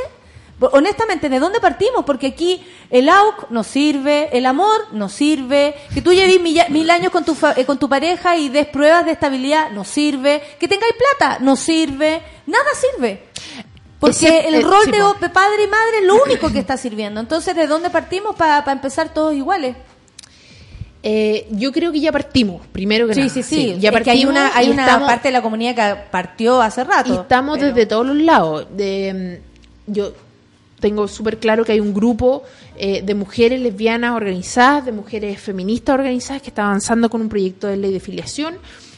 Honestamente, 0.72 1.28
¿de 1.28 1.38
dónde 1.40 1.60
partimos? 1.60 2.06
Porque 2.06 2.28
aquí 2.28 2.66
el 2.90 3.10
AUC 3.10 3.50
nos 3.50 3.68
sirve, 3.68 4.30
el 4.32 4.46
amor 4.46 4.88
nos 4.94 5.12
sirve, 5.12 5.76
que 5.94 6.02
tú 6.02 6.14
lleves 6.14 6.40
mil, 6.70 6.90
años 6.90 7.12
con 7.12 7.26
tu, 7.26 7.36
fa- 7.36 7.54
eh, 7.58 7.66
con 7.66 7.78
tu 7.78 7.90
pareja 7.90 8.38
y 8.38 8.48
des 8.48 8.66
pruebas 8.68 9.06
de 9.06 9.12
estabilidad 9.12 9.72
nos 9.72 9.90
sirve, 9.90 10.42
que 10.58 10.70
tengáis 10.70 10.94
plata 10.94 11.40
nos 11.42 11.60
sirve, 11.60 12.22
nada 12.48 12.70
sirve. 12.74 13.26
Porque 14.00 14.48
el 14.48 14.56
eh, 14.56 14.62
rol 14.62 14.86
de 15.20 15.30
padre 15.30 15.64
y 15.66 15.68
madre 15.68 15.98
es 16.00 16.06
lo 16.06 16.24
único 16.24 16.50
que 16.52 16.60
está 16.60 16.78
sirviendo. 16.78 17.20
Entonces, 17.20 17.54
¿de 17.56 17.68
dónde 17.68 17.90
partimos 17.90 18.36
para 18.36 18.64
empezar 18.72 19.14
todos 19.14 19.34
iguales? 19.34 19.76
Eh, 21.08 21.47
yo 21.51 21.72
creo 21.72 21.91
que 21.91 21.99
ya 21.99 22.12
partimos, 22.12 22.66
primero 22.72 23.06
que 23.08 23.14
Sí, 23.14 23.20
nada. 23.22 23.32
sí, 23.34 23.43
sí. 23.43 23.68
ya 23.68 23.74
Es 23.76 23.80
que 23.80 23.86
hay 23.88 23.91
partimos 24.24 24.32
una, 24.32 24.58
hay 24.58 24.70
una 24.72 24.86
estamos- 24.86 25.08
parte 25.08 25.28
de 25.28 25.34
la 25.34 25.41
comunidad 25.43 25.76
que 25.76 26.01
partió 26.10 26.60
hace 26.64 26.84
rato. 26.84 27.14
Y 27.14 27.18
estamos 27.18 27.60
pero- 27.60 27.68
desde 27.74 27.86
todos 27.86 28.08
los 28.08 28.18
lados. 28.18 28.66
De, 28.76 29.39
yo 29.86 30.14
tengo 30.80 31.08
súper 31.08 31.38
claro 31.38 31.64
que 31.64 31.74
hay 31.74 31.80
un 31.80 31.93
grupo 31.93 32.41
eh, 32.78 33.03
de 33.03 33.14
mujeres 33.14 33.62
lesbianas 33.62 34.16
organizadas, 34.16 34.84
de 34.86 34.91
mujeres 34.93 35.39
feministas 35.39 35.93
organizadas 35.93 36.41
que 36.41 36.49
está 36.49 36.64
avanzando 36.66 37.08
con 37.10 37.22
un 37.22 37.30
proyecto 37.30 37.68
de 37.68 37.78
ley 37.78 37.93
de 37.93 37.99
filiación. 37.99 38.56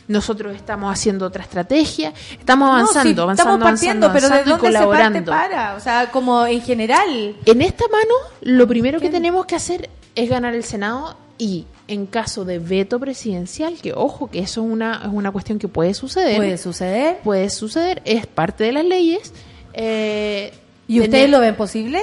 Nosotros 0.08 0.56
estamos 0.56 0.90
haciendo 0.92 1.26
otra 1.26 1.44
estrategia, 1.44 2.14
estamos 2.40 2.70
No, 2.70 2.74
avanzando, 2.74 3.02
sí, 3.14 3.20
avanzando, 3.20 3.34
estamos 3.34 3.60
partiendo, 3.62 4.06
avanzando, 4.08 4.14
pero 4.14 4.30
¿de 4.30 4.34
avanzando 4.34 4.50
y 4.50 4.72
dónde 4.72 4.80
se 4.80 4.86
parte 4.86 5.20
colaborando. 5.26 5.32
para? 5.32 5.76
O 5.76 5.80
sea, 5.82 6.10
como 6.10 6.46
en 6.48 6.62
general. 6.62 7.36
En 7.46 7.62
esta 7.62 7.84
mano, 7.90 8.14
lo 8.42 8.66
primero 8.66 9.02
que 9.02 9.10
tenemos 9.10 9.46
que 9.46 9.56
hacer 9.56 9.90
es 10.16 10.30
ganar 10.30 10.56
el 10.56 10.64
Senado 10.64 11.18
y 11.38 11.66
en 11.88 12.06
caso 12.06 12.44
de 12.46 12.60
veto 12.60 13.00
presidencial, 13.00 13.76
que 13.82 13.94
ojo, 13.94 14.30
que 14.30 14.40
eso 14.40 14.66
es 14.66 14.72
una, 14.72 15.02
es 15.06 15.10
una 15.12 15.32
cuestión 15.32 15.58
que 15.60 15.68
puede 15.68 15.94
suceder, 15.94 16.36
Puede 16.38 16.58
suceder. 16.58 17.18
puede 17.24 17.50
suceder, 17.50 18.02
es 18.06 18.26
parte 18.28 18.64
de 18.66 18.72
las 18.74 18.86
leyes. 18.86 19.34
eh, 19.74 20.54
¿Y 20.88 21.00
ustedes 21.00 21.12
tener- 21.12 21.30
lo 21.30 21.40
ven 21.40 21.56
posible? 21.56 22.00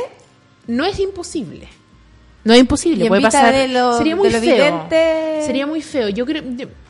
No 0.67 0.85
es 0.85 0.99
imposible. 1.01 1.69
No 2.45 2.53
es 2.53 2.61
imposible, 2.61 3.07
puede 3.09 3.23
pasar. 3.23 3.55
lo- 3.71 3.97
Sería 3.97 4.17
muy 4.17 4.31
feo. 4.31 4.39
evidente- 4.39 5.43
Sería 5.47 5.67
muy 5.67 5.81
feo. 5.83 6.09
Yo 6.11 6.27
creo, 6.27 6.43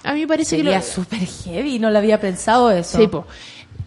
a 0.03 0.13
mí 0.15 0.21
me 0.21 0.27
parece 0.27 0.57
Sería 0.57 0.73
que 0.73 0.77
lo- 0.79 0.83
súper 0.93 1.21
heavy, 1.27 1.79
no 1.79 1.91
lo 1.91 1.99
había 1.99 2.21
pensado 2.21 2.71
eso. 2.73 2.99
Sí, 2.99 3.07
po. 3.07 3.25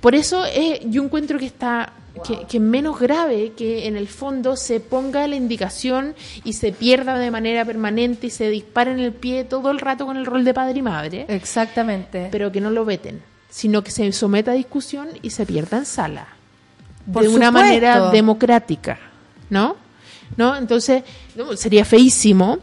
Por 0.01 0.15
eso 0.15 0.45
eh, 0.45 0.81
yo 0.85 1.03
encuentro 1.03 1.37
que 1.39 1.45
está 1.45 1.91
que, 2.21 2.59
menos 2.59 2.99
grave 2.99 3.53
que 3.55 3.87
en 3.87 3.95
el 3.95 4.07
fondo 4.07 4.55
se 4.55 4.79
ponga 4.79 5.27
la 5.27 5.35
indicación 5.35 6.15
y 6.43 6.53
se 6.53 6.71
pierda 6.71 7.17
de 7.17 7.31
manera 7.31 7.65
permanente 7.65 8.27
y 8.27 8.29
se 8.29 8.49
dispare 8.49 8.91
en 8.91 8.99
el 8.99 9.13
pie 9.13 9.43
todo 9.43 9.71
el 9.71 9.79
rato 9.79 10.05
con 10.05 10.17
el 10.17 10.25
rol 10.25 10.43
de 10.43 10.53
padre 10.53 10.79
y 10.79 10.81
madre, 10.81 11.25
Exactamente. 11.29 12.29
pero 12.31 12.51
que 12.51 12.61
no 12.61 12.69
lo 12.71 12.85
veten, 12.85 13.21
sino 13.49 13.83
que 13.83 13.91
se 13.91 14.11
someta 14.11 14.51
a 14.51 14.55
discusión 14.55 15.07
y 15.21 15.29
se 15.29 15.45
pierda 15.45 15.77
en 15.77 15.85
sala. 15.85 16.27
Por 17.11 17.23
de 17.23 17.29
una 17.29 17.51
manera 17.51 18.09
democrática, 18.11 18.99
¿no? 19.49 19.75
¿No? 20.35 20.57
Entonces, 20.57 21.03
no, 21.35 21.55
sería 21.55 21.85
feísimo 21.85 22.59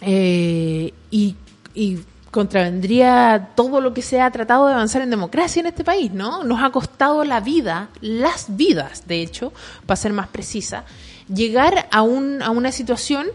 eh, 0.00 0.92
y, 1.10 1.34
y 1.74 1.98
contravendría 2.32 3.50
todo 3.54 3.82
lo 3.82 3.92
que 3.92 4.00
se 4.00 4.20
ha 4.20 4.30
tratado 4.30 4.66
de 4.66 4.72
avanzar 4.72 5.02
en 5.02 5.10
democracia 5.10 5.60
en 5.60 5.66
este 5.66 5.84
país, 5.84 6.12
¿no? 6.12 6.42
Nos 6.44 6.62
ha 6.62 6.70
costado 6.70 7.24
la 7.24 7.40
vida, 7.40 7.90
las 8.00 8.56
vidas, 8.56 9.06
de 9.06 9.20
hecho, 9.20 9.52
para 9.84 9.96
ser 9.96 10.14
más 10.14 10.28
precisa, 10.28 10.84
llegar 11.32 11.88
a, 11.92 12.00
un, 12.00 12.40
a 12.42 12.48
una 12.50 12.72
situación 12.72 13.26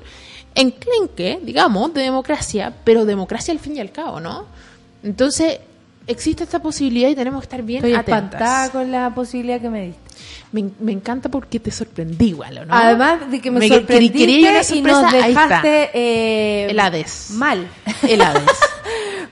enclenque, 0.55 1.39
digamos, 1.43 1.93
de 1.93 2.01
democracia, 2.01 2.73
pero 2.83 3.05
democracia 3.05 3.51
al 3.51 3.59
fin 3.59 3.77
y 3.77 3.79
al 3.79 3.91
cabo, 3.91 4.19
¿no? 4.19 4.45
Entonces, 5.03 5.59
existe 6.07 6.43
esta 6.43 6.59
posibilidad 6.61 7.09
y 7.09 7.15
tenemos 7.15 7.41
que 7.41 7.45
estar 7.45 7.61
bien 7.63 7.79
Estoy 7.79 7.93
atentas. 7.93 8.33
espantada 8.33 8.69
con 8.71 8.91
la 8.91 9.13
posibilidad 9.13 9.59
que 9.61 9.69
me 9.69 9.85
diste. 9.87 10.01
Me, 10.51 10.63
me 10.79 10.91
encanta 10.93 11.29
porque 11.29 11.59
te 11.59 11.69
sorprendí 11.71 12.29
igual, 12.29 12.57
¿o 12.59 12.65
¿no? 12.65 12.73
Además 12.73 13.29
de 13.29 13.39
que 13.41 13.51
me, 13.51 13.59
Me- 13.59 13.67
sorprendiste 13.67 14.17
quería 14.17 14.49
una 14.49 14.49
y 14.49 14.81
nos 14.81 14.99
sorpresa, 15.01 15.25
ahí 15.25 15.31
está. 15.31 15.47
dejaste 15.47 15.89
eh, 15.93 16.67
El 16.69 16.79
Hades. 16.79 17.31
mal. 17.31 17.67
El 18.07 18.21
Hades. 18.21 18.43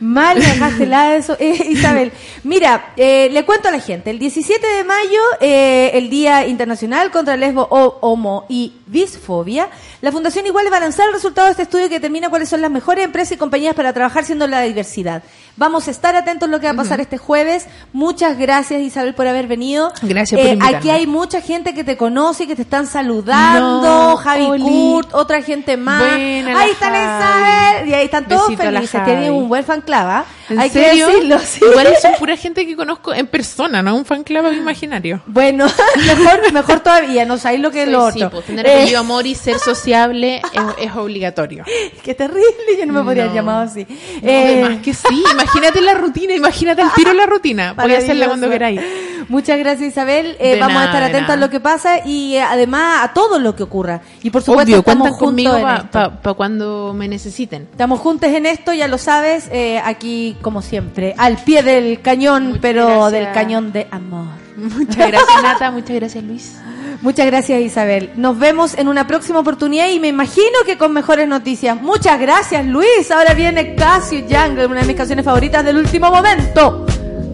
Mal 0.02 0.38
me 0.38 0.46
dejaste 0.46 0.86
la 0.86 1.16
eso. 1.16 1.38
Eh, 1.40 1.68
Isabel, 1.70 2.12
mira, 2.44 2.92
eh, 2.98 3.30
le 3.32 3.46
cuento 3.46 3.70
a 3.70 3.72
la 3.72 3.80
gente. 3.80 4.10
El 4.10 4.20
17 4.20 4.68
de 4.68 4.84
mayo, 4.84 5.22
eh, 5.40 5.92
el 5.94 6.10
Día 6.10 6.46
Internacional 6.48 7.12
contra 7.12 7.36
el 7.36 7.40
Lesbo, 7.40 7.66
o- 7.72 7.98
Homo 8.02 8.46
y 8.50 8.74
Bisfobia, 8.88 9.70
la 10.02 10.12
Fundación 10.12 10.46
Igual 10.46 10.68
va 10.72 10.78
a 10.78 10.82
lanzar 10.82 11.08
el 11.08 11.14
resultado 11.14 11.46
de 11.48 11.52
este 11.52 11.64
estudio 11.64 11.88
que 11.88 11.96
determina 11.96 12.30
cuáles 12.30 12.50
son 12.50 12.62
las 12.62 12.70
mejores 12.72 13.06
empresas 13.06 13.32
y 13.32 13.38
compañías 13.38 13.74
para 13.74 13.94
trabajar 13.94 14.26
siendo 14.26 14.46
la 14.48 14.62
diversidad. 14.64 15.24
Vamos 15.58 15.88
a 15.88 15.92
estar 15.92 16.16
atentos 16.18 16.50
a 16.50 16.52
lo 16.52 16.60
que 16.60 16.66
va 16.68 16.74
a 16.74 16.76
pasar 16.76 17.00
este 17.00 17.18
jueves. 17.18 17.68
Muchas 17.94 18.38
gracias, 18.38 18.82
Isabel, 18.82 19.14
por 19.16 19.26
haber 19.26 19.48
venido. 19.48 19.94
Gracias 20.02 20.38
por 20.40 20.48
Eh, 20.50 20.54
invitarme. 20.54 20.78
Aquí 20.78 20.90
hay 20.90 21.08
mucha 21.08 21.40
gente 21.40 21.74
que 21.74 21.86
te 21.86 21.96
conoce 21.96 22.44
y 22.44 22.48
que 22.48 22.56
te 22.58 22.64
están 22.64 22.88
saludando. 22.88 23.82
No, 23.82 24.18
Javi 24.18 24.44
Oli. 24.46 24.64
Kurt, 24.64 25.14
otra 25.14 25.42
gente 25.42 25.78
más. 25.78 26.00
Buena 26.02 26.60
ahí 26.60 26.72
está. 26.72 26.88
Isabel. 26.90 27.90
Y 27.90 27.94
ahí 27.94 28.06
están 28.06 28.28
todos 28.28 28.50
Besito 28.50 28.64
felices. 28.64 29.04
Tienen 29.06 29.32
un 29.32 29.48
buen 29.48 29.64
fan 29.64 29.80
club, 29.82 29.96
¿ah? 29.98 30.26
¿En 30.50 30.60
Hay 30.60 30.70
serio? 30.70 31.08
que 31.08 31.14
decirlo, 31.14 31.40
sí. 31.40 31.60
Igual 31.68 31.88
son 32.02 32.12
pura 32.20 32.36
gente 32.38 32.68
que 32.68 32.76
conozco 32.76 33.14
en 33.14 33.26
persona, 33.26 33.82
no 33.82 33.96
un 33.96 34.06
fan 34.06 34.24
club 34.24 34.52
imaginario. 34.54 35.22
Bueno, 35.26 35.66
mejor, 36.06 36.52
mejor 36.54 36.82
todavía, 36.82 37.26
no 37.26 37.38
sabéis 37.38 37.62
lo 37.62 37.72
que 37.72 37.84
es 37.84 37.90
lo 37.90 38.12
Sí, 38.12 38.18
otro. 38.22 38.30
pues, 38.30 38.46
tener 38.46 38.68
Eh, 38.68 38.96
amor 38.96 39.26
y 39.26 39.34
ser 39.34 39.58
sociable 39.58 40.42
es, 40.54 40.86
es 40.90 40.96
obligatorio. 40.96 41.64
qué 42.04 42.14
terrible, 42.14 42.44
yo 42.78 42.86
no 42.86 42.94
me 42.94 43.02
podría 43.04 43.24
No. 43.24 43.30
haber 43.32 43.36
llamado 43.42 43.62
así. 43.64 43.88
No, 43.90 44.30
Eh, 44.30 44.62
además 44.64 44.84
que 44.84 44.94
sí, 44.94 45.24
imagínate 45.46 45.82
la 45.82 45.94
rutina, 45.94 46.34
imagínate 46.34 46.82
el 46.82 46.92
tiro 46.92 47.12
en 47.12 47.18
la 47.18 47.26
rutina. 47.26 47.74
Voy 47.74 47.94
a 47.94 47.98
hacerla 48.00 48.28
cuando 48.28 48.50
queráis. 48.50 48.82
Muchas 49.28 49.58
gracias 49.58 49.90
Isabel. 49.90 50.36
Eh, 50.40 50.58
vamos 50.60 50.78
a 50.78 50.86
nada, 50.86 50.86
estar 50.86 51.02
de 51.04 51.10
atentos 51.10 51.34
a 51.34 51.38
lo 51.38 51.50
que 51.50 51.60
pasa 51.60 52.06
y 52.06 52.36
eh, 52.36 52.42
además 52.42 53.04
a 53.04 53.14
todo 53.14 53.40
lo 53.40 53.56
que 53.56 53.64
ocurra. 53.64 54.02
Y 54.22 54.30
por 54.30 54.42
supuesto 54.44 54.64
Obvio, 54.72 54.80
estamos 54.80 55.08
cuentan 55.10 55.20
conmigo 55.20 55.52
juntos 55.54 55.80
en 55.82 55.88
para 55.90 56.06
esto. 56.08 56.36
cuando 56.36 56.94
me 56.94 57.08
necesiten. 57.08 57.68
Estamos 57.72 58.00
juntos 58.00 58.30
en 58.30 58.46
esto, 58.46 58.74
ya 58.74 58.88
lo 58.88 58.98
sabes, 58.98 59.50
eh, 59.52 59.82
aquí 59.84 60.38
como 60.42 60.62
siempre, 60.62 61.16
al 61.18 61.38
pie 61.38 61.64
del 61.64 62.02
cañón, 62.02 62.48
Muchas 62.48 62.62
pero 62.62 62.86
gracias. 62.88 63.12
del 63.14 63.32
cañón 63.34 63.72
de 63.72 63.88
amor. 63.90 64.28
Muchas 64.58 64.96
gracias, 65.08 65.44
Nata. 65.44 65.72
Muchas 65.72 65.96
gracias, 65.96 66.24
Luis. 66.24 66.56
Muchas 67.02 67.26
gracias 67.28 67.62
Isabel. 67.62 68.12
Nos 68.16 68.38
vemos 68.40 68.78
en 68.78 68.88
una 68.88 69.08
próxima 69.08 69.40
oportunidad 69.40 69.90
y 69.90 70.00
me 70.00 70.08
imagino 70.08 70.60
que 70.66 70.78
con 70.78 70.94
mejores 70.94 71.28
noticias. 71.28 71.82
Muchas 71.82 72.20
gracias 72.20 72.66
Luis. 72.66 73.12
Ahora 73.12 73.34
viene 73.34 73.76
Casio 73.76 74.22
Jungle, 74.22 74.68
una 74.68 74.82
de 74.82 74.88
mis 74.88 74.96
canciones 74.96 75.26
favoritas 75.26 75.64
del 75.64 75.78
último 75.78 76.10
momento. 76.10 76.86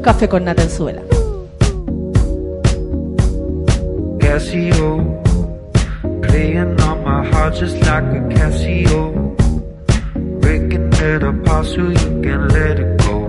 Café 0.01 0.27
con 0.27 0.43
Nata 0.43 0.63
en 0.63 0.69
suela. 0.69 1.01
Casio, 4.19 5.21
playing 6.21 6.79
on 6.81 7.03
my 7.03 7.27
heart 7.31 7.55
just 7.55 7.75
like 7.85 8.03
a 8.03 8.21
Casio, 8.29 9.35
breaking 10.39 10.91
it 10.93 11.23
apart 11.23 11.65
so 11.65 11.81
you 11.81 12.21
can 12.21 12.47
let 12.49 12.79
it 12.79 12.97
go. 13.05 13.27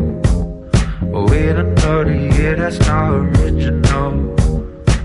Oh, 1.14 1.26
wait 1.28 1.56
another 1.56 2.14
year, 2.14 2.56
that's 2.56 2.78
not 2.86 3.10
original. 3.10 4.51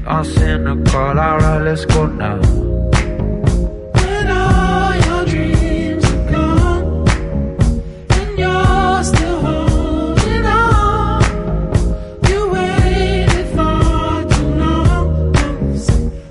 are 0.07 0.23
cynical. 0.23 0.95
Alright, 0.95 1.61
let's 1.63 1.85
go 1.85 2.05
now. 2.07 2.37
When 3.95 4.27
all 4.31 4.95
your 4.95 5.25
dreams 5.25 6.05
are 6.05 6.31
gone, 6.31 7.09
and 8.11 8.39
you're 8.39 9.03
still 9.03 9.39
holding 9.41 10.45
on, 10.45 11.23
you 12.29 12.49
waited 12.49 13.47
for 13.55 14.23
too 14.33 14.49
long. 14.63 15.35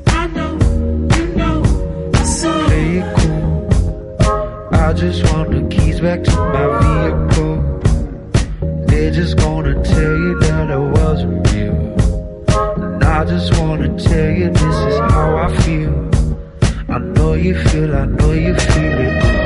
I 0.06 0.26
know, 0.28 0.52
you 1.16 1.26
know, 1.36 1.62
Play 2.66 2.98
it 2.98 3.08
cool. 3.18 4.74
I 4.74 4.92
just 4.94 5.22
want 5.32 5.50
the 5.50 5.62
keys 5.74 6.00
back 6.00 6.24
to 6.24 6.36
my 6.54 6.66
vehicle. 6.82 7.56
They're 8.86 9.10
just 9.10 9.36
gonna 9.36 9.74
tell 9.84 10.16
you 10.16 10.38
that 10.40 10.70
I 10.70 10.76
wasn't. 10.76 11.45
I 13.16 13.24
just 13.24 13.58
wanna 13.58 13.88
tell 13.98 14.30
you 14.30 14.50
this 14.50 14.62
is 14.62 14.98
how 15.10 15.38
I 15.38 15.56
feel. 15.62 16.10
I 16.90 16.98
know 16.98 17.32
you 17.32 17.54
feel, 17.70 17.96
I 17.96 18.04
know 18.04 18.32
you 18.32 18.54
feel 18.54 18.98
it. 18.98 19.45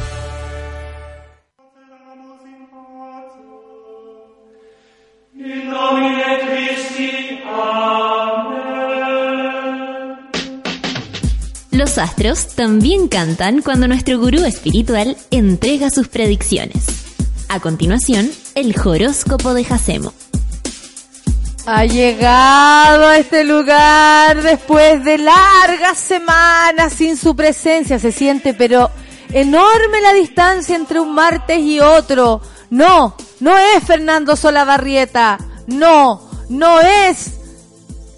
Los 11.81 11.97
astros 11.97 12.49
también 12.49 13.07
cantan 13.07 13.63
cuando 13.63 13.87
nuestro 13.87 14.19
gurú 14.19 14.45
espiritual 14.45 15.17
entrega 15.31 15.89
sus 15.89 16.09
predicciones. 16.09 16.85
A 17.49 17.59
continuación, 17.59 18.29
el 18.53 18.75
horóscopo 18.85 19.55
de 19.55 19.63
Jacemo. 19.63 20.13
Ha 21.65 21.85
llegado 21.85 23.07
a 23.07 23.17
este 23.17 23.43
lugar 23.43 24.43
después 24.43 25.03
de 25.03 25.17
largas 25.17 25.97
semanas 25.97 26.93
sin 26.93 27.17
su 27.17 27.35
presencia. 27.35 27.97
Se 27.97 28.11
siente 28.11 28.53
pero 28.53 28.91
enorme 29.31 30.01
la 30.01 30.13
distancia 30.13 30.75
entre 30.75 30.99
un 30.99 31.15
martes 31.15 31.57
y 31.57 31.79
otro. 31.79 32.41
No, 32.69 33.15
no 33.39 33.57
es 33.57 33.83
Fernando 33.83 34.35
Solabarrieta. 34.35 35.39
No, 35.65 36.29
no 36.47 36.79
es. 36.79 37.39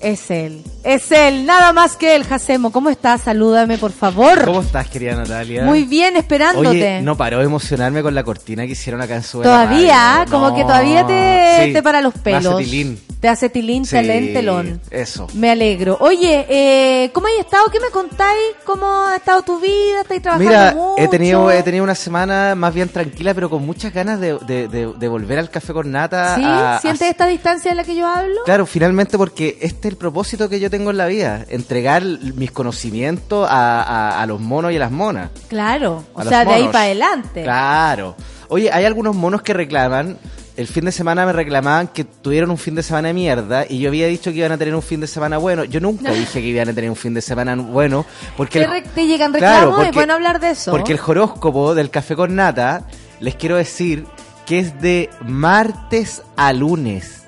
Es 0.01 0.29
él. 0.31 0.65
Es 0.83 1.11
él, 1.13 1.45
nada 1.45 1.71
más 1.71 1.95
que 1.95 2.13
él, 2.15 2.25
Jacemo. 2.25 2.71
¿Cómo 2.71 2.89
estás? 2.89 3.21
Salúdame, 3.21 3.77
por 3.77 3.93
favor. 3.93 4.43
¿Cómo 4.43 4.59
estás, 4.61 4.89
querida 4.89 5.15
Natalia? 5.15 5.63
Muy 5.63 5.83
bien, 5.83 6.17
esperándote. 6.17 6.67
Oye, 6.69 7.01
no 7.01 7.15
paró 7.15 7.39
de 7.39 7.45
emocionarme 7.45 8.01
con 8.03 8.13
la 8.13 8.23
cortina 8.23 8.65
que 8.65 8.73
hicieron 8.73 9.01
acá 9.01 9.15
en 9.15 9.21
la 9.21 9.43
Todavía, 9.43 10.25
como 10.29 10.49
No, 10.49 10.55
que 10.55 10.63
todavía 10.63 11.07
te, 11.07 11.67
sí, 11.67 11.73
te 11.73 11.81
para 11.81 12.01
los 12.01 12.13
me 12.17 12.21
pelos. 12.21 12.53
hace 12.55 12.63
tilín. 12.65 12.99
Te 13.21 13.29
hace 13.29 13.47
tilín, 13.47 13.85
Sí, 13.85 13.95
telón. 14.33 14.81
Eso. 14.91 15.27
Me 15.35 15.49
alegro. 15.51 15.95
Oye, 16.01 16.45
eh, 16.49 17.09
¿cómo 17.13 17.27
has 17.27 17.33
estado? 17.45 17.67
¿Qué 17.71 17.79
me 17.79 17.87
contáis? 17.89 18.37
¿Cómo 18.65 18.85
ha 19.07 19.15
estado 19.15 19.41
tu 19.43 19.61
vida? 19.61 20.01
¿Estáis 20.01 20.21
trabajando 20.21 20.49
Mira, 20.49 20.73
mucho? 20.75 20.95
he 21.01 21.07
tenido, 21.07 21.49
he 21.49 21.63
tenido 21.63 21.85
una 21.85 21.95
semana 21.95 22.53
más 22.55 22.73
bien 22.73 22.89
tranquila, 22.89 23.33
pero 23.33 23.49
con 23.49 23.65
muchas 23.65 23.93
ganas 23.93 24.19
de, 24.19 24.37
de- 24.39 24.67
de- 24.67 24.91
de 24.97 25.07
volver 25.07 25.39
al 25.39 25.49
café 25.49 25.71
con 25.71 25.89
nata. 25.89 26.35
¿Sí? 26.35 26.43
a- 26.43 26.75
a- 26.75 26.81
¿Sientes 26.81 27.07
esta 27.09 27.25
distancia 27.25 27.71
de 27.71 27.75
la 27.75 27.85
que 27.85 27.95
yo 27.95 28.05
hablo? 28.05 28.35
Claro, 28.43 28.65
finalmente 28.65 29.17
porque 29.17 29.57
este 29.61 29.87
es 29.87 29.93
el 29.93 29.97
propósito 29.97 30.49
que 30.49 30.59
yo 30.59 30.69
tengo 30.73 30.91
en 30.91 30.97
la 30.97 31.05
vida, 31.07 31.45
entregar 31.49 32.03
mis 32.03 32.51
conocimientos 32.51 33.47
a, 33.49 33.81
a- 33.83 34.21
a 34.21 34.25
los 34.25 34.39
monos 34.41 34.71
y 34.71 34.75
a 34.75 34.79
las 34.79 34.91
monas. 34.91 35.29
Claro. 35.47 36.03
O 36.13 36.23
sea, 36.23 36.43
de 36.45 36.53
ahí 36.53 36.65
para 36.67 36.85
adelante. 36.85 37.43
Claro. 37.43 38.15
Oye, 38.49 38.69
hay 38.71 38.85
algunos 38.85 39.15
monos 39.15 39.41
que 39.41 39.53
reclaman. 39.53 40.17
El 40.55 40.67
fin 40.67 40.85
de 40.85 40.91
semana 40.91 41.25
me 41.25 41.33
reclamaban 41.33 41.87
que 41.87 42.03
tuvieron 42.03 42.51
un 42.51 42.57
fin 42.59 42.75
de 42.75 42.83
semana 42.83 43.07
de 43.07 43.15
mierda 43.15 43.65
y 43.67 43.79
yo 43.79 43.89
había 43.89 44.05
dicho 44.05 44.29
que 44.31 44.37
iban 44.37 44.51
a 44.51 44.57
tener 44.57 44.75
un 44.75 44.83
fin 44.83 44.99
de 44.99 45.07
semana 45.07 45.39
bueno. 45.39 45.63
Yo 45.63 45.79
nunca 45.79 46.11
dije 46.11 46.41
que 46.41 46.47
iban 46.47 46.69
a 46.69 46.73
tener 46.73 46.89
un 46.91 46.95
fin 46.95 47.13
de 47.15 47.21
semana 47.21 47.55
bueno 47.55 48.05
porque 48.37 48.59
¿Te, 48.59 48.65
el- 48.65 48.71
re- 48.71 48.81
te 48.83 49.07
llegan 49.07 49.31
Claro, 49.31 49.47
reclamos? 49.71 49.75
porque- 49.77 49.89
es 49.89 49.95
bueno 49.95 50.13
hablar 50.13 50.39
de 50.39 50.51
eso. 50.51 50.69
Porque 50.71 50.93
el 50.93 50.99
horóscopo 51.05 51.73
del 51.73 51.89
café 51.89 52.15
con 52.15 52.35
nata, 52.35 52.85
les 53.19 53.33
quiero 53.35 53.55
decir 53.57 54.05
que 54.45 54.59
es 54.59 54.79
de 54.79 55.09
martes 55.25 56.21
a 56.35 56.53
lunes. 56.53 57.23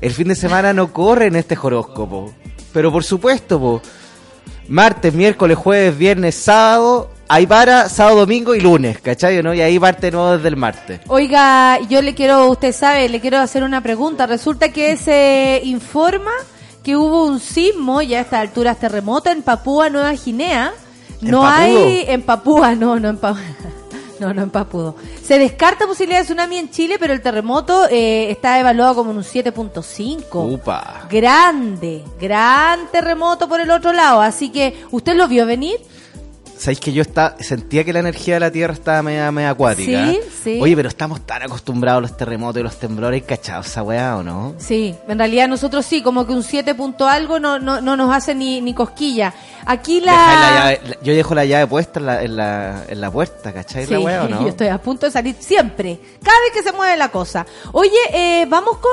El 0.00 0.10
fin 0.12 0.26
de 0.28 0.34
semana 0.34 0.72
no 0.72 0.92
corre 0.92 1.26
en 1.26 1.36
este 1.36 1.56
horóscopo. 1.60 2.32
Pero 2.76 2.92
por 2.92 3.04
supuesto, 3.04 3.58
po, 3.58 3.80
martes, 4.68 5.14
miércoles, 5.14 5.56
jueves, 5.56 5.96
viernes, 5.96 6.34
sábado, 6.34 7.08
ahí 7.26 7.46
para, 7.46 7.88
sábado, 7.88 8.18
domingo 8.18 8.54
y 8.54 8.60
lunes, 8.60 9.00
¿cachai? 9.00 9.42
¿no? 9.42 9.54
Y 9.54 9.62
ahí 9.62 9.78
parte 9.78 10.10
nuevo 10.10 10.32
desde 10.32 10.48
el 10.48 10.56
martes. 10.56 11.00
Oiga, 11.06 11.80
yo 11.88 12.02
le 12.02 12.14
quiero, 12.14 12.50
usted 12.50 12.74
sabe, 12.74 13.08
le 13.08 13.18
quiero 13.18 13.38
hacer 13.38 13.62
una 13.62 13.80
pregunta. 13.80 14.26
Resulta 14.26 14.72
que 14.72 14.98
se 14.98 15.62
informa 15.64 16.32
que 16.84 16.98
hubo 16.98 17.24
un 17.24 17.40
sismo, 17.40 18.02
ya 18.02 18.18
a 18.18 18.20
estas 18.20 18.40
alturas 18.42 18.78
terremoto, 18.78 19.30
en 19.30 19.40
Papúa 19.40 19.88
Nueva 19.88 20.12
Guinea. 20.12 20.74
¿En 21.22 21.30
No 21.30 21.46
hay 21.46 22.04
en 22.06 22.20
Papúa, 22.20 22.74
no, 22.74 23.00
no 23.00 23.08
en 23.08 23.16
Papúa. 23.16 23.40
No, 24.20 24.32
no 24.32 24.42
en 24.42 24.50
Papudo. 24.50 24.96
Se 25.22 25.38
descarta 25.38 25.86
posibilidad 25.86 26.20
de 26.20 26.24
tsunami 26.24 26.56
en 26.56 26.70
Chile, 26.70 26.96
pero 26.98 27.12
el 27.12 27.20
terremoto 27.20 27.86
eh, 27.90 28.30
está 28.30 28.58
evaluado 28.58 28.94
como 28.96 29.10
en 29.10 29.18
un 29.18 29.22
7.5. 29.22 30.54
Upa. 30.54 31.06
Grande, 31.10 32.02
gran 32.18 32.90
terremoto 32.90 33.48
por 33.48 33.60
el 33.60 33.70
otro 33.70 33.92
lado. 33.92 34.20
Así 34.20 34.50
que, 34.50 34.84
¿usted 34.90 35.16
lo 35.16 35.28
vio 35.28 35.46
venir? 35.46 35.78
¿Sabéis 36.58 36.80
que 36.80 36.92
yo 36.92 37.02
está, 37.02 37.36
sentía 37.40 37.84
que 37.84 37.92
la 37.92 37.98
energía 38.00 38.34
de 38.34 38.40
la 38.40 38.50
Tierra 38.50 38.72
estaba 38.72 39.02
media, 39.02 39.30
media 39.30 39.50
acuática? 39.50 40.06
Sí, 40.10 40.20
sí. 40.42 40.58
Oye, 40.60 40.74
pero 40.74 40.88
estamos 40.88 41.20
tan 41.26 41.42
acostumbrados 41.42 41.98
a 41.98 42.00
los 42.00 42.16
terremotos 42.16 42.60
y 42.60 42.62
los 42.62 42.78
temblores, 42.78 43.22
¿cachados 43.24 43.66
esa 43.66 43.82
weá 43.82 44.16
o 44.16 44.22
no? 44.22 44.54
Sí, 44.58 44.94
en 45.06 45.18
realidad 45.18 45.48
nosotros 45.48 45.84
sí, 45.84 46.02
como 46.02 46.26
que 46.26 46.32
un 46.32 46.42
7 46.42 46.74
punto 46.74 47.06
algo 47.06 47.38
no, 47.38 47.58
no, 47.58 47.80
no 47.80 47.96
nos 47.96 48.14
hace 48.14 48.34
ni, 48.34 48.60
ni 48.62 48.72
cosquilla. 48.74 49.34
Aquí 49.66 50.00
la... 50.00 50.12
Llave- 50.12 50.80
la- 50.88 51.00
yo 51.02 51.14
dejo 51.14 51.34
la 51.34 51.44
llave 51.44 51.66
puesta 51.66 52.00
en 52.00 52.06
la, 52.06 52.22
en 52.22 52.36
la, 52.36 52.84
en 52.88 53.00
la 53.00 53.10
puerta, 53.10 53.52
¿cachai? 53.52 53.84
Sí, 53.86 53.92
la 53.92 54.00
weá 54.00 54.24
o 54.24 54.28
no? 54.28 54.40
yo 54.42 54.48
estoy 54.48 54.68
a 54.68 54.78
punto 54.78 55.06
de 55.06 55.12
salir 55.12 55.36
siempre, 55.38 55.98
cada 56.22 56.38
vez 56.40 56.52
que 56.54 56.62
se 56.62 56.72
mueve 56.72 56.96
la 56.96 57.10
cosa. 57.10 57.44
Oye, 57.72 57.90
eh, 58.14 58.46
vamos 58.48 58.78
con 58.78 58.92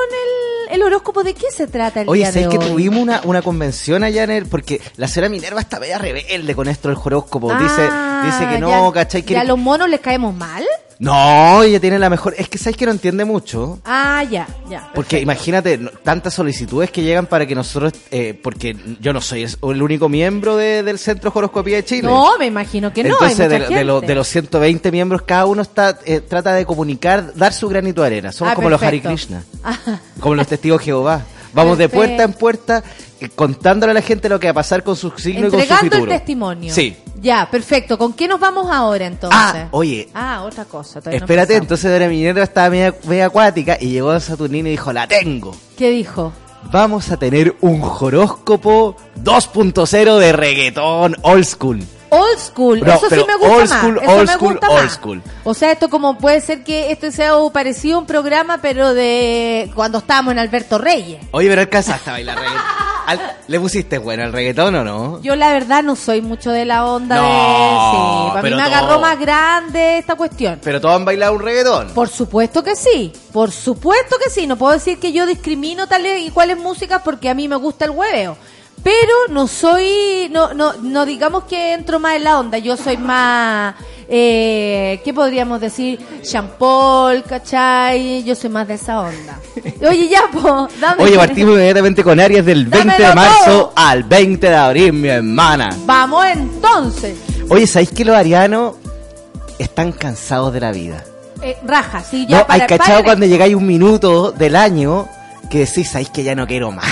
el, 0.69 0.75
el 0.75 0.83
horóscopo, 0.83 1.23
¿de 1.23 1.33
qué 1.33 1.49
se 1.55 1.67
trata 1.67 2.01
el 2.01 2.09
Oye, 2.09 2.19
día 2.23 2.31
de 2.31 2.43
¿sabes 2.43 2.59
que 2.59 2.65
tuvimos 2.67 2.99
una, 2.99 3.21
una 3.23 3.41
convención 3.41 4.03
allá 4.03 4.23
en 4.23 4.31
el... 4.31 4.45
Porque 4.47 4.81
la 4.97 5.07
señora 5.07 5.29
Minerva 5.29 5.61
está 5.61 5.79
media 5.79 5.97
rebelde 5.97 6.55
con 6.55 6.67
esto 6.67 6.89
del 6.89 6.97
horóscopo. 6.97 7.52
Dice, 7.59 7.87
Ah, 7.91 8.21
dice 8.25 8.49
que 8.53 8.59
no, 8.59 8.69
ya- 8.87 8.93
¿cachai? 8.93 9.23
Que 9.23 9.33
¿Ya 9.33 9.41
a 9.41 9.43
los 9.45 9.57
monos 9.57 9.89
les 9.89 9.99
caemos 9.99 10.33
mal? 10.35 10.63
No, 10.99 11.63
ella 11.63 11.81
tiene 11.81 11.99
la 11.99 12.09
mejor... 12.09 12.33
Es 12.37 12.47
que 12.47 12.57
¿sabes 12.57 12.77
que 12.77 12.85
no 12.85 12.91
entiende 12.91 13.25
mucho? 13.25 13.79
Ah, 13.83 14.23
ya, 14.23 14.47
ya. 14.69 14.89
Porque 14.93 15.19
imagínate, 15.19 15.77
tantas 16.01 16.33
solicitudes 16.35 16.91
que 16.91 17.01
llegan 17.01 17.25
para 17.25 17.45
que 17.45 17.55
nosotros... 17.55 17.91
eh, 18.11 18.39
porque 18.41 18.77
yo 19.01 19.11
no 19.11 19.19
soy 19.19 19.43
el 19.43 19.81
único 19.81 20.07
miembro 20.07 20.55
de- 20.55 20.81
del 20.83 20.99
Centro 20.99 21.31
Horoscopía 21.33 21.77
de 21.77 21.83
Chile. 21.83 22.03
No, 22.07 22.37
me 22.37 22.45
imagino 22.45 22.93
que 22.93 23.03
no, 23.03 23.09
Entonces, 23.15 23.39
hay 23.41 23.47
de, 23.49 23.55
mucha 23.55 23.67
de 23.69 23.73
gente. 23.75 23.83
los, 23.83 24.01
de 24.01 24.15
los 24.15 24.27
120 24.27 24.91
miembros, 24.91 25.23
cada 25.23 25.45
uno 25.45 25.63
está 25.63 25.99
eh, 26.05 26.21
trata 26.21 26.53
de 26.53 26.65
comunicar, 26.65 27.33
dar 27.35 27.51
su 27.51 27.67
granito 27.67 28.01
de 28.01 28.07
arena. 28.07 28.31
Somos 28.31 28.53
Ah, 28.53 28.55
como 28.55 28.69
los 28.69 28.81
Hare. 28.81 29.01
Krishna, 29.01 29.43
Ah, 29.63 29.77
como 30.21 30.35
los 30.35 30.47
testigos 30.47 30.79
de 30.79 30.85
Jehová. 30.85 31.21
Vamos 31.53 31.77
de 31.77 31.87
puerta 31.89 32.23
en 32.23 32.33
puerta 32.33 32.83
eh, 33.19 33.29
contándole 33.29 33.91
a 33.91 33.93
la 33.93 34.01
gente 34.01 34.27
lo 34.29 34.39
que 34.39 34.47
va 34.47 34.51
a 34.51 34.55
pasar 34.55 34.83
con 34.83 34.95
su 34.95 35.11
signo 35.17 35.47
y 35.47 35.49
con 35.49 35.51
su 35.51 35.57
Entregando 35.59 35.85
el 35.95 36.01
futuro. 36.01 36.11
testimonio. 36.11 36.73
Sí. 36.73 36.95
Ya, 37.21 37.47
perfecto. 37.49 37.97
¿Con 37.97 38.13
qué 38.13 38.27
nos 38.27 38.39
vamos 38.39 38.67
ahora 38.71 39.05
entonces? 39.05 39.39
Ah, 39.39 39.67
oye. 39.71 40.09
Ah, 40.13 40.43
otra 40.43 40.65
cosa. 40.65 40.99
no 41.05 41.11
Espérate, 41.11 41.33
empezamos. 41.53 41.61
entonces 41.61 41.91
Dora 41.91 42.07
Minerva 42.09 42.43
estaba 42.43 42.69
media, 42.69 42.93
media 43.07 43.25
acuática 43.27 43.77
y 43.79 43.89
llegó 43.89 44.11
a 44.11 44.19
Saturnino 44.19 44.67
y 44.67 44.71
dijo, 44.71 44.91
la 44.91 45.07
tengo. 45.07 45.55
¿Qué 45.77 45.89
dijo? 45.91 46.33
Vamos 46.71 47.11
a 47.11 47.17
tener 47.17 47.55
un 47.61 47.81
horóscopo 47.83 48.95
2.0 49.23 50.17
de 50.17 50.31
reggaetón 50.31 51.15
old 51.21 51.43
school. 51.45 51.83
Old 52.13 52.39
school, 52.39 52.79
No, 52.85 52.93
eso 52.93 53.09
sí 53.09 53.15
me 53.27 53.35
gusta 53.35 53.53
old 53.55 53.69
más. 53.69 53.79
school, 53.79 53.99
eso 54.01 54.11
old 54.11 54.27
me 54.29 54.33
school, 54.35 54.51
gusta 54.53 54.69
old 54.69 54.83
más. 54.83 54.93
school. 54.93 55.21
O 55.43 55.53
sea, 55.53 55.71
esto 55.71 55.89
como 55.89 56.17
puede 56.17 56.41
ser 56.41 56.63
que 56.63 56.91
esto 56.91 57.11
sea 57.11 57.33
parecido 57.51 57.97
a 57.97 57.99
un 58.01 58.05
programa, 58.05 58.59
pero 58.61 58.93
de 58.93 59.71
cuando 59.75 59.97
estábamos 59.99 60.31
en 60.33 60.39
Alberto 60.39 60.77
Reyes. 60.77 61.25
Oye, 61.31 61.49
pero 61.49 61.61
alcanzaste 61.61 62.09
a 62.09 62.13
bailar 62.13 62.37
reggaetón. 62.37 62.61
Al- 63.05 63.37
¿Le 63.47 63.59
pusiste 63.59 63.97
bueno 63.97 64.23
el 64.23 64.31
reggaetón 64.31 64.75
o 64.75 64.83
no? 64.85 65.21
Yo 65.21 65.35
la 65.35 65.51
verdad 65.51 65.83
no 65.83 65.97
soy 65.97 66.21
mucho 66.21 66.51
de 66.51 66.63
la 66.63 66.85
onda 66.85 67.17
No, 67.17 67.21
de... 67.23 67.27
Sí, 67.29 68.31
para 68.35 68.49
mí 68.49 68.55
me 68.55 68.61
agarró 68.61 68.99
más 68.99 69.19
grande 69.19 69.97
esta 69.97 70.15
cuestión. 70.15 70.59
Pero 70.63 70.79
todos 70.79 70.95
han 70.95 71.03
bailado 71.03 71.33
un 71.33 71.41
reggaetón. 71.41 71.89
Por 71.89 72.07
supuesto 72.07 72.63
que 72.63 72.77
sí, 72.77 73.11
por 73.33 73.51
supuesto 73.51 74.15
que 74.23 74.29
sí. 74.29 74.47
No 74.47 74.55
puedo 74.55 74.71
decir 74.71 74.99
que 74.99 75.11
yo 75.11 75.25
discrimino 75.25 75.87
tales 75.87 76.21
y 76.21 76.29
cuáles 76.31 76.57
músicas 76.57 77.01
porque 77.03 77.29
a 77.29 77.33
mí 77.33 77.49
me 77.49 77.57
gusta 77.57 77.83
el 77.85 77.91
hueveo. 77.91 78.37
Pero 78.83 79.13
no 79.29 79.47
soy, 79.47 80.29
no, 80.31 80.53
no, 80.53 80.73
no 80.81 81.05
digamos 81.05 81.45
que 81.45 81.73
entro 81.73 81.99
más 81.99 82.17
en 82.17 82.23
la 82.25 82.39
onda. 82.39 82.57
Yo 82.57 82.75
soy 82.75 82.97
más, 82.97 83.75
eh, 84.09 84.99
¿qué 85.05 85.13
podríamos 85.13 85.61
decir? 85.61 85.99
Jean 86.21 86.49
Paul, 86.59 87.23
¿cachai? 87.23 88.23
Yo 88.23 88.35
soy 88.35 88.49
más 88.49 88.67
de 88.67 88.73
esa 88.73 88.99
onda. 88.99 89.39
Oye, 89.89 90.09
ya, 90.09 90.23
po, 90.31 90.67
dame. 90.81 91.01
Oye, 91.03 91.15
partimos 91.15 91.53
inmediatamente 91.53 92.03
con 92.03 92.19
Aries 92.19 92.45
del 92.45 92.65
20 92.67 93.01
de 93.03 93.15
marzo 93.15 93.45
todo. 93.45 93.73
al 93.75 94.03
20 94.03 94.49
de 94.49 94.55
abril, 94.55 94.93
mi 94.93 95.07
hermana. 95.07 95.69
Vamos 95.85 96.25
entonces. 96.25 97.17
Oye, 97.49 97.65
¿sabéis 97.67 97.91
que 97.91 98.03
los 98.03 98.15
arianos 98.17 98.73
están 99.59 99.93
cansados 99.93 100.51
de 100.51 100.59
la 100.59 100.71
vida? 100.73 101.05
Eh, 101.41 101.57
raja, 101.65 102.01
sí, 102.03 102.25
ya 102.27 102.39
¿No? 102.39 102.47
para 102.47 102.63
Hay 102.63 102.67
cachado 102.67 102.91
para- 102.99 103.03
cuando 103.03 103.25
llegáis 103.25 103.55
un 103.55 103.65
minuto 103.65 104.31
del 104.31 104.55
año 104.57 105.07
que 105.49 105.59
decís, 105.59 105.89
¿sabéis 105.89 106.09
que 106.09 106.23
ya 106.23 106.35
no 106.35 106.45
quiero 106.47 106.71
más? 106.71 106.85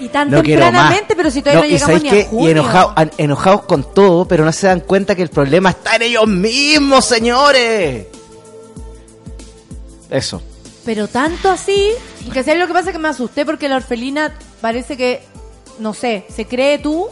Y 0.00 0.08
tan 0.08 0.30
No 0.30 0.42
tempranamente, 0.42 1.16
pero 1.16 1.30
si 1.30 1.40
todavía 1.42 1.60
no, 1.62 1.66
y 1.66 1.70
llegamos 1.70 1.96
¿sabéis 2.00 2.12
ni 2.12 2.20
a 2.20 2.24
junio. 2.26 2.46
Y 2.48 2.50
enojados, 2.52 2.92
an- 2.96 3.10
enojados 3.18 3.62
con 3.62 3.94
todo, 3.94 4.26
pero 4.28 4.44
no 4.44 4.52
se 4.52 4.66
dan 4.68 4.80
cuenta 4.80 5.14
que 5.14 5.22
el 5.22 5.28
problema 5.30 5.70
está 5.70 5.96
en 5.96 6.02
ellos 6.02 6.26
mismos, 6.26 7.04
señores. 7.04 8.06
Eso. 10.10 10.42
Pero 10.84 11.06
tanto 11.08 11.50
así, 11.50 11.90
que 12.32 12.42
sé 12.42 12.54
lo 12.56 12.66
que 12.66 12.72
pasa 12.72 12.90
es 12.90 12.92
que 12.96 12.98
me 12.98 13.08
asusté 13.08 13.44
porque 13.44 13.68
la 13.68 13.76
orfelina 13.76 14.34
parece 14.60 14.96
que, 14.96 15.22
no 15.78 15.92
sé, 15.92 16.24
se 16.34 16.46
cree 16.46 16.78
tú 16.78 17.08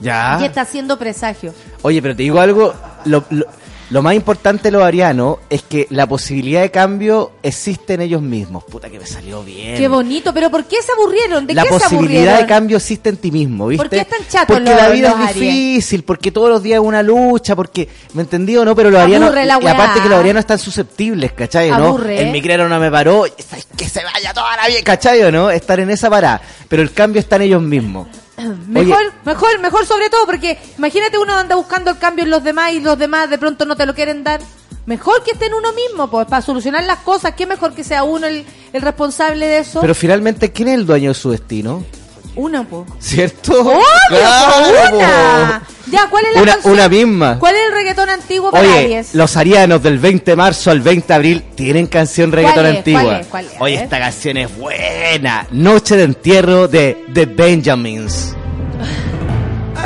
Ya. 0.00 0.38
y 0.40 0.44
está 0.44 0.62
haciendo 0.62 0.98
presagio. 0.98 1.54
Oye, 1.82 2.02
pero 2.02 2.14
te 2.14 2.22
digo 2.24 2.40
algo, 2.40 2.74
lo, 3.06 3.24
lo- 3.30 3.46
lo 3.90 4.02
más 4.02 4.14
importante 4.14 4.64
de 4.64 4.70
los 4.72 4.82
arianos 4.82 5.36
es 5.50 5.62
que 5.62 5.86
la 5.90 6.06
posibilidad 6.06 6.62
de 6.62 6.70
cambio 6.70 7.32
existe 7.42 7.94
en 7.94 8.00
ellos 8.00 8.22
mismos. 8.22 8.64
Puta 8.64 8.88
que 8.90 8.98
me 8.98 9.06
salió 9.06 9.44
bien. 9.44 9.76
Qué 9.76 9.88
bonito, 9.88 10.32
pero 10.34 10.50
¿por 10.50 10.64
qué 10.64 10.76
se 10.82 10.92
aburrieron? 10.92 11.46
¿De 11.46 11.54
la 11.54 11.62
qué 11.62 11.68
se 11.68 11.74
posibilidad 11.74 12.16
aburrieron? 12.22 12.40
de 12.40 12.46
cambio 12.46 12.76
existe 12.78 13.08
en 13.10 13.16
ti 13.18 13.30
mismo, 13.30 13.66
¿viste? 13.68 13.82
¿Por 13.84 13.90
qué 13.90 14.00
están 14.00 14.20
chatos 14.28 14.56
Porque 14.56 14.70
los- 14.70 14.80
la 14.82 14.88
vida 14.90 15.10
los 15.10 15.20
es 15.20 15.26
Aries? 15.36 15.40
difícil, 15.54 16.02
porque 16.04 16.32
todos 16.32 16.48
los 16.48 16.62
días 16.62 16.80
es 16.80 16.86
una 16.86 17.02
lucha, 17.02 17.54
porque, 17.54 17.88
¿me 18.14 18.22
entendí 18.22 18.56
o 18.56 18.64
no? 18.64 18.74
Pero 18.74 18.90
los 18.90 19.00
arianos, 19.00 19.34
la 19.34 19.58
y 19.60 19.66
aparte 19.66 20.00
que 20.00 20.08
los 20.08 20.18
arianos 20.18 20.40
están 20.40 20.58
susceptibles, 20.58 21.32
¿cachai? 21.32 21.70
¿no? 21.70 21.98
El 22.04 22.30
micrero 22.32 22.68
no 22.68 22.80
me 22.80 22.90
paró, 22.90 23.24
¿sabes? 23.48 23.66
que 23.76 23.88
se 23.88 24.02
vaya 24.02 24.32
toda 24.32 24.56
la 24.56 24.66
vida, 24.68 24.78
¿cachai 24.82 25.22
o 25.22 25.30
no? 25.30 25.50
Estar 25.50 25.78
en 25.80 25.90
esa 25.90 26.08
parada. 26.08 26.40
Pero 26.68 26.82
el 26.82 26.92
cambio 26.92 27.20
está 27.20 27.36
en 27.36 27.42
ellos 27.42 27.62
mismos. 27.62 28.08
Mejor, 28.68 28.96
Oye. 28.98 29.12
mejor, 29.24 29.58
mejor 29.60 29.86
sobre 29.86 30.10
todo, 30.10 30.26
porque 30.26 30.58
imagínate 30.78 31.18
uno 31.18 31.34
anda 31.34 31.56
buscando 31.56 31.90
el 31.90 31.98
cambio 31.98 32.24
en 32.24 32.30
los 32.30 32.42
demás 32.42 32.72
y 32.72 32.80
los 32.80 32.98
demás 32.98 33.30
de 33.30 33.38
pronto 33.38 33.64
no 33.64 33.76
te 33.76 33.86
lo 33.86 33.94
quieren 33.94 34.24
dar. 34.24 34.40
Mejor 34.86 35.22
que 35.22 35.30
esté 35.30 35.46
en 35.46 35.54
uno 35.54 35.72
mismo, 35.72 36.10
pues, 36.10 36.26
para 36.26 36.42
solucionar 36.42 36.84
las 36.84 36.98
cosas. 36.98 37.34
Qué 37.34 37.46
mejor 37.46 37.74
que 37.74 37.84
sea 37.84 38.04
uno 38.04 38.26
el, 38.26 38.44
el 38.72 38.82
responsable 38.82 39.46
de 39.46 39.58
eso. 39.58 39.80
Pero 39.80 39.94
finalmente, 39.94 40.52
¿quién 40.52 40.68
es 40.68 40.74
el 40.74 40.84
dueño 40.84 41.10
de 41.10 41.14
su 41.14 41.30
destino? 41.30 41.84
Uno, 42.36 42.64
pues. 42.64 42.84
¿Cierto? 42.98 43.60
¡Obvio, 43.60 43.78
Claro, 44.08 44.52
po, 44.90 44.96
una! 44.96 45.62
po. 45.66 45.74
Ya, 45.90 46.08
¿cuál 46.10 46.24
es 46.26 46.34
la 46.34 46.42
Una- 46.42 46.56
una 46.64 46.88
misma. 46.88 47.38
¿Cuál 47.38 47.54
es 47.54 47.62
el 47.68 47.72
reggaetón 47.72 48.10
antiguo 48.10 48.50
para 48.50 48.66
Oye, 48.68 48.78
Aries? 48.78 49.14
los 49.14 49.36
arianos 49.36 49.82
del 49.82 49.98
20 49.98 50.30
de 50.32 50.36
marzo 50.36 50.70
al 50.70 50.80
20 50.80 51.06
de 51.06 51.14
abril 51.14 51.44
tienen 51.54 51.86
canción 51.86 52.32
reggaetón 52.32 52.62
¿Cuál 52.64 52.72
es? 52.72 52.78
antigua. 52.78 53.02
¿Cuál 53.02 53.20
es? 53.20 53.26
¿Cuál 53.28 53.44
es? 53.46 53.52
Oye, 53.60 53.74
esta 53.84 53.98
canción 54.00 54.36
es 54.38 54.56
buena. 54.56 55.46
Noche 55.52 55.96
de 55.96 56.02
entierro 56.04 56.66
de 56.68 57.04
The 57.12 57.26
Benjamins. 57.26 58.34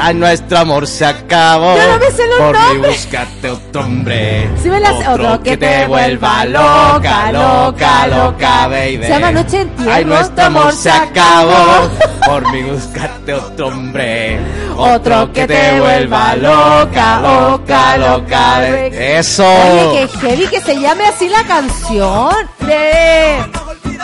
A 0.00 0.12
nuestro 0.12 0.58
amor 0.58 0.86
se 0.86 1.04
acabó. 1.04 1.76
Yo 1.76 1.92
no 1.92 1.98
me 1.98 2.10
sé 2.10 2.26
los 2.26 2.38
Por 2.38 2.58
mí 2.58 2.86
búscate 2.88 3.50
otro 3.50 3.80
hombre. 3.82 4.48
Sí 4.62 4.68
me 4.70 4.80
la 4.80 4.96
sé. 4.96 5.08
Otro 5.08 5.42
que 5.42 5.56
te 5.56 5.86
vuelva 5.86 6.44
loca, 6.44 7.32
loca, 7.32 8.06
loca. 8.06 8.68
baby. 8.68 9.00
Se 9.02 9.08
llama 9.08 9.32
Noche 9.32 9.60
entierro, 9.62 9.92
Ay, 9.92 10.04
nuestro 10.04 10.44
amor 10.44 10.72
se 10.72 10.90
acabó. 10.90 11.90
Por 12.26 12.52
mí 12.52 12.62
búscate 12.62 13.34
otro 13.34 13.68
hombre. 13.68 14.38
Otro 14.76 15.32
que 15.32 15.46
te 15.46 15.80
vuelva 15.80 16.36
loca, 16.36 17.20
loca, 17.20 17.96
loca. 17.96 18.58
baby. 18.60 18.96
Eso. 18.96 19.44
Oye, 19.44 20.08
que 20.08 20.18
heavy 20.18 20.46
que 20.46 20.60
se 20.60 20.80
llame 20.80 21.06
así 21.06 21.28
la 21.28 21.42
canción. 21.44 22.34
De... 22.60 23.38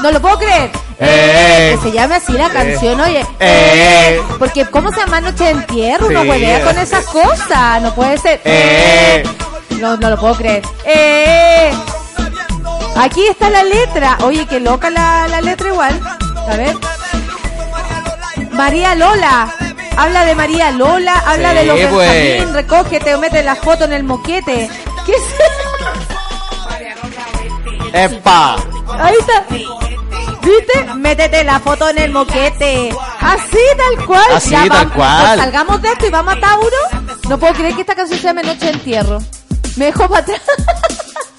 No 0.03 0.11
lo 0.11 0.21
puedo 0.21 0.39
creer. 0.39 0.71
Eh. 1.01 1.77
que 1.83 1.89
se 1.89 1.93
llame 1.97 2.17
así 2.17 2.33
la 2.33 2.51
canción, 2.51 3.01
oye. 3.01 3.25
Eh. 3.41 4.21
Porque 4.39 4.65
¿cómo 4.67 4.91
se 4.93 5.01
llama 5.01 5.21
Noche 5.21 5.45
de 5.45 5.51
Entierro? 5.51 6.07
Uno 6.09 6.23
Sí. 6.23 6.29
huelea 6.29 6.61
con 6.63 6.79
esas 6.79 7.05
cosas. 7.07 7.83
No 7.83 7.95
puede 7.95 8.19
ser. 8.19 8.41
Eh. 8.45 9.23
No, 9.81 9.97
no 9.97 10.11
lo 10.11 10.19
puedo 10.19 10.35
creer. 10.37 10.63
Eh. 10.85 11.73
Aquí 12.97 13.27
está 13.27 13.51
la 13.51 13.65
letra. 13.65 14.19
Oye, 14.23 14.47
qué 14.47 14.61
loca 14.61 14.91
la, 14.91 15.27
la 15.29 15.41
letra 15.41 15.69
igual. 15.69 16.01
A 16.49 16.57
ver. 16.57 16.77
María 18.53 18.95
Lola. 18.95 19.53
Habla 19.97 20.25
de 20.25 20.35
María 20.35 20.71
Lola, 20.73 21.23
habla 21.25 21.51
Sí, 21.51 21.57
de 21.57 21.65
los 21.67 21.79
pues. 21.93 22.11
Benjamín, 22.11 22.55
recógete 22.55 23.15
o 23.15 23.19
mete 23.21 23.45
la 23.45 23.55
foto 23.55 23.85
en 23.85 23.93
el 23.93 24.03
moquete. 24.03 24.69
¿Qué 25.07 25.13
es 25.13 25.23
¡Epa! 27.93 28.57
Ahí 28.99 29.15
está. 29.21 29.45
¿Viste? 30.45 30.95
Métete 30.97 31.45
la 31.45 31.59
foto 31.61 31.89
en 31.89 31.99
el 31.99 32.11
moquete. 32.13 32.91
Así, 33.21 33.59
tal 33.77 34.07
cual. 34.07 34.25
Así, 34.33 34.51
Ya 34.51 34.61
tal 34.61 34.69
vamos, 34.71 34.93
cual. 34.95 35.27
pues 35.27 35.41
salgamos 35.41 35.83
de 35.83 35.89
esto 35.89 36.07
y 36.07 36.11
vamos 36.11 36.35
a 36.37 36.41
Tauro. 36.41 36.77
No 37.29 37.39
puedo 37.39 37.55
creer 37.55 37.75
que 37.75 37.81
esta 37.81 37.95
canción 37.95 38.19
se 38.19 38.25
llame 38.27 38.43
Noche 38.43 38.67
de 38.67 38.73
Entierro. 38.73 39.19
Me 39.77 39.87
dejó 39.87 40.09
para 40.09 40.21
atrás. 40.23 40.41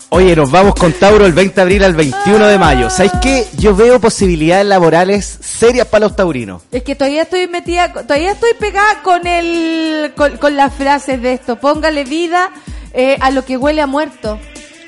Oye, 0.09 0.35
nos 0.35 0.49
vamos 0.49 0.75
con 0.75 0.93
Tauro 0.93 1.25
el 1.25 1.33
20 1.33 1.55
de 1.55 1.61
abril 1.61 1.83
al 1.83 1.93
21 1.95 2.47
de 2.47 2.57
mayo. 2.57 2.89
¿Sabéis 2.89 3.11
qué? 3.21 3.47
Yo 3.57 3.75
veo 3.75 3.99
posibilidades 3.99 4.65
laborales 4.65 5.37
serias 5.41 5.87
para 5.87 6.05
los 6.05 6.15
taurinos. 6.15 6.61
Es 6.71 6.83
que 6.83 6.95
todavía 6.95 7.23
estoy 7.23 7.47
metida, 7.47 7.91
todavía 7.91 8.31
estoy 8.31 8.53
pegada 8.59 9.01
con 9.03 9.27
el, 9.27 10.13
con, 10.15 10.37
con 10.37 10.55
las 10.55 10.73
frases 10.73 11.21
de 11.21 11.33
esto. 11.33 11.57
Póngale 11.57 12.05
vida 12.05 12.51
eh, 12.93 13.17
a 13.19 13.29
lo 13.31 13.43
que 13.43 13.57
huele 13.57 13.81
a 13.81 13.87
muerto. 13.87 14.39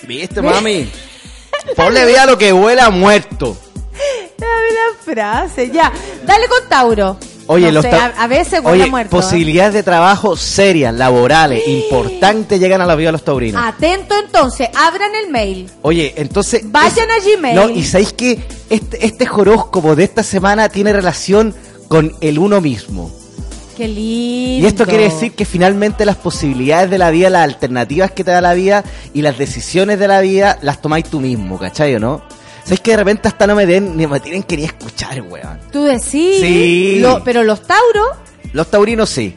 ¿Viste, 0.03 0.41
mami? 0.41 0.89
Ponle 1.75 2.05
vida 2.05 2.23
a 2.23 2.25
lo 2.25 2.37
que 2.37 2.53
huele 2.53 2.81
a 2.81 2.89
muerto. 2.89 3.57
Dame 4.37 4.69
la 4.73 5.03
frase, 5.13 5.69
ya. 5.71 5.91
Dale 6.25 6.47
con 6.47 6.69
Tauro. 6.69 7.17
Oye, 7.49 7.67
No 7.67 7.71
los 7.73 7.83
sé, 7.85 7.91
ta- 7.91 8.13
a, 8.17 8.27
veces 8.27 8.59
Oye, 8.65 8.87
muerto. 8.87 9.15
¿eh? 9.15 9.21
posibilidades 9.21 9.73
de 9.73 9.81
trabajo 9.81 10.35
serias, 10.35 10.93
laborales, 10.93 11.65
importantes 11.65 12.59
llegan 12.59 12.81
a 12.81 12.85
la 12.85 12.95
vida 12.95 13.07
de 13.07 13.11
los 13.13 13.23
taurinos. 13.23 13.63
Atento 13.65 14.15
entonces, 14.21 14.67
abran 14.75 15.15
el 15.15 15.31
mail. 15.31 15.69
Oye, 15.81 16.13
entonces... 16.17 16.61
Vayan 16.65 17.09
a 17.09 17.19
Gmail. 17.23 17.55
No, 17.55 17.69
y 17.69 17.83
sabéis 17.85 18.11
que 18.11 18.43
este, 18.69 19.05
este 19.05 19.29
horóscopo 19.29 19.95
de 19.95 20.03
esta 20.03 20.23
semana 20.23 20.67
tiene 20.67 20.91
relación 20.91 21.55
con 21.87 22.13
el 22.19 22.37
uno 22.37 22.59
mismo. 22.59 23.09
Qué 23.77 23.87
lindo. 23.87 24.65
Y 24.65 24.65
esto 24.65 24.85
quiere 24.85 25.03
decir 25.05 25.31
que 25.33 25.45
finalmente 25.45 26.03
las 26.03 26.17
posibilidades 26.17 26.89
de 26.89 26.97
la 26.97 27.11
vida, 27.11 27.29
las 27.29 27.43
alternativas 27.43 28.11
que 28.11 28.25
te 28.25 28.31
da 28.31 28.41
la 28.41 28.55
vida 28.55 28.83
y 29.13 29.21
las 29.21 29.37
decisiones 29.37 29.99
de 29.99 30.07
la 30.09 30.19
vida 30.19 30.57
las 30.63 30.81
tomáis 30.81 31.05
tú 31.05 31.21
mismo, 31.21 31.57
¿cachai 31.57 31.95
o 31.95 31.99
no? 31.99 32.21
¿Sabes 32.67 32.81
que 32.81 32.91
de 32.91 32.97
repente 32.97 33.27
hasta 33.29 33.47
no 33.47 33.55
me 33.55 33.65
den, 33.65 33.95
ni 33.95 34.05
me 34.05 34.19
tienen 34.19 34.43
que 34.43 34.57
ni 34.57 34.65
escuchar, 34.65 35.21
weón? 35.21 35.57
Tú 35.71 35.83
decís. 35.85 36.41
Sí. 36.41 36.97
Lo- 36.99 37.23
pero 37.23 37.43
los 37.43 37.61
Tauros. 37.61 38.09
Los 38.51 38.67
taurinos 38.69 39.09
sí. 39.09 39.33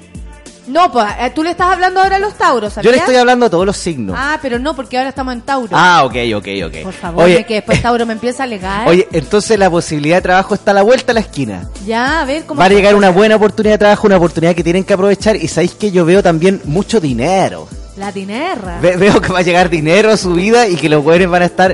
No, 0.67 0.91
pues 0.93 1.07
eh, 1.21 1.31
tú 1.35 1.43
le 1.43 1.51
estás 1.51 1.73
hablando 1.73 2.01
ahora 2.01 2.17
a 2.17 2.19
los 2.21 2.35
Tauros, 2.35 2.71
Yo 2.71 2.75
¿sabías? 2.77 2.93
le 2.93 2.99
estoy 2.99 3.17
hablando 3.17 3.47
a 3.47 3.51
todos 3.51 3.67
los 3.67 3.77
signos. 3.77 4.15
Ah, 4.19 4.39
pero 4.41 4.59
no, 4.59 4.75
porque 4.77 4.97
ahora 4.99 5.09
estamos 5.09 5.35
en 5.35 5.41
Tauro. 5.43 5.69
Ah, 5.73 6.05
ok, 6.05 6.15
ok, 6.37 6.47
ok. 6.67 6.83
Por 6.85 6.93
favor, 6.93 7.25
Oye, 7.25 7.45
que 7.45 7.55
después 7.55 7.83
Tauro 7.83 8.07
me 8.07 8.13
empieza 8.13 8.43
a 8.43 8.47
alegar. 8.47 8.87
oye, 8.89 9.09
entonces 9.11 9.59
la 9.59 9.69
posibilidad 9.71 10.17
de 10.19 10.23
trabajo 10.23 10.55
está 10.55 10.71
a 10.71 10.75
la 10.75 10.83
vuelta 10.83 11.11
a 11.11 11.15
la 11.15 11.21
esquina. 11.21 11.69
Ya, 11.87 12.21
a 12.21 12.25
ver 12.25 12.45
cómo. 12.45 12.61
Va 12.61 12.67
a 12.67 12.69
llegar 12.69 12.95
una 12.95 13.11
buena 13.11 13.35
oportunidad 13.37 13.75
de 13.75 13.79
trabajo, 13.79 14.07
una 14.07 14.17
oportunidad 14.17 14.55
que 14.55 14.63
tienen 14.63 14.85
que 14.85 14.93
aprovechar. 14.93 15.35
Y 15.37 15.49
sabéis 15.49 15.75
que 15.75 15.91
yo 15.91 16.05
veo 16.05 16.23
también 16.23 16.61
mucho 16.65 17.01
dinero. 17.01 17.67
La 17.97 18.13
dinerra. 18.13 18.79
Ve- 18.81 18.97
veo 18.97 19.21
que 19.21 19.33
va 19.33 19.41
a 19.41 19.43
llegar 19.43 19.69
dinero 19.69 20.11
a 20.11 20.17
su 20.17 20.33
vida 20.35 20.67
y 20.69 20.77
que 20.77 20.89
los 20.89 21.03
jóvenes 21.05 21.29
van 21.29 21.43
a 21.43 21.47
estar. 21.47 21.73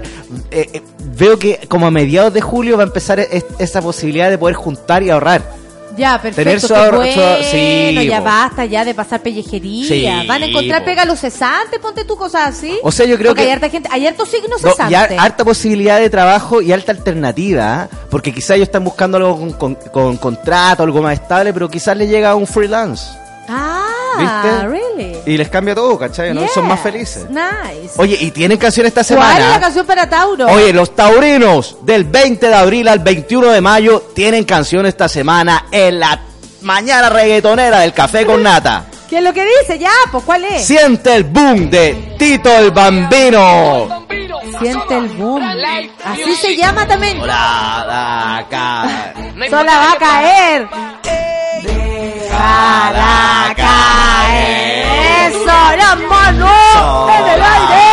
eh, 0.51 0.70
eh, 0.72 0.82
veo 1.16 1.38
que 1.38 1.60
como 1.68 1.86
a 1.86 1.90
mediados 1.90 2.32
de 2.34 2.40
julio 2.40 2.76
va 2.76 2.82
a 2.82 2.86
empezar 2.86 3.20
es- 3.20 3.44
esa 3.59 3.80
posibilidad 3.82 4.30
de 4.30 4.38
poder 4.38 4.56
juntar 4.56 5.02
y 5.02 5.10
ahorrar. 5.10 5.43
Ya, 5.97 6.20
perfecto. 6.20 6.43
Tener 6.43 6.60
su 6.60 6.74
ahorro- 6.74 6.97
bueno, 6.98 7.22
sí, 7.51 8.06
ya 8.06 8.18
po. 8.18 8.24
basta 8.24 8.66
ya 8.66 8.84
de 8.84 8.94
pasar 8.94 9.22
pellejería. 9.22 9.88
Sí, 9.88 10.26
Van 10.28 10.43
a 10.43 10.47
encontrar 10.47 10.80
po. 10.80 10.84
pega 10.84 11.02
a 11.02 11.05
los 11.06 11.18
cesantes, 11.20 11.78
ponte 11.80 12.05
tú 12.05 12.16
cosas 12.16 12.48
así. 12.48 12.78
O 12.82 12.93
sea, 12.93 13.06
yo 13.06 13.16
creo 13.16 13.30
Porque 13.30 13.44
que- 13.44 13.48
hay 13.48 13.52
harta 13.55 13.70
gente, 13.70 13.88
hay 13.90 14.06
hartos 14.06 14.28
signos 14.28 14.62
No, 14.62 14.68
y 14.68 14.72
cesantes. 14.72 14.97
har- 14.98 15.14
harta 15.18 15.43
posibilidad 15.44 15.98
de 15.98 16.10
trabajo 16.10 16.60
y 16.60 16.70
alta 16.72 16.93
alternativa, 16.93 17.82
¿ah? 17.82 17.88
porque 18.10 18.30
quizás 18.34 18.51
ellos 18.56 18.68
están 18.68 18.84
buscando 18.84 19.16
algo 19.16 19.38
con, 19.38 19.52
con- 19.52 19.74
con 19.90 20.16
contrato, 20.18 20.82
algo 20.82 21.01
más 21.01 21.14
estable, 21.14 21.55
pero 21.55 21.70
quizás 21.70 21.97
les 21.97 22.10
llega 22.10 22.34
un 22.34 22.47
freelance. 22.47 23.06
Ah, 23.48 23.86
¿Viste? 24.18 24.66
really? 24.68 25.16
Y 25.26 25.36
les 25.36 25.48
cambia 25.48 25.74
todo, 25.74 25.98
¿cachai? 25.98 26.32
¿no? 26.34 26.47
Son 26.48 26.66
más 26.66 26.80
felices. 26.80 27.26
Nice. 27.30 27.94
Oye, 27.97 28.16
y 28.20 28.30
tienen 28.30 28.59
canción 28.59 28.86
esta 28.86 29.02
¿Cuál 29.05 29.18
es 29.18 29.26
la 29.28 29.34
semana. 29.36 29.60
canción 29.60 29.86
para 29.86 30.09
Tauro? 30.09 30.47
Oye, 30.47 30.72
los 30.72 30.94
taurinos 30.94 31.76
del 31.82 32.05
20 32.05 32.48
de 32.48 32.55
abril 32.55 32.88
al 32.88 33.01
21 33.01 33.51
de 33.51 33.60
mayo 33.60 34.01
tienen 34.14 34.44
canción 34.44 34.86
esta 34.86 35.09
semana 35.09 35.66
en 35.70 36.01
la 36.01 36.20
mañana 36.62 37.09
reggaetonera 37.10 37.80
del 37.80 37.93
café 37.93 38.24
con 38.26 38.43
nata. 38.43 38.86
¿Qué 39.09 39.18
es 39.18 39.22
lo 39.22 39.32
que 39.32 39.44
dice? 39.60 39.78
Ya, 39.78 39.93
pues 40.10 40.24
¿cuál 40.24 40.44
es? 40.44 40.64
Siente 40.66 41.14
el 41.14 41.24
boom 41.24 41.70
de 41.70 42.16
Tito 42.18 42.51
el 42.59 42.72
Bambino. 42.72 44.05
Siente 44.60 44.97
el 44.97 45.09
boom. 45.10 45.43
Así 46.05 46.34
se 46.34 46.56
llama 46.56 46.86
también. 46.88 47.20
Hola, 47.20 48.38
acá. 48.38 49.12
Sola 49.48 49.76
va 49.76 49.93
a 49.93 49.97
caer. 49.97 50.68
Déjala 52.27 53.55
caer. 53.57 55.31
Eso, 55.31 55.47
la 55.78 55.94
mano 56.09 57.09
en 57.09 57.24
el 57.35 57.43
aire. 57.55 57.86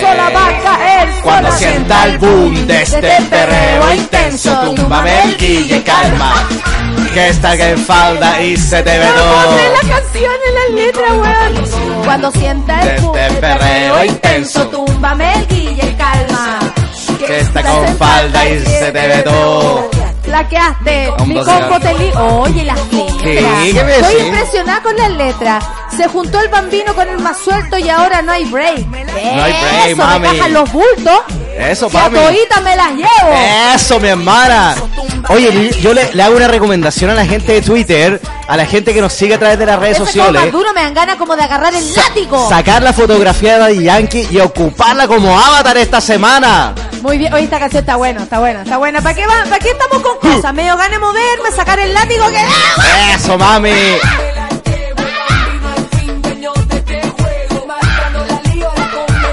Sola 0.00 0.30
va 0.34 0.46
a 0.46 0.62
caer. 0.62 1.08
Cuando 1.22 1.52
sienta 1.52 2.04
el 2.04 2.18
boom 2.18 2.66
de 2.66 2.82
este 2.82 3.00
perreo 3.30 3.94
intenso, 3.94 4.50
túmbame 4.74 5.22
el 5.24 5.36
quille 5.36 5.76
y 5.76 5.80
calma. 5.82 6.32
Que 7.12 7.28
está 7.28 7.54
en 7.54 7.78
falda 7.78 8.40
y 8.42 8.56
se 8.56 8.82
te 8.82 8.98
ve 8.98 9.06
todo. 9.06 9.56
la 9.74 9.94
canción 9.94 10.32
en 10.48 10.54
la 10.54 10.82
letra, 10.82 11.12
weón. 11.12 12.04
Cuando 12.04 12.30
sienta 12.32 12.80
el 12.80 12.88
Este 12.88 13.00
boom 13.02 13.14
del 13.14 13.36
perreo 13.36 14.04
intenso. 14.04 14.66
túmbame 14.68 15.34
el 15.34 15.46
guille 15.48 15.96
calma. 15.96 16.58
Que 17.26 17.40
está 17.40 17.62
con 17.62 17.96
falda 17.98 18.48
y 18.48 18.60
se 18.64 18.92
te 18.92 19.06
ve 19.08 19.22
todo. 19.22 19.90
Plaqueaste 20.32 21.12
mi 21.26 21.34
combo 21.34 21.78
te 21.78 21.92
li- 21.98 22.10
Oye, 22.16 22.64
las 22.64 22.78
letras. 22.90 23.16
¿Qué? 23.22 23.72
¿Qué 23.74 23.84
me 23.84 23.96
Estoy 23.96 24.14
decís? 24.14 24.26
impresionada 24.28 24.82
con 24.82 24.96
las 24.96 25.10
letras. 25.10 25.64
Se 25.94 26.08
juntó 26.08 26.40
el 26.40 26.48
bambino 26.48 26.94
con 26.94 27.06
el 27.06 27.18
más 27.18 27.36
suelto 27.36 27.76
y 27.76 27.90
ahora 27.90 28.22
no 28.22 28.32
hay 28.32 28.46
break. 28.46 28.78
No 28.86 28.96
hay 28.96 29.52
break, 29.52 29.86
Eso, 29.88 29.96
mami. 29.96 30.28
me 30.28 30.36
cajan 30.38 30.52
los 30.54 30.72
bultos. 30.72 31.20
Eso, 31.58 31.88
Y 31.92 31.96
a 31.96 32.00
mami. 32.00 32.18
toditas 32.18 32.62
me 32.62 32.76
las 32.76 32.90
llevo. 32.92 33.32
Eso, 33.74 34.00
mi 34.00 34.08
hermana. 34.08 34.74
Oye, 35.28 35.70
yo 35.80 35.92
le, 35.94 36.12
le 36.14 36.22
hago 36.22 36.36
una 36.36 36.48
recomendación 36.48 37.10
a 37.10 37.14
la 37.14 37.24
gente 37.24 37.52
de 37.52 37.62
Twitter, 37.62 38.20
a 38.48 38.56
la 38.56 38.66
gente 38.66 38.92
que 38.92 39.00
nos 39.00 39.12
sigue 39.12 39.34
a 39.34 39.38
través 39.38 39.58
de 39.58 39.66
las 39.66 39.78
redes 39.78 39.98
Ese 40.00 40.04
como 40.12 40.22
más 40.22 40.26
sociales. 40.32 40.52
duro 40.52 40.72
me 40.74 40.82
dan 40.82 40.94
ganas 40.94 41.16
como 41.16 41.36
de 41.36 41.42
agarrar 41.44 41.74
el 41.74 41.94
látigo. 41.94 42.48
Sacar 42.48 42.82
la 42.82 42.92
fotografía 42.92 43.54
de 43.54 43.58
Daddy 43.60 43.82
Yankee 43.84 44.28
y 44.30 44.38
ocuparla 44.40 45.06
como 45.06 45.38
avatar 45.38 45.76
esta 45.78 46.00
semana. 46.00 46.74
Muy 47.02 47.18
bien, 47.18 47.32
oye, 47.34 47.44
esta 47.44 47.58
canción 47.58 47.80
está 47.80 47.96
buena, 47.96 48.22
está 48.22 48.38
buena, 48.38 48.62
está 48.62 48.78
buena. 48.78 49.00
¿Para 49.00 49.14
qué, 49.14 49.26
va? 49.26 49.44
¿Para 49.44 49.58
qué 49.58 49.70
estamos 49.70 50.02
con 50.02 50.18
cosas? 50.18 50.52
Medio 50.54 50.76
gane 50.76 50.98
moverme, 50.98 51.50
sacar 51.54 51.78
el 51.78 51.92
látigo 51.94 52.26
que... 52.28 53.14
Eso, 53.14 53.36
mami. 53.38 53.70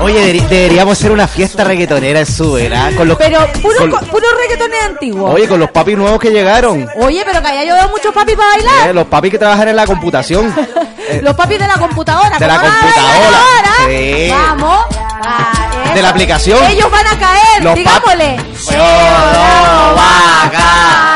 Oye, 0.02 0.34
deberíamos 0.50 0.98
hacer 0.98 1.12
una 1.12 1.28
fiesta 1.28 1.64
reggaetonera 1.66 2.20
en 2.22 2.26
Sube, 2.26 2.72
¿ah? 2.74 2.90
Con 2.96 3.08
los, 3.08 3.18
Pero 3.18 3.46
puro, 3.62 3.78
con- 3.80 3.92
co- 3.92 4.00
puro 4.06 4.26
reggaetones 4.42 4.82
antiguos. 4.86 5.34
Oye, 5.34 5.48
con 5.48 5.60
los 5.60 5.70
papis 5.72 5.98
nuevos 5.98 6.20
que 6.20 6.30
llegaron. 6.32 6.88
Oye, 6.96 7.22
pero 7.26 7.42
que 7.42 7.48
allá 7.50 7.64
yo 7.66 7.76
veo 7.76 7.90
muchos 7.90 8.14
papis 8.14 8.36
para 8.36 8.50
bailar. 8.52 8.90
Eh, 8.90 8.94
los 8.94 9.08
papis 9.08 9.32
que 9.32 9.38
trabajan 9.38 9.68
en 9.68 9.76
la 9.76 9.86
computación. 9.86 10.54
Eh, 11.10 11.22
Los 11.24 11.34
papis 11.36 11.58
de 11.58 11.66
la 11.66 11.74
computadora. 11.74 12.38
De 12.38 12.46
la 12.46 12.58
¿cómo 12.60 12.68
van 12.68 12.78
a 12.78 12.82
bailar 12.86 12.94
computadora, 12.94 13.40
ahora? 13.40 13.90
sí. 13.90 14.30
Vamos. 14.30 14.86
Ah, 15.26 15.72
eso. 15.86 15.94
De 15.96 16.02
la 16.04 16.10
aplicación. 16.10 16.60
Ellos 16.70 16.92
van 16.92 17.08
a 17.08 17.18
caer, 17.20 17.64
Los 17.64 17.74
digámosle. 17.76 18.38
No 18.38 19.96
va 19.98 20.44
a 20.44 20.52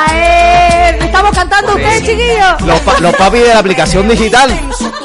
caer. 0.07 1.03
Estamos 1.03 1.31
cantando 1.35 1.75
ustedes, 1.75 2.01
chiquillos. 2.01 2.61
los, 2.61 2.79
pa- 2.79 2.99
los 3.01 3.15
papis 3.15 3.41
de 3.43 3.49
la 3.49 3.59
aplicación 3.59 4.07
digital. 4.07 4.49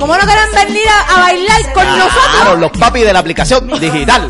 Como 0.00 0.16
no 0.16 0.24
quieren 0.24 0.50
venir 0.66 0.88
a, 0.88 1.14
a 1.14 1.20
bailar 1.20 1.62
con 1.74 1.82
Claro, 1.84 1.96
nosotros. 2.04 2.58
los 2.58 2.70
papis 2.72 3.04
de 3.04 3.12
la 3.12 3.18
aplicación 3.20 3.68
digital. 3.78 4.28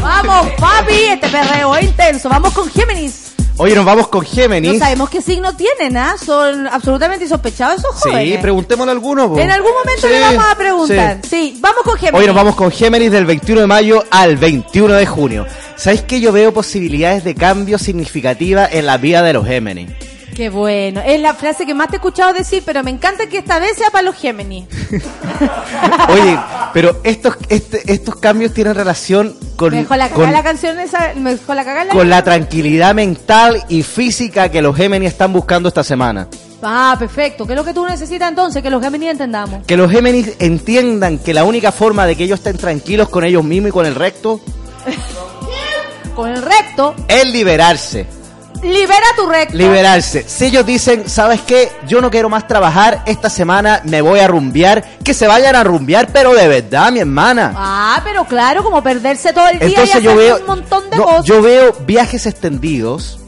Vamos, 0.00 0.48
papi, 0.58 0.92
este 1.10 1.28
perreo 1.28 1.74
es 1.76 1.84
intenso. 1.84 2.28
Vamos 2.28 2.52
con 2.52 2.70
Géminis. 2.70 3.24
Oye, 3.60 3.74
nos 3.74 3.84
vamos 3.84 4.06
con 4.06 4.22
No 4.22 4.28
Géminis. 4.30 4.78
sabemos 4.78 5.10
qué 5.10 5.20
signo 5.20 5.52
tienen, 5.56 5.96
¿ah? 5.96 6.14
Son 6.24 6.68
absolutamente 6.68 7.24
insospechados 7.24 7.80
esos 7.80 7.94
Sí, 7.96 8.10
jóvenes. 8.10 8.38
preguntémosle 8.40 8.92
a 8.92 8.94
alguno. 8.94 9.28
po. 9.30 9.38
En 9.40 9.50
algún 9.50 9.72
momento 9.72 10.06
Sí, 10.06 10.12
le 10.12 10.20
vamos 10.20 10.44
a 10.48 10.54
preguntar. 10.54 11.18
sí. 11.24 11.28
Sí, 11.28 11.58
vamos 11.60 11.82
con 11.82 11.96
Géminis. 11.98 12.20
Hoy 12.20 12.26
nos 12.28 12.36
vamos 12.36 12.54
con 12.54 12.70
Géminis 12.70 13.10
del 13.10 13.24
21 13.26 13.62
de 13.62 13.66
mayo 13.66 14.04
al 14.12 14.36
21 14.36 14.94
de 14.94 15.06
junio. 15.06 15.46
¿Sabéis 15.76 16.02
que 16.02 16.20
yo 16.20 16.30
veo 16.30 16.52
posibilidades 16.52 17.24
de 17.24 17.34
cambio 17.34 17.78
significativa 17.78 18.68
en 18.70 18.86
la 18.86 18.96
vida 18.96 19.22
de 19.22 19.32
los 19.32 19.44
Géminis? 19.46 19.90
Qué 20.38 20.50
bueno. 20.50 21.00
Es 21.04 21.20
la 21.20 21.34
frase 21.34 21.66
que 21.66 21.74
más 21.74 21.88
te 21.88 21.94
he 21.94 21.96
escuchado 21.96 22.32
decir, 22.32 22.62
pero 22.64 22.84
me 22.84 22.92
encanta 22.92 23.26
que 23.26 23.38
esta 23.38 23.58
vez 23.58 23.76
sea 23.76 23.90
para 23.90 24.04
los 24.04 24.14
Géminis. 24.14 24.66
Oye, 26.10 26.38
pero 26.72 27.00
estos, 27.02 27.34
este- 27.48 27.92
estos 27.92 28.14
cambios 28.14 28.54
tienen 28.54 28.76
relación 28.76 29.34
con, 29.56 29.72
Me 29.72 29.78
dejó 29.78 29.96
la 29.96 30.08
con, 30.10 30.32
la 30.32 30.44
canción 30.44 30.78
esa, 30.78 31.12
me 31.16 31.34
dejó 31.34 31.54
la 31.54 31.64
cagada 31.64 31.90
con 31.90 32.08
la 32.08 32.22
tranquilidad 32.22 32.94
mental 32.94 33.64
y 33.68 33.82
física 33.82 34.48
que 34.48 34.62
los 34.62 34.76
Géminis 34.76 35.08
están 35.08 35.32
buscando 35.32 35.70
esta 35.70 35.82
semana. 35.82 36.28
Ah, 36.62 36.94
perfecto. 36.96 37.44
¿Qué 37.44 37.54
es 37.54 37.56
lo 37.56 37.64
que 37.64 37.74
tú 37.74 37.84
necesitas 37.84 38.28
entonces? 38.28 38.62
Que 38.62 38.70
los 38.70 38.80
Géminis 38.80 39.10
entendamos. 39.10 39.66
Que 39.66 39.76
los 39.76 39.90
Géminis 39.90 40.34
entiendan 40.38 41.18
que 41.18 41.34
la 41.34 41.42
única 41.42 41.72
forma 41.72 42.06
de 42.06 42.14
que 42.14 42.22
ellos 42.22 42.38
estén 42.38 42.58
tranquilos 42.58 43.08
con 43.08 43.24
ellos 43.24 43.42
mismos 43.42 43.70
y 43.70 43.72
con 43.72 43.86
el 43.86 43.96
recto 43.96 44.40
Con 46.14 46.30
el 46.30 46.42
recto, 46.42 46.94
es 47.08 47.26
liberarse. 47.26 48.17
Libera 48.62 49.06
tu 49.16 49.26
recto. 49.26 49.56
Liberarse. 49.56 50.24
Si 50.26 50.46
ellos 50.46 50.66
dicen, 50.66 51.08
¿sabes 51.08 51.40
qué? 51.42 51.70
Yo 51.86 52.00
no 52.00 52.10
quiero 52.10 52.28
más 52.28 52.46
trabajar, 52.46 53.02
esta 53.06 53.30
semana 53.30 53.80
me 53.84 54.00
voy 54.00 54.20
a 54.20 54.28
rumbear, 54.28 54.84
que 55.04 55.14
se 55.14 55.26
vayan 55.26 55.56
a 55.56 55.64
rumbear, 55.64 56.08
pero 56.12 56.34
de 56.34 56.48
verdad, 56.48 56.90
mi 56.92 57.00
hermana. 57.00 57.52
Ah, 57.56 58.00
pero 58.04 58.24
claro, 58.24 58.62
como 58.62 58.82
perderse 58.82 59.32
todo 59.32 59.48
el 59.48 59.58
día 59.58 59.68
y 59.68 59.70
Entonces 59.70 59.94
hacer 59.96 60.02
yo 60.04 60.16
veo, 60.16 60.38
un 60.38 60.46
montón 60.46 60.90
de 60.90 60.96
no, 60.96 61.04
cosas. 61.04 61.24
yo 61.24 61.42
veo 61.42 61.72
viajes 61.86 62.26
extendidos, 62.26 63.18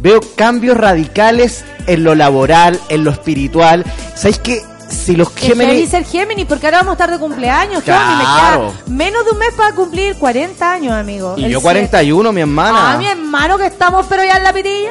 veo 0.00 0.20
cambios 0.36 0.76
radicales 0.76 1.64
en 1.86 2.04
lo 2.04 2.14
laboral, 2.14 2.78
en 2.88 3.04
lo 3.04 3.10
espiritual. 3.10 3.84
¿Sabéis 4.14 4.38
que 4.38 4.62
si 4.88 5.14
los 5.16 5.30
Que 5.30 5.48
feliz 5.54 5.58
Géminis... 5.58 5.90
ser 5.90 6.04
Géminis, 6.04 6.46
porque 6.46 6.66
ahora 6.66 6.78
vamos 6.78 6.92
a 6.92 6.94
estar 6.94 7.10
de 7.10 7.18
cumpleaños, 7.18 7.82
Claro. 7.82 8.02
Géminis. 8.06 8.28
Me 8.28 8.34
queda 8.34 8.96
menos 8.96 9.24
de 9.24 9.30
un 9.32 9.38
mes 9.38 9.52
para 9.56 9.74
cumplir 9.74 10.16
40 10.18 10.72
años, 10.72 10.92
amigo. 10.94 11.34
Y 11.36 11.44
El 11.44 11.50
yo 11.52 11.60
siete. 11.60 11.62
41, 11.62 12.32
mi 12.32 12.40
hermana. 12.40 12.92
Ah, 12.92 12.96
mi 12.96 13.06
hermano, 13.06 13.58
que 13.58 13.66
estamos, 13.66 14.06
pero 14.08 14.24
ya 14.24 14.36
en 14.36 14.44
la 14.44 14.52
pitilla. 14.52 14.90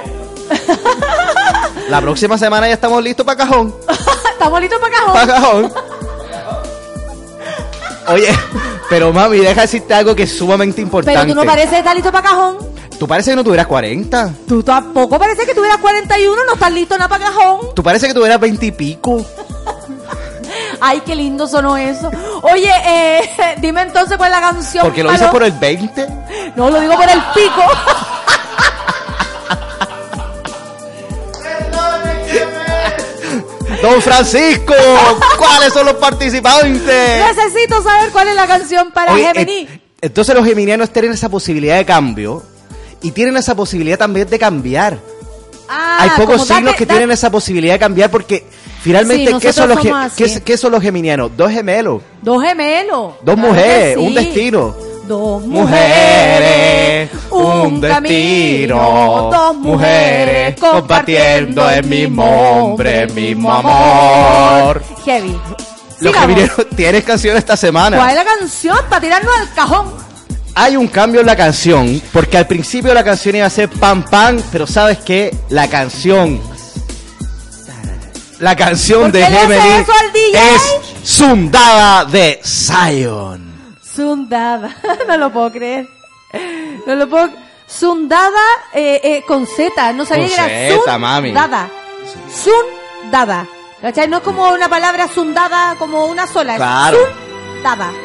La 1.89 2.01
próxima 2.01 2.37
semana 2.37 2.67
ya 2.67 2.73
estamos 2.73 3.01
listos 3.03 3.25
para 3.25 3.37
cajón. 3.37 3.73
estamos 4.31 4.61
listos 4.61 4.79
para 4.79 4.93
cajón. 4.93 5.13
Para 5.13 5.27
cajón. 5.33 5.73
Oye, 8.09 8.27
pero 8.89 9.11
mami, 9.11 9.39
deja 9.39 9.61
decirte 9.61 9.93
algo 9.93 10.15
que 10.15 10.23
es 10.23 10.37
sumamente 10.37 10.81
importante. 10.81 11.19
Pero 11.19 11.33
tú 11.33 11.35
no 11.39 11.45
pareces 11.45 11.73
estar 11.79 11.95
listo 11.95 12.11
para 12.11 12.29
cajón. 12.29 12.57
Tú 12.97 13.07
parece 13.07 13.31
que 13.31 13.35
no 13.35 13.43
tuvieras 13.43 13.67
40. 13.67 14.33
Tú 14.47 14.63
tampoco 14.63 15.19
parece 15.19 15.45
que 15.45 15.53
tuvieras 15.53 15.77
41, 15.77 16.35
no 16.45 16.53
estás 16.53 16.71
listo 16.71 16.97
nada 16.97 17.09
para 17.09 17.25
cajón. 17.25 17.59
Tú 17.75 17.83
parece 17.83 18.07
que 18.07 18.13
tuvieras 18.13 18.39
20 18.39 18.65
y 18.65 18.71
pico. 18.71 19.25
Ay, 20.79 21.01
qué 21.05 21.15
lindo 21.15 21.47
sonó 21.47 21.77
eso. 21.77 22.11
Oye, 22.41 22.71
eh, 22.85 23.55
dime 23.61 23.81
entonces 23.81 24.17
cuál 24.17 24.31
es 24.31 24.39
la 24.39 24.51
canción. 24.51 24.83
Porque 24.85 25.03
lo 25.03 25.11
dices 25.11 25.27
por 25.29 25.43
el 25.43 25.51
20. 25.51 26.07
No, 26.55 26.69
lo 26.69 26.79
digo 26.79 26.95
por 26.95 27.09
el 27.09 27.21
pico. 27.33 27.61
Don 33.81 34.01
Francisco, 34.01 34.73
¿cuáles 35.37 35.71
son 35.71 35.85
los 35.85 35.95
participantes? 35.95 37.25
Necesito 37.35 37.81
saber 37.83 38.11
cuál 38.11 38.27
es 38.29 38.35
la 38.35 38.47
canción 38.47 38.91
para 38.91 39.13
Oye, 39.13 39.31
Gemini. 39.33 39.67
eh, 39.71 39.81
entonces 40.01 40.33
los 40.35 40.45
geminianos 40.45 40.89
tienen 40.91 41.11
esa 41.11 41.29
posibilidad 41.29 41.77
de 41.77 41.85
cambio 41.85 42.43
y 43.01 43.11
tienen 43.11 43.37
esa 43.37 43.55
posibilidad 43.55 43.97
también 43.97 44.27
de 44.27 44.39
cambiar. 44.39 44.97
Ah, 45.69 45.97
Hay 46.01 46.09
pocos 46.17 46.45
signos 46.47 46.75
que 46.75 46.85
tienen 46.85 47.11
esa 47.11 47.29
posibilidad 47.29 47.73
de 47.73 47.79
cambiar 47.79 48.09
porque 48.09 48.45
finalmente, 48.81 49.31
Sí, 49.33 49.37
¿qué, 49.41 49.53
son 49.53 49.69
los 49.69 49.79
qué- 50.15 50.41
qué 50.43 50.57
son 50.57 50.71
los 50.71 50.81
geminianos? 50.81 51.31
Dos 51.35 51.51
gemelos, 51.51 52.01
Dos 52.21 52.41
gemelos. 52.43 53.13
dos 53.21 53.35
Claro 53.35 53.49
mujeres, 53.49 53.97
un 53.97 54.13
destino. 54.13 54.75
Dos 55.07 55.41
Mujeres, 55.45 57.09
un 57.31 57.79
destino, 57.79 59.29
dos 59.31 59.55
mujeres 59.55 60.55
compartiendo 60.59 61.69
el 61.69 61.85
mismo 61.85 62.25
hombre, 62.25 63.03
el 63.03 63.13
mismo 63.13 63.53
amor. 63.53 64.83
Heavy. 65.05 65.31
Los 65.99 66.11
Sigamos. 66.13 66.21
geminianos 66.21 66.67
tienen 66.75 67.01
canción 67.03 67.37
esta 67.37 67.55
semana. 67.55 67.95
¿Cuál 67.97 68.09
es 68.09 68.15
la 68.17 68.25
canción 68.25 68.77
para 68.89 69.01
tirarnos 69.01 69.33
al 69.39 69.53
cajón? 69.53 70.06
Hay 70.59 70.75
un 70.75 70.87
cambio 70.87 71.21
en 71.21 71.27
la 71.27 71.35
canción, 71.35 72.01
porque 72.11 72.35
al 72.35 72.47
principio 72.47 72.91
la 72.91 73.03
canción 73.03 73.35
iba 73.35 73.45
a 73.45 73.49
ser 73.49 73.69
pam 73.69 74.03
pam, 74.03 74.41
pero 74.51 74.65
sabes 74.65 74.97
que 74.97 75.31
la 75.49 75.69
canción, 75.69 76.41
la 78.39 78.55
canción 78.55 79.03
¿Por 79.03 79.11
de 79.11 79.23
Gemini 79.23 79.85
es 80.33 80.79
Sundada 81.03 82.05
de 82.05 82.41
Zion. 82.43 83.77
Sundada. 83.83 84.75
no 85.07 85.17
lo 85.17 85.31
puedo 85.31 85.51
creer. 85.51 85.87
No 86.87 86.95
lo 86.95 87.07
puedo. 87.07 87.29
Sundada 87.67 88.41
eh, 88.73 88.99
eh, 89.03 89.23
con 89.27 89.45
Z. 89.45 89.93
No 89.93 90.05
sabía 90.05 90.37
Con 90.37 90.47
que 90.47 90.73
era 90.73 90.97
mami. 90.97 91.29
Sundada. 91.29 91.69
Sundada. 93.03 93.47
¿Cachai? 93.79 94.07
No 94.07 94.17
es 94.17 94.23
como 94.23 94.49
una 94.49 94.67
palabra 94.67 95.07
sundada 95.07 95.75
como 95.75 96.07
una 96.07 96.25
sola. 96.25 96.55
Claro. 96.55 96.97
Sundada. 96.97 97.26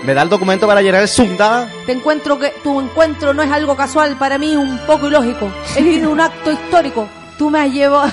¿Me 0.05 0.15
da 0.15 0.23
el 0.23 0.29
documento 0.29 0.67
para 0.67 0.83
llenar 0.83 1.03
el 1.03 1.09
Sundada? 1.09 1.69
Te 1.87 1.93
encuentro 1.93 2.39
que 2.39 2.51
tu 2.65 2.81
encuentro 2.81 3.33
no 3.33 3.43
es 3.43 3.51
algo 3.51 3.77
casual, 3.77 4.17
para 4.19 4.37
mí 4.37 4.51
es 4.51 4.57
un 4.57 4.79
poco 4.87 5.07
ilógico. 5.07 5.49
Es 5.77 6.05
un 6.05 6.21
acto 6.21 6.51
histórico. 6.51 7.09
Tú 7.39 7.49
me 7.49 7.61
has 7.61 7.71
llevado. 7.73 8.11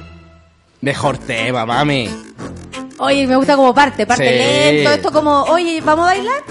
Mejor 0.80 1.18
tema, 1.18 1.66
mami. 1.66 2.08
Oye, 2.98 3.26
me 3.26 3.36
gusta 3.36 3.56
como 3.56 3.74
parte, 3.74 4.06
parte 4.06 4.26
Sí. 4.28 4.74
lento. 4.74 4.90
Esto 4.92 5.12
como, 5.12 5.42
oye, 5.42 5.80
¿vamos 5.82 6.06
a 6.06 6.14
bailar? 6.14 6.42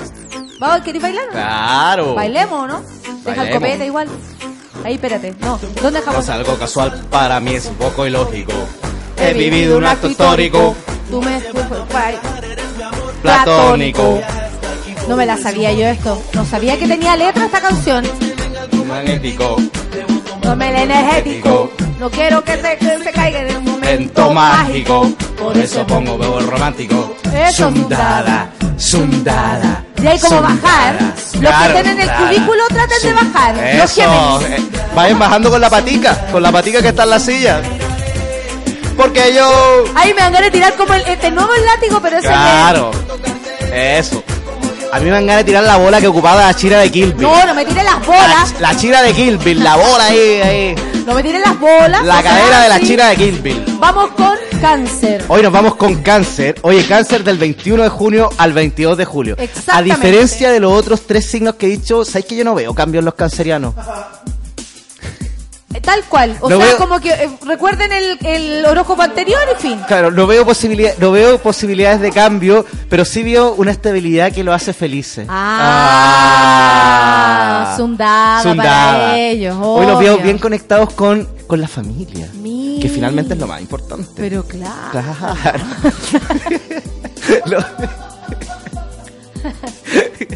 ¿Vamos, 0.60 0.82
¿queréis 0.82 1.02
bailar? 1.02 1.26
Claro. 1.32 2.14
Bailemos, 2.14 2.68
¿no? 2.68 2.82
Deja 3.26 3.44
el 3.44 3.54
copete 3.54 3.86
igual. 3.88 4.08
Ahí, 4.84 4.96
espérate. 4.96 5.34
No, 5.40 5.60
¿dónde 5.82 6.00
dejamos? 6.00 6.24
es 6.24 6.30
algo 6.30 6.56
casual, 6.58 7.06
para 7.10 7.40
mí 7.40 7.56
es 7.56 7.66
un 7.66 7.76
poco 7.76 8.06
ilógico. 8.06 8.54
He 9.18 9.34
vivido 9.34 9.78
un 9.78 9.86
acto 9.86 10.08
histórico, 10.10 10.76
Tú 11.10 11.22
me... 11.22 11.40
platónico, 13.26 14.22
No 15.08 15.16
me 15.16 15.26
la 15.26 15.38
sabía 15.38 15.72
yo 15.74 15.88
esto. 15.88 16.22
No 16.34 16.46
sabía 16.46 16.78
que 16.78 16.88
tenía 16.88 17.16
letra 17.16 17.46
esta 17.46 17.62
canción. 17.62 18.04
magnético, 18.88 19.58
No 20.44 20.56
me 20.56 20.72
la 20.72 20.84
energético. 20.84 21.72
No 22.00 22.10
quiero 22.10 22.44
que 22.44 22.54
se, 22.62 22.78
que 22.78 23.04
se 23.04 23.12
caiga 23.12 23.40
en 23.42 23.48
el 23.50 23.62
momento 23.62 24.32
mágico. 24.32 25.04
mágico. 25.06 25.18
Por 25.44 25.58
eso 25.58 25.86
pongo 25.88 26.18
bebo 26.18 26.40
romántico. 26.42 27.16
Eso, 27.34 27.70
Sundada, 27.70 28.50
sundada. 28.78 29.84
Y 30.04 30.08
hay 30.08 30.20
como 30.20 30.38
sundada. 30.38 30.56
bajar. 30.62 30.96
Los 31.42 31.54
que 31.56 31.68
estén 31.68 31.88
en 31.88 32.02
el 32.02 32.12
cubículo 32.12 32.64
traten 32.70 33.02
de 33.04 33.14
bajar. 33.14 33.56
Los 33.78 33.98
Eso, 33.98 34.02
Géminis. 34.40 34.60
eh, 34.60 34.70
vayan 34.96 35.20
bajando 35.20 35.50
con 35.50 35.62
la 35.62 35.70
patica, 35.70 36.28
con 36.32 36.44
la 36.44 36.52
patica 36.52 36.82
que 36.82 36.90
está 36.90 37.04
en 37.04 37.10
la 37.10 37.20
silla. 37.20 37.62
Porque 38.98 39.34
yo... 39.34 39.84
Ahí 39.96 40.14
me 40.14 40.22
van 40.22 40.36
a 40.36 40.50
tirar 40.52 40.74
como 40.76 40.94
el, 40.94 41.02
este 41.02 41.32
nuevo 41.32 41.54
el 41.54 41.66
látigo, 41.66 42.00
pero 42.02 42.18
ese 42.18 42.28
Claro, 42.28 42.92
eso. 43.74 44.24
A 44.92 45.00
mí 45.00 45.06
me 45.06 45.12
dan 45.12 45.26
ganas 45.26 45.42
de 45.42 45.44
tirar 45.46 45.64
la 45.64 45.76
bola 45.78 46.00
que 46.00 46.08
ocupaba 46.08 46.46
la 46.46 46.54
chira 46.54 46.80
de 46.80 46.90
Kill 46.90 47.14
Bill. 47.14 47.24
No, 47.28 47.46
no 47.46 47.54
me 47.54 47.66
tire 47.66 47.84
las 47.84 48.00
La, 48.00 48.06
bolas. 48.06 48.56
la 48.62 48.78
chira 48.78 49.02
de 49.02 49.14
Kill 49.14 49.38
Bill, 49.38 49.62
la 49.64 49.76
bola 49.76 50.06
ahí, 50.06 50.42
ahí. 50.42 50.76
No 51.06 51.14
me 51.14 51.22
tire 51.22 51.40
las 51.40 51.60
bolas. 51.60 52.04
La 52.06 52.24
cadera 52.24 52.62
de 52.62 52.70
la 52.70 52.80
chira 52.80 53.08
de 53.10 53.16
Kill 53.18 53.40
Bill. 53.42 53.78
Vamos 53.80 54.12
con 54.12 54.36
cáncer. 54.62 55.26
Hoy 55.28 55.42
nos 55.42 55.52
vamos 55.52 55.76
con 55.76 55.96
cáncer. 56.02 56.56
Oye, 56.62 56.86
cáncer 56.88 57.24
del 57.26 57.38
21 57.38 57.84
de 57.84 57.90
junio 57.90 58.30
al 58.38 58.54
22 58.54 58.98
de 58.98 59.06
julio. 59.06 59.36
A 59.38 59.44
Exactamente. 59.44 59.96
diferencia 59.96 60.52
de 60.52 60.60
los 60.62 60.72
otros 60.72 61.02
tres 61.06 61.26
signos 61.26 61.56
que 61.56 61.66
he 61.66 61.70
dicho, 61.70 62.06
¿sabes 62.06 62.26
que 62.26 62.38
yo 62.38 62.46
no 62.46 62.56
veo 62.56 62.74
cambios 62.74 63.02
en 63.02 63.06
los 63.06 63.16
cancerianos? 63.16 63.74
Tal 65.82 66.04
cual. 66.06 66.38
O 66.42 66.48
sea, 66.48 66.58
veo- 66.58 66.78
como 66.78 67.00
que 67.00 67.10
eh, 67.12 67.30
recuerden 67.46 67.92
el, 67.92 68.18
el 68.26 68.66
horóscopo 68.66 69.02
anterior 69.02 69.40
y 69.58 69.62
fin. 69.62 69.80
Claro, 69.88 70.12
no 70.12 70.28
veo, 70.28 70.46
posibilidad, 70.46 70.94
no 70.98 71.12
veo 71.12 71.38
posibilidades 71.40 72.02
de 72.02 72.12
cambio, 72.12 72.66
pero 72.90 73.06
sí 73.06 73.24
veo 73.24 73.54
una 73.56 73.72
estabilidad 73.72 74.32
que 74.32 74.44
lo 74.44 74.54
hace 74.54 74.74
felices. 74.74 75.26
Ah, 75.30 76.66
Zundada. 77.78 78.56
para 78.56 79.18
ellos. 79.18 79.56
Hoy 79.60 79.86
los 79.86 80.00
veo 80.00 80.18
bien 80.20 80.38
conectados 80.38 80.94
con, 80.94 81.28
con 81.48 81.60
la 81.62 81.68
familia, 81.68 82.28
Mi- 82.34 82.80
que 82.82 82.90
finalmente 82.90 83.34
es 83.34 83.40
lo 83.40 83.48
más 83.48 83.62
importante. 83.62 84.08
Pero 84.16 84.44
claro. 84.44 84.92
Claro. 84.92 85.66
Lo- 87.46 87.64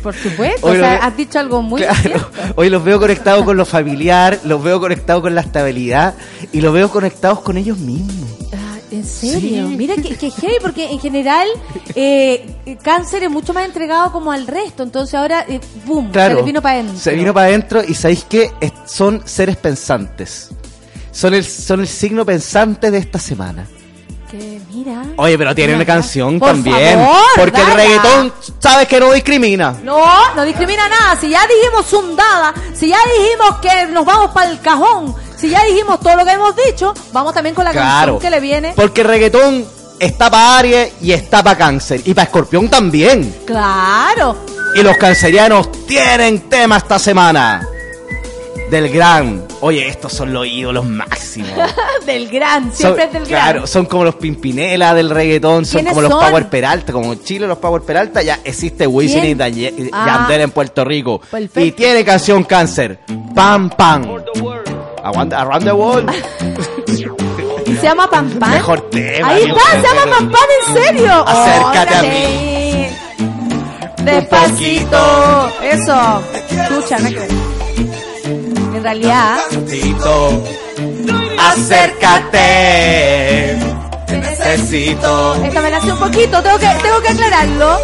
Por 0.01 0.15
supuesto. 0.15 0.67
O 0.67 0.73
sea, 0.73 0.97
has 0.97 1.15
dicho 1.17 1.39
algo 1.39 1.61
muy 1.61 1.81
Claro, 1.81 1.95
cierto. 2.01 2.29
hoy 2.55 2.69
los 2.69 2.83
veo 2.83 2.99
conectados 2.99 3.43
con 3.45 3.57
lo 3.57 3.65
familiar, 3.65 4.39
los 4.43 4.61
veo 4.63 4.79
conectados 4.79 5.21
con 5.21 5.35
la 5.35 5.41
estabilidad 5.41 6.15
y 6.51 6.61
los 6.61 6.73
veo 6.73 6.89
conectados 6.89 7.41
con 7.41 7.57
ellos 7.57 7.77
mismos. 7.77 8.29
Ah, 8.53 8.77
¿En 8.91 9.05
serio? 9.05 9.67
Sí. 9.67 9.75
Mira 9.77 9.95
que, 9.95 10.15
que 10.15 10.31
heavy, 10.31 10.55
porque 10.61 10.89
en 10.91 10.99
general 10.99 11.47
eh, 11.95 12.55
cáncer 12.81 13.23
es 13.23 13.29
mucho 13.29 13.53
más 13.53 13.65
entregado 13.65 14.11
como 14.11 14.31
al 14.31 14.47
resto. 14.47 14.83
Entonces 14.83 15.13
ahora, 15.15 15.45
eh, 15.47 15.59
boom, 15.85 16.11
Claro, 16.11 16.39
se 16.39 16.43
vino 16.43 16.61
para 16.61 16.75
adentro. 16.79 16.97
Se 16.99 17.13
vino 17.13 17.33
para 17.33 17.47
adentro 17.47 17.81
y 17.87 17.93
sabéis 17.93 18.23
que 18.23 18.51
son 18.85 19.21
seres 19.25 19.57
pensantes. 19.57 20.49
Son 21.11 21.33
el, 21.33 21.43
son 21.43 21.81
el 21.81 21.87
signo 21.87 22.25
pensante 22.25 22.91
de 22.91 22.97
esta 22.99 23.19
semana. 23.19 23.67
Que 24.29 24.61
mira. 24.71 25.03
Oye, 25.15 25.37
pero 25.39 25.55
tiene 25.55 25.73
una 25.75 25.85
canción 25.85 26.37
por 26.39 26.49
también. 26.49 26.99
favor, 26.99 27.21
porque 27.35 27.61
el 27.61 27.73
reggaetón, 27.73 28.33
sabes 28.59 28.87
que 28.87 28.99
no 28.99 29.11
discrimina. 29.11 29.75
No, 29.83 30.35
no 30.35 30.43
discrimina 30.43 30.87
nada. 30.87 31.17
Si 31.19 31.29
ya 31.29 31.41
dijimos 31.47 31.87
zundada, 31.87 32.53
si 32.75 32.89
ya 32.89 32.97
dijimos 33.17 33.57
que 33.59 33.87
nos 33.91 34.05
vamos 34.05 34.29
para 34.31 34.51
el 34.51 34.59
cajón, 34.61 35.15
si 35.35 35.49
ya 35.49 35.63
dijimos 35.63 35.99
todo 35.99 36.15
lo 36.15 36.25
que 36.25 36.31
hemos 36.33 36.53
dicho, 36.55 36.93
vamos 37.11 37.33
también 37.33 37.55
con 37.55 37.65
la 37.65 37.71
Claro. 37.71 38.13
canción 38.13 38.19
que 38.19 38.29
le 38.29 38.39
viene. 38.39 38.73
Porque 38.75 39.01
el 39.01 39.07
reggaetón 39.07 39.65
está 39.99 40.29
para 40.29 40.57
Aries 40.59 40.93
y 41.01 41.11
está 41.11 41.41
para 41.41 41.57
Cáncer. 41.57 42.01
Y 42.05 42.13
para 42.13 42.25
Escorpión 42.25 42.69
también. 42.69 43.35
Claro. 43.47 44.37
Y 44.75 44.83
los 44.83 44.95
cancerianos 44.97 45.71
tienen 45.87 46.41
tema 46.49 46.77
esta 46.77 46.99
semana. 46.99 47.67
Del 48.69 48.89
gran. 48.89 49.43
Oye, 49.61 49.87
estos 49.87 50.13
son 50.13 50.31
los 50.31 50.45
ídolos 50.45 50.85
máximos. 50.85 51.49
del 52.05 52.29
gran, 52.29 52.71
siempre 52.71 53.03
Son- 53.03 53.07
es 53.07 53.13
del 53.13 53.23
claro, 53.23 53.53
gran. 53.61 53.67
son 53.67 53.85
como 53.87 54.03
los 54.03 54.15
Pimpinela 54.15 54.93
del 54.93 55.09
reggaetón, 55.09 55.65
son 55.65 55.79
¿Quiénes 55.79 55.91
como 55.93 56.01
los 56.03 56.11
son? 56.11 56.21
Power 56.29 56.49
Peralta, 56.49 56.93
como 56.93 57.13
en 57.13 57.23
Chile 57.23 57.47
los 57.47 57.57
Power 57.57 57.81
Peralta, 57.81 58.21
ya 58.21 58.39
existe 58.43 58.85
Wisin 58.85 59.25
y 59.25 59.89
Ah. 59.91 60.05
Yandel 60.05 60.41
en 60.41 60.51
Puerto 60.51 60.85
Rico. 60.85 61.19
Perfecto. 61.19 61.59
Y 61.61 61.71
tiene 61.71 62.05
canción 62.05 62.43
Cáncer. 62.43 62.99
Pam, 63.33 63.69
pam. 63.71 64.05
Aguanta, 65.03 65.41
around 65.41 65.63
the 65.65 65.71
world. 65.71 66.11
Y 67.65 67.75
se 67.75 67.83
llama 67.83 68.07
Pam 68.09 68.29
Pam. 68.39 68.51
Mejor 68.51 68.89
tema. 68.89 69.29
Ahí 69.29 69.43
está, 69.43 69.61
se 69.81 69.87
llama 69.87 70.11
Pam 70.15 70.31
Pam, 70.31 70.47
en 70.67 70.83
serio. 70.83 71.23
Acércate 71.27 71.95
a 71.95 71.99
Órale. 71.99 72.89
Despacito. 74.03 75.51
Eso. 75.63 76.21
Escucha, 76.33 76.99
no 76.99 77.09
creo. 77.09 77.58
En 78.79 78.83
realidad. 78.83 79.39
Acércate. 81.37 82.39
Te 84.07 84.17
necesito. 84.17 85.35
esta 85.43 85.61
me 85.61 85.69
la 85.69 85.77
hace 85.77 85.91
un 85.91 85.99
poquito, 85.99 86.41
tengo 86.41 86.57
que, 86.57 86.67
tengo 86.81 87.01
que 87.01 87.09
aclararlo. 87.09 87.77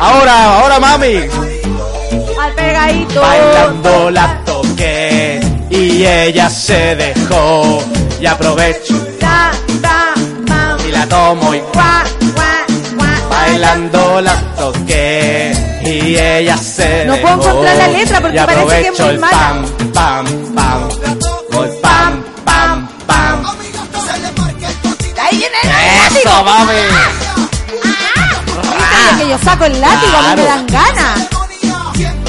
Ahora, 0.00 0.58
ahora 0.58 0.80
mami. 0.80 1.18
Al 2.40 2.52
pegadito. 2.56 3.20
Bailando 3.20 4.10
la 4.10 4.42
toqué 4.44 5.38
y 5.70 6.04
ella 6.04 6.50
se 6.50 6.96
dejó. 6.96 7.84
Y 8.20 8.26
aprovecho 8.26 8.96
y 10.88 10.90
la 10.90 11.06
tomo 11.06 11.54
y 11.54 11.62
bailando 13.30 14.20
la 14.20 14.34
toqué 14.56 15.69
y 15.82 16.16
ella 16.18 16.56
se 16.56 17.04
No 17.06 17.16
puedo 17.16 17.34
encontrar 17.34 17.76
la 17.76 17.88
letra 17.88 18.20
porque 18.20 18.38
parece 18.40 18.82
que 18.82 18.88
es 18.88 19.00
muy 19.00 19.18
mala. 19.18 19.30
pam 19.38 19.92
pam 19.92 20.26
pam 20.54 20.88
el 21.52 21.70
pam 21.80 22.22
pam 22.44 22.88
pam 23.06 23.44
Ahí 25.22 25.36
viene 25.38 25.56
el 25.62 25.68
látigo. 25.68 26.30
eso 26.30 26.44
mami 26.44 26.72
Oye, 29.12 29.24
que 29.24 29.28
yo 29.30 29.38
saco 29.38 29.64
el 29.64 29.80
látigo, 29.80 30.16
a 30.16 30.22
mí 30.22 30.36
me 30.36 30.44
dan 30.44 30.66
ganas. 30.66 31.20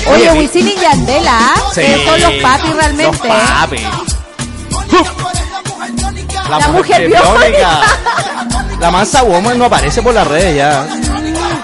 Oye, 0.08 0.32
Wisin 0.34 0.68
y 0.68 0.76
Yandela, 0.76 1.32
¿ah? 1.40 1.56
Que 1.76 2.06
son 2.06 2.22
los 2.22 2.34
papis 2.42 2.74
realmente. 2.76 3.28
los 3.28 3.38
papis 3.38 3.82
la, 6.50 6.60
La 6.60 6.68
mujer 6.70 7.08
biónica. 7.08 7.80
la 8.80 8.92
mansa 8.92 9.24
woman 9.24 9.58
no 9.58 9.66
aparece 9.66 10.02
por 10.02 10.14
las 10.14 10.28
redes 10.28 10.56
ya 10.58 10.86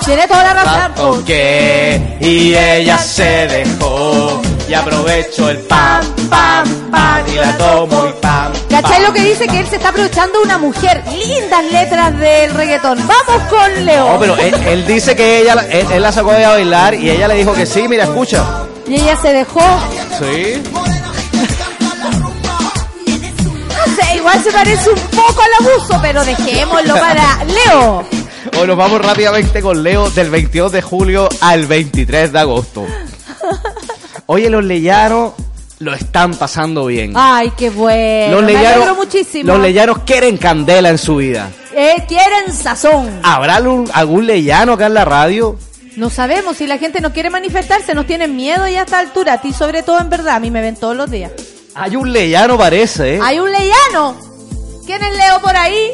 Tiene 0.07 0.27
toda 0.27 0.43
la 0.43 0.53
razón. 0.53 0.93
toqué 0.95 2.17
y 2.21 2.55
ella 2.55 2.97
se 2.97 3.47
dejó 3.47 4.41
y 4.69 4.73
aprovecho 4.73 5.49
el 5.49 5.57
pam 5.59 6.01
pam 6.29 6.65
pam 6.89 7.21
y 7.31 7.35
la 7.35 7.57
tomo 7.57 8.07
y 8.07 8.13
pam 8.21 8.51
¿Cachai 8.69 9.01
lo 9.03 9.11
que 9.13 9.21
dice? 9.21 9.47
Que 9.47 9.59
él 9.59 9.67
se 9.67 9.75
está 9.77 9.89
aprovechando 9.89 10.39
de 10.39 10.45
una 10.45 10.57
mujer. 10.57 11.03
Lindas 11.11 11.63
letras 11.71 12.17
del 12.19 12.53
reggaetón. 12.53 12.99
Vamos 13.07 13.43
con 13.49 13.85
Leo. 13.85 14.13
No, 14.13 14.19
pero 14.19 14.37
él, 14.37 14.53
él 14.67 14.85
dice 14.87 15.15
que 15.15 15.39
ella, 15.41 15.55
la- 15.55 15.65
él, 15.67 15.85
él 15.91 16.01
la 16.01 16.11
sacó 16.11 16.31
de 16.31 16.45
a 16.45 16.49
bailar 16.51 16.93
y 16.93 17.09
ella 17.09 17.27
le 17.27 17.33
dijo 17.35 17.53
que 17.53 17.65
sí, 17.65 17.87
mira, 17.87 18.03
escucha. 18.05 18.45
Y 18.87 18.95
ella 18.95 19.17
se 19.21 19.33
dejó. 19.33 19.61
Sí. 20.19 20.61
No 23.77 23.95
sé, 23.95 24.15
igual 24.15 24.43
se 24.43 24.51
parece 24.51 24.89
un 24.89 24.99
poco 24.99 25.41
al 25.41 25.65
abuso, 25.65 25.99
pero 26.01 26.23
dejémoslo 26.25 26.95
para 26.95 27.43
Leo. 27.65 28.05
Hoy 28.55 28.67
nos 28.67 28.77
vamos 28.77 29.01
rápidamente 29.01 29.61
con 29.61 29.83
Leo 29.83 30.09
del 30.09 30.29
22 30.29 30.71
de 30.71 30.81
julio 30.81 31.29
al 31.41 31.65
23 31.65 32.31
de 32.31 32.39
agosto. 32.39 32.85
Oye, 34.25 34.49
los 34.49 34.63
leyanos 34.63 35.33
lo 35.79 35.93
están 35.93 36.33
pasando 36.35 36.85
bien. 36.87 37.13
Ay, 37.15 37.51
qué 37.57 37.69
bueno. 37.69 38.41
los 38.41 38.43
Me 38.43 38.57
alegro 38.57 38.69
leyanos, 38.79 38.97
muchísimo. 38.97 39.53
los 39.53 39.61
leyanos 39.61 39.99
quieren 39.99 40.37
candela 40.37 40.89
en 40.89 40.97
su 40.97 41.17
vida. 41.17 41.49
Eh, 41.75 42.03
quieren 42.07 42.51
sazón. 42.53 43.19
¿Habrá 43.23 43.57
algún, 43.57 43.89
algún 43.93 44.25
leyano 44.25 44.73
acá 44.73 44.87
en 44.87 44.95
la 44.95 45.05
radio? 45.05 45.57
No 45.95 46.09
sabemos 46.09 46.57
si 46.57 46.67
la 46.67 46.77
gente 46.77 46.99
no 47.01 47.13
quiere 47.13 47.29
manifestarse, 47.29 47.93
nos 47.95 48.05
tienen 48.07 48.35
miedo 48.35 48.67
ya 48.67 48.81
a 48.81 48.83
esta 48.83 48.99
altura. 48.99 49.33
A 49.33 49.41
ti 49.41 49.53
sobre 49.53 49.83
todo, 49.83 49.99
en 49.99 50.09
verdad, 50.09 50.35
a 50.35 50.39
mí 50.39 50.51
me 50.51 50.61
ven 50.61 50.75
todos 50.75 50.95
los 50.95 51.09
días. 51.09 51.31
Hay 51.75 51.95
un 51.95 52.11
leyano, 52.11 52.57
parece, 52.57 53.15
¿eh? 53.15 53.19
Hay 53.21 53.39
un 53.39 53.51
leyano. 53.51 54.15
¿Quién 54.85 55.03
es 55.03 55.15
Leo 55.15 55.39
por 55.41 55.55
ahí? 55.55 55.91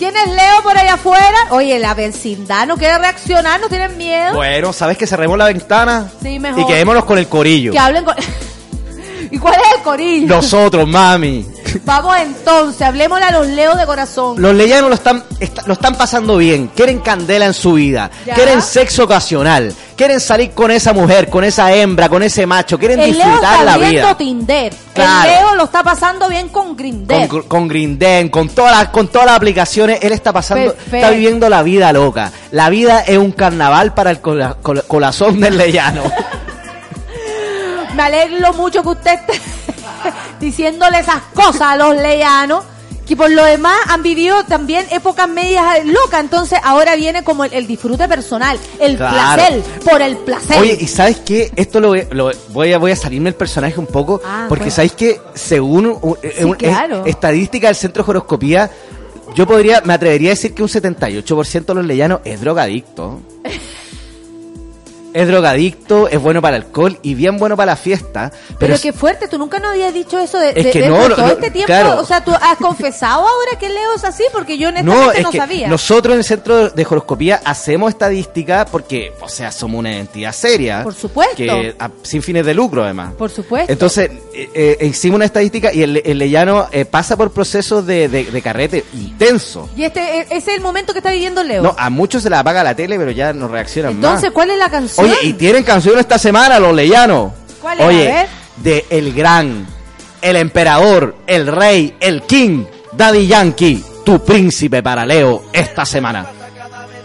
¿Quién 0.00 0.16
es 0.16 0.28
Leo 0.28 0.62
por 0.62 0.78
ahí 0.78 0.88
afuera? 0.88 1.36
Oye, 1.50 1.78
la 1.78 1.92
vecindad 1.92 2.66
no 2.66 2.78
quiere 2.78 2.96
reaccionar, 2.96 3.60
no 3.60 3.68
tienen 3.68 3.98
miedo. 3.98 4.32
Bueno, 4.32 4.72
¿sabes 4.72 4.96
que 4.96 5.06
cerremos 5.06 5.36
la 5.36 5.44
ventana? 5.44 6.10
Sí, 6.22 6.38
mejor. 6.38 6.62
Y 6.62 6.66
quedémonos 6.66 7.04
con 7.04 7.18
el 7.18 7.28
corillo. 7.28 7.70
Que 7.70 7.78
hablen 7.78 8.06
con... 8.06 8.14
¿Y 9.30 9.36
cuál 9.36 9.56
es 9.56 9.76
el 9.76 9.82
corillo? 9.82 10.26
Nosotros, 10.26 10.88
mami. 10.88 11.46
Vamos 11.84 12.16
entonces, 12.20 12.82
hablemosle 12.82 13.24
a 13.26 13.30
los 13.32 13.46
Leos 13.46 13.76
de 13.76 13.86
corazón. 13.86 14.40
Los 14.40 14.54
leyanos 14.54 14.88
lo 14.88 14.94
están, 14.94 15.24
est- 15.38 15.66
lo 15.66 15.74
están 15.74 15.94
pasando 15.96 16.36
bien, 16.36 16.68
quieren 16.74 17.00
candela 17.00 17.46
en 17.46 17.54
su 17.54 17.74
vida, 17.74 18.10
Ya. 18.26 18.34
quieren 18.34 18.60
sexo 18.62 19.04
ocasional, 19.04 19.72
quieren 19.96 20.20
salir 20.20 20.50
con 20.52 20.70
esa 20.70 20.92
mujer, 20.92 21.28
con 21.28 21.44
esa 21.44 21.72
hembra, 21.72 22.08
con 22.08 22.22
ese 22.22 22.46
macho, 22.46 22.78
quieren 22.78 23.00
el 23.00 23.12
Leo 23.16 23.26
disfrutar 23.26 23.60
está 23.60 23.64
la 23.64 23.76
vida. 23.78 24.16
Tinder. 24.16 24.72
Claro. 24.94 25.28
El 25.30 25.36
Leo 25.36 25.54
lo 25.56 25.64
está 25.64 25.82
pasando 25.82 26.28
bien 26.28 26.48
con 26.48 26.76
Grindr. 26.76 27.28
Con, 27.28 27.42
con 27.42 27.68
Grindr, 27.68 28.30
con 28.30 28.48
todas 28.48 28.76
las, 28.76 28.88
con 28.88 29.08
todas 29.08 29.26
las 29.26 29.36
aplicaciones, 29.36 29.98
él 30.02 30.12
está 30.12 30.32
pasando, 30.32 30.72
Perfecto. 30.74 30.96
está 30.96 31.10
viviendo 31.10 31.48
la 31.48 31.62
vida 31.62 31.92
loca. 31.92 32.32
La 32.50 32.68
vida 32.70 33.00
es 33.00 33.18
un 33.18 33.32
carnaval 33.32 33.94
para 33.94 34.10
el 34.10 34.20
cola- 34.20 34.56
corazón 34.86 35.40
del 35.40 35.56
leyano. 35.56 36.02
Me 37.94 38.02
alegro 38.04 38.52
mucho 38.54 38.82
que 38.82 38.88
usted 38.88 39.12
esté 39.14 39.40
diciéndole 40.40 40.98
esas 41.00 41.22
cosas 41.34 41.62
a 41.62 41.76
los 41.76 41.94
leyanos. 41.96 42.64
Que 43.06 43.16
por 43.16 43.28
lo 43.28 43.42
demás 43.44 43.76
han 43.88 44.04
vivido 44.04 44.44
también 44.44 44.86
épocas 44.92 45.28
medias 45.28 45.84
locas. 45.84 46.20
Entonces 46.20 46.60
ahora 46.62 46.94
viene 46.94 47.24
como 47.24 47.42
el, 47.44 47.52
el 47.54 47.66
disfrute 47.66 48.06
personal, 48.06 48.56
el 48.78 48.96
Claro. 48.96 49.42
placer, 49.42 49.62
por 49.84 50.00
el 50.00 50.16
placer. 50.18 50.60
Oye, 50.60 50.78
¿y 50.80 50.86
sabes 50.86 51.16
qué? 51.26 51.50
Esto 51.56 51.80
lo, 51.80 51.88
voy- 51.88 52.06
lo- 52.12 52.30
voy, 52.50 52.72
a, 52.72 52.78
voy 52.78 52.92
a 52.92 52.96
salirme 52.96 53.30
el 53.30 53.34
personaje 53.34 53.80
un 53.80 53.88
poco, 53.88 54.20
Ah, 54.24 54.46
porque 54.48 54.66
bueno. 54.66 54.76
sabéis 54.76 54.92
que 54.92 55.20
según 55.34 55.86
un- 55.86 56.18
Sí, 56.22 56.44
un- 56.44 56.54
claro. 56.54 57.04
es- 57.04 57.10
estadística 57.16 57.66
del 57.66 57.74
Centro 57.74 58.04
de 58.04 58.10
Horoscopía, 58.10 58.70
yo 59.34 59.44
podría, 59.44 59.80
me 59.80 59.92
atrevería 59.94 60.28
a 60.30 60.34
decir 60.34 60.54
que 60.54 60.62
un 60.62 60.68
78% 60.68 61.64
de 61.66 61.74
los 61.74 61.84
leyanos 61.84 62.20
es 62.24 62.40
drogadicto. 62.40 63.20
es 65.12 65.26
drogadicto, 65.26 66.08
es 66.08 66.20
bueno 66.20 66.40
para 66.42 66.56
el 66.56 66.62
alcohol 66.64 66.98
y 67.02 67.14
bien 67.14 67.36
bueno 67.38 67.56
para 67.56 67.72
la 67.72 67.76
fiesta. 67.76 68.30
Pero, 68.48 68.56
Pero, 68.58 68.76
qué 68.80 68.92
fuerte, 68.92 69.28
tú 69.28 69.38
nunca 69.38 69.58
nos 69.58 69.72
habías 69.72 69.92
dicho 69.94 70.18
eso 70.18 70.38
de, 70.38 70.50
Es 70.50 70.64
de- 70.66 70.70
que 70.70 70.80
de- 70.82 70.88
no, 70.88 71.02
de 71.02 71.08
lo- 71.10 71.16
todo 71.16 71.26
este 71.28 71.50
tiempo. 71.50 71.66
claro. 71.66 71.98
O 72.00 72.04
sea, 72.04 72.22
tú 72.24 72.32
has 72.32 72.56
confesado 72.58 73.20
ahora 73.22 73.58
que 73.58 73.68
Leo 73.68 73.94
es 73.96 74.04
así, 74.04 74.24
porque 74.32 74.58
yo 74.58 74.68
honestamente 74.68 75.00
no, 75.00 75.06
no, 75.06 75.12
es 75.12 75.26
que 75.28 75.38
sabía. 75.38 75.68
nosotros 75.68 76.12
en 76.14 76.18
el 76.18 76.24
centro 76.24 76.70
de 76.70 76.86
horoscopía 76.86 77.40
hacemos 77.44 77.90
estadística 77.90 78.64
porque, 78.70 79.12
o 79.20 79.28
sea, 79.28 79.50
somos 79.52 79.78
una 79.80 79.96
entidad 79.96 80.32
seria. 80.32 80.82
Por 80.84 80.94
supuesto. 80.94 81.36
Que, 81.36 81.74
a- 81.78 81.90
sin 82.02 82.22
fines 82.22 82.44
de 82.46 82.54
lucro, 82.54 82.84
además. 82.84 83.14
Por 83.14 83.30
supuesto. 83.30 83.72
Entonces, 83.72 84.10
eh, 84.34 84.48
eh, 84.80 84.86
hicimos 84.86 85.16
una 85.16 85.24
estadística 85.24 85.72
y 85.72 85.82
el, 85.82 86.02
el 86.04 86.18
leyano 86.18 86.68
eh, 86.72 86.84
pasa 86.84 87.16
por 87.16 87.30
procesos 87.32 87.86
de, 87.86 88.08
de- 88.08 88.24
de 88.24 88.42
carrete 88.42 88.84
intenso. 88.94 89.68
y 89.76 89.84
este 89.84 90.20
e- 90.20 90.26
es 90.30 90.46
el 90.48 90.60
momento 90.60 90.92
que 90.92 90.98
está 91.00 91.10
viviendo 91.10 91.42
Leo. 91.42 91.62
No, 91.62 91.74
a 91.78 91.90
muchos 91.90 92.22
se 92.22 92.30
le 92.30 92.36
apaga 92.36 92.62
la 92.62 92.74
tele, 92.74 92.96
pero 92.98 93.10
ya 93.10 93.32
no 93.32 93.48
reaccionan 93.48 93.92
Entonces, 93.92 94.24
más. 94.24 94.32
¿cuál 94.32 94.50
es 94.50 94.58
la 94.58 94.70
canción? 94.70 94.99
Oye, 95.02 95.16
y 95.22 95.32
tienen 95.34 95.62
canción 95.64 95.98
esta 95.98 96.18
semana, 96.18 96.58
los 96.58 96.74
leyanos. 96.74 97.32
¿Cuál 97.60 97.80
es? 97.80 97.86
Oye, 97.86 98.10
A 98.10 98.14
ver. 98.14 98.26
de 98.56 98.86
El 98.90 99.12
Gran, 99.14 99.66
el 100.22 100.36
Emperador, 100.36 101.16
el 101.26 101.46
Rey, 101.46 101.96
el 102.00 102.22
King, 102.22 102.64
Daddy 102.92 103.26
Yankee, 103.26 103.84
tu 104.04 104.24
príncipe 104.24 104.82
para 104.82 105.04
Leo 105.06 105.44
esta 105.52 105.84
semana. 105.84 106.26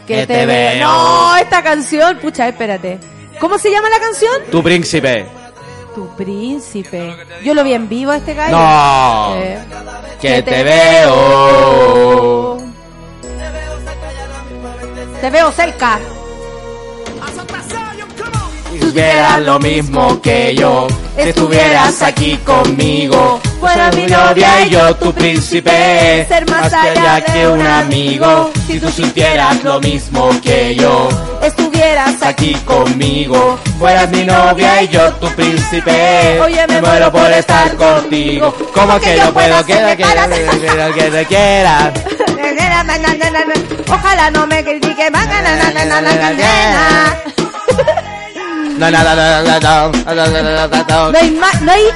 que 0.07 0.15
que 0.17 0.27
te, 0.27 0.33
te 0.35 0.45
veo. 0.45 0.75
veo. 0.77 0.87
No, 0.87 1.35
esta 1.37 1.61
canción, 1.63 2.17
pucha, 2.19 2.47
espérate. 2.47 2.99
¿Cómo 3.39 3.57
se 3.57 3.69
llama 3.71 3.89
la 3.89 3.99
canción? 3.99 4.33
Tu 4.51 4.61
príncipe. 4.63 5.25
Tu 5.93 6.07
príncipe. 6.15 7.15
Yo 7.43 7.53
lo 7.53 7.63
vi 7.63 7.73
en 7.73 7.87
vivo 7.89 8.11
a 8.11 8.17
este 8.17 8.33
gallo. 8.33 8.57
No. 8.57 9.35
Eh, 9.37 9.57
Que 10.21 10.41
te 10.43 10.63
veo. 10.63 12.57
Te 15.21 15.29
veo 15.29 15.51
cerca. 15.51 15.99
Si 18.95 19.01
supieras 19.01 19.41
lo 19.41 19.59
mismo 19.59 20.21
que 20.21 20.55
yo, 20.55 20.87
si 21.17 21.27
estuvieras 21.27 22.01
aquí 22.01 22.37
conmigo, 22.37 23.41
fuera 23.59 23.91
mi 23.91 24.03
novia 24.07 24.65
y 24.65 24.69
yo 24.69 24.95
tu 24.95 25.11
príncipe, 25.11 26.25
Ser 26.29 26.49
más 26.49 26.71
allá 26.71 27.19
que 27.25 27.45
un 27.45 27.67
amigo, 27.67 28.51
si 28.65 28.79
tú 28.79 28.89
supieras 28.89 29.61
lo 29.65 29.81
mismo 29.81 30.29
que 30.41 30.75
yo, 30.75 31.09
Estuvieras 31.43 32.23
aquí 32.23 32.53
conmigo, 32.63 33.59
fueras 33.77 34.09
mi 34.11 34.23
novia 34.23 34.83
y 34.83 34.87
yo 34.87 35.11
tu 35.15 35.27
príncipe, 35.31 36.39
Oye, 36.39 36.65
me 36.65 36.79
muero 36.79 37.11
por 37.11 37.29
estar 37.33 37.75
contigo, 37.75 38.55
como 38.73 38.97
que 38.97 39.17
yo 39.17 39.33
puedo 39.33 39.65
que 39.65 39.73
que 39.97 41.11
te 41.11 41.25
quiera. 41.25 41.91
Ojalá 43.89 44.31
no 44.31 44.47
me 44.47 44.63
critique. 44.63 45.11
No, 48.77 48.85
hay, 51.71 51.87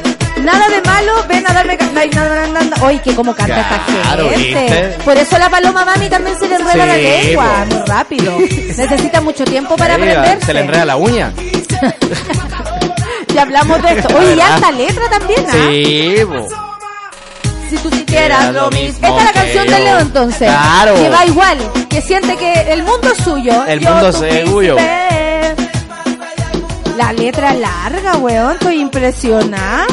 nada 0.41 0.69
de 0.69 0.81
malo, 0.81 1.25
ven 1.27 1.45
a 1.45 1.53
darme... 1.53 1.77
No 1.93 1.99
hay 1.99 2.09
nada, 2.09 2.47
nada, 2.47 2.77
Oye, 2.83 3.01
que 3.01 3.13
como 3.15 3.35
canta 3.35 3.59
esta 3.59 3.79
gente. 4.31 4.97
Por 5.03 5.17
eso 5.17 5.37
la 5.37 5.49
paloma 5.49 5.83
mami 5.85 6.09
también 6.09 6.39
se 6.39 6.47
le 6.47 6.55
enreda 6.55 6.85
la 6.85 6.97
lengua, 6.97 7.65
muy 7.69 7.81
rápido. 7.85 8.39
Necesita 8.39 9.21
mucho 9.21 9.43
tiempo 9.43 9.75
para 9.75 9.95
aprender. 9.95 10.43
Se 10.45 10.53
le 10.53 10.61
enreda 10.61 10.85
la 10.85 10.95
uña. 10.95 11.33
ya 13.33 13.41
hablamos 13.41 13.83
de 13.83 13.99
esto. 13.99 14.17
Oye, 14.17 14.35
ya 14.35 14.55
esta 14.55 14.71
letra 14.71 15.09
también, 15.09 15.45
¿ah? 15.49 15.69
Si 17.69 17.77
tú 17.77 17.89
quisieras. 17.89 18.55
Esta 18.55 19.07
es 19.07 19.23
la 19.25 19.33
canción 19.33 19.67
de 19.67 19.79
Leo 19.79 19.99
entonces. 19.99 20.49
Claro. 20.49 20.95
Que 20.95 21.09
va 21.09 21.25
igual, 21.25 21.57
que 21.89 22.01
siente 22.01 22.35
que 22.37 22.71
el 22.71 22.83
mundo 22.83 23.11
es 23.11 23.23
suyo. 23.23 23.65
El 23.67 23.81
mundo 23.81 24.09
es 24.09 24.49
suyo. 24.49 24.75
La 26.99 27.13
letra 27.13 27.53
larga, 27.53 28.17
weón, 28.17 28.51
estoy 28.55 28.81
impresionada. 28.81 29.85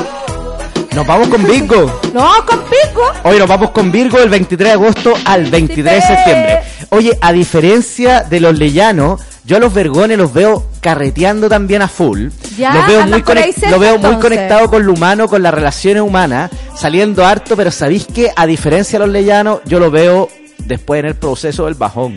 Nos 0.93 1.07
vamos 1.07 1.29
con 1.29 1.45
Virgo. 1.45 2.01
No, 2.13 2.33
con 2.45 2.59
pico. 2.65 3.01
Hoy 3.23 3.39
nos 3.39 3.47
vamos 3.47 3.71
con 3.71 3.93
Virgo 3.93 4.19
el 4.19 4.29
23 4.29 4.67
de 4.71 4.73
agosto 4.73 5.15
al 5.25 5.45
23 5.45 5.95
de 5.95 6.01
septiembre. 6.01 6.61
Oye, 6.89 7.17
a 7.21 7.33
diferencia 7.33 8.23
de 8.25 8.41
los 8.41 8.59
leyanos, 8.59 9.21
yo 9.45 9.57
a 9.57 9.61
los 9.61 9.73
vergones 9.73 10.19
los 10.19 10.33
veo 10.33 10.67
carreteando 10.81 11.49
también 11.49 11.81
a 11.83 11.87
full. 11.87 12.31
Ya, 12.59 12.75
los 12.75 12.87
veo 12.89 13.07
muy 13.07 13.23
conect- 13.23 13.53
cerca, 13.55 13.71
lo 13.71 13.79
veo 13.79 13.99
muy 13.99 14.17
conectado 14.17 14.69
con 14.69 14.85
lo 14.85 14.93
humano, 14.93 15.29
con 15.29 15.45
las 15.45 15.55
relaciones 15.55 16.03
humanas, 16.03 16.51
saliendo 16.77 17.25
harto, 17.25 17.55
pero 17.55 17.71
¿sabéis 17.71 18.05
que 18.07 18.33
a 18.35 18.47
diferencia 18.47 18.99
de 18.99 19.05
los 19.07 19.13
leyanos, 19.13 19.61
yo 19.65 19.79
lo 19.79 19.93
veo 19.93 20.29
después 20.59 20.99
en 20.99 21.07
el 21.07 21.15
proceso 21.15 21.67
del 21.67 21.75
bajón? 21.75 22.15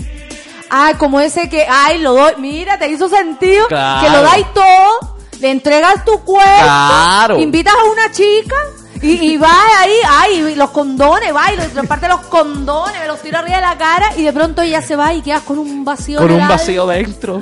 Ah, 0.70 0.94
como 0.98 1.20
ese 1.20 1.50
que, 1.50 1.66
ay, 1.70 2.00
lo 2.00 2.14
doy, 2.14 2.34
mira, 2.38 2.78
te 2.78 2.88
hizo 2.90 3.10
sentido. 3.10 3.68
Claro. 3.68 4.02
Que 4.08 4.10
lo 4.16 4.22
dais 4.22 4.46
todo, 4.54 5.18
le 5.40 5.52
entregas 5.52 6.06
tu 6.06 6.20
cuerpo, 6.24 6.48
Claro. 6.64 7.40
invitas 7.40 7.74
a 7.74 7.86
una 7.92 8.12
chica 8.12 8.56
y, 9.02 9.32
y 9.32 9.38
va 9.38 9.52
ahí, 9.80 9.94
ay, 10.08 10.56
los 10.56 10.70
condones, 10.72 11.34
va 11.34 11.52
y 11.54 11.56
reparte 11.56 12.08
los 12.10 12.20
condones, 12.22 13.00
me 13.00 13.08
los 13.08 13.20
tira 13.22 13.40
arriba 13.40 13.56
de 13.56 13.62
la 13.62 13.78
cara 13.78 14.12
y 14.18 14.24
de 14.24 14.34
pronto 14.34 14.62
ella 14.62 14.82
se 14.82 14.96
va 14.98 15.14
y 15.14 15.22
quedas 15.22 15.42
con 15.44 15.58
un 15.58 15.86
vacío. 15.86 16.20
Con 16.20 16.32
un 16.32 16.48
vacío 16.48 16.86
dentro. 16.86 17.40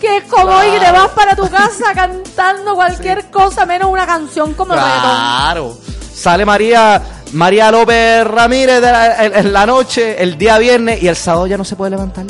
Que 0.00 0.18
es 0.18 0.24
como 0.24 0.52
y 0.62 0.78
te 0.78 0.92
vas 0.92 1.08
para 1.10 1.34
tu 1.34 1.48
casa 1.50 1.92
cantando 1.94 2.74
cualquier 2.76 3.30
cosa 3.30 3.66
menos 3.66 3.90
una 3.90 4.06
canción 4.06 4.54
como 4.54 4.74
reggaetón. 4.74 5.00
Claro. 5.00 5.76
Sale 6.14 6.44
María 6.46 7.02
María 7.32 7.70
López 7.72 8.24
Ramírez 8.24 8.80
de 8.80 8.92
la- 8.92 9.24
en, 9.24 9.34
en 9.36 9.52
la 9.52 9.66
noche, 9.66 10.22
el 10.22 10.38
día 10.38 10.56
viernes, 10.58 11.02
y 11.02 11.08
el 11.08 11.16
sábado 11.16 11.46
ya 11.48 11.58
no 11.58 11.64
se 11.64 11.74
puede 11.74 11.90
levantar. 11.90 12.24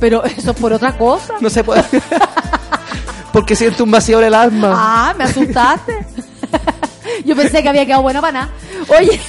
Pero 0.00 0.24
eso 0.24 0.50
es 0.52 0.56
por 0.56 0.72
otra 0.72 0.96
cosa. 0.96 1.34
No 1.40 1.50
se 1.50 1.64
puede. 1.64 1.84
Porque 3.32 3.54
siente 3.56 3.82
un 3.82 3.90
vacío 3.90 4.18
en 4.20 4.26
el 4.26 4.34
alma. 4.34 4.72
Ah, 4.74 5.14
me 5.16 5.24
asustaste. 5.24 6.06
Yo 7.24 7.36
pensé 7.36 7.62
que 7.62 7.68
había 7.68 7.84
quedado 7.84 8.02
buena 8.02 8.20
para 8.20 8.32
nada. 8.32 8.48
Oye. 8.88 9.20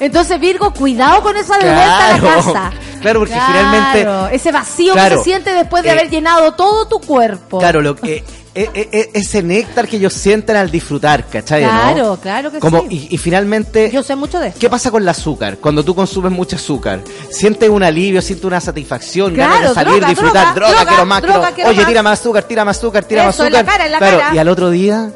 Entonces, 0.00 0.38
Virgo, 0.40 0.72
cuidado 0.72 1.22
con 1.22 1.36
esa 1.36 1.56
de 1.58 1.64
vuelta 1.64 2.06
a 2.06 2.12
la 2.12 2.18
Claro. 2.18 2.36
casa. 2.52 2.70
Claro, 3.00 3.20
porque 3.20 3.34
Claro, 3.34 3.52
finalmente- 3.52 4.36
Ese 4.36 4.52
vacío 4.52 4.92
Claro. 4.92 5.16
que 5.16 5.18
se 5.18 5.24
siente 5.24 5.50
después 5.54 5.82
de 5.82 5.88
Eh, 5.90 5.92
haber 5.92 6.10
llenado 6.10 6.52
todo 6.52 6.86
tu 6.86 7.00
cuerpo. 7.00 7.58
Claro, 7.58 7.80
lo 7.80 7.96
que, 7.96 8.16
eh, 8.16 8.24
eh, 8.54 8.88
eh, 8.92 9.10
ese 9.14 9.42
néctar 9.42 9.88
que 9.88 9.96
ellos 9.96 10.12
sienten 10.12 10.56
al 10.56 10.70
disfrutar, 10.70 11.26
¿cachai? 11.26 11.62
no? 11.64 11.70
Claro, 11.70 12.18
claro 12.22 12.52
que 12.52 12.58
Como, 12.58 12.80
sí. 12.82 13.08
y, 13.10 13.14
y 13.14 13.18
finalmente, 13.18 13.90
Yo 13.90 14.02
sé 14.02 14.14
mucho 14.16 14.38
de 14.40 14.48
esto. 14.48 14.60
¿qué 14.60 14.68
pasa 14.68 14.90
con 14.90 15.02
el 15.02 15.08
azúcar? 15.08 15.56
Cuando 15.58 15.82
tú 15.84 15.94
consumes 15.94 16.30
mucho 16.32 16.56
azúcar, 16.56 17.00
sientes 17.30 17.68
un 17.70 17.82
alivio, 17.82 18.20
sientes 18.20 18.44
una 18.44 18.60
satisfacción, 18.60 19.34
Claro, 19.34 19.52
ganas 19.54 19.68
de 19.70 19.74
salir, 19.74 19.92
droga, 19.94 20.08
disfrutar, 20.08 20.54
droga, 20.54 20.54
droga, 20.54 20.74
droga, 20.74 20.90
quiero 20.92 21.06
más, 21.06 21.22
droga, 21.22 21.38
quiero- 21.38 21.54
quiero 21.54 21.70
oye, 21.70 21.78
más. 21.80 21.86
tira 21.88 22.02
más 22.02 22.20
azúcar, 22.20 22.42
tira 22.44 22.64
más 22.64 22.78
azúcar, 22.78 23.04
tira 23.04 23.24
más 23.24 23.34
Eso, 23.34 23.46
en 23.46 23.52
la 23.52 23.58
azúcar. 23.60 23.72
cara, 23.74 23.86
en 23.86 23.92
la 23.92 23.98
claro, 23.98 24.18
cara. 24.18 24.34
y 24.34 24.38
al 24.38 24.48
otro 24.48 24.70
día... 24.70 25.10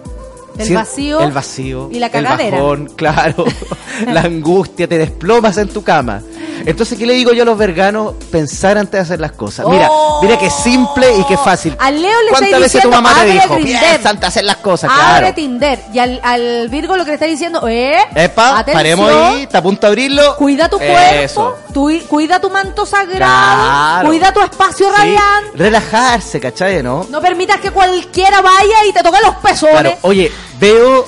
El 0.59 0.75
vacío 0.75 1.21
El 1.21 1.33
vacío. 1.33 1.89
y 1.93 1.99
la 1.99 2.07
el 2.07 2.13
cagadera. 2.13 2.57
bajón, 2.59 2.87
claro. 2.97 3.45
la 4.07 4.21
angustia, 4.23 4.89
te 4.89 4.99
desplomas 4.99 5.57
en 5.59 5.69
tu 5.69 5.83
cama. 5.83 6.23
Entonces, 6.65 6.99
¿qué 6.99 7.07
le 7.07 7.13
digo 7.15 7.33
yo 7.33 7.43
a 7.43 7.47
los 7.47 7.57
verganos? 7.59 8.15
Pensar 8.31 8.77
antes 8.79 8.93
de 8.93 8.99
hacer 9.01 9.21
las 9.21 9.33
cosas. 9.33 9.67
Mira, 9.69 9.89
Oh. 9.91 10.21
mira 10.23 10.39
que 10.39 10.49
simple 10.51 11.07
y 11.19 11.25
que 11.25 11.37
fácil. 11.37 11.77
Al 11.79 12.01
Leo 12.01 12.23
le 12.23 12.31
¿Cuántas 12.31 12.61
veces 12.61 12.73
tu 12.83 12.89
diciendo, 12.89 13.03
mamá 13.03 13.15
te 13.21 13.27
dijo? 13.31 13.57
Piensa 13.57 14.09
antes 14.11 14.21
de 14.21 14.27
hacer 14.27 14.45
las 14.45 14.57
cosas, 14.57 14.91
Abre 14.91 15.19
claro. 15.21 15.35
Tinder. 15.35 15.79
Y 15.93 15.99
al, 15.99 16.21
al 16.25 16.69
Virgo 16.71 16.97
lo 16.97 17.05
que 17.05 17.11
le 17.11 17.15
está 17.15 17.27
diciendo, 17.27 17.69
eh, 17.69 17.99
Epa, 18.15 18.59
atención, 18.59 18.75
paremos 18.79 19.11
ahí, 19.13 19.43
está 19.43 19.59
a 19.59 19.63
punto 19.63 19.83
de 19.83 19.89
abrirlo. 19.89 20.37
Cuida 20.37 20.69
tu 20.69 20.79
Eso. 20.81 21.55
cuerpo, 21.55 21.57
tu- 21.75 22.07
cuida 22.09 22.41
tu 22.41 22.51
manto 22.51 22.85
sagrado, 22.87 23.15
Claro. 23.17 24.09
cuida 24.09 24.33
tu 24.33 24.41
espacio 24.41 24.89
Sí, 24.89 24.97
radiante. 24.97 25.51
Relajarse, 25.59 26.41
¿cachai? 26.41 26.83
¿No? 26.83 27.07
No 27.11 27.21
permitas 27.21 27.61
que 27.61 27.71
cualquiera 27.71 28.41
vaya 28.41 28.85
y 28.89 28.93
te 28.93 29.03
toque 29.03 29.19
los 29.25 29.37
pezones. 29.37 29.75
Claro, 29.83 29.99
oye, 30.03 30.33
veo. 30.61 31.05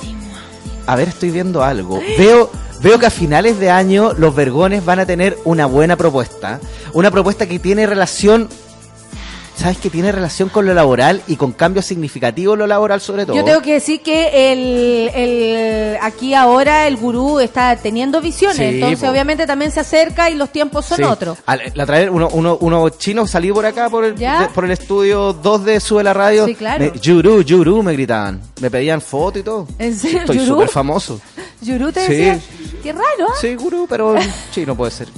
A 0.85 0.95
ver, 0.95 1.09
estoy 1.09 1.31
viendo 1.31 1.63
algo. 1.63 1.99
Veo, 2.17 2.51
veo 2.81 2.99
que 2.99 3.05
a 3.05 3.11
finales 3.11 3.59
de 3.59 3.69
año 3.69 4.13
los 4.13 4.33
vergones 4.33 4.83
van 4.83 4.99
a 4.99 5.05
tener 5.05 5.37
una 5.45 5.65
buena 5.65 5.95
propuesta. 5.95 6.59
Una 6.93 7.11
propuesta 7.11 7.47
que 7.47 7.59
tiene 7.59 7.85
relación. 7.85 8.49
¿Sabes? 9.59 9.77
Que 9.77 9.89
tiene 9.89 10.11
relación 10.13 10.47
con 10.47 10.65
lo 10.65 10.73
laboral 10.73 11.21
y 11.27 11.35
con 11.35 11.51
cambios 11.51 11.85
significativos 11.85 12.57
lo 12.57 12.65
laboral, 12.65 13.01
sobre 13.01 13.25
todo. 13.25 13.35
Yo 13.35 13.43
tengo 13.43 13.61
que 13.61 13.73
decir 13.73 14.01
que 14.01 14.53
el, 14.53 15.09
el 15.13 15.97
aquí 16.01 16.33
ahora 16.33 16.87
el 16.87 16.95
gurú 16.95 17.39
está 17.41 17.75
teniendo 17.75 18.21
visiones, 18.21 18.55
Sí, 18.57 18.63
entonces 18.75 18.99
po. 19.01 19.09
obviamente 19.09 19.45
también 19.45 19.71
se 19.71 19.81
acerca 19.81 20.29
y 20.29 20.35
los 20.35 20.49
tiempos 20.49 20.85
son 20.85 20.97
Sí. 20.99 21.03
otros. 21.03 21.39
Al- 21.45 21.61
La 21.75 21.83
otra 21.83 21.99
vez 21.99 22.09
uno, 22.09 22.29
uno, 22.31 22.57
uno 22.61 22.87
chino 22.89 23.27
salí 23.27 23.51
por 23.51 23.65
acá 23.65 23.89
por 23.89 24.05
el, 24.05 24.15
de- 24.15 24.47
por 24.55 24.63
el 24.63 24.71
estudio 24.71 25.33
2 25.33 25.65
de 25.65 25.79
Sube 25.81 26.03
la 26.03 26.13
Radio. 26.13 26.45
Sí, 26.45 26.55
claro. 26.55 26.85
Me, 26.93 26.99
yuru, 26.99 27.41
yuru, 27.41 27.83
me 27.83 27.91
gritaban. 27.93 28.41
Me 28.61 28.71
pedían 28.71 29.01
foto 29.01 29.39
y 29.39 29.43
todo. 29.43 29.67
¿En 29.77 29.93
serio? 29.97 30.19
Estoy 30.21 30.39
súper 30.45 30.69
famoso. 30.69 31.19
Yurú 31.61 31.91
te 31.91 32.07
Sí. 32.07 32.13
decía, 32.13 32.39
qué 32.81 32.93
raro, 32.93 33.27
¿ah? 33.29 33.33
Sí, 33.41 33.55
gurú, 33.55 33.85
pero 33.89 34.15
chino 34.53 34.73
puede 34.77 34.91
ser. 34.91 35.09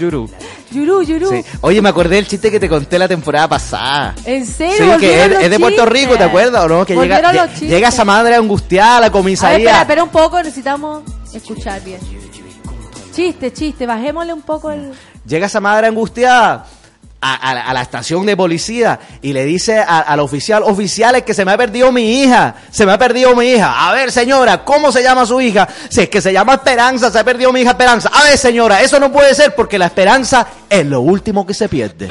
Yuru. 0.00 1.02
Yurú. 1.02 1.30
Sí. 1.30 1.44
Oye, 1.62 1.82
me 1.82 1.88
acordé 1.88 2.16
del 2.16 2.26
chiste 2.26 2.50
que 2.50 2.58
te 2.60 2.68
conté 2.68 2.98
la 2.98 3.08
temporada 3.08 3.48
pasada. 3.48 4.14
¿En 4.24 4.46
Sí, 4.46 4.52
serio? 4.52 4.96
que 4.98 5.06
Volvieron 5.08 5.32
es, 5.32 5.42
es 5.44 5.50
de 5.50 5.58
Puerto 5.60 5.82
chistes. 5.84 6.02
Rico, 6.02 6.16
¿te 6.16 6.24
acuerdas 6.24 6.64
o 6.64 6.68
no? 6.68 6.86
Que 6.86 6.94
llega, 6.96 7.32
los 7.32 7.60
llega 7.60 7.88
esa 7.88 8.04
madre 8.04 8.34
angustiada 8.36 8.96
a 8.96 9.00
la 9.00 9.06
A 9.06 9.08
ver, 9.08 9.12
comisaría. 9.12 9.58
espera, 9.58 9.80
espera 9.82 10.02
un 10.04 10.10
poco, 10.10 10.38
necesitamos 10.38 11.02
escuchar 11.34 11.82
bien. 11.84 11.98
Chiste, 13.12 13.52
chiste, 13.52 13.86
bajémosle 13.86 14.32
un 14.32 14.42
poco 14.42 14.70
el... 14.70 14.92
Llega 15.26 15.46
esa 15.46 15.60
madre 15.60 15.88
angustiada 15.88 16.66
a, 17.20 17.72
la- 17.74 17.82
estación 17.82 18.24
de 18.26 18.36
policía 18.36 18.98
y 19.20 19.32
le 19.32 19.44
dice 19.44 19.78
al 19.80 20.20
oficial, 20.20 20.62
oficiales 20.62 21.22
que 21.22 21.34
se 21.34 21.44
me 21.44 21.52
ha 21.52 21.56
perdido 21.58 21.90
mi 21.92 22.22
hija, 22.22 22.54
se 22.70 22.86
me 22.86 22.92
ha 22.92 22.98
perdido 22.98 23.34
mi 23.34 23.52
hija. 23.52 23.88
A 23.88 23.92
ver, 23.92 24.10
señora, 24.12 24.64
¿cómo 24.64 24.92
se 24.92 25.02
llama 25.02 25.26
su 25.26 25.40
hija? 25.40 25.68
Si 25.88 26.02
es 26.02 26.08
que 26.08 26.20
se 26.20 26.32
llama 26.32 26.54
Esperanza, 26.54 27.10
se 27.10 27.18
ha 27.18 27.24
perdido 27.24 27.52
mi 27.52 27.60
hija 27.60 27.70
Esperanza. 27.70 28.10
A 28.12 28.22
ver, 28.24 28.38
señora, 28.38 28.80
eso 28.82 28.98
no 29.00 29.10
puede 29.12 29.34
ser 29.34 29.54
porque 29.54 29.78
la 29.78 29.86
esperanza 29.86 30.46
es 30.68 30.86
lo 30.86 31.00
último 31.00 31.46
que 31.46 31.54
se 31.54 31.68
pierde. 31.68 32.08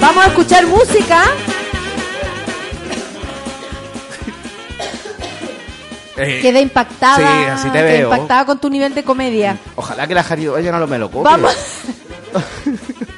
Vamos 0.00 0.24
a 0.24 0.28
escuchar 0.28 0.66
música. 0.66 1.22
Eh, 6.22 6.40
Quedé 6.42 6.60
impactada. 6.60 7.16
Sí, 7.16 7.44
así 7.50 7.70
te 7.70 7.82
veo. 7.82 8.12
impactada 8.12 8.44
con 8.46 8.58
tu 8.58 8.68
nivel 8.68 8.94
de 8.94 9.02
comedia. 9.02 9.56
Ojalá 9.76 10.06
que 10.06 10.14
la 10.14 10.24
ella 10.30 10.72
no 10.72 10.78
lo 10.78 10.86
me 10.86 10.98
lo 10.98 11.10
copie. 11.10 11.22
Vamos. 11.24 11.54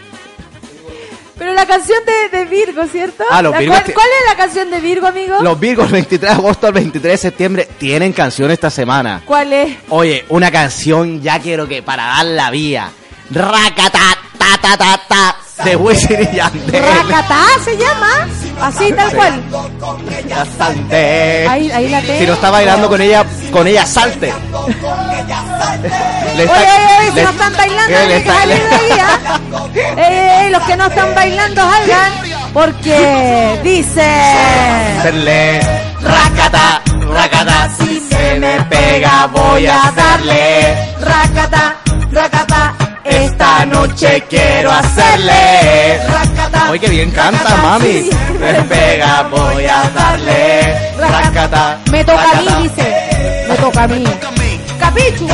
Pero 1.43 1.55
la 1.55 1.67
canción 1.67 1.99
de, 2.07 2.39
de 2.39 2.45
Virgo, 2.45 2.85
¿cierto? 2.87 3.25
Ah, 3.29 3.43
los 3.43 3.51
La- 3.51 3.59
Virgos 3.59 3.81
¿cuál, 3.93 4.07
es 4.07 4.29
la 4.29 4.37
canción 4.37 4.71
de 4.71 4.81
Virgo, 4.81 5.09
amigo? 5.09 5.39
Los 5.41 5.59
Virgos, 5.59 5.87
el 5.87 5.93
23 5.95 6.21
de 6.31 6.37
agosto 6.39 6.67
al 6.69 6.73
23 6.73 7.15
de 7.15 7.19
septiembre, 7.19 7.69
tienen 7.79 8.13
canción 8.13 8.49
esta 8.53 8.71
semana. 8.71 9.23
¿Cuál 9.25 9.53
es? 9.53 9.77
Oye, 9.89 10.25
una 10.29 10.53
canción 10.53 11.21
ya 11.21 11.41
quiero 11.41 11.67
que 11.67 11.83
para 11.83 12.05
dar 12.05 12.27
la 12.27 12.49
vía. 12.53 12.93
Rakata, 13.29 13.99
ta, 14.39 14.59
ta, 14.61 14.77
ta, 14.77 15.01
ta, 15.09 15.65
de 15.65 15.75
Wisin 15.75 16.29
y 16.33 16.37
Yandel. 16.37 16.81
Racatá 16.81 17.47
se 17.65 17.77
llama. 17.77 18.29
Así, 18.63 18.93
tal 18.93 19.13
cual. 19.15 19.43
Bastante. 20.31 21.49
Ahí, 21.49 21.71
ahí 21.71 21.89
la 21.89 22.01
tengo. 22.01 22.19
Si 22.21 22.27
no 22.27 22.33
está 22.35 22.51
bailando 22.51 22.89
con 22.89 23.01
ella, 23.01 23.25
con 23.53 23.67
ella 23.67 23.85
salte. 23.87 24.33
Le 26.37 26.43
Oye, 26.43 26.45
está- 26.45 26.59
oye, 26.59 26.99
oye, 27.01 27.09
si 27.11 27.15
le- 27.17 27.23
no 27.25 27.31
están 27.31 27.53
bailando, 27.57 27.89
¿Qué 27.89 27.97
hay 27.97 28.23
que 28.23 28.31
salir 28.31 28.63
de 28.63 28.75
ahí, 28.77 29.01
¿ah? 29.01 29.41
Ey, 29.75 30.15
ey, 30.15 30.45
ey, 30.47 30.51
los 30.51 30.63
que 30.63 30.77
no 30.77 30.87
están 30.87 31.15
bailando, 31.15 31.61
salgan. 31.63 32.13
Porque 32.53 33.61
dice... 33.63 34.03
Hacerle 34.99 35.61
Rakata, 36.01 36.83
rakata, 37.09 37.71
si 37.79 38.01
se 38.01 38.39
me 38.39 38.61
pega 38.65 39.27
voy 39.29 39.67
a 39.67 39.93
darle. 39.95 40.95
Racata, 41.01 41.77
racata, 42.11 42.75
Esta 43.17 43.67
noche 43.67 44.25
quiero 44.29 44.71
hacerle. 44.71 46.01
Racata, 46.09 46.71
Oye, 46.71 46.81
que 46.81 46.89
bien 46.89 47.11
canta, 47.11 47.39
racata, 47.45 47.63
mami. 47.63 47.87
sí. 48.03 48.11
Me 48.41 48.63
pega, 48.63 49.23
voy 49.31 49.67
a 49.67 49.91
darle. 49.95 50.93
Rakata. 50.99 51.79
Me 51.91 52.05
toca 52.05 52.31
a 52.31 52.35
mí, 52.41 52.63
dice. 52.69 53.47
Me 53.49 53.55
toca 53.57 53.83
a 53.85 53.89
mí. 53.89 54.05
Capichu. 54.81 55.29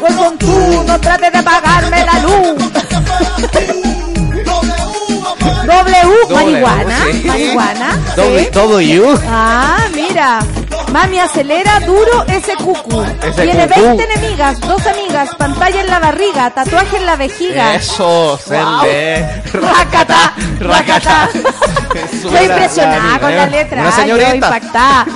Voy 0.00 0.12
con 0.14 0.38
tú, 0.38 0.84
no 0.86 1.00
trates 1.00 1.32
de 1.32 1.42
pagarme 1.42 2.04
la 2.04 2.18
luz. 2.20 2.56
W, 5.66 6.34
marihuana, 6.34 6.98
sí. 7.12 7.22
marihuana. 7.26 7.98
Doble- 8.16 8.44
sí. 8.44 8.50
Todo 8.52 8.80
you. 8.80 9.18
Ah, 9.28 9.78
mira. 9.94 10.38
Mami 10.96 11.18
acelera 11.18 11.78
duro 11.80 12.24
ese 12.26 12.54
cucu. 12.54 13.02
Ese 13.22 13.42
Tiene 13.42 13.68
cucú. 13.68 13.82
20 13.98 14.04
enemigas, 14.04 14.58
dos 14.60 14.80
amigas, 14.86 15.28
pantalla 15.36 15.82
en 15.82 15.88
la 15.88 15.98
barriga, 15.98 16.48
tatuaje 16.54 16.96
en 16.96 17.04
la 17.04 17.16
vejiga. 17.16 17.74
Eso, 17.74 18.40
se 18.42 18.56
Wow. 18.56 18.82
Racata, 19.52 20.32
racata. 20.58 21.28
Estoy 22.14 22.46
impresionada 22.46 23.18
con 23.18 23.36
la 23.36 23.46
letra. 23.46 23.82
Una 23.82 23.94
Ay, 23.94 24.08
yo 24.08 24.16
señorita. 24.16 24.46
impactada. 24.46 25.06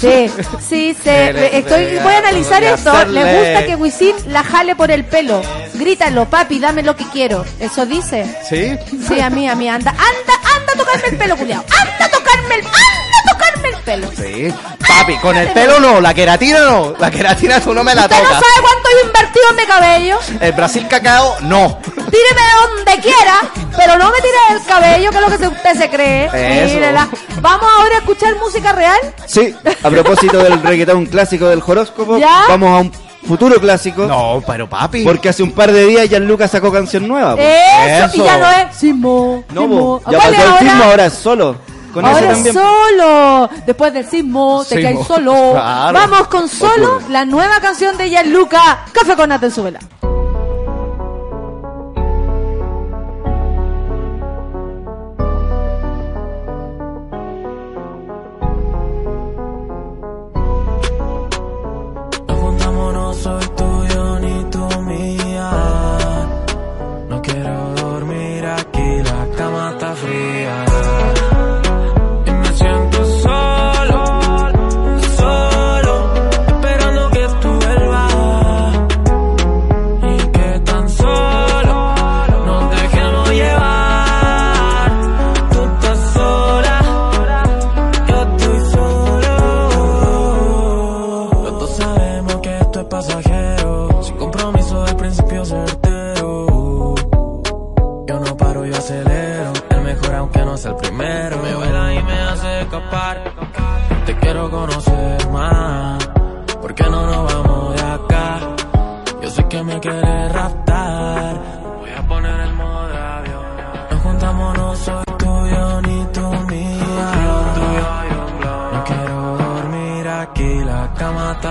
Sí, 0.00 0.30
sí, 0.66 0.96
se, 1.04 1.32
le 1.34 1.58
estoy, 1.58 1.98
voy 2.02 2.14
a 2.14 2.18
analizar 2.18 2.62
esto. 2.64 3.04
Le 3.04 3.20
gusta 3.38 3.66
que 3.66 3.76
Wisin 3.76 4.14
la 4.28 4.42
jale 4.42 4.74
por 4.74 4.90
el 4.90 5.04
pelo. 5.04 5.42
Grítalo, 5.74 6.24
papi, 6.30 6.58
dame 6.60 6.82
lo 6.82 6.96
que 6.96 7.04
quiero. 7.10 7.44
Eso 7.60 7.84
dice. 7.84 8.24
¿Sí? 8.48 8.74
Sí, 9.06 9.20
a 9.20 9.28
mí, 9.28 9.46
a 9.46 9.54
mí, 9.54 9.68
anda, 9.68 9.90
anda, 9.90 10.34
anda 10.56 10.72
a 10.72 10.76
tocarme 10.78 11.08
el 11.08 11.16
pelo, 11.18 11.36
culiao. 11.36 11.62
Anda 11.78 12.04
a 12.06 12.08
tocarme 12.10 12.54
el, 12.54 12.60
anda 12.62 12.72
a 12.72 13.32
tocarme 13.32 13.32
el 13.32 13.35
pelo. 13.86 14.10
Sí. 14.14 14.52
Papi, 14.86 15.16
con 15.18 15.36
el 15.36 15.48
pelo 15.52 15.78
no, 15.80 16.00
la 16.00 16.12
queratina 16.12 16.60
no. 16.60 16.94
La 16.98 17.10
queratina 17.10 17.60
tú 17.60 17.72
no 17.72 17.82
me 17.84 17.94
la 17.94 18.02
¿Usted 18.02 18.16
no 18.16 18.22
tocas. 18.22 18.34
sabe 18.42 18.62
cuánto 18.62 18.88
he 18.90 19.06
invertido 19.06 19.44
en 19.50 19.56
mi 19.56 19.62
cabello? 19.64 20.18
El 20.40 20.52
Brasil 20.52 20.86
cacao, 20.88 21.36
no. 21.42 21.78
Tíreme 21.94 22.42
donde 22.76 23.00
quiera, 23.00 23.40
pero 23.76 23.96
no 23.96 24.10
me 24.10 24.16
tire 24.18 24.38
el 24.58 24.62
cabello, 24.66 25.10
que 25.10 25.16
es 25.16 25.22
lo 25.22 25.28
que 25.30 25.38
se- 25.38 25.48
usted 25.48 25.74
se 25.76 25.88
cree. 25.90 26.66
Mírela. 26.66 27.08
Vamos 27.40 27.66
ahora 27.78 27.94
a 27.94 27.98
escuchar 27.98 28.34
música 28.36 28.72
real. 28.72 28.98
Sí, 29.26 29.54
a 29.82 29.88
propósito 29.90 30.38
del 30.38 30.60
reggaetón 30.62 31.06
clásico 31.06 31.46
del 31.48 31.62
horóscopo, 31.64 32.18
¿Ya? 32.18 32.42
vamos 32.48 32.70
a 32.70 32.80
un 32.82 32.92
futuro 33.26 33.60
clásico. 33.60 34.04
No, 34.06 34.42
pero 34.46 34.68
papi. 34.68 35.04
Porque 35.04 35.28
hace 35.28 35.42
un 35.42 35.52
par 35.52 35.70
de 35.72 35.84
días 35.86 36.08
Gianluca 36.08 36.48
sacó 36.48 36.72
canción 36.72 37.06
nueva. 37.06 37.34
Eso, 37.38 38.06
Eso. 38.06 38.16
y 38.16 38.24
ya 38.24 38.38
no 38.38 38.50
es 38.50 38.76
Sismo. 38.76 39.44
No, 39.52 39.60
Sismo. 39.62 40.00
po, 40.04 40.10
ya 40.10 40.18
¿Cuál 40.18 40.30
pasó 40.34 40.42
el 40.44 40.48
ahora? 40.50 40.58
sismo, 40.60 40.84
ahora 40.84 41.06
es 41.06 41.12
solo. 41.14 41.56
Con 41.96 42.04
Ahora 42.04 42.32
también. 42.32 42.54
solo. 42.54 43.50
Después 43.66 43.92
del 43.94 44.06
sismo, 44.06 44.62
te 44.68 44.76
Sismo. 44.76 44.90
caes 44.94 45.06
solo. 45.06 45.32
Claro. 45.52 45.98
Vamos 45.98 46.28
con 46.28 46.48
solo 46.48 46.96
Ocurre. 46.96 47.08
la 47.10 47.24
nueva 47.24 47.58
canción 47.60 47.96
de 47.96 48.10
Gianluca. 48.10 48.84
Café 48.92 49.16
con 49.16 49.28
Nata 49.30 49.46
en 49.46 49.52
su 49.52 49.62
vela. 49.62 49.78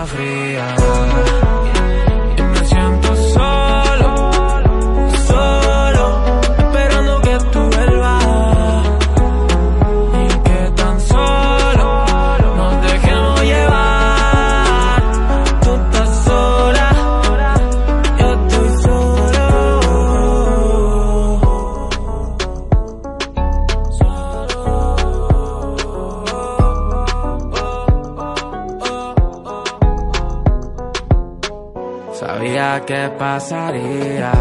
Cama 0.07 0.44
Sabía 32.75 32.85
que 32.85 33.09
pasaría 33.17 34.31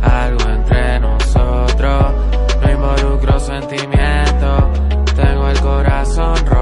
algo 0.00 0.48
entre 0.48 1.00
nosotros. 1.00 2.14
No 2.62 2.72
involucro 2.72 3.38
sentimientos, 3.38 4.64
tengo 5.14 5.48
el 5.48 5.60
corazón 5.60 6.34
roto. 6.46 6.53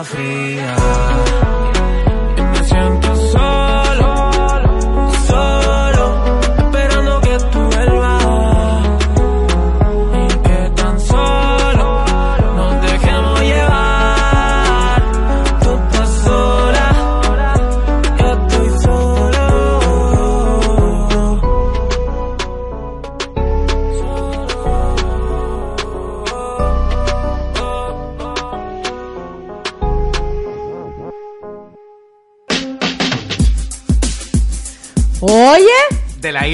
Está 0.00 0.04
fría. 0.04 1.77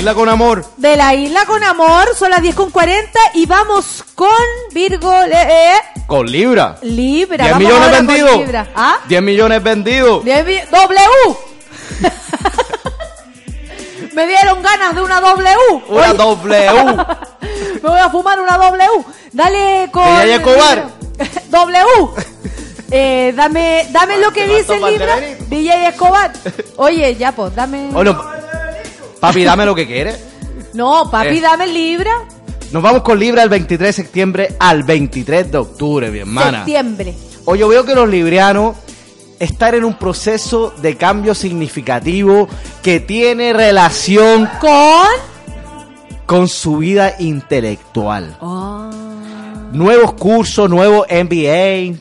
Isla 0.05 0.15
con 0.15 0.29
amor. 0.29 0.67
de 0.77 0.97
la 0.99 1.15
isla 1.15 1.47
con 1.47 1.65
amor, 1.65 2.15
son 2.15 2.29
las 2.29 2.43
10 2.43 2.55
con 2.55 2.71
40 2.71 3.19
y 3.33 3.47
vamos 3.47 4.05
con 4.15 4.29
Virgo 4.75 5.11
eh, 5.33 5.73
Con 6.07 6.27
Libra. 6.31 6.77
Libra. 6.83 7.47
10 7.47 7.53
vamos 7.53 7.69
millones 7.73 7.91
vendidos. 8.07 8.67
¿Ah? 8.77 8.99
10 9.09 9.23
millones 9.23 9.63
vendidos. 9.63 10.23
10 10.23 10.45
mi- 10.45 10.61
W. 10.61 11.01
Me 14.13 14.27
dieron 14.27 14.63
ganas 14.63 14.95
de 14.95 15.01
una 15.01 15.23
W. 15.23 15.57
Una 15.89 16.13
W. 16.13 16.53
Me 17.83 17.89
voy 17.89 17.99
a 17.99 18.11
fumar 18.11 18.39
una 18.41 18.59
W. 18.59 18.87
Dale 19.33 19.89
con. 19.91 20.05
¿De 20.05 20.11
Yaya 20.13 20.37
Escobar? 20.37 20.89
W. 21.49 22.09
Eh, 22.91 23.33
dame, 23.35 23.87
dame 23.91 24.19
lo 24.19 24.31
que 24.35 24.47
dice 24.47 24.79
Libra. 24.79 25.17
DJ 25.49 25.89
Escobar. 25.89 26.31
Oye, 26.77 27.17
ya 27.17 27.33
pues, 27.33 27.55
dame. 27.55 27.89
Papi, 29.29 29.45
dame 29.45 29.67
lo 29.67 29.75
que 29.75 29.87
quieres. 29.87 30.19
No, 30.75 31.09
papi, 31.11 31.39
Eh. 31.39 31.41
dame 31.41 31.67
Libra. 31.67 32.13
Nos 32.73 32.83
vamos 32.83 33.03
con 33.03 33.19
Libra 33.19 33.43
el 33.43 33.49
23 33.49 33.89
de 33.89 33.93
septiembre 34.03 34.57
al 34.59 34.83
23 34.83 35.51
de 35.53 35.59
octubre, 35.59 36.11
mi 36.11 36.19
hermana. 36.21 36.59
Septiembre. 36.59 37.15
Hoy 37.45 37.59
yo 37.61 37.69
veo 37.69 37.85
que 37.85 37.95
los 37.95 38.09
librianos 38.09 38.75
están 39.39 39.75
en 39.75 39.85
un 39.85 39.95
proceso 39.95 40.73
de 40.81 40.97
cambio 40.97 41.35
significativo 41.35 42.49
que 42.83 43.01
tiene 43.01 43.53
relación 43.53 44.49
con 44.61 45.07
con 46.27 46.49
su 46.49 46.79
vida 46.79 47.15
intelectual. 47.19 48.37
Nuevos 49.73 50.15
cursos, 50.15 50.71
nuevos 50.71 51.07
MBA. 51.11 51.97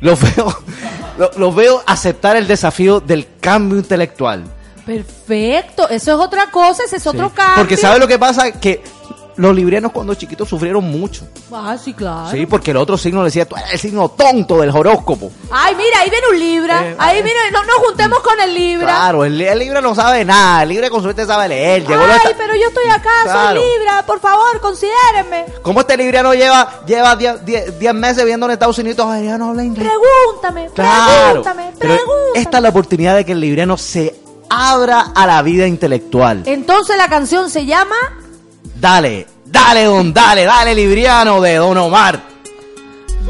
Los 0.00 0.20
veo, 0.20 0.56
lo- 1.18 1.30
los 1.36 1.54
veo 1.54 1.82
aceptar 1.86 2.36
el 2.36 2.46
desafío 2.48 3.00
del 3.00 3.26
cambio 3.40 3.78
intelectual. 3.78 4.44
Perfecto. 4.86 5.88
Eso 5.88 6.12
es 6.12 6.18
otra 6.18 6.50
cosa, 6.50 6.84
ese 6.84 6.96
es 6.96 7.06
otro 7.06 7.30
cambio. 7.30 7.56
Porque 7.56 7.76
¿sabe 7.76 7.98
lo 7.98 8.06
que 8.08 8.18
pasa? 8.18 8.52
Que 8.52 8.82
los 9.36 9.54
librianos 9.54 9.92
cuando 9.92 10.14
chiquitos 10.14 10.46
sufrieron 10.46 10.84
mucho. 10.84 11.26
Ah, 11.50 11.74
sí, 11.82 11.94
claro. 11.94 12.30
Sí, 12.30 12.44
porque 12.44 12.70
el 12.72 12.76
otro 12.76 12.98
signo 12.98 13.20
le 13.20 13.26
decía, 13.26 13.48
tú 13.48 13.56
eres 13.56 13.72
el 13.72 13.78
signo 13.78 14.10
tonto 14.10 14.58
del 14.60 14.68
horóscopo. 14.68 15.30
Ay, 15.50 15.74
mira, 15.74 16.00
ahí 16.00 16.10
viene 16.10 16.26
un 16.30 16.38
Libra. 16.38 16.86
Eh, 16.90 16.96
ahí 16.98 17.22
viene, 17.22 17.38
no 17.50 17.64
nos 17.64 17.76
juntemos 17.76 18.20
con 18.20 18.38
el 18.40 18.54
Libra. 18.54 18.86
Claro, 18.88 19.24
el, 19.24 19.40
el 19.40 19.58
Libra 19.58 19.80
no 19.80 19.94
sabe 19.94 20.22
nada, 20.24 20.64
el 20.64 20.68
Libra 20.68 20.90
con 20.90 21.02
suerte 21.02 21.24
sabe 21.24 21.48
leer. 21.48 21.80
Llegó 21.86 22.02
Ay, 22.02 22.34
pero 22.36 22.54
yo 22.54 22.68
estoy 22.68 22.84
acá, 22.90 23.08
Claro. 23.24 23.58
soy 23.60 23.70
Libra, 23.78 24.04
por 24.06 24.20
favor, 24.20 24.60
considérenme. 24.60 25.46
¿Cómo 25.62 25.80
este 25.80 25.96
libriano 25.96 26.34
lleva 26.34 26.84
lleva 26.86 27.16
10 27.16 27.94
meses 27.94 28.18
viviendo 28.18 28.44
en 28.46 28.52
Estados 28.52 28.76
Unidos? 28.78 29.06
Ay, 29.08 29.24
ya 29.24 29.38
no 29.38 29.48
habla 29.48 29.64
inglés. 29.64 29.88
Pregúntame, 29.88 30.68
Claro. 30.74 31.24
pregúntame, 31.42 31.72
Pero 31.78 31.94
pregúntame. 31.94 32.30
esta 32.42 32.56
es 32.58 32.62
la 32.62 32.68
oportunidad 32.68 33.16
de 33.16 33.24
que 33.24 33.32
el 33.32 33.40
libriano 33.40 33.78
se 33.78 34.14
abra 34.52 35.12
a 35.14 35.26
la 35.26 35.42
vida 35.42 35.66
intelectual. 35.66 36.42
Entonces 36.46 36.96
la 36.96 37.08
canción 37.08 37.50
se 37.50 37.64
llama 37.66 37.96
Dale, 38.74 39.26
dale, 39.46 39.84
don, 39.84 40.12
dale, 40.12 40.44
dale, 40.44 40.74
libriano 40.74 41.40
de 41.40 41.54
Don 41.56 41.76
Omar. 41.78 42.20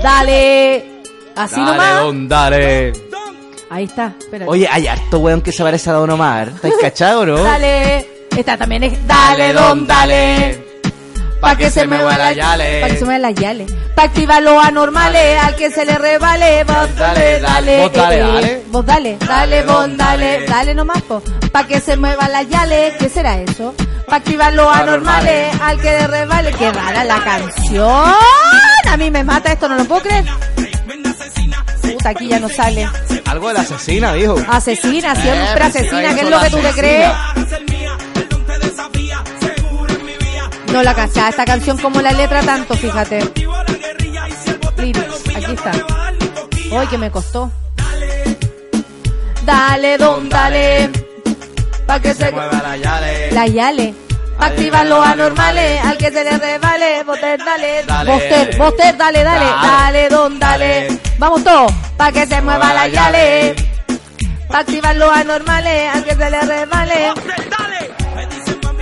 Dale. 0.03 1.03
Así 1.37 1.57
dale, 1.57 1.71
nomás. 1.73 2.01
don, 2.03 2.29
dale. 2.29 2.93
Ahí 3.71 3.85
está, 3.85 4.15
espérate. 4.19 4.51
Oye, 4.51 4.69
hay 4.71 4.87
harto 4.87 5.19
weón 5.19 5.41
que 5.41 5.53
se 5.53 5.63
parece 5.63 5.91
a 5.91 5.95
Don 5.95 6.11
Omar. 6.11 6.49
¿Estáis 6.49 6.75
cachado, 6.81 7.25
no? 7.25 7.43
Dale. 7.43 8.09
Esta 8.37 8.57
también 8.57 8.83
es 8.85 9.07
Dale, 9.07 9.53
don, 9.53 9.87
dale. 9.87 10.72
Pa' 11.43 11.57
que 11.57 11.71
se 11.71 11.81
me 11.81 11.97
mueva 11.97 12.03
mueva 12.13 12.19
la 12.19 12.33
yale. 12.33 12.81
Pa' 12.81 12.87
que 12.87 12.95
se 12.95 13.01
me 13.01 13.07
mueva 13.07 13.19
la 13.19 13.31
yale. 13.33 13.67
Pa' 13.97 14.03
activar 14.05 14.43
los 14.43 14.65
anormales, 14.65 15.43
al 15.43 15.57
que 15.57 15.73
se 15.73 15.85
le 15.85 15.99
rebale. 15.99 16.63
Vos 16.63 16.97
dale, 16.97 17.41
dale. 17.41 17.83
Vos 17.83 17.93
dale, 17.93 18.15
eh, 18.15 18.21
eh. 18.21 18.33
dale. 18.33 18.63
Vos 18.69 18.87
dale, 18.87 19.17
dale, 19.19 19.63
vos 19.65 19.97
dale. 19.97 20.47
Dale 20.47 20.75
nomás, 20.75 21.03
po. 21.03 21.21
Pa' 21.51 21.67
que 21.67 21.81
se 21.81 21.97
mueva 21.97 22.29
la 22.29 22.43
yale. 22.43 22.95
¿Qué 22.97 23.09
será 23.09 23.39
eso? 23.41 23.75
Pa' 24.07 24.17
activar 24.17 24.55
los 24.55 24.73
anormales, 24.73 25.61
al 25.61 25.81
que 25.81 25.91
le 25.91 26.07
rebale. 26.07 26.53
Qué 26.53 26.71
rara 26.71 27.03
la 27.03 27.25
canción. 27.25 28.15
A 28.89 28.97
mí 28.97 29.11
me 29.11 29.25
mata 29.25 29.53
esto, 29.53 29.69
no 29.69 29.75
lo 29.75 29.85
puedo 29.85 30.03
creer. 30.03 30.25
Puta, 31.83 32.11
aquí 32.11 32.29
ya 32.29 32.39
no 32.39 32.49
sale. 32.49 32.89
Algo 33.27 33.49
de 33.49 33.55
la 33.55 33.61
asesina, 33.63 34.13
dijo. 34.13 34.37
Asesina, 34.49 35.17
siempre 35.17 35.43
Eh, 35.43 35.55
pues, 35.57 35.65
asesina, 35.65 36.15
¿qué 36.15 36.21
es 36.21 36.31
lo 36.31 36.41
que 36.41 36.51
tú 36.51 36.59
te 36.59 36.71
crees? 36.71 37.11
No 40.73 40.83
la 40.83 40.95
cachaba 40.95 41.29
esta 41.29 41.45
canción 41.45 41.77
como 41.79 42.01
la 42.01 42.13
letra 42.13 42.41
tanto, 42.41 42.75
fíjate. 42.75 43.21
Lyrics, 44.79 45.37
aquí 45.37 45.53
está. 45.53 45.73
Hoy 46.71 46.87
que 46.87 46.99
me 46.99 47.11
costó. 47.11 47.53
Dale, 49.45 49.99
don, 49.99 50.29
dale. 50.29 50.91
Pa' 51.87 52.01
que 52.01 52.15
se 52.15 52.31
Mueva 52.31 52.63
la 52.63 52.77
yale. 52.77 53.33
La 53.33 53.47
Yale. 53.47 53.95
Pa' 54.39 54.47
activar 54.47 54.87
los 54.87 55.05
anormales, 55.07 55.85
al 55.85 55.99
que 55.99 56.11
se 56.11 56.25
le 56.25 56.39
revale, 56.39 57.03
Boster, 57.05 57.39
dale. 57.45 58.11
Boster, 58.11 58.57
Boster, 58.57 58.97
dale, 58.97 59.23
dale, 59.25 59.45
Dale. 59.45 60.09
don, 60.09 60.39
dale. 60.39 60.89
Vamos 61.19 61.45
todos, 61.45 61.71
pa' 61.99 62.11
que 62.13 62.27
se 62.27 62.41
mueva 62.41 62.73
la 62.73 62.89
Yale. 62.89 63.55
Pa' 64.49 64.61
activar 64.61 64.97
los 64.97 65.11
anormales, 65.15 65.95
al 65.95 66.05
que 66.05 66.15
se 66.15 66.31
le 66.31 66.41
revale. 66.41 67.13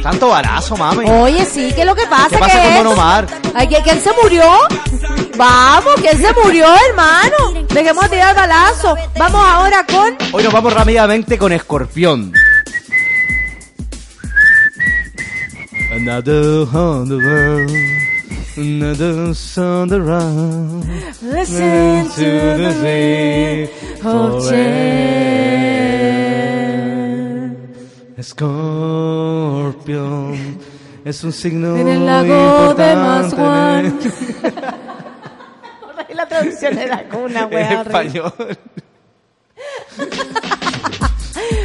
Tanto 0.03 0.29
barazo, 0.29 0.77
mami. 0.77 1.09
Oye, 1.11 1.45
sí, 1.45 1.73
¿qué 1.75 1.81
es 1.83 1.87
lo 1.87 1.95
que 1.95 2.07
pasa? 2.07 2.29
¿Qué 2.31 2.39
pasa 2.39 2.53
¿Qué 2.55 2.59
con 2.63 2.69
es? 2.71 2.77
Don 2.85 2.87
Omar? 2.95 3.27
Ay, 3.55 3.69
¿que- 3.69 3.83
¿Quién 3.83 4.01
se 4.01 4.11
murió? 4.23 4.45
Vamos, 5.37 5.95
¿quién 6.01 6.19
se 6.19 6.33
murió, 6.43 6.67
hermano? 6.89 7.67
Dejemos 7.73 8.05
de 8.05 8.11
tirar 8.11 8.35
balazo. 8.35 8.97
Vamos 9.19 9.43
ahora 9.45 9.85
con... 9.87 10.17
Hoy 10.33 10.43
nos 10.43 10.53
vamos 10.53 10.73
rápidamente 10.73 11.37
con 11.39 11.53
Escorpión. 11.53 12.33
Another 15.93 16.67
on 16.73 17.09
the 17.09 17.17
world, 17.17 17.71
another 18.57 19.35
on 19.59 19.89
the 19.89 20.01
round. 20.01 20.85
Listen 21.21 22.09
to 22.15 22.57
the 22.57 22.73
sea 22.81 23.65
of 24.05 24.43
forever. 24.45 26.30
Escorpión 29.51 30.59
es 31.07 31.25
un 31.25 31.33
signo 31.33 31.75
En 31.77 31.89
el 31.89 32.05
lago 32.05 32.75
de 32.75 32.95
Mazhuán. 32.95 33.99
La 36.15 36.29
traducción 36.29 36.77
era 36.79 37.09
como 37.09 37.25
una 37.25 37.45
en 37.45 37.55
wea 37.55 37.81
español. 37.81 38.33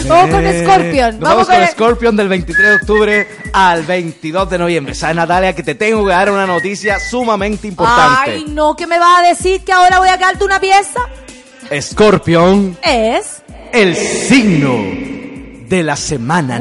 Vamos 0.08 0.30
con 0.30 0.46
Eh, 0.46 0.64
Scorpion. 0.64 1.20
Nos 1.20 1.30
Vamos 1.30 1.48
vamos 1.48 1.48
con 1.48 1.58
con 1.58 1.68
Scorpion 1.68 2.16
del 2.16 2.30
23 2.30 2.70
de 2.70 2.76
octubre 2.76 3.28
al 3.52 3.84
22 3.84 4.50
de 4.50 4.58
noviembre. 4.58 4.96
¿Sabes, 4.96 5.18
Natalia, 5.18 5.54
que 5.54 5.64
te 5.64 5.76
tengo 5.76 6.06
que 6.06 6.12
dar 6.12 6.32
una 6.32 6.46
noticia 6.48 7.00
sumamente 7.02 7.68
importante? 7.68 8.32
Ay, 8.32 8.46
no, 8.48 8.76
¿qué 8.78 8.88
me 8.88 8.98
vas 8.98 9.20
a 9.20 9.24
decir 9.28 9.66
que 9.66 9.74
ahora 9.74 10.00
voy 10.00 10.08
a 10.08 10.16
darte 10.16 10.46
una 10.46 10.62
pieza? 10.62 11.02
Scorpion, 11.82 12.78
Es... 12.82 13.42
el 13.74 13.94
signo 13.96 15.25
de 15.68 15.84
la 15.84 15.96
semana. 15.96 16.56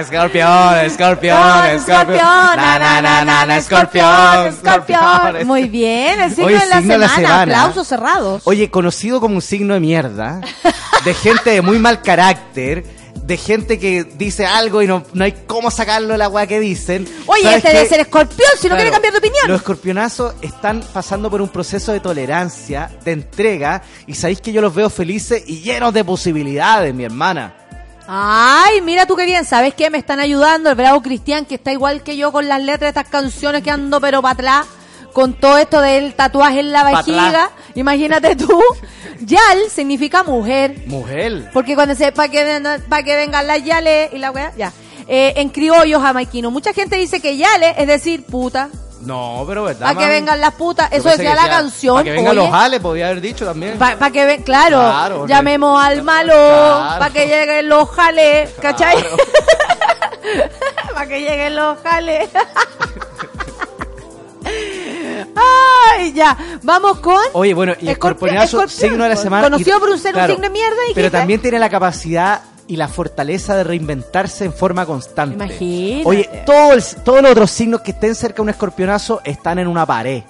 Escorpión, 0.00 0.76
escorpión, 0.84 1.38
escorpión, 3.54 4.46
escorpión, 4.46 5.46
Muy 5.46 5.68
bien, 5.68 6.20
el 6.20 6.30
signo, 6.30 6.46
Hoy, 6.46 6.54
de, 6.54 6.66
la 6.66 6.76
signo 6.78 6.92
de 6.92 6.98
la 6.98 7.08
semana. 7.08 7.42
Aplausos 7.42 7.88
cerrados. 7.88 8.42
Oye, 8.44 8.70
conocido 8.70 9.20
como 9.20 9.36
un 9.36 9.42
signo 9.42 9.74
de 9.74 9.80
mierda, 9.80 10.40
de 11.04 11.14
gente 11.14 11.50
de 11.50 11.62
muy 11.62 11.78
mal 11.78 12.02
carácter 12.02 13.01
de 13.22 13.36
gente 13.36 13.78
que 13.78 14.04
dice 14.04 14.46
algo 14.46 14.82
y 14.82 14.86
no, 14.86 15.04
no 15.14 15.24
hay 15.24 15.32
cómo 15.46 15.70
sacarlo 15.70 16.08
de 16.08 16.18
la 16.18 16.28
weá 16.28 16.46
que 16.46 16.60
dicen. 16.60 17.08
Oye, 17.26 17.42
¿Sabes 17.42 17.56
este 17.58 17.68
debe 17.72 17.88
ser 17.88 18.00
escorpión 18.00 18.50
si 18.58 18.68
no 18.68 18.74
Claro, 18.74 18.76
quiere 18.76 18.90
cambiar 18.90 19.12
de 19.12 19.18
opinión. 19.18 19.48
Los 19.48 19.60
escorpionazos 19.60 20.34
están 20.42 20.82
pasando 20.92 21.30
por 21.30 21.40
un 21.40 21.48
proceso 21.48 21.92
de 21.92 22.00
tolerancia, 22.00 22.90
de 23.04 23.12
entrega, 23.12 23.82
y 24.06 24.14
sabéis 24.14 24.40
que 24.40 24.52
yo 24.52 24.60
los 24.60 24.74
veo 24.74 24.90
felices 24.90 25.42
y 25.46 25.60
llenos 25.60 25.94
de 25.94 26.04
posibilidades, 26.04 26.94
mi 26.94 27.04
hermana. 27.04 27.54
Ay, 28.06 28.80
mira 28.80 29.06
tú 29.06 29.14
qué 29.16 29.24
bien, 29.24 29.44
¿sabes 29.44 29.74
qué? 29.74 29.88
Me 29.88 29.98
están 29.98 30.18
ayudando 30.18 30.70
el 30.70 30.76
bravo 30.76 31.00
Cristian, 31.02 31.44
que 31.44 31.54
está 31.54 31.72
igual 31.72 32.02
que 32.02 32.16
yo 32.16 32.32
con 32.32 32.48
las 32.48 32.60
letras 32.60 32.80
de 32.80 33.00
estas 33.00 33.08
canciones 33.08 33.62
que 33.62 33.70
ando 33.70 34.00
pero 34.00 34.20
para 34.20 34.32
atrás. 34.32 34.66
Con 35.12 35.34
todo 35.34 35.58
esto 35.58 35.80
del 35.80 36.14
tatuaje 36.14 36.60
en 36.60 36.72
la 36.72 36.82
Pa' 36.82 36.98
vejiga. 37.02 37.50
Imagínate 37.74 38.36
tú. 38.36 38.60
Yal 39.20 39.70
significa 39.70 40.22
mujer. 40.22 40.82
Mujer. 40.86 41.50
Porque 41.52 41.74
cuando 41.74 41.94
se, 41.94 42.12
para 42.12 42.28
que, 42.28 42.62
para 42.88 43.02
que 43.02 43.16
vengan 43.16 43.46
las 43.46 43.62
yale 43.64 44.10
y 44.12 44.18
la 44.18 44.30
weá, 44.30 44.52
ya. 44.56 44.72
Eh, 45.06 45.34
en 45.36 45.48
criollo 45.50 46.00
jamaiquino. 46.00 46.50
Mucha 46.50 46.72
gente 46.72 46.96
dice 46.96 47.20
que 47.20 47.36
yale 47.36 47.74
es 47.78 47.86
decir 47.86 48.24
puta. 48.24 48.68
No, 49.00 49.44
pero 49.48 49.64
verdad. 49.64 49.94
Para 49.94 49.98
que 49.98 50.06
vengan 50.12 50.40
las 50.40 50.54
putas. 50.54 50.88
Eso 50.92 51.08
decía 51.08 51.34
la 51.34 51.48
canción. 51.48 51.94
Para 51.96 52.04
que 52.04 52.10
vengan 52.12 52.38
oye. 52.38 52.46
los 52.46 52.50
jales, 52.50 52.80
podía 52.80 53.06
haber 53.06 53.20
dicho 53.20 53.44
también. 53.44 53.76
Para 53.78 54.10
que 54.10 54.24
ven, 54.24 54.42
claro, 54.42 54.78
Claro, 54.78 55.26
llamemos 55.26 55.84
al 55.84 56.02
malo, 56.02 56.32
Claro. 56.32 56.98
para 57.00 57.12
que 57.12 57.26
lleguen 57.26 57.68
los 57.68 57.88
jales, 57.90 58.50
¿cachai? 58.60 58.96
para 60.94 61.06
que 61.08 61.20
lleguen 61.20 61.56
los 61.56 61.78
jales. 61.82 62.28
Ay, 65.36 66.12
ya, 66.12 66.36
vamos 66.62 66.98
con... 67.00 67.16
Oye, 67.34 67.54
bueno, 67.54 67.74
y 67.80 67.88
escorpión, 67.88 68.36
signo 68.68 69.04
de 69.04 69.10
la 69.10 69.16
semana. 69.16 69.42
conocido 69.44 69.76
y- 69.76 69.80
por 69.80 69.90
un 69.90 69.98
ser 69.98 70.14
un 70.14 70.26
signo 70.26 70.42
de 70.42 70.50
mierda. 70.50 70.76
Pero 70.94 71.10
también 71.10 71.40
tiene 71.40 71.58
la 71.58 71.68
capacidad 71.68 72.42
y 72.68 72.76
la 72.76 72.88
fortaleza 72.88 73.56
de 73.56 73.64
reinventarse 73.64 74.44
en 74.44 74.52
forma 74.52 74.86
constante. 74.86 75.34
Imagínate. 75.34 76.02
Oye, 76.08 76.30
todo 76.46 76.72
el- 76.72 76.82
todos 77.04 77.22
los 77.22 77.30
otros 77.32 77.50
signos 77.50 77.80
que 77.82 77.90
estén 77.90 78.14
cerca 78.14 78.36
de 78.36 78.42
un 78.42 78.48
escorpionazo 78.50 79.20
están 79.24 79.58
en 79.58 79.66
una 79.68 79.84
pared. 79.84 80.22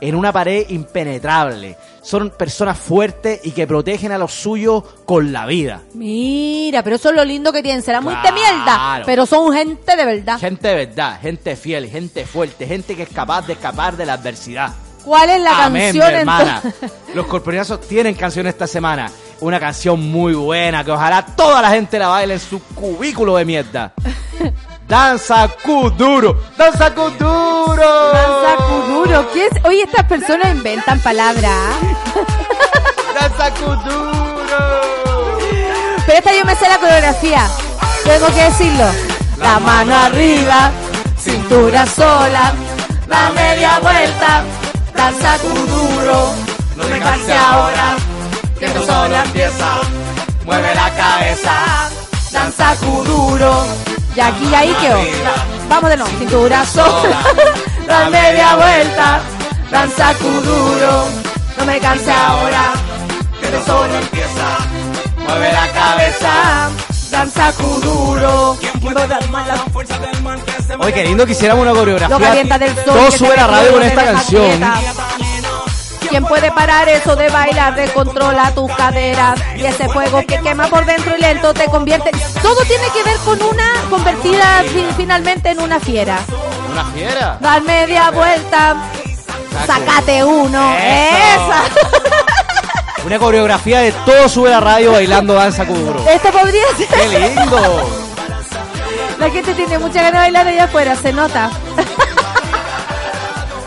En 0.00 0.14
una 0.14 0.32
pared 0.32 0.66
impenetrable. 0.70 1.76
Son 2.04 2.28
personas 2.28 2.78
fuertes 2.78 3.40
y 3.44 3.52
que 3.52 3.66
protegen 3.66 4.12
a 4.12 4.18
los 4.18 4.30
suyos 4.30 4.84
con 5.06 5.32
la 5.32 5.46
vida. 5.46 5.80
Mira, 5.94 6.82
pero 6.82 6.96
eso 6.96 7.08
es 7.08 7.16
lo 7.16 7.24
lindo 7.24 7.50
que 7.50 7.62
tienen, 7.62 7.82
será 7.82 8.02
muy 8.02 8.14
de 8.14 8.30
mierda, 8.30 9.02
pero 9.06 9.24
son 9.24 9.54
gente 9.54 9.96
de 9.96 10.04
verdad. 10.04 10.38
Gente 10.38 10.68
de 10.68 10.74
verdad, 10.86 11.18
gente 11.18 11.56
fiel, 11.56 11.88
gente 11.88 12.26
fuerte, 12.26 12.66
gente 12.66 12.94
que 12.94 13.04
es 13.04 13.08
capaz 13.08 13.46
de 13.46 13.54
escapar 13.54 13.96
de 13.96 14.04
la 14.04 14.12
adversidad. 14.12 14.74
¿Cuál 15.02 15.30
es 15.30 15.40
la 15.40 15.64
Amén, 15.64 15.94
canción 15.94 16.14
hermana. 16.14 16.62
Los 17.14 17.26
corporionazos 17.26 17.80
tienen 17.80 18.14
canción 18.14 18.46
esta 18.46 18.66
semana. 18.66 19.10
Una 19.40 19.58
canción 19.58 20.00
muy 20.00 20.34
buena 20.34 20.84
que 20.84 20.90
ojalá 20.90 21.24
toda 21.24 21.62
la 21.62 21.70
gente 21.70 21.98
la 21.98 22.08
baile 22.08 22.34
en 22.34 22.40
su 22.40 22.62
cubículo 22.74 23.36
de 23.36 23.44
mierda. 23.46 23.94
Danza 24.86 25.48
Kuduro, 25.62 26.36
Danza 26.56 26.94
Kuduro. 26.94 28.12
Danza 28.12 28.56
Kuduro. 28.68 29.30
¿Qué 29.32 29.46
es? 29.46 29.64
Oye, 29.64 29.82
estas 29.82 30.04
personas 30.04 30.50
inventan 30.54 31.00
palabras. 31.00 31.74
Danza 33.18 33.50
Kuduro. 33.54 34.82
Pero 36.06 36.18
esta 36.18 36.34
yo 36.34 36.44
me 36.44 36.54
sé 36.54 36.68
la 36.68 36.78
coreografía. 36.78 37.48
Tengo 38.04 38.26
que 38.26 38.42
decirlo. 38.42 38.84
La 39.38 39.58
mano 39.58 39.94
arriba, 39.94 40.70
cintura 41.18 41.86
sola, 41.86 42.52
la 43.08 43.30
media 43.30 43.78
vuelta, 43.80 44.44
danza 44.94 45.38
Kuduro. 45.38 46.34
No 46.76 46.84
me 46.88 46.98
canse 47.00 47.34
ahora, 47.34 47.96
que 48.58 48.66
esto 48.66 48.82
solo 48.84 49.16
empieza. 49.16 49.80
Mueve 50.44 50.74
la 50.74 50.90
cabeza, 50.94 51.52
danza 52.30 52.76
Kuduro. 52.76 53.66
Y 54.16 54.20
aquí 54.20 54.48
y 54.50 54.54
ahí 54.54 54.74
quedó. 54.80 55.00
Vamos 55.68 55.90
de 55.90 55.96
nuevo. 55.96 56.18
Cintura 56.18 56.64
sola, 56.64 57.20
la 57.86 58.10
media 58.10 58.56
vuelta, 58.56 59.20
danza 59.70 60.14
Kuduro. 60.14 61.08
No 61.58 61.64
me 61.64 61.78
canse 61.78 62.12
ahora, 62.12 62.72
que 63.40 63.46
esto 63.46 63.64
solo 63.66 63.94
empieza. 63.98 64.58
Mueve 65.26 65.52
la 65.52 65.68
cabeza. 65.72 66.70
Danza 67.10 67.52
Kuduro. 67.52 68.58
Oye, 70.80 70.92
qué 70.92 71.04
lindo 71.04 71.24
que 71.24 71.32
hiciéramos 71.32 71.62
una 71.62 71.72
coreografía. 71.72 72.18
Lo 72.18 72.24
calienta 72.24 72.58
del 72.58 72.74
sol. 72.74 72.84
Todo 72.84 73.06
que 73.06 73.18
sube 73.18 73.36
la 73.36 73.46
radio 73.46 73.72
con 73.72 73.82
esta 73.84 74.04
canción. 74.04 74.60
¿Quién 76.14 76.26
puede 76.26 76.52
parar 76.52 76.88
eso 76.88 77.16
de 77.16 77.28
bailar? 77.28 77.74
Descontrola 77.74 78.52
tus 78.54 78.70
caderas 78.76 79.34
y 79.56 79.64
ese 79.66 79.88
fuego 79.88 80.24
que 80.24 80.38
quema 80.38 80.68
por 80.68 80.86
dentro 80.86 81.16
y 81.16 81.20
lento 81.20 81.52
te 81.52 81.64
convierte. 81.64 82.12
Todo 82.40 82.62
tiene 82.66 82.84
que 82.94 83.02
ver 83.02 83.16
con 83.24 83.42
una 83.42 83.64
convertida 83.90 84.62
fi- 84.72 84.86
finalmente 84.96 85.50
en 85.50 85.60
una 85.60 85.80
fiera. 85.80 86.20
Una 86.70 86.84
fiera. 86.84 87.36
Dar 87.40 87.62
media 87.62 88.12
vuelta, 88.12 88.76
sacate 89.66 90.22
uno. 90.22 90.72
Eso. 90.76 91.50
Esa. 91.50 91.62
Una 93.06 93.18
coreografía 93.18 93.80
de 93.80 93.90
todo 93.90 94.28
sube 94.28 94.50
la 94.50 94.60
radio 94.60 94.92
bailando 94.92 95.34
danza 95.34 95.66
Kuduro. 95.66 95.98
Esto 96.08 96.30
podría 96.30 96.62
¡Qué 96.78 96.86
ser. 96.86 97.20
lindo! 97.22 97.90
La 99.18 99.30
gente 99.30 99.52
tiene 99.52 99.78
mucha 99.80 99.94
ganas 100.00 100.12
de 100.12 100.18
bailar 100.18 100.46
allá 100.46 100.64
afuera, 100.64 100.94
se 100.94 101.12
nota. 101.12 101.50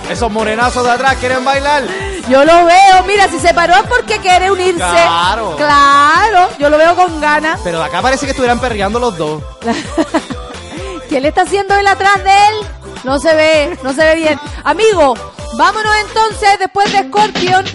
Esos 0.10 0.32
morenazos 0.32 0.86
de 0.86 0.92
atrás 0.92 1.18
quieren 1.18 1.44
bailar. 1.44 1.84
Yo 2.30 2.44
lo 2.44 2.66
veo, 2.66 3.04
mira, 3.08 3.30
si 3.30 3.40
se 3.40 3.54
paró 3.54 3.74
es 3.76 3.88
porque 3.88 4.18
quiere 4.20 4.52
unirse. 4.52 4.76
Claro. 4.78 5.56
Claro, 5.56 6.50
yo 6.60 6.70
lo 6.70 6.78
veo 6.78 6.96
con 6.96 7.22
ganas. 7.22 7.60
Pero 7.64 7.80
de 7.80 7.86
acá 7.86 8.02
parece 8.02 8.26
que 8.26 8.32
estuvieran 8.32 8.60
perreando 8.60 9.00
los 9.00 9.18
dos. 9.18 9.42
¿Qué 11.10 11.22
le 11.22 11.30
está 11.30 11.44
haciendo 11.44 11.74
él 11.76 11.88
atrás 11.88 12.22
de 12.24 12.30
él? 12.32 12.68
No 13.06 13.18
se 13.20 13.34
ve, 13.34 13.78
no 13.82 13.94
se 13.94 14.04
ve 14.04 14.16
bien. 14.16 14.40
Amigo, 14.66 15.14
vámonos 15.58 15.92
entonces 16.08 16.60
después 16.60 16.92
de 16.92 17.08
Scorpion. 17.08 17.66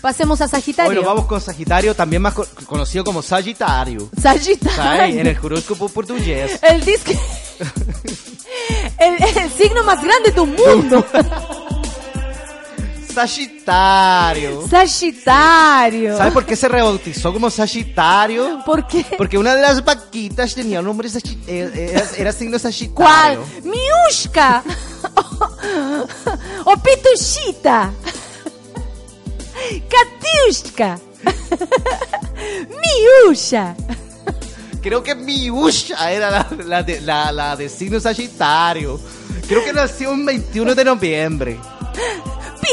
Pasemos 0.00 0.40
a 0.40 0.46
Sagitario. 0.46 0.92
Bueno, 0.92 1.06
vamos 1.08 1.26
con 1.26 1.40
Sagitario, 1.40 1.92
también 1.96 2.22
más 2.22 2.32
co- 2.34 2.46
conocido 2.66 3.02
como 3.02 3.20
Sagitario. 3.20 4.08
Sagitario. 4.22 4.76
¿Sabes? 4.76 5.16
En 5.16 5.26
el 5.26 5.36
horóscopo 5.42 5.88
portugués. 5.88 6.60
El 6.62 6.84
disco. 6.84 7.10
el, 9.00 9.22
el 9.22 9.50
signo 9.50 9.82
más 9.82 10.00
grande 10.00 10.30
del 10.30 10.46
mundo. 10.46 11.04
Sagitario. 13.26 14.68
Sagitario. 14.68 16.16
¿Sabes 16.16 16.32
por 16.32 16.46
qué 16.46 16.54
se 16.54 16.68
rebautizó 16.68 17.32
como 17.32 17.50
Sagitario? 17.50 18.62
¿Por 18.64 18.86
qué? 18.86 19.04
Porque 19.16 19.36
una 19.36 19.56
de 19.56 19.62
las 19.62 19.84
vaquitas 19.84 20.54
tenía 20.54 20.78
un 20.78 20.84
nombre 20.86 21.08
Sagi- 21.08 21.36
eh, 21.48 21.90
era, 21.94 22.06
era 22.16 22.32
signo 22.32 22.58
¿Cuál? 22.58 22.72
Sagitario. 22.72 23.44
Miushka. 23.64 24.62
o 26.64 26.76
Pitushita. 26.76 27.90
Katiushka. 29.90 30.98
Miusha. 32.68 33.74
Creo 34.80 35.02
que 35.02 35.16
Miusha 35.16 36.12
era 36.12 36.30
la, 36.30 36.46
la 36.64 36.82
de, 36.84 37.00
la, 37.00 37.32
la 37.32 37.56
de 37.56 37.68
signo 37.68 37.98
Sagitario. 37.98 39.00
Creo 39.48 39.64
que 39.64 39.72
nació 39.72 40.12
el 40.12 40.24
21 40.24 40.74
de 40.76 40.84
noviembre. 40.84 41.58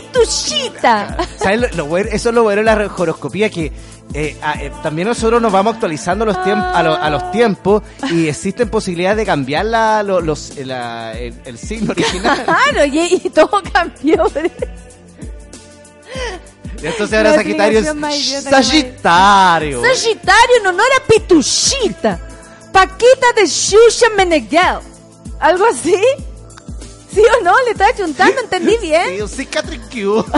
Pitushita. 0.01 1.17
¿Sabes? 1.39 1.59
Lo, 1.61 1.67
lo 1.77 1.85
bueno- 1.85 2.09
eso 2.11 2.29
es 2.29 2.35
lo 2.35 2.43
bueno 2.43 2.59
de 2.61 2.65
la 2.65 2.91
horoscopía, 2.97 3.49
que 3.49 3.71
eh, 4.13 4.37
a- 4.41 4.61
eh, 4.61 4.71
también 4.83 5.07
nosotros 5.07 5.41
nos 5.41 5.51
vamos 5.51 5.73
actualizando 5.75 6.25
los 6.25 6.35
a, 6.37 6.83
lo- 6.83 6.95
a 7.01 7.09
los 7.09 7.31
tiempos 7.31 7.81
y 8.11 8.27
existen 8.27 8.69
posibilidades 8.69 9.17
de 9.17 9.25
cambiar 9.25 9.65
la, 9.65 10.03
lo- 10.03 10.21
los, 10.21 10.55
la- 10.57 11.13
el, 11.17 11.33
el 11.45 11.57
signo 11.57 11.91
original. 11.91 12.43
Claro, 12.45 12.85
y, 12.85 13.21
y 13.23 13.29
todo 13.29 13.61
cambió. 13.73 14.25
Entonces 16.81 17.17
ahora 17.17 17.35
Sagitario 17.35 17.79
es 17.79 18.43
Sagitario. 18.43 19.81
Sagitario 19.83 20.55
en 20.61 20.67
honor 20.67 20.87
a 21.01 21.07
Pitushita. 21.07 22.19
Paquita 22.71 23.27
de 23.35 23.45
Shusha 23.47 24.07
Meneghel. 24.15 24.79
¿Algo 25.39 25.65
así? 25.65 25.95
¿Sí 27.15 27.21
o 27.39 27.43
no? 27.43 27.53
Le 27.63 27.71
estaba 27.71 27.95
chuntando, 27.95 28.41
entendí 28.41 28.77
bien. 28.77 29.27
Sí, 29.27 29.37
Cicatricue. 29.37 30.23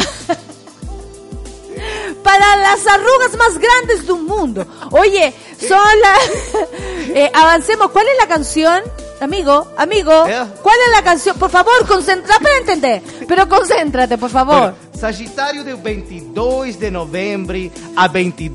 Para 2.24 2.56
las 2.58 2.86
arrugas 2.88 3.36
más 3.38 3.58
grandes 3.58 4.06
del 4.08 4.16
mundo. 4.18 4.66
Oye, 4.92 5.34
son 5.68 5.80
las... 6.02 6.68
Eh, 7.10 7.32
avancemos. 7.34 7.90
¿Cuál 7.92 8.06
es 8.08 8.18
la 8.20 8.28
canción? 8.28 8.84
Amigo, 9.22 9.66
amigo, 9.78 10.12
¿Eh? 10.28 10.44
¿cuál 10.62 10.76
es 10.86 10.92
la 10.92 11.02
canción? 11.04 11.36
Por 11.40 11.50
favor, 11.50 11.88
concentra 11.88 12.38
para 12.38 12.58
entender. 12.58 13.02
Pero 13.28 13.48
concéntrate, 13.50 14.18
por 14.20 14.30
favor. 14.30 14.60
Bueno, 14.60 14.76
Sagitario 14.94 15.64
del 15.64 15.78
22 15.78 16.78
de 16.80 16.92
noviembre 16.92 17.72
a 17.96 18.08
20 18.10 18.52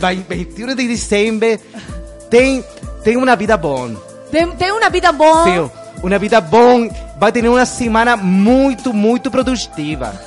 vai- 0.00 0.24
21 0.26 0.74
de 0.76 0.84
diciembre 0.86 1.60
tem, 2.30 2.64
tem 3.04 3.16
una 3.18 3.34
vida 3.36 3.56
bon. 3.58 3.98
Ten, 4.30 4.56
ten 4.56 4.72
una 4.72 4.88
vida 4.88 5.10
bom. 5.12 5.44
Sí, 5.44 5.70
una 6.02 6.16
vida 6.18 6.40
bon. 6.40 6.88
Va 7.22 7.28
a 7.28 7.32
tener 7.32 7.50
una 7.50 7.64
semana 7.66 8.16
muy, 8.16 8.76
muy 8.92 9.20
productiva. 9.20 10.12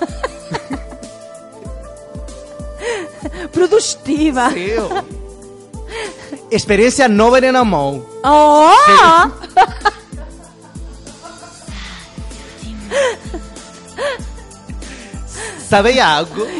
Productiva. 3.53 4.49
Sí. 4.51 4.71
Experiencia 6.51 7.07
no 7.07 7.29
ver 7.31 7.43
en 7.45 7.55
amor. 7.55 8.05
Oh. 8.23 8.73
¿Sabe 15.69 15.99
algo? 16.01 16.45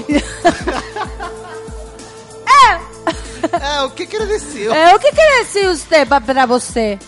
Ah, 3.62 3.86
o 3.86 3.92
que 3.96 4.06
quer 4.06 4.28
dizer? 4.28 4.70
Eh, 4.70 4.94
o 4.96 5.00
que 5.00 5.12
quer 5.14 5.44
dizer 5.46 5.66
você 5.74 6.06
pa- 6.06 6.20
pra 6.20 6.46
você? 6.46 7.00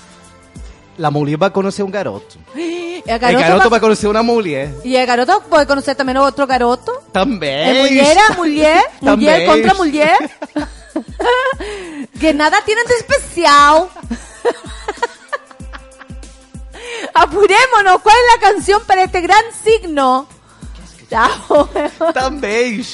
La 0.98 1.10
mulher 1.10 1.38
vai 1.38 1.50
conhecer 1.50 1.84
um 1.84 1.90
garoto. 1.92 2.38
Y 3.04 3.10
a 3.10 3.16
El 3.16 3.20
Caroto, 3.20 3.40
caroto 3.42 3.64
pa- 3.64 3.70
para 3.72 3.80
conocer 3.82 4.10
una 4.12 4.22
mujer. 4.22 4.76
y 4.84 4.96
a 4.96 5.08
Caroto 5.08 5.42
puede 5.50 5.66
conocer 5.66 5.96
también 5.96 6.18
a 6.18 6.22
otro 6.22 6.48
Caroto. 6.48 7.02
También. 7.12 7.76
Eh, 7.76 7.82
mullera, 7.82 8.22
muller, 8.38 8.76
muller 8.78 8.84
También. 9.04 9.48
contra 9.48 9.74
muller. 9.74 10.18
que 12.20 12.32
nada 12.36 12.58
tienen 12.64 12.86
de 12.86 12.94
especial. 12.94 13.88
Apurémonos, 17.14 18.02
¿cuál 18.02 18.16
es 18.16 18.36
la 18.42 18.50
canción 18.52 18.82
para 18.86 19.04
este 19.04 19.22
gran 19.22 19.44
signo? 19.64 20.28
Chao. 21.10 21.70
También. 22.14 22.86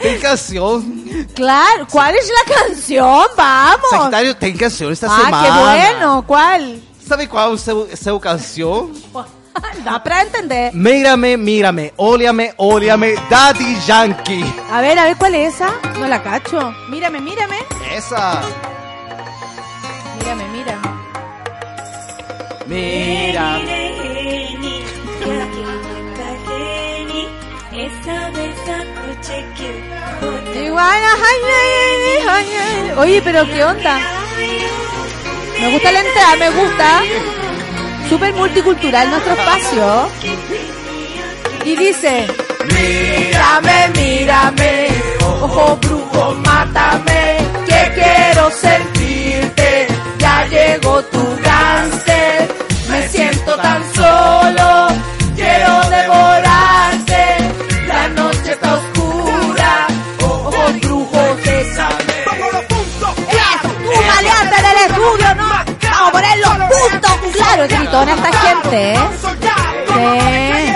¿Qué 0.00 0.18
canción? 0.18 1.04
Claro, 1.34 1.86
¿cuál 1.90 2.14
es 2.14 2.28
la 2.28 2.54
canción? 2.54 3.26
Vamos. 3.36 3.90
Sagitario, 3.90 4.36
ten 4.36 4.56
canción 4.56 4.92
esta 4.92 5.08
ah, 5.10 5.16
semana. 5.24 5.42
qué 5.42 5.50
bueno, 5.98 6.24
¿cuál? 6.26 6.82
¿Sabe 7.06 7.28
cuál 7.28 7.54
es 7.54 7.62
su, 7.62 7.88
su 7.94 8.20
canción? 8.20 8.92
Da 9.84 10.02
para 10.02 10.22
entender. 10.22 10.72
Mírame, 10.74 11.36
mírame, 11.36 11.92
óleame, 11.96 12.54
óleame, 12.56 13.14
Daddy 13.28 13.76
Yankee. 13.86 14.42
A 14.70 14.80
ver, 14.80 14.98
a 14.98 15.04
ver, 15.04 15.16
¿cuál 15.18 15.34
es 15.34 15.54
esa? 15.54 15.70
No 15.98 16.06
la 16.06 16.22
cacho. 16.22 16.72
Mírame, 16.88 17.20
mírame. 17.20 17.58
Esa. 17.94 18.40
Mírame, 20.18 20.48
mírame. 20.48 20.88
Mira. 22.66 23.56
Ay. 23.56 23.92
Oye, 32.96 33.22
pero 33.22 33.44
¿qué 33.46 33.64
onda? 33.64 33.98
Me 35.62 35.70
gusta 35.70 35.92
la 35.92 36.00
entrada, 36.00 36.36
me 36.36 36.50
gusta. 36.50 37.02
Súper 38.08 38.32
multicultural 38.34 39.10
nuestro 39.10 39.32
espacio. 39.34 40.08
Y 41.64 41.76
dice... 41.76 42.26
Mírame, 42.66 43.88
mírame, 43.94 44.88
ojo 45.20 45.76
brujo, 45.76 46.34
mátame, 46.44 47.36
que 47.66 47.92
quiero 47.94 48.50
sentirte, 48.50 49.86
ya 50.18 50.46
llegó 50.46 51.02
tu 51.04 51.18
cáncer, 51.18 51.51
Gritona 68.04 68.14
esta 68.28 68.38
gente, 68.38 68.92
¿eh? 68.94 68.98
Sí. 69.88 70.72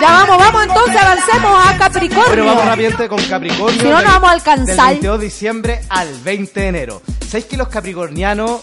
Ya 0.00 0.10
vamos, 0.10 0.38
vamos 0.38 0.62
entonces, 0.64 0.96
avancemos 1.02 1.66
a 1.66 1.78
Capricornio. 1.78 2.26
Bueno, 2.28 2.44
vamos 2.44 2.64
rápidamente 2.66 3.08
con 3.08 3.22
Capricornio. 3.24 3.80
Si 3.80 3.88
no, 3.88 4.02
no 4.02 4.08
vamos 4.10 4.28
a 4.28 4.32
alcanzar. 4.32 4.76
Del 4.76 4.86
22 4.86 5.18
de 5.20 5.24
diciembre 5.24 5.80
al 5.88 6.14
20 6.20 6.60
de 6.60 6.66
enero. 6.68 7.02
¿Sabéis 7.26 7.46
que 7.46 7.56
los 7.56 7.68
capricornianos 7.68 8.60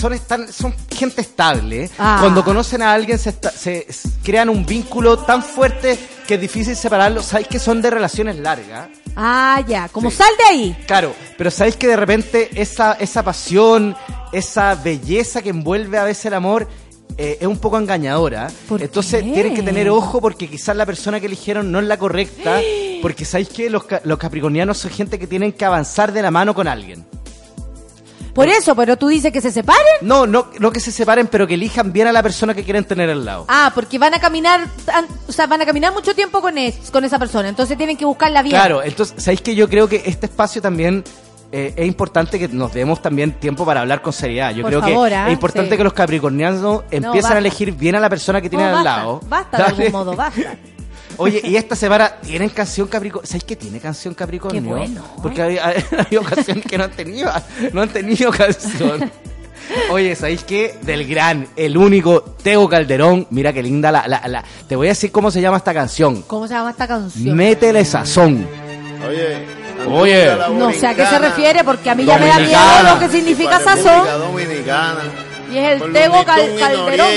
son, 0.00 0.12
están, 0.14 0.50
son 0.52 0.74
gente 0.96 1.20
estable? 1.22 1.90
Ah. 1.98 2.18
Cuando 2.20 2.44
conocen 2.44 2.82
a 2.82 2.92
alguien 2.92 3.18
se, 3.18 3.30
esta- 3.30 3.50
se 3.50 3.86
crean 4.22 4.48
un 4.48 4.64
vínculo 4.64 5.18
tan 5.18 5.42
fuerte 5.42 5.98
que 6.26 6.34
es 6.34 6.40
difícil 6.40 6.76
separarlos. 6.76 7.26
¿Sabéis 7.26 7.48
que 7.48 7.58
son 7.58 7.82
de 7.82 7.90
relaciones 7.90 8.36
largas? 8.38 8.88
Ah, 9.16 9.62
ya, 9.66 9.88
como 9.88 10.10
Sí. 10.10 10.16
sal 10.18 10.30
de 10.38 10.44
ahí. 10.44 10.76
Claro, 10.86 11.14
pero 11.36 11.50
sabéis 11.50 11.76
que 11.76 11.86
de 11.88 11.96
repente 11.96 12.50
esa, 12.54 12.92
esa 12.94 13.22
pasión, 13.22 13.96
esa 14.32 14.74
belleza 14.76 15.42
que 15.42 15.50
envuelve 15.50 15.98
a 15.98 16.04
veces 16.04 16.26
el 16.26 16.34
amor 16.34 16.68
eh, 17.18 17.38
es 17.40 17.46
un 17.46 17.58
poco 17.58 17.76
engañadora. 17.76 18.48
¿Por 18.68 18.80
Entonces 18.82 19.22
qué? 19.22 19.32
tienen 19.32 19.54
que 19.54 19.62
tener 19.62 19.90
ojo 19.90 20.20
porque 20.20 20.48
quizás 20.48 20.74
la 20.76 20.86
persona 20.86 21.20
que 21.20 21.26
eligieron 21.26 21.70
no 21.70 21.80
es 21.80 21.86
la 21.86 21.98
correcta. 21.98 22.60
Porque 23.02 23.24
sabéis 23.24 23.48
que 23.48 23.70
los, 23.70 23.84
los 24.04 24.18
capricornianos 24.18 24.76
son 24.76 24.90
gente 24.90 25.18
que 25.18 25.26
tienen 25.26 25.52
que 25.52 25.64
avanzar 25.64 26.12
de 26.12 26.20
la 26.20 26.30
mano 26.30 26.54
con 26.54 26.68
alguien. 26.68 27.02
Por 28.34 28.48
eso, 28.48 28.74
pero 28.74 28.96
tú 28.96 29.08
dices 29.08 29.32
que 29.32 29.40
se 29.40 29.50
separen. 29.50 29.82
No, 30.02 30.26
no, 30.26 30.46
no 30.58 30.70
que 30.70 30.80
se 30.80 30.92
separen, 30.92 31.26
pero 31.26 31.46
que 31.46 31.54
elijan 31.54 31.92
bien 31.92 32.06
a 32.06 32.12
la 32.12 32.22
persona 32.22 32.54
que 32.54 32.62
quieren 32.64 32.84
tener 32.84 33.10
al 33.10 33.24
lado. 33.24 33.44
Ah, 33.48 33.72
porque 33.74 33.98
van 33.98 34.14
a 34.14 34.20
caminar, 34.20 34.60
o 35.28 35.32
sea, 35.32 35.46
van 35.46 35.60
a 35.62 35.66
caminar 35.66 35.92
mucho 35.92 36.14
tiempo 36.14 36.40
con, 36.40 36.56
es- 36.58 36.90
con 36.90 37.04
esa 37.04 37.18
persona, 37.18 37.48
entonces 37.48 37.76
tienen 37.76 37.96
que 37.96 38.04
buscarla 38.04 38.42
bien. 38.42 38.54
Claro, 38.54 38.82
entonces, 38.82 39.22
¿sabéis 39.22 39.40
que 39.42 39.54
yo 39.54 39.68
creo 39.68 39.88
que 39.88 40.02
este 40.06 40.26
espacio 40.26 40.62
también 40.62 41.02
eh, 41.52 41.72
es 41.76 41.86
importante 41.86 42.38
que 42.38 42.46
nos 42.48 42.72
demos 42.72 43.02
también 43.02 43.32
tiempo 43.32 43.64
para 43.66 43.80
hablar 43.80 44.02
con 44.02 44.12
seriedad? 44.12 44.52
Yo 44.54 44.62
Por 44.62 44.70
creo 44.70 44.80
favor, 44.82 45.08
que 45.08 45.14
¿ah? 45.16 45.26
es 45.26 45.32
importante 45.32 45.70
Sí. 45.72 45.76
que 45.76 45.84
los 45.84 45.92
capricornianos 45.92 46.84
basta. 47.02 47.34
a 47.34 47.38
elegir 47.38 47.72
bien 47.72 47.96
a 47.96 48.00
la 48.00 48.08
persona 48.08 48.40
que 48.40 48.48
tienen 48.48 48.70
No, 48.70 48.78
al 48.78 48.84
lado. 48.84 49.20
Basta 49.28 49.56
de 49.56 49.62
algún 49.64 49.90
modo, 49.92 50.14
basta. 50.14 50.40
Oye, 51.16 51.40
y 51.44 51.56
esta 51.56 51.76
semana 51.76 52.12
tienen 52.22 52.48
canción 52.50 52.86
Capricornio. 52.88 53.26
¿Sabéis 53.26 53.44
que 53.44 53.56
tiene 53.56 53.78
canción 53.80 54.14
Capricornio? 54.14 54.62
Qué 54.62 54.68
bueno. 54.68 55.02
Porque 55.22 55.42
hay, 55.42 55.58
hay- 55.58 55.84
hay 56.10 56.16
ocasiones 56.16 56.64
que 56.64 56.78
no 56.78 56.84
han 56.84 56.90
tenido, 56.92 57.30
no 57.72 57.82
han 57.82 57.88
tenido 57.90 58.30
canción. 58.30 59.10
Oye, 59.90 60.16
¿sabéis 60.16 60.42
qué? 60.44 60.78
Del 60.82 61.06
gran, 61.06 61.46
el 61.56 61.76
único 61.76 62.22
Teo 62.42 62.68
Calderón. 62.68 63.26
Mira 63.30 63.52
qué 63.52 63.62
linda 63.62 63.92
la, 63.92 64.06
la, 64.08 64.26
la- 64.26 64.44
Te 64.68 64.74
voy 64.76 64.88
a 64.88 64.90
decir 64.90 65.12
cómo 65.12 65.30
se 65.30 65.40
llama 65.40 65.58
esta 65.58 65.74
canción. 65.74 66.22
¿Cómo 66.22 66.48
se 66.48 66.54
llama 66.54 66.70
esta 66.70 66.88
canción? 66.88 67.36
Métele 67.36 67.84
sazón. 67.84 68.46
Oye. 69.08 69.60
Oye. 69.88 70.36
No 70.58 70.72
sé 70.72 70.86
a 70.86 70.94
qué 70.94 71.06
se 71.06 71.18
refiere, 71.18 71.64
porque 71.64 71.88
a 71.90 71.94
mí 71.94 72.04
ya 72.04 72.18
me 72.18 72.26
da 72.26 72.38
miedo 72.38 72.94
lo 72.94 72.98
que 73.00 73.08
significa 73.08 73.60
sazón. 73.60 74.06
Dominicana. 74.18 75.00
Y 75.52 75.58
es 75.58 75.72
el 75.72 75.78
Looney 75.80 76.24
Cal- 76.24 76.56
Calderón. 76.58 77.08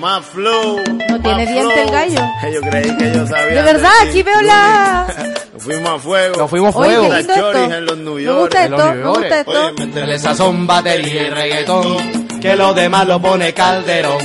Más 0.00 0.24
flow. 0.26 0.80
No 1.08 1.20
tiene 1.20 1.46
diente 1.46 1.82
el 1.82 1.90
gallo. 1.90 2.20
Yo 2.52 2.60
creí 2.60 2.96
que 2.96 3.12
yo 3.12 3.26
sabía. 3.26 3.54
De 3.56 3.62
verdad, 3.62 3.90
aquí 4.08 4.22
veo 4.22 4.40
la... 4.42 5.06
Nos 5.54 5.62
fuimos 5.62 5.90
a 5.90 5.98
fuego. 5.98 6.36
Nos 6.36 6.50
fuimos 6.50 6.74
a 6.74 6.78
Oye, 6.78 6.88
fuego. 6.96 7.08
qué 7.10 7.16
lindo 7.16 7.32
Las 7.32 7.40
choris 7.42 7.62
esto. 7.62 7.74
en 7.74 7.86
los 7.86 7.98
New 7.98 8.14
Me 8.14 8.22
York. 8.22 8.40
gusta 8.40 8.64
En 8.64 8.70
los 8.70 8.80
esto, 8.80 8.94
me 8.94 9.08
gusta 9.08 9.40
esto. 9.40 9.72
Métele 9.78 10.18
sazón, 10.18 10.66
batería 10.66 11.22
y 11.22 11.30
reggaetón. 11.30 12.26
Que 12.40 12.54
lo 12.56 12.74
demás 12.74 13.06
lo 13.06 13.20
pone 13.20 13.52
Calderón. 13.54 14.18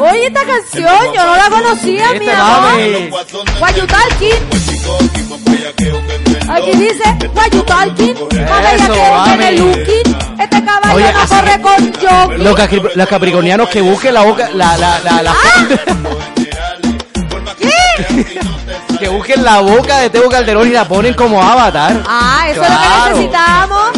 Oye, 0.00 0.26
esta 0.26 0.44
canción 0.44 1.12
yo 1.14 1.24
no 1.26 1.36
la 1.36 1.50
conocía, 1.50 2.04
Este 2.12 2.20
mi 2.20 2.30
amor. 2.30 2.60
mami. 2.60 3.10
Guayutalkin. 3.58 4.36
Aquí 6.48 6.72
dice 6.72 7.02
Guayutalkin. 7.34 8.16
Eso, 8.74 8.94
mami. 9.12 10.29
Este 10.40 10.64
caballo 10.64 10.94
Oye, 10.96 11.12
no 11.12 11.18
así 11.20 11.34
corre 11.34 11.52
que- 11.52 11.60
con 11.60 11.92
jockey. 11.92 12.38
Los, 12.38 12.56
capri- 12.56 12.94
los 12.94 13.08
capricornianos 13.08 13.68
que 13.68 13.80
busquen 13.80 14.14
la 14.14 14.22
boca, 14.22 14.48
la, 14.54 14.76
la, 14.76 14.98
la, 15.00 15.22
la- 15.22 15.34
que 18.98 19.08
busquen 19.08 19.42
la 19.44 19.60
boca 19.60 19.98
de 19.98 20.10
Teo 20.10 20.28
Calderón 20.28 20.68
y 20.68 20.72
la 20.72 20.86
ponen 20.86 21.14
como 21.14 21.42
avatar. 21.42 22.02
Ah, 22.06 22.46
eso 22.50 22.60
Claro. 22.60 22.74
es 22.74 22.80
lo 22.80 23.04
que 23.04 23.10
necesitamos. 23.10 23.90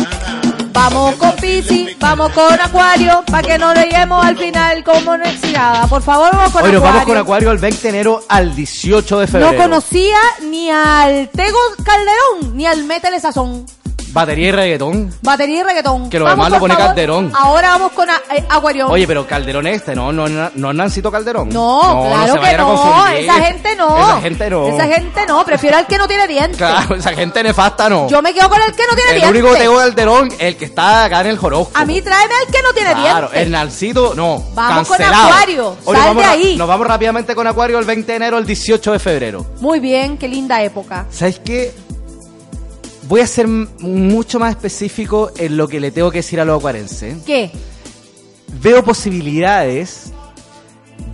Vamos 0.74 1.14
con 1.16 1.32
Piscis, 1.36 1.98
vamos 1.98 2.32
con 2.32 2.58
Acuario, 2.58 3.22
para 3.30 3.46
que 3.46 3.58
no 3.58 3.74
lleguemos 3.74 4.24
al 4.24 4.38
final 4.38 4.82
como 4.82 5.16
nada. 5.18 5.86
Por 5.86 6.02
favor, 6.02 6.30
vamos 6.32 6.50
con 6.50 6.62
nos 6.62 6.70
Acuario. 6.70 6.80
vamos 6.80 7.04
con 7.04 7.16
Acuario 7.18 7.50
el 7.52 7.58
20 7.58 7.82
de 7.82 7.88
enero 7.90 8.24
al 8.28 8.54
18 8.54 9.18
de 9.20 9.26
febrero. 9.26 9.52
No 9.52 9.58
conocía 9.58 10.16
ni 10.42 10.70
al 10.70 11.28
Tego 11.28 11.58
Calderón, 11.84 12.56
ni 12.56 12.64
al 12.66 12.84
Métele 12.84 13.20
Sazón. 13.20 13.66
Batería 14.12 14.48
y 14.48 14.52
reggaetón. 14.52 15.14
Batería 15.22 15.60
y 15.60 15.62
reggaetón. 15.62 16.10
Que 16.10 16.18
lo 16.18 16.24
Vamos, 16.26 16.36
demás 16.46 16.52
lo 16.52 16.58
pone 16.60 16.74
favor. 16.74 16.86
Calderón. 16.88 17.32
Ahora 17.34 17.68
vamos 17.70 17.92
con 17.92 18.10
a- 18.10 18.20
eh, 18.34 18.44
Acuario. 18.48 18.88
Oye, 18.88 19.06
pero 19.06 19.26
Calderón 19.26 19.66
este, 19.66 19.94
no, 19.94 20.12
no, 20.12 20.28
no, 20.28 20.50
no 20.54 20.70
es 20.70 20.76
Nancito 20.76 21.10
Calderón. 21.10 21.48
No, 21.48 22.04
claro 22.08 22.34
se 22.34 22.40
que 22.40 22.46
a 22.46 22.56
no. 22.58 23.06
Esa 23.08 23.34
gente 23.34 23.76
no. 23.76 23.98
Esa 23.98 24.20
gente 24.20 24.50
no. 24.50 24.68
Esa 24.68 24.86
gente 24.86 25.26
no. 25.26 25.44
Prefiero 25.44 25.76
al 25.78 25.86
que 25.86 25.96
no 25.98 26.06
tiene 26.06 26.26
dientes. 26.26 26.56
Claro, 26.58 26.94
esa 26.94 27.12
gente 27.14 27.42
nefasta 27.42 27.88
no. 27.88 28.08
Yo 28.08 28.20
me 28.22 28.34
quedo 28.34 28.48
con 28.50 28.60
el 28.60 28.72
que 28.74 28.82
no 28.88 28.94
tiene 28.94 29.10
el 29.12 29.16
dientes. 29.20 29.42
único 29.42 29.56
Teo 29.56 29.76
Calderón, 29.76 30.28
el 30.38 30.56
que 30.56 30.64
está 30.66 31.04
acá 31.04 31.20
en 31.22 31.28
el 31.28 31.38
Jorosco. 31.38 31.72
A 31.74 31.84
mí 31.84 32.00
tráeme 32.02 32.34
al 32.46 32.52
que 32.52 32.62
no 32.62 32.72
tiene 32.74 32.92
Claro, 32.92 33.28
dientes. 33.28 33.40
el 33.42 33.50
Nancito, 33.50 34.14
no. 34.14 34.42
Vamos 34.54 34.88
con 34.88 34.96
cancelado. 34.98 35.28
Acuario, 35.32 35.76
Oye, 35.84 35.98
sal 36.00 36.16
de 36.16 36.24
ahí. 36.24 36.56
Nos 36.56 36.68
vamos 36.68 36.86
rápidamente 36.86 37.34
con 37.34 37.46
Acuario 37.46 37.78
el 37.78 37.84
20 37.86 38.12
de 38.12 38.16
enero 38.16 38.36
al 38.36 38.44
18 38.46 38.92
de 38.92 38.98
febrero. 38.98 39.46
Muy 39.60 39.80
bien, 39.80 40.18
qué 40.18 40.28
linda 40.28 40.62
época. 40.62 41.06
¿Sabes 41.10 41.40
qué? 41.44 41.72
Voy 43.02 43.20
a 43.20 43.26
ser 43.26 43.48
mucho 43.48 44.38
más 44.38 44.50
específico 44.50 45.30
en 45.36 45.56
lo 45.56 45.68
que 45.68 45.80
le 45.80 45.90
tengo 45.90 46.10
que 46.10 46.18
decir 46.18 46.40
a 46.40 46.44
los 46.44 46.58
acuarenses. 46.58 47.18
¿Qué? 47.24 47.50
Veo 48.60 48.84
posibilidades 48.84 50.12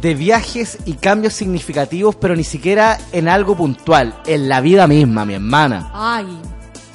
de 0.01 0.15
viajes 0.15 0.78
y 0.85 0.94
cambios 0.94 1.35
significativos, 1.35 2.15
pero 2.16 2.36
ni 2.36 2.44
siquiera 2.44 2.98
en 3.12 3.28
algo 3.28 3.56
puntual, 3.56 4.20
en 4.27 4.48
la 4.48 4.60
vida 4.60 4.86
misma, 4.86 5.24
mi 5.24 5.35
hermana. 5.35 5.90
Ay, 5.93 6.27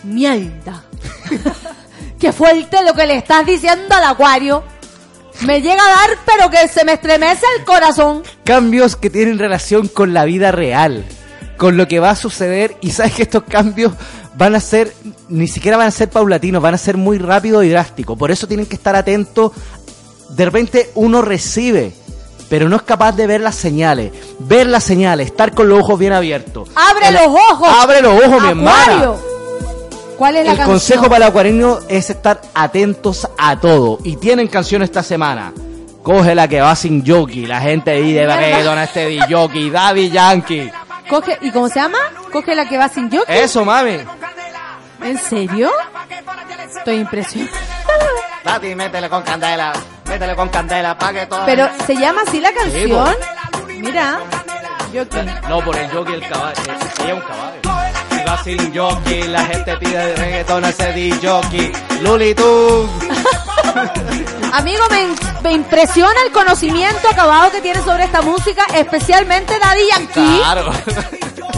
mierda. 0.03 0.83
Qué 2.19 2.31
fuerte 2.31 2.83
lo 2.85 2.93
que 2.93 3.05
le 3.05 3.17
estás 3.17 3.45
diciendo 3.45 3.95
al 3.95 4.05
Acuario. 4.05 4.63
Me 5.41 5.61
llega 5.61 5.83
a 5.83 6.07
dar, 6.07 6.17
pero 6.25 6.49
que 6.49 6.67
se 6.67 6.85
me 6.85 6.93
estremece 6.93 7.45
el 7.57 7.65
corazón. 7.65 8.23
Cambios 8.45 8.95
que 8.95 9.09
tienen 9.09 9.39
relación 9.39 9.87
con 9.87 10.13
la 10.13 10.23
vida 10.23 10.51
real, 10.51 11.03
con 11.57 11.75
lo 11.75 11.87
que 11.87 11.99
va 11.99 12.11
a 12.11 12.15
suceder, 12.15 12.77
y 12.79 12.91
sabes 12.91 13.15
que 13.15 13.23
estos 13.23 13.43
cambios 13.43 13.93
van 14.35 14.55
a 14.55 14.59
ser, 14.59 14.93
ni 15.29 15.47
siquiera 15.47 15.77
van 15.77 15.87
a 15.87 15.91
ser 15.91 16.09
paulatinos, 16.09 16.61
van 16.61 16.73
a 16.73 16.77
ser 16.77 16.97
muy 16.97 17.17
rápidos 17.17 17.63
y 17.65 17.69
drásticos. 17.69 18.17
Por 18.17 18.31
eso 18.31 18.47
tienen 18.47 18.65
que 18.65 18.75
estar 18.75 18.95
atentos 18.95 19.51
de 20.29 20.45
repente 20.45 20.89
uno 20.95 21.21
recibe, 21.21 21.93
pero 22.49 22.67
no 22.69 22.75
es 22.77 22.81
capaz 22.81 23.11
de 23.13 23.27
ver 23.27 23.41
las 23.41 23.55
señales. 23.55 24.11
Ver 24.39 24.65
las 24.67 24.83
señales, 24.83 25.27
estar 25.27 25.53
con 25.53 25.69
los 25.69 25.79
ojos 25.79 25.99
bien 25.99 26.13
abiertos. 26.13 26.69
¡Abre 26.75 27.09
El- 27.09 27.13
los 27.15 27.27
ojos! 27.27 27.67
¡Abre 27.69 28.01
los 28.01 28.13
ojos, 28.23 28.41
mi 28.41 28.49
hermana! 28.49 28.81
Acuario. 28.83 29.33
¿Cuál 30.17 30.35
es 30.37 30.45
la 30.45 30.51
El 30.51 30.57
canción? 30.57 30.77
consejo 30.77 31.03
para 31.05 31.17
el 31.17 31.23
acuareño 31.23 31.79
es 31.87 32.09
estar 32.09 32.41
atentos 32.53 33.27
a 33.37 33.59
todo. 33.59 33.99
Y 34.03 34.15
tienen 34.15 34.47
canción 34.47 34.81
esta 34.83 35.03
semana. 35.03 35.53
Coge 36.03 36.35
la 36.35 36.47
que 36.47 36.61
va 36.61 36.75
sin 36.75 37.05
jockey. 37.05 37.45
La 37.45 37.61
gente 37.61 37.91
ahí 37.91 38.13
de 38.13 38.25
reggaeton, 38.25 38.77
este 38.79 39.07
de 39.09 39.21
jockey, 39.29 39.69
Daddy 39.69 40.09
Yankee. 40.09 40.71
Coge, 41.09 41.37
¿Y 41.41 41.51
cómo 41.51 41.69
se 41.69 41.79
llama? 41.79 41.97
Coge 42.31 42.55
la 42.55 42.67
que 42.67 42.77
va 42.77 42.89
sin 42.89 43.09
yo. 43.09 43.23
Eso, 43.27 43.65
mami. 43.65 43.99
¿En 45.01 45.17
serio? 45.17 45.71
Estoy 46.75 46.95
impresionada. 46.95 47.57
Daddy, 48.43 48.75
métele 48.75 49.09
con 49.09 49.21
candela. 49.23 49.73
Métele 50.07 50.35
con 50.35 50.49
candela 50.49 50.97
pa' 50.97 51.13
que 51.13 51.25
todo. 51.25 51.45
Pero, 51.45 51.69
¿se 51.85 51.95
llama 51.95 52.21
así 52.27 52.39
la 52.39 52.51
canción? 52.53 53.15
Mira. 53.67 54.19
Jockey. 54.93 55.25
No, 55.49 55.63
por 55.63 55.75
el 55.75 55.89
jockey 55.89 56.15
el 56.15 56.27
caballo. 56.27 56.61
es 56.61 57.13
un 57.13 57.21
caballo. 57.21 57.72
Sin 58.43 58.73
jockey, 58.75 59.23
la 59.27 59.45
gente 59.45 59.77
pide 59.77 59.97
de 60.07 60.15
reggaeton 60.15 60.65
ese 60.65 61.11
jockey. 61.21 61.71
Luli 62.01 62.33
tú. 62.35 62.43
Amigo, 64.53 64.83
me, 64.91 65.07
me 65.43 65.51
impresiona 65.53 66.13
el 66.25 66.31
conocimiento 66.31 67.07
acabado 67.09 67.51
que 67.51 67.61
tienes 67.61 67.83
sobre 67.83 68.03
esta 68.03 68.21
música, 68.21 68.65
especialmente 68.75 69.53
Daddy 69.59 69.81
Yankee. 69.91 70.37
Claro. 70.39 70.71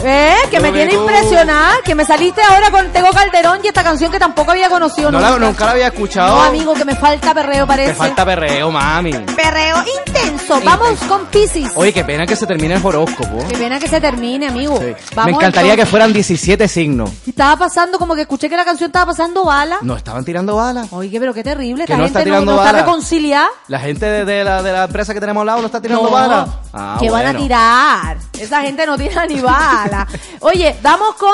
¿Eh? 0.04 0.36
Que 0.50 0.60
me 0.60 0.70
tiene 0.72 0.92
impresionada. 0.94 1.76
Que 1.84 1.94
me 1.94 2.04
saliste 2.04 2.40
ahora 2.42 2.70
con 2.70 2.92
Tego 2.92 3.08
Calderón 3.10 3.60
y 3.64 3.68
esta 3.68 3.82
canción 3.82 4.12
que 4.12 4.18
tampoco 4.18 4.52
había 4.52 4.68
conocido 4.68 5.10
No 5.10 5.18
la, 5.18 5.38
nunca. 5.38 5.64
la 5.64 5.70
había 5.72 5.86
escuchado. 5.88 6.36
No, 6.36 6.42
amigo, 6.42 6.74
que 6.74 6.84
me 6.84 6.94
falta 6.94 7.34
perreo, 7.34 7.66
parece. 7.66 7.90
Te 7.90 7.96
falta 7.96 8.24
perreo, 8.24 8.70
mami. 8.70 9.12
Perreo 9.12 9.78
intenso. 10.06 10.60
Vamos 10.64 10.98
con 11.08 11.26
Pisces. 11.26 11.72
Oye, 11.74 11.92
qué 11.92 12.04
pena 12.04 12.26
que 12.26 12.36
se 12.36 12.46
termine 12.46 12.74
el 12.74 12.86
horóscopo. 12.86 13.48
Qué 13.48 13.56
pena 13.56 13.80
que 13.80 13.88
se 13.88 14.00
termine, 14.00 14.46
amigo. 14.46 14.78
Me 14.78 14.94
Vamos 15.14 15.34
encantaría 15.34 15.74
que 15.76 15.86
fueran 15.86 16.12
17 16.12 16.65
signos. 16.72 17.10
Estaba 17.26 17.56
pasando 17.56 17.98
como 17.98 18.14
que 18.14 18.22
escuché 18.22 18.48
que 18.48 18.56
la 18.56 18.64
canción 18.64 18.88
estaba 18.88 19.06
pasando 19.06 19.44
bala. 19.44 19.78
No 19.82 19.96
estaban 19.96 20.24
tirando 20.24 20.56
balas. 20.56 20.88
Oye, 20.92 21.18
pero 21.20 21.32
qué 21.34 21.42
terrible. 21.42 21.84
Que 21.86 21.92
Esta 21.92 21.96
no 21.98 22.04
gente 22.04 22.18
está 22.18 22.20
no, 22.20 22.24
tirando 22.24 22.52
no 22.52 22.58
está 22.58 22.72
bala. 22.72 22.84
reconciliada. 22.84 23.48
La 23.68 23.78
gente 23.80 24.06
de, 24.06 24.24
de 24.24 24.44
la, 24.44 24.62
de 24.62 24.72
la 24.72 24.84
empresa 24.84 25.12
que 25.14 25.20
tenemos 25.20 25.40
al 25.42 25.46
lado 25.46 25.60
no 25.60 25.66
está 25.66 25.80
tirando 25.80 26.04
No, 26.04 26.10
balas. 26.10 26.48
Ah, 26.72 26.96
que 27.00 27.10
van 27.10 27.22
a 27.26 27.30
bueno. 27.30 27.40
tirar. 27.40 28.18
Esa 28.38 28.62
gente 28.62 28.86
no 28.86 28.96
tira 28.98 29.26
ni 29.26 29.40
bala. 29.40 30.06
Oye, 30.40 30.76
vamos 30.82 31.14
con 31.14 31.32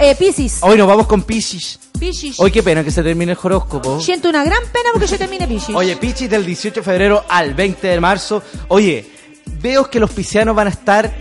eh, 0.00 0.14
Pisces. 0.16 0.58
Hoy 0.62 0.76
nos 0.78 0.86
vamos 0.88 1.06
con 1.06 1.22
Pisces. 1.22 1.78
Pisces. 1.98 2.40
Hoy 2.40 2.50
qué 2.50 2.62
pena 2.62 2.82
que 2.82 2.90
se 2.90 3.02
termine 3.02 3.32
el 3.32 3.38
horóscopo. 3.42 4.00
Siento 4.00 4.28
una 4.28 4.42
gran 4.44 4.62
pena 4.72 4.90
porque 4.92 5.06
yo 5.06 5.18
termine 5.18 5.46
Pisces. 5.46 5.74
Oye, 5.74 5.96
Pisces 5.96 6.28
del 6.30 6.44
18 6.44 6.80
de 6.80 6.84
febrero 6.84 7.24
al 7.28 7.54
20 7.54 7.86
de 7.86 8.00
marzo. 8.00 8.42
Oye, 8.68 9.08
veo 9.60 9.88
que 9.88 10.00
los 10.00 10.10
piscianos 10.10 10.56
van 10.56 10.66
a 10.66 10.70
estar 10.70 11.12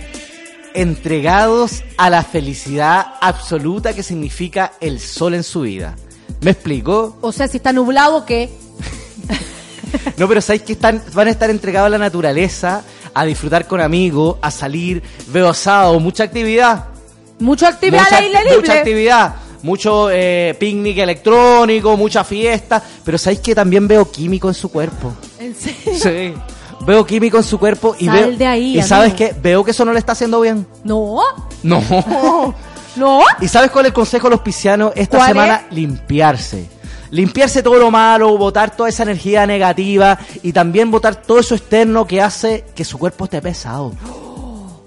entregados 0.73 1.83
a 1.97 2.09
la 2.09 2.23
felicidad 2.23 3.05
absoluta 3.21 3.93
que 3.93 4.03
significa 4.03 4.73
el 4.79 4.99
sol 4.99 5.33
en 5.33 5.43
su 5.43 5.61
vida. 5.61 5.95
¿Me 6.41 6.51
explico? 6.51 7.17
O 7.21 7.31
sea, 7.31 7.47
si 7.47 7.57
está 7.57 7.73
nublado, 7.73 8.25
¿qué? 8.25 8.49
No, 10.17 10.27
pero 10.27 10.39
sabéis 10.39 10.63
que 10.63 10.73
están, 10.73 11.03
van 11.13 11.27
a 11.27 11.31
estar 11.31 11.49
entregados 11.49 11.87
a 11.87 11.89
la 11.89 11.97
naturaleza, 11.97 12.83
a 13.13 13.25
disfrutar 13.25 13.67
con 13.67 13.81
amigos, 13.81 14.37
a 14.41 14.49
salir, 14.49 15.03
veo 15.27 15.49
asado, 15.49 15.99
mucha 15.99 16.23
actividad. 16.23 16.85
Mucha 17.39 17.67
actividad 17.67 18.03
mucha, 18.03 18.17
aire 18.17 18.39
libre. 18.43 18.57
mucha 18.57 18.73
actividad. 18.73 19.35
Mucho 19.63 20.09
eh, 20.09 20.55
picnic 20.59 20.97
electrónico, 20.97 21.97
mucha 21.97 22.23
fiesta. 22.23 22.81
Pero 23.03 23.17
sabéis 23.17 23.41
que 23.41 23.53
también 23.53 23.87
veo 23.87 24.09
químico 24.09 24.47
en 24.47 24.53
su 24.53 24.69
cuerpo. 24.71 25.13
¿En 25.39 25.55
serio? 25.55 25.99
Sí. 25.99 26.33
Veo 26.85 27.05
químico 27.05 27.37
en 27.37 27.43
su 27.43 27.59
cuerpo 27.59 27.95
y 27.97 28.05
Sal 28.05 28.29
veo. 28.29 28.37
de 28.37 28.45
ahí, 28.47 28.77
y 28.79 28.81
sabes 28.81 29.13
qué? 29.13 29.35
Veo 29.41 29.63
que 29.63 29.71
eso 29.71 29.85
no 29.85 29.93
le 29.93 29.99
está 29.99 30.11
haciendo 30.13 30.41
bien. 30.41 30.65
No. 30.83 31.19
No. 31.63 31.81
No. 32.97 33.21
¿Y 33.39 33.47
sabes 33.47 33.71
cuál 33.71 33.85
es 33.85 33.91
el 33.91 33.93
consejo 33.93 34.27
de 34.27 34.31
los 34.31 34.41
piscianos 34.41 34.91
esta 34.97 35.15
¿Cuál 35.15 35.29
semana? 35.29 35.63
Limpiarse. 35.71 36.67
Limpiarse 37.09 37.63
todo 37.63 37.75
lo 37.75 37.89
malo, 37.89 38.37
botar 38.37 38.75
toda 38.75 38.89
esa 38.89 39.03
energía 39.03 39.45
negativa 39.47 40.19
y 40.43 40.51
también 40.51 40.91
botar 40.91 41.15
todo 41.15 41.39
eso 41.39 41.55
externo 41.55 42.05
que 42.05 42.21
hace 42.21 42.65
que 42.75 42.83
su 42.83 42.97
cuerpo 42.97 43.23
esté 43.23 43.41
pesado. 43.41 43.93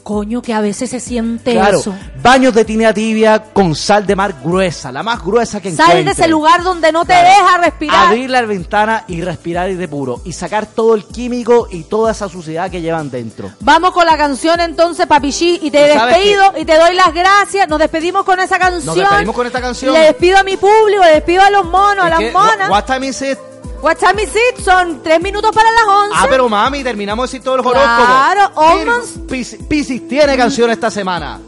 Coño, 0.05 0.43
que 0.43 0.53
a 0.53 0.61
veces 0.61 0.91
se 0.91 1.01
siente 1.01 1.53
Claro, 1.53 1.79
eso. 1.81 1.95
baños 2.23 2.53
de 2.53 2.67
tina 2.67 2.93
tibia 2.93 3.43
con 3.43 3.75
sal 3.75 4.07
de 4.07 4.15
mar 4.15 4.35
gruesa, 4.45 4.93
la 4.93 5.03
más 5.03 5.25
gruesa 5.25 5.63
que 5.63 5.73
Sal 5.75 6.05
de 6.05 6.11
ese 6.11 6.29
lugar 6.29 6.63
donde 6.63 6.93
no 6.93 7.07
te 7.07 7.15
deja 7.15 7.57
respirar. 7.59 8.09
Abrir 8.09 8.29
la 8.29 8.43
ventana 8.43 9.05
y 9.09 9.23
respirar 9.23 9.67
aire 9.67 9.89
puro 9.89 10.21
y 10.27 10.35
sacar 10.35 10.67
todo 10.67 10.95
el 10.95 11.07
químico 11.07 11.69
y 11.71 11.85
toda 11.85 12.13
esa 12.13 12.29
suciedad 12.29 12.71
que 12.71 12.83
llevan 12.83 13.11
dentro. 13.11 13.51
Vamos 13.61 13.93
con 13.93 14.05
la 14.05 14.19
canción 14.19 14.61
entonces, 14.61 15.07
Papichi, 15.07 15.61
y 15.63 15.71
te 15.71 15.91
¿Y 15.91 15.95
sabes 15.95 16.17
despido 16.17 16.53
y 16.59 16.65
te 16.67 16.77
doy 16.79 16.95
las 16.95 17.15
gracias. 17.15 17.67
Nos 17.67 17.79
despedimos 17.79 18.25
con 18.25 18.39
esa 18.41 18.59
canción. 18.59 18.85
Nos 18.85 18.97
despedimos 18.97 19.35
con 19.35 19.47
esta 19.47 19.63
canción. 19.63 19.95
Le 19.95 20.01
despido 20.01 20.37
a 20.37 20.43
mi 20.43 20.59
público, 20.59 21.03
le 21.03 21.13
despido 21.13 21.43
a 21.43 21.51
los 21.51 21.65
monos, 21.65 22.05
a 22.05 22.11
las 22.11 22.31
monas. 22.31 22.69
what 22.69 22.85
time 22.85 23.09
is 23.09 23.23
it? 23.23 23.39
What 23.85 23.97
time 23.99 24.19
is 24.23 24.35
it? 24.35 24.65
Son 24.65 25.03
tres 25.03 25.21
minutos 25.21 25.55
para 25.55 25.71
las 25.71 25.85
once. 25.87 26.17
Ah, 26.19 26.27
pero 26.31 26.49
mami, 26.49 26.83
terminamos 26.83 27.31
de 27.31 27.37
decir 27.37 27.45
todos 27.45 27.59
los 27.63 27.71
Claro, 27.71 28.51
horóscopos. 28.55 29.17
almost. 29.29 29.69
Piscis 29.69 30.09
tiene 30.09 30.39
canción 30.39 30.71
esta 30.71 30.91
semana. 30.91 31.39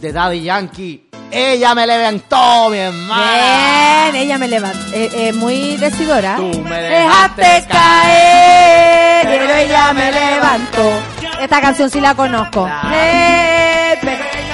De 0.00 0.12
Daddy 0.12 0.42
Yankee. 0.44 1.08
Ella 1.28 1.74
me 1.74 1.84
levantó, 1.84 2.70
mi 2.70 2.78
hermana. 2.78 4.10
Bien, 4.12 4.22
ella 4.22 4.38
me 4.38 4.46
levanta. 4.46 4.78
Eh, 4.94 5.10
eh, 5.12 5.32
muy 5.32 5.76
decidora. 5.76 6.36
Tú 6.36 6.60
me 6.60 6.82
Dejaste 6.82 7.42
dejaste 7.42 7.68
caer, 7.68 9.26
pero 9.26 9.54
ella 9.54 9.92
me 9.92 10.12
levantó. 10.12 10.92
Esta 11.40 11.60
canción 11.60 11.90
sí 11.90 12.00
la 12.00 12.14
conozco. 12.14 12.68
Eh, 12.92 13.51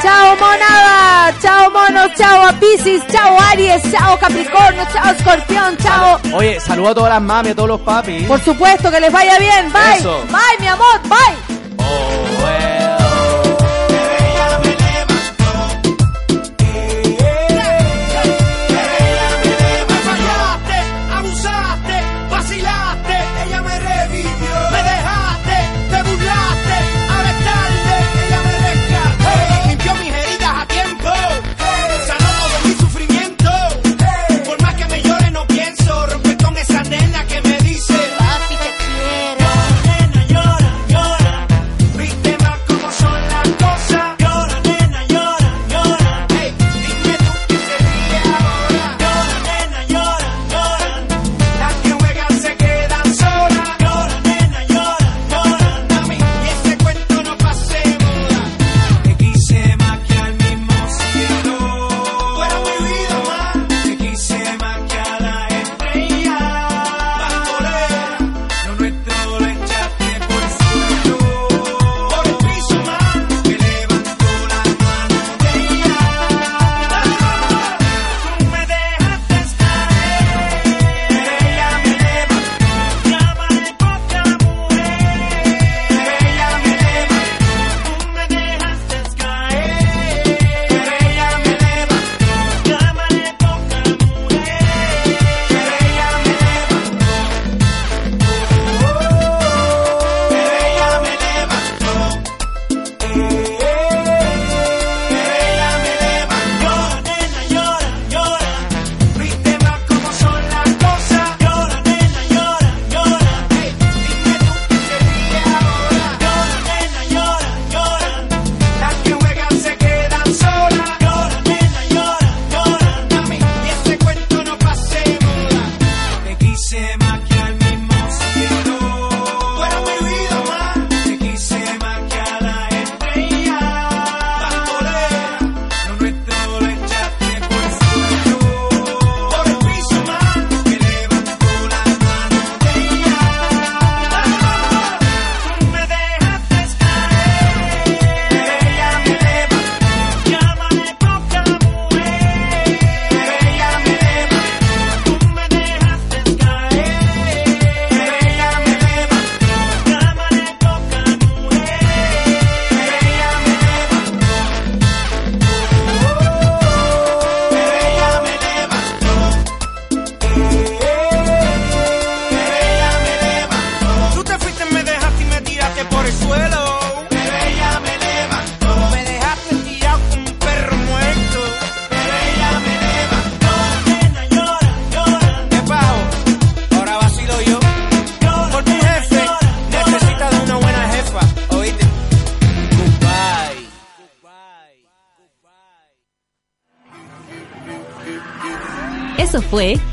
Chao 0.03 0.37
monada, 0.37 1.35
chao 1.41 1.71
monos, 1.71 2.13
chao 2.17 2.47
a 2.47 2.53
Piscis, 2.53 3.03
chao 3.09 3.37
Aries, 3.51 3.83
chao 3.91 4.17
Capricornio, 4.19 4.85
chao 4.93 5.13
Escorpión, 5.13 5.77
chao. 5.79 6.21
Oye, 6.35 6.61
saludo 6.61 6.91
a 6.91 6.95
todas 6.95 7.11
las 7.11 7.23
mami, 7.23 7.51
a 7.51 7.55
todos 7.55 7.69
los 7.69 7.81
papis. 7.81 8.27
Por 8.27 8.41
supuesto 8.41 8.91
que 8.91 9.01
les 9.01 9.13
vaya 9.13 9.39
bien. 9.39 9.73
Bye. 9.73 9.99
Eso. 9.99 10.23
Bye, 10.29 10.61
mi 10.61 10.67
amor. 10.69 11.01
Bye. 11.09 11.58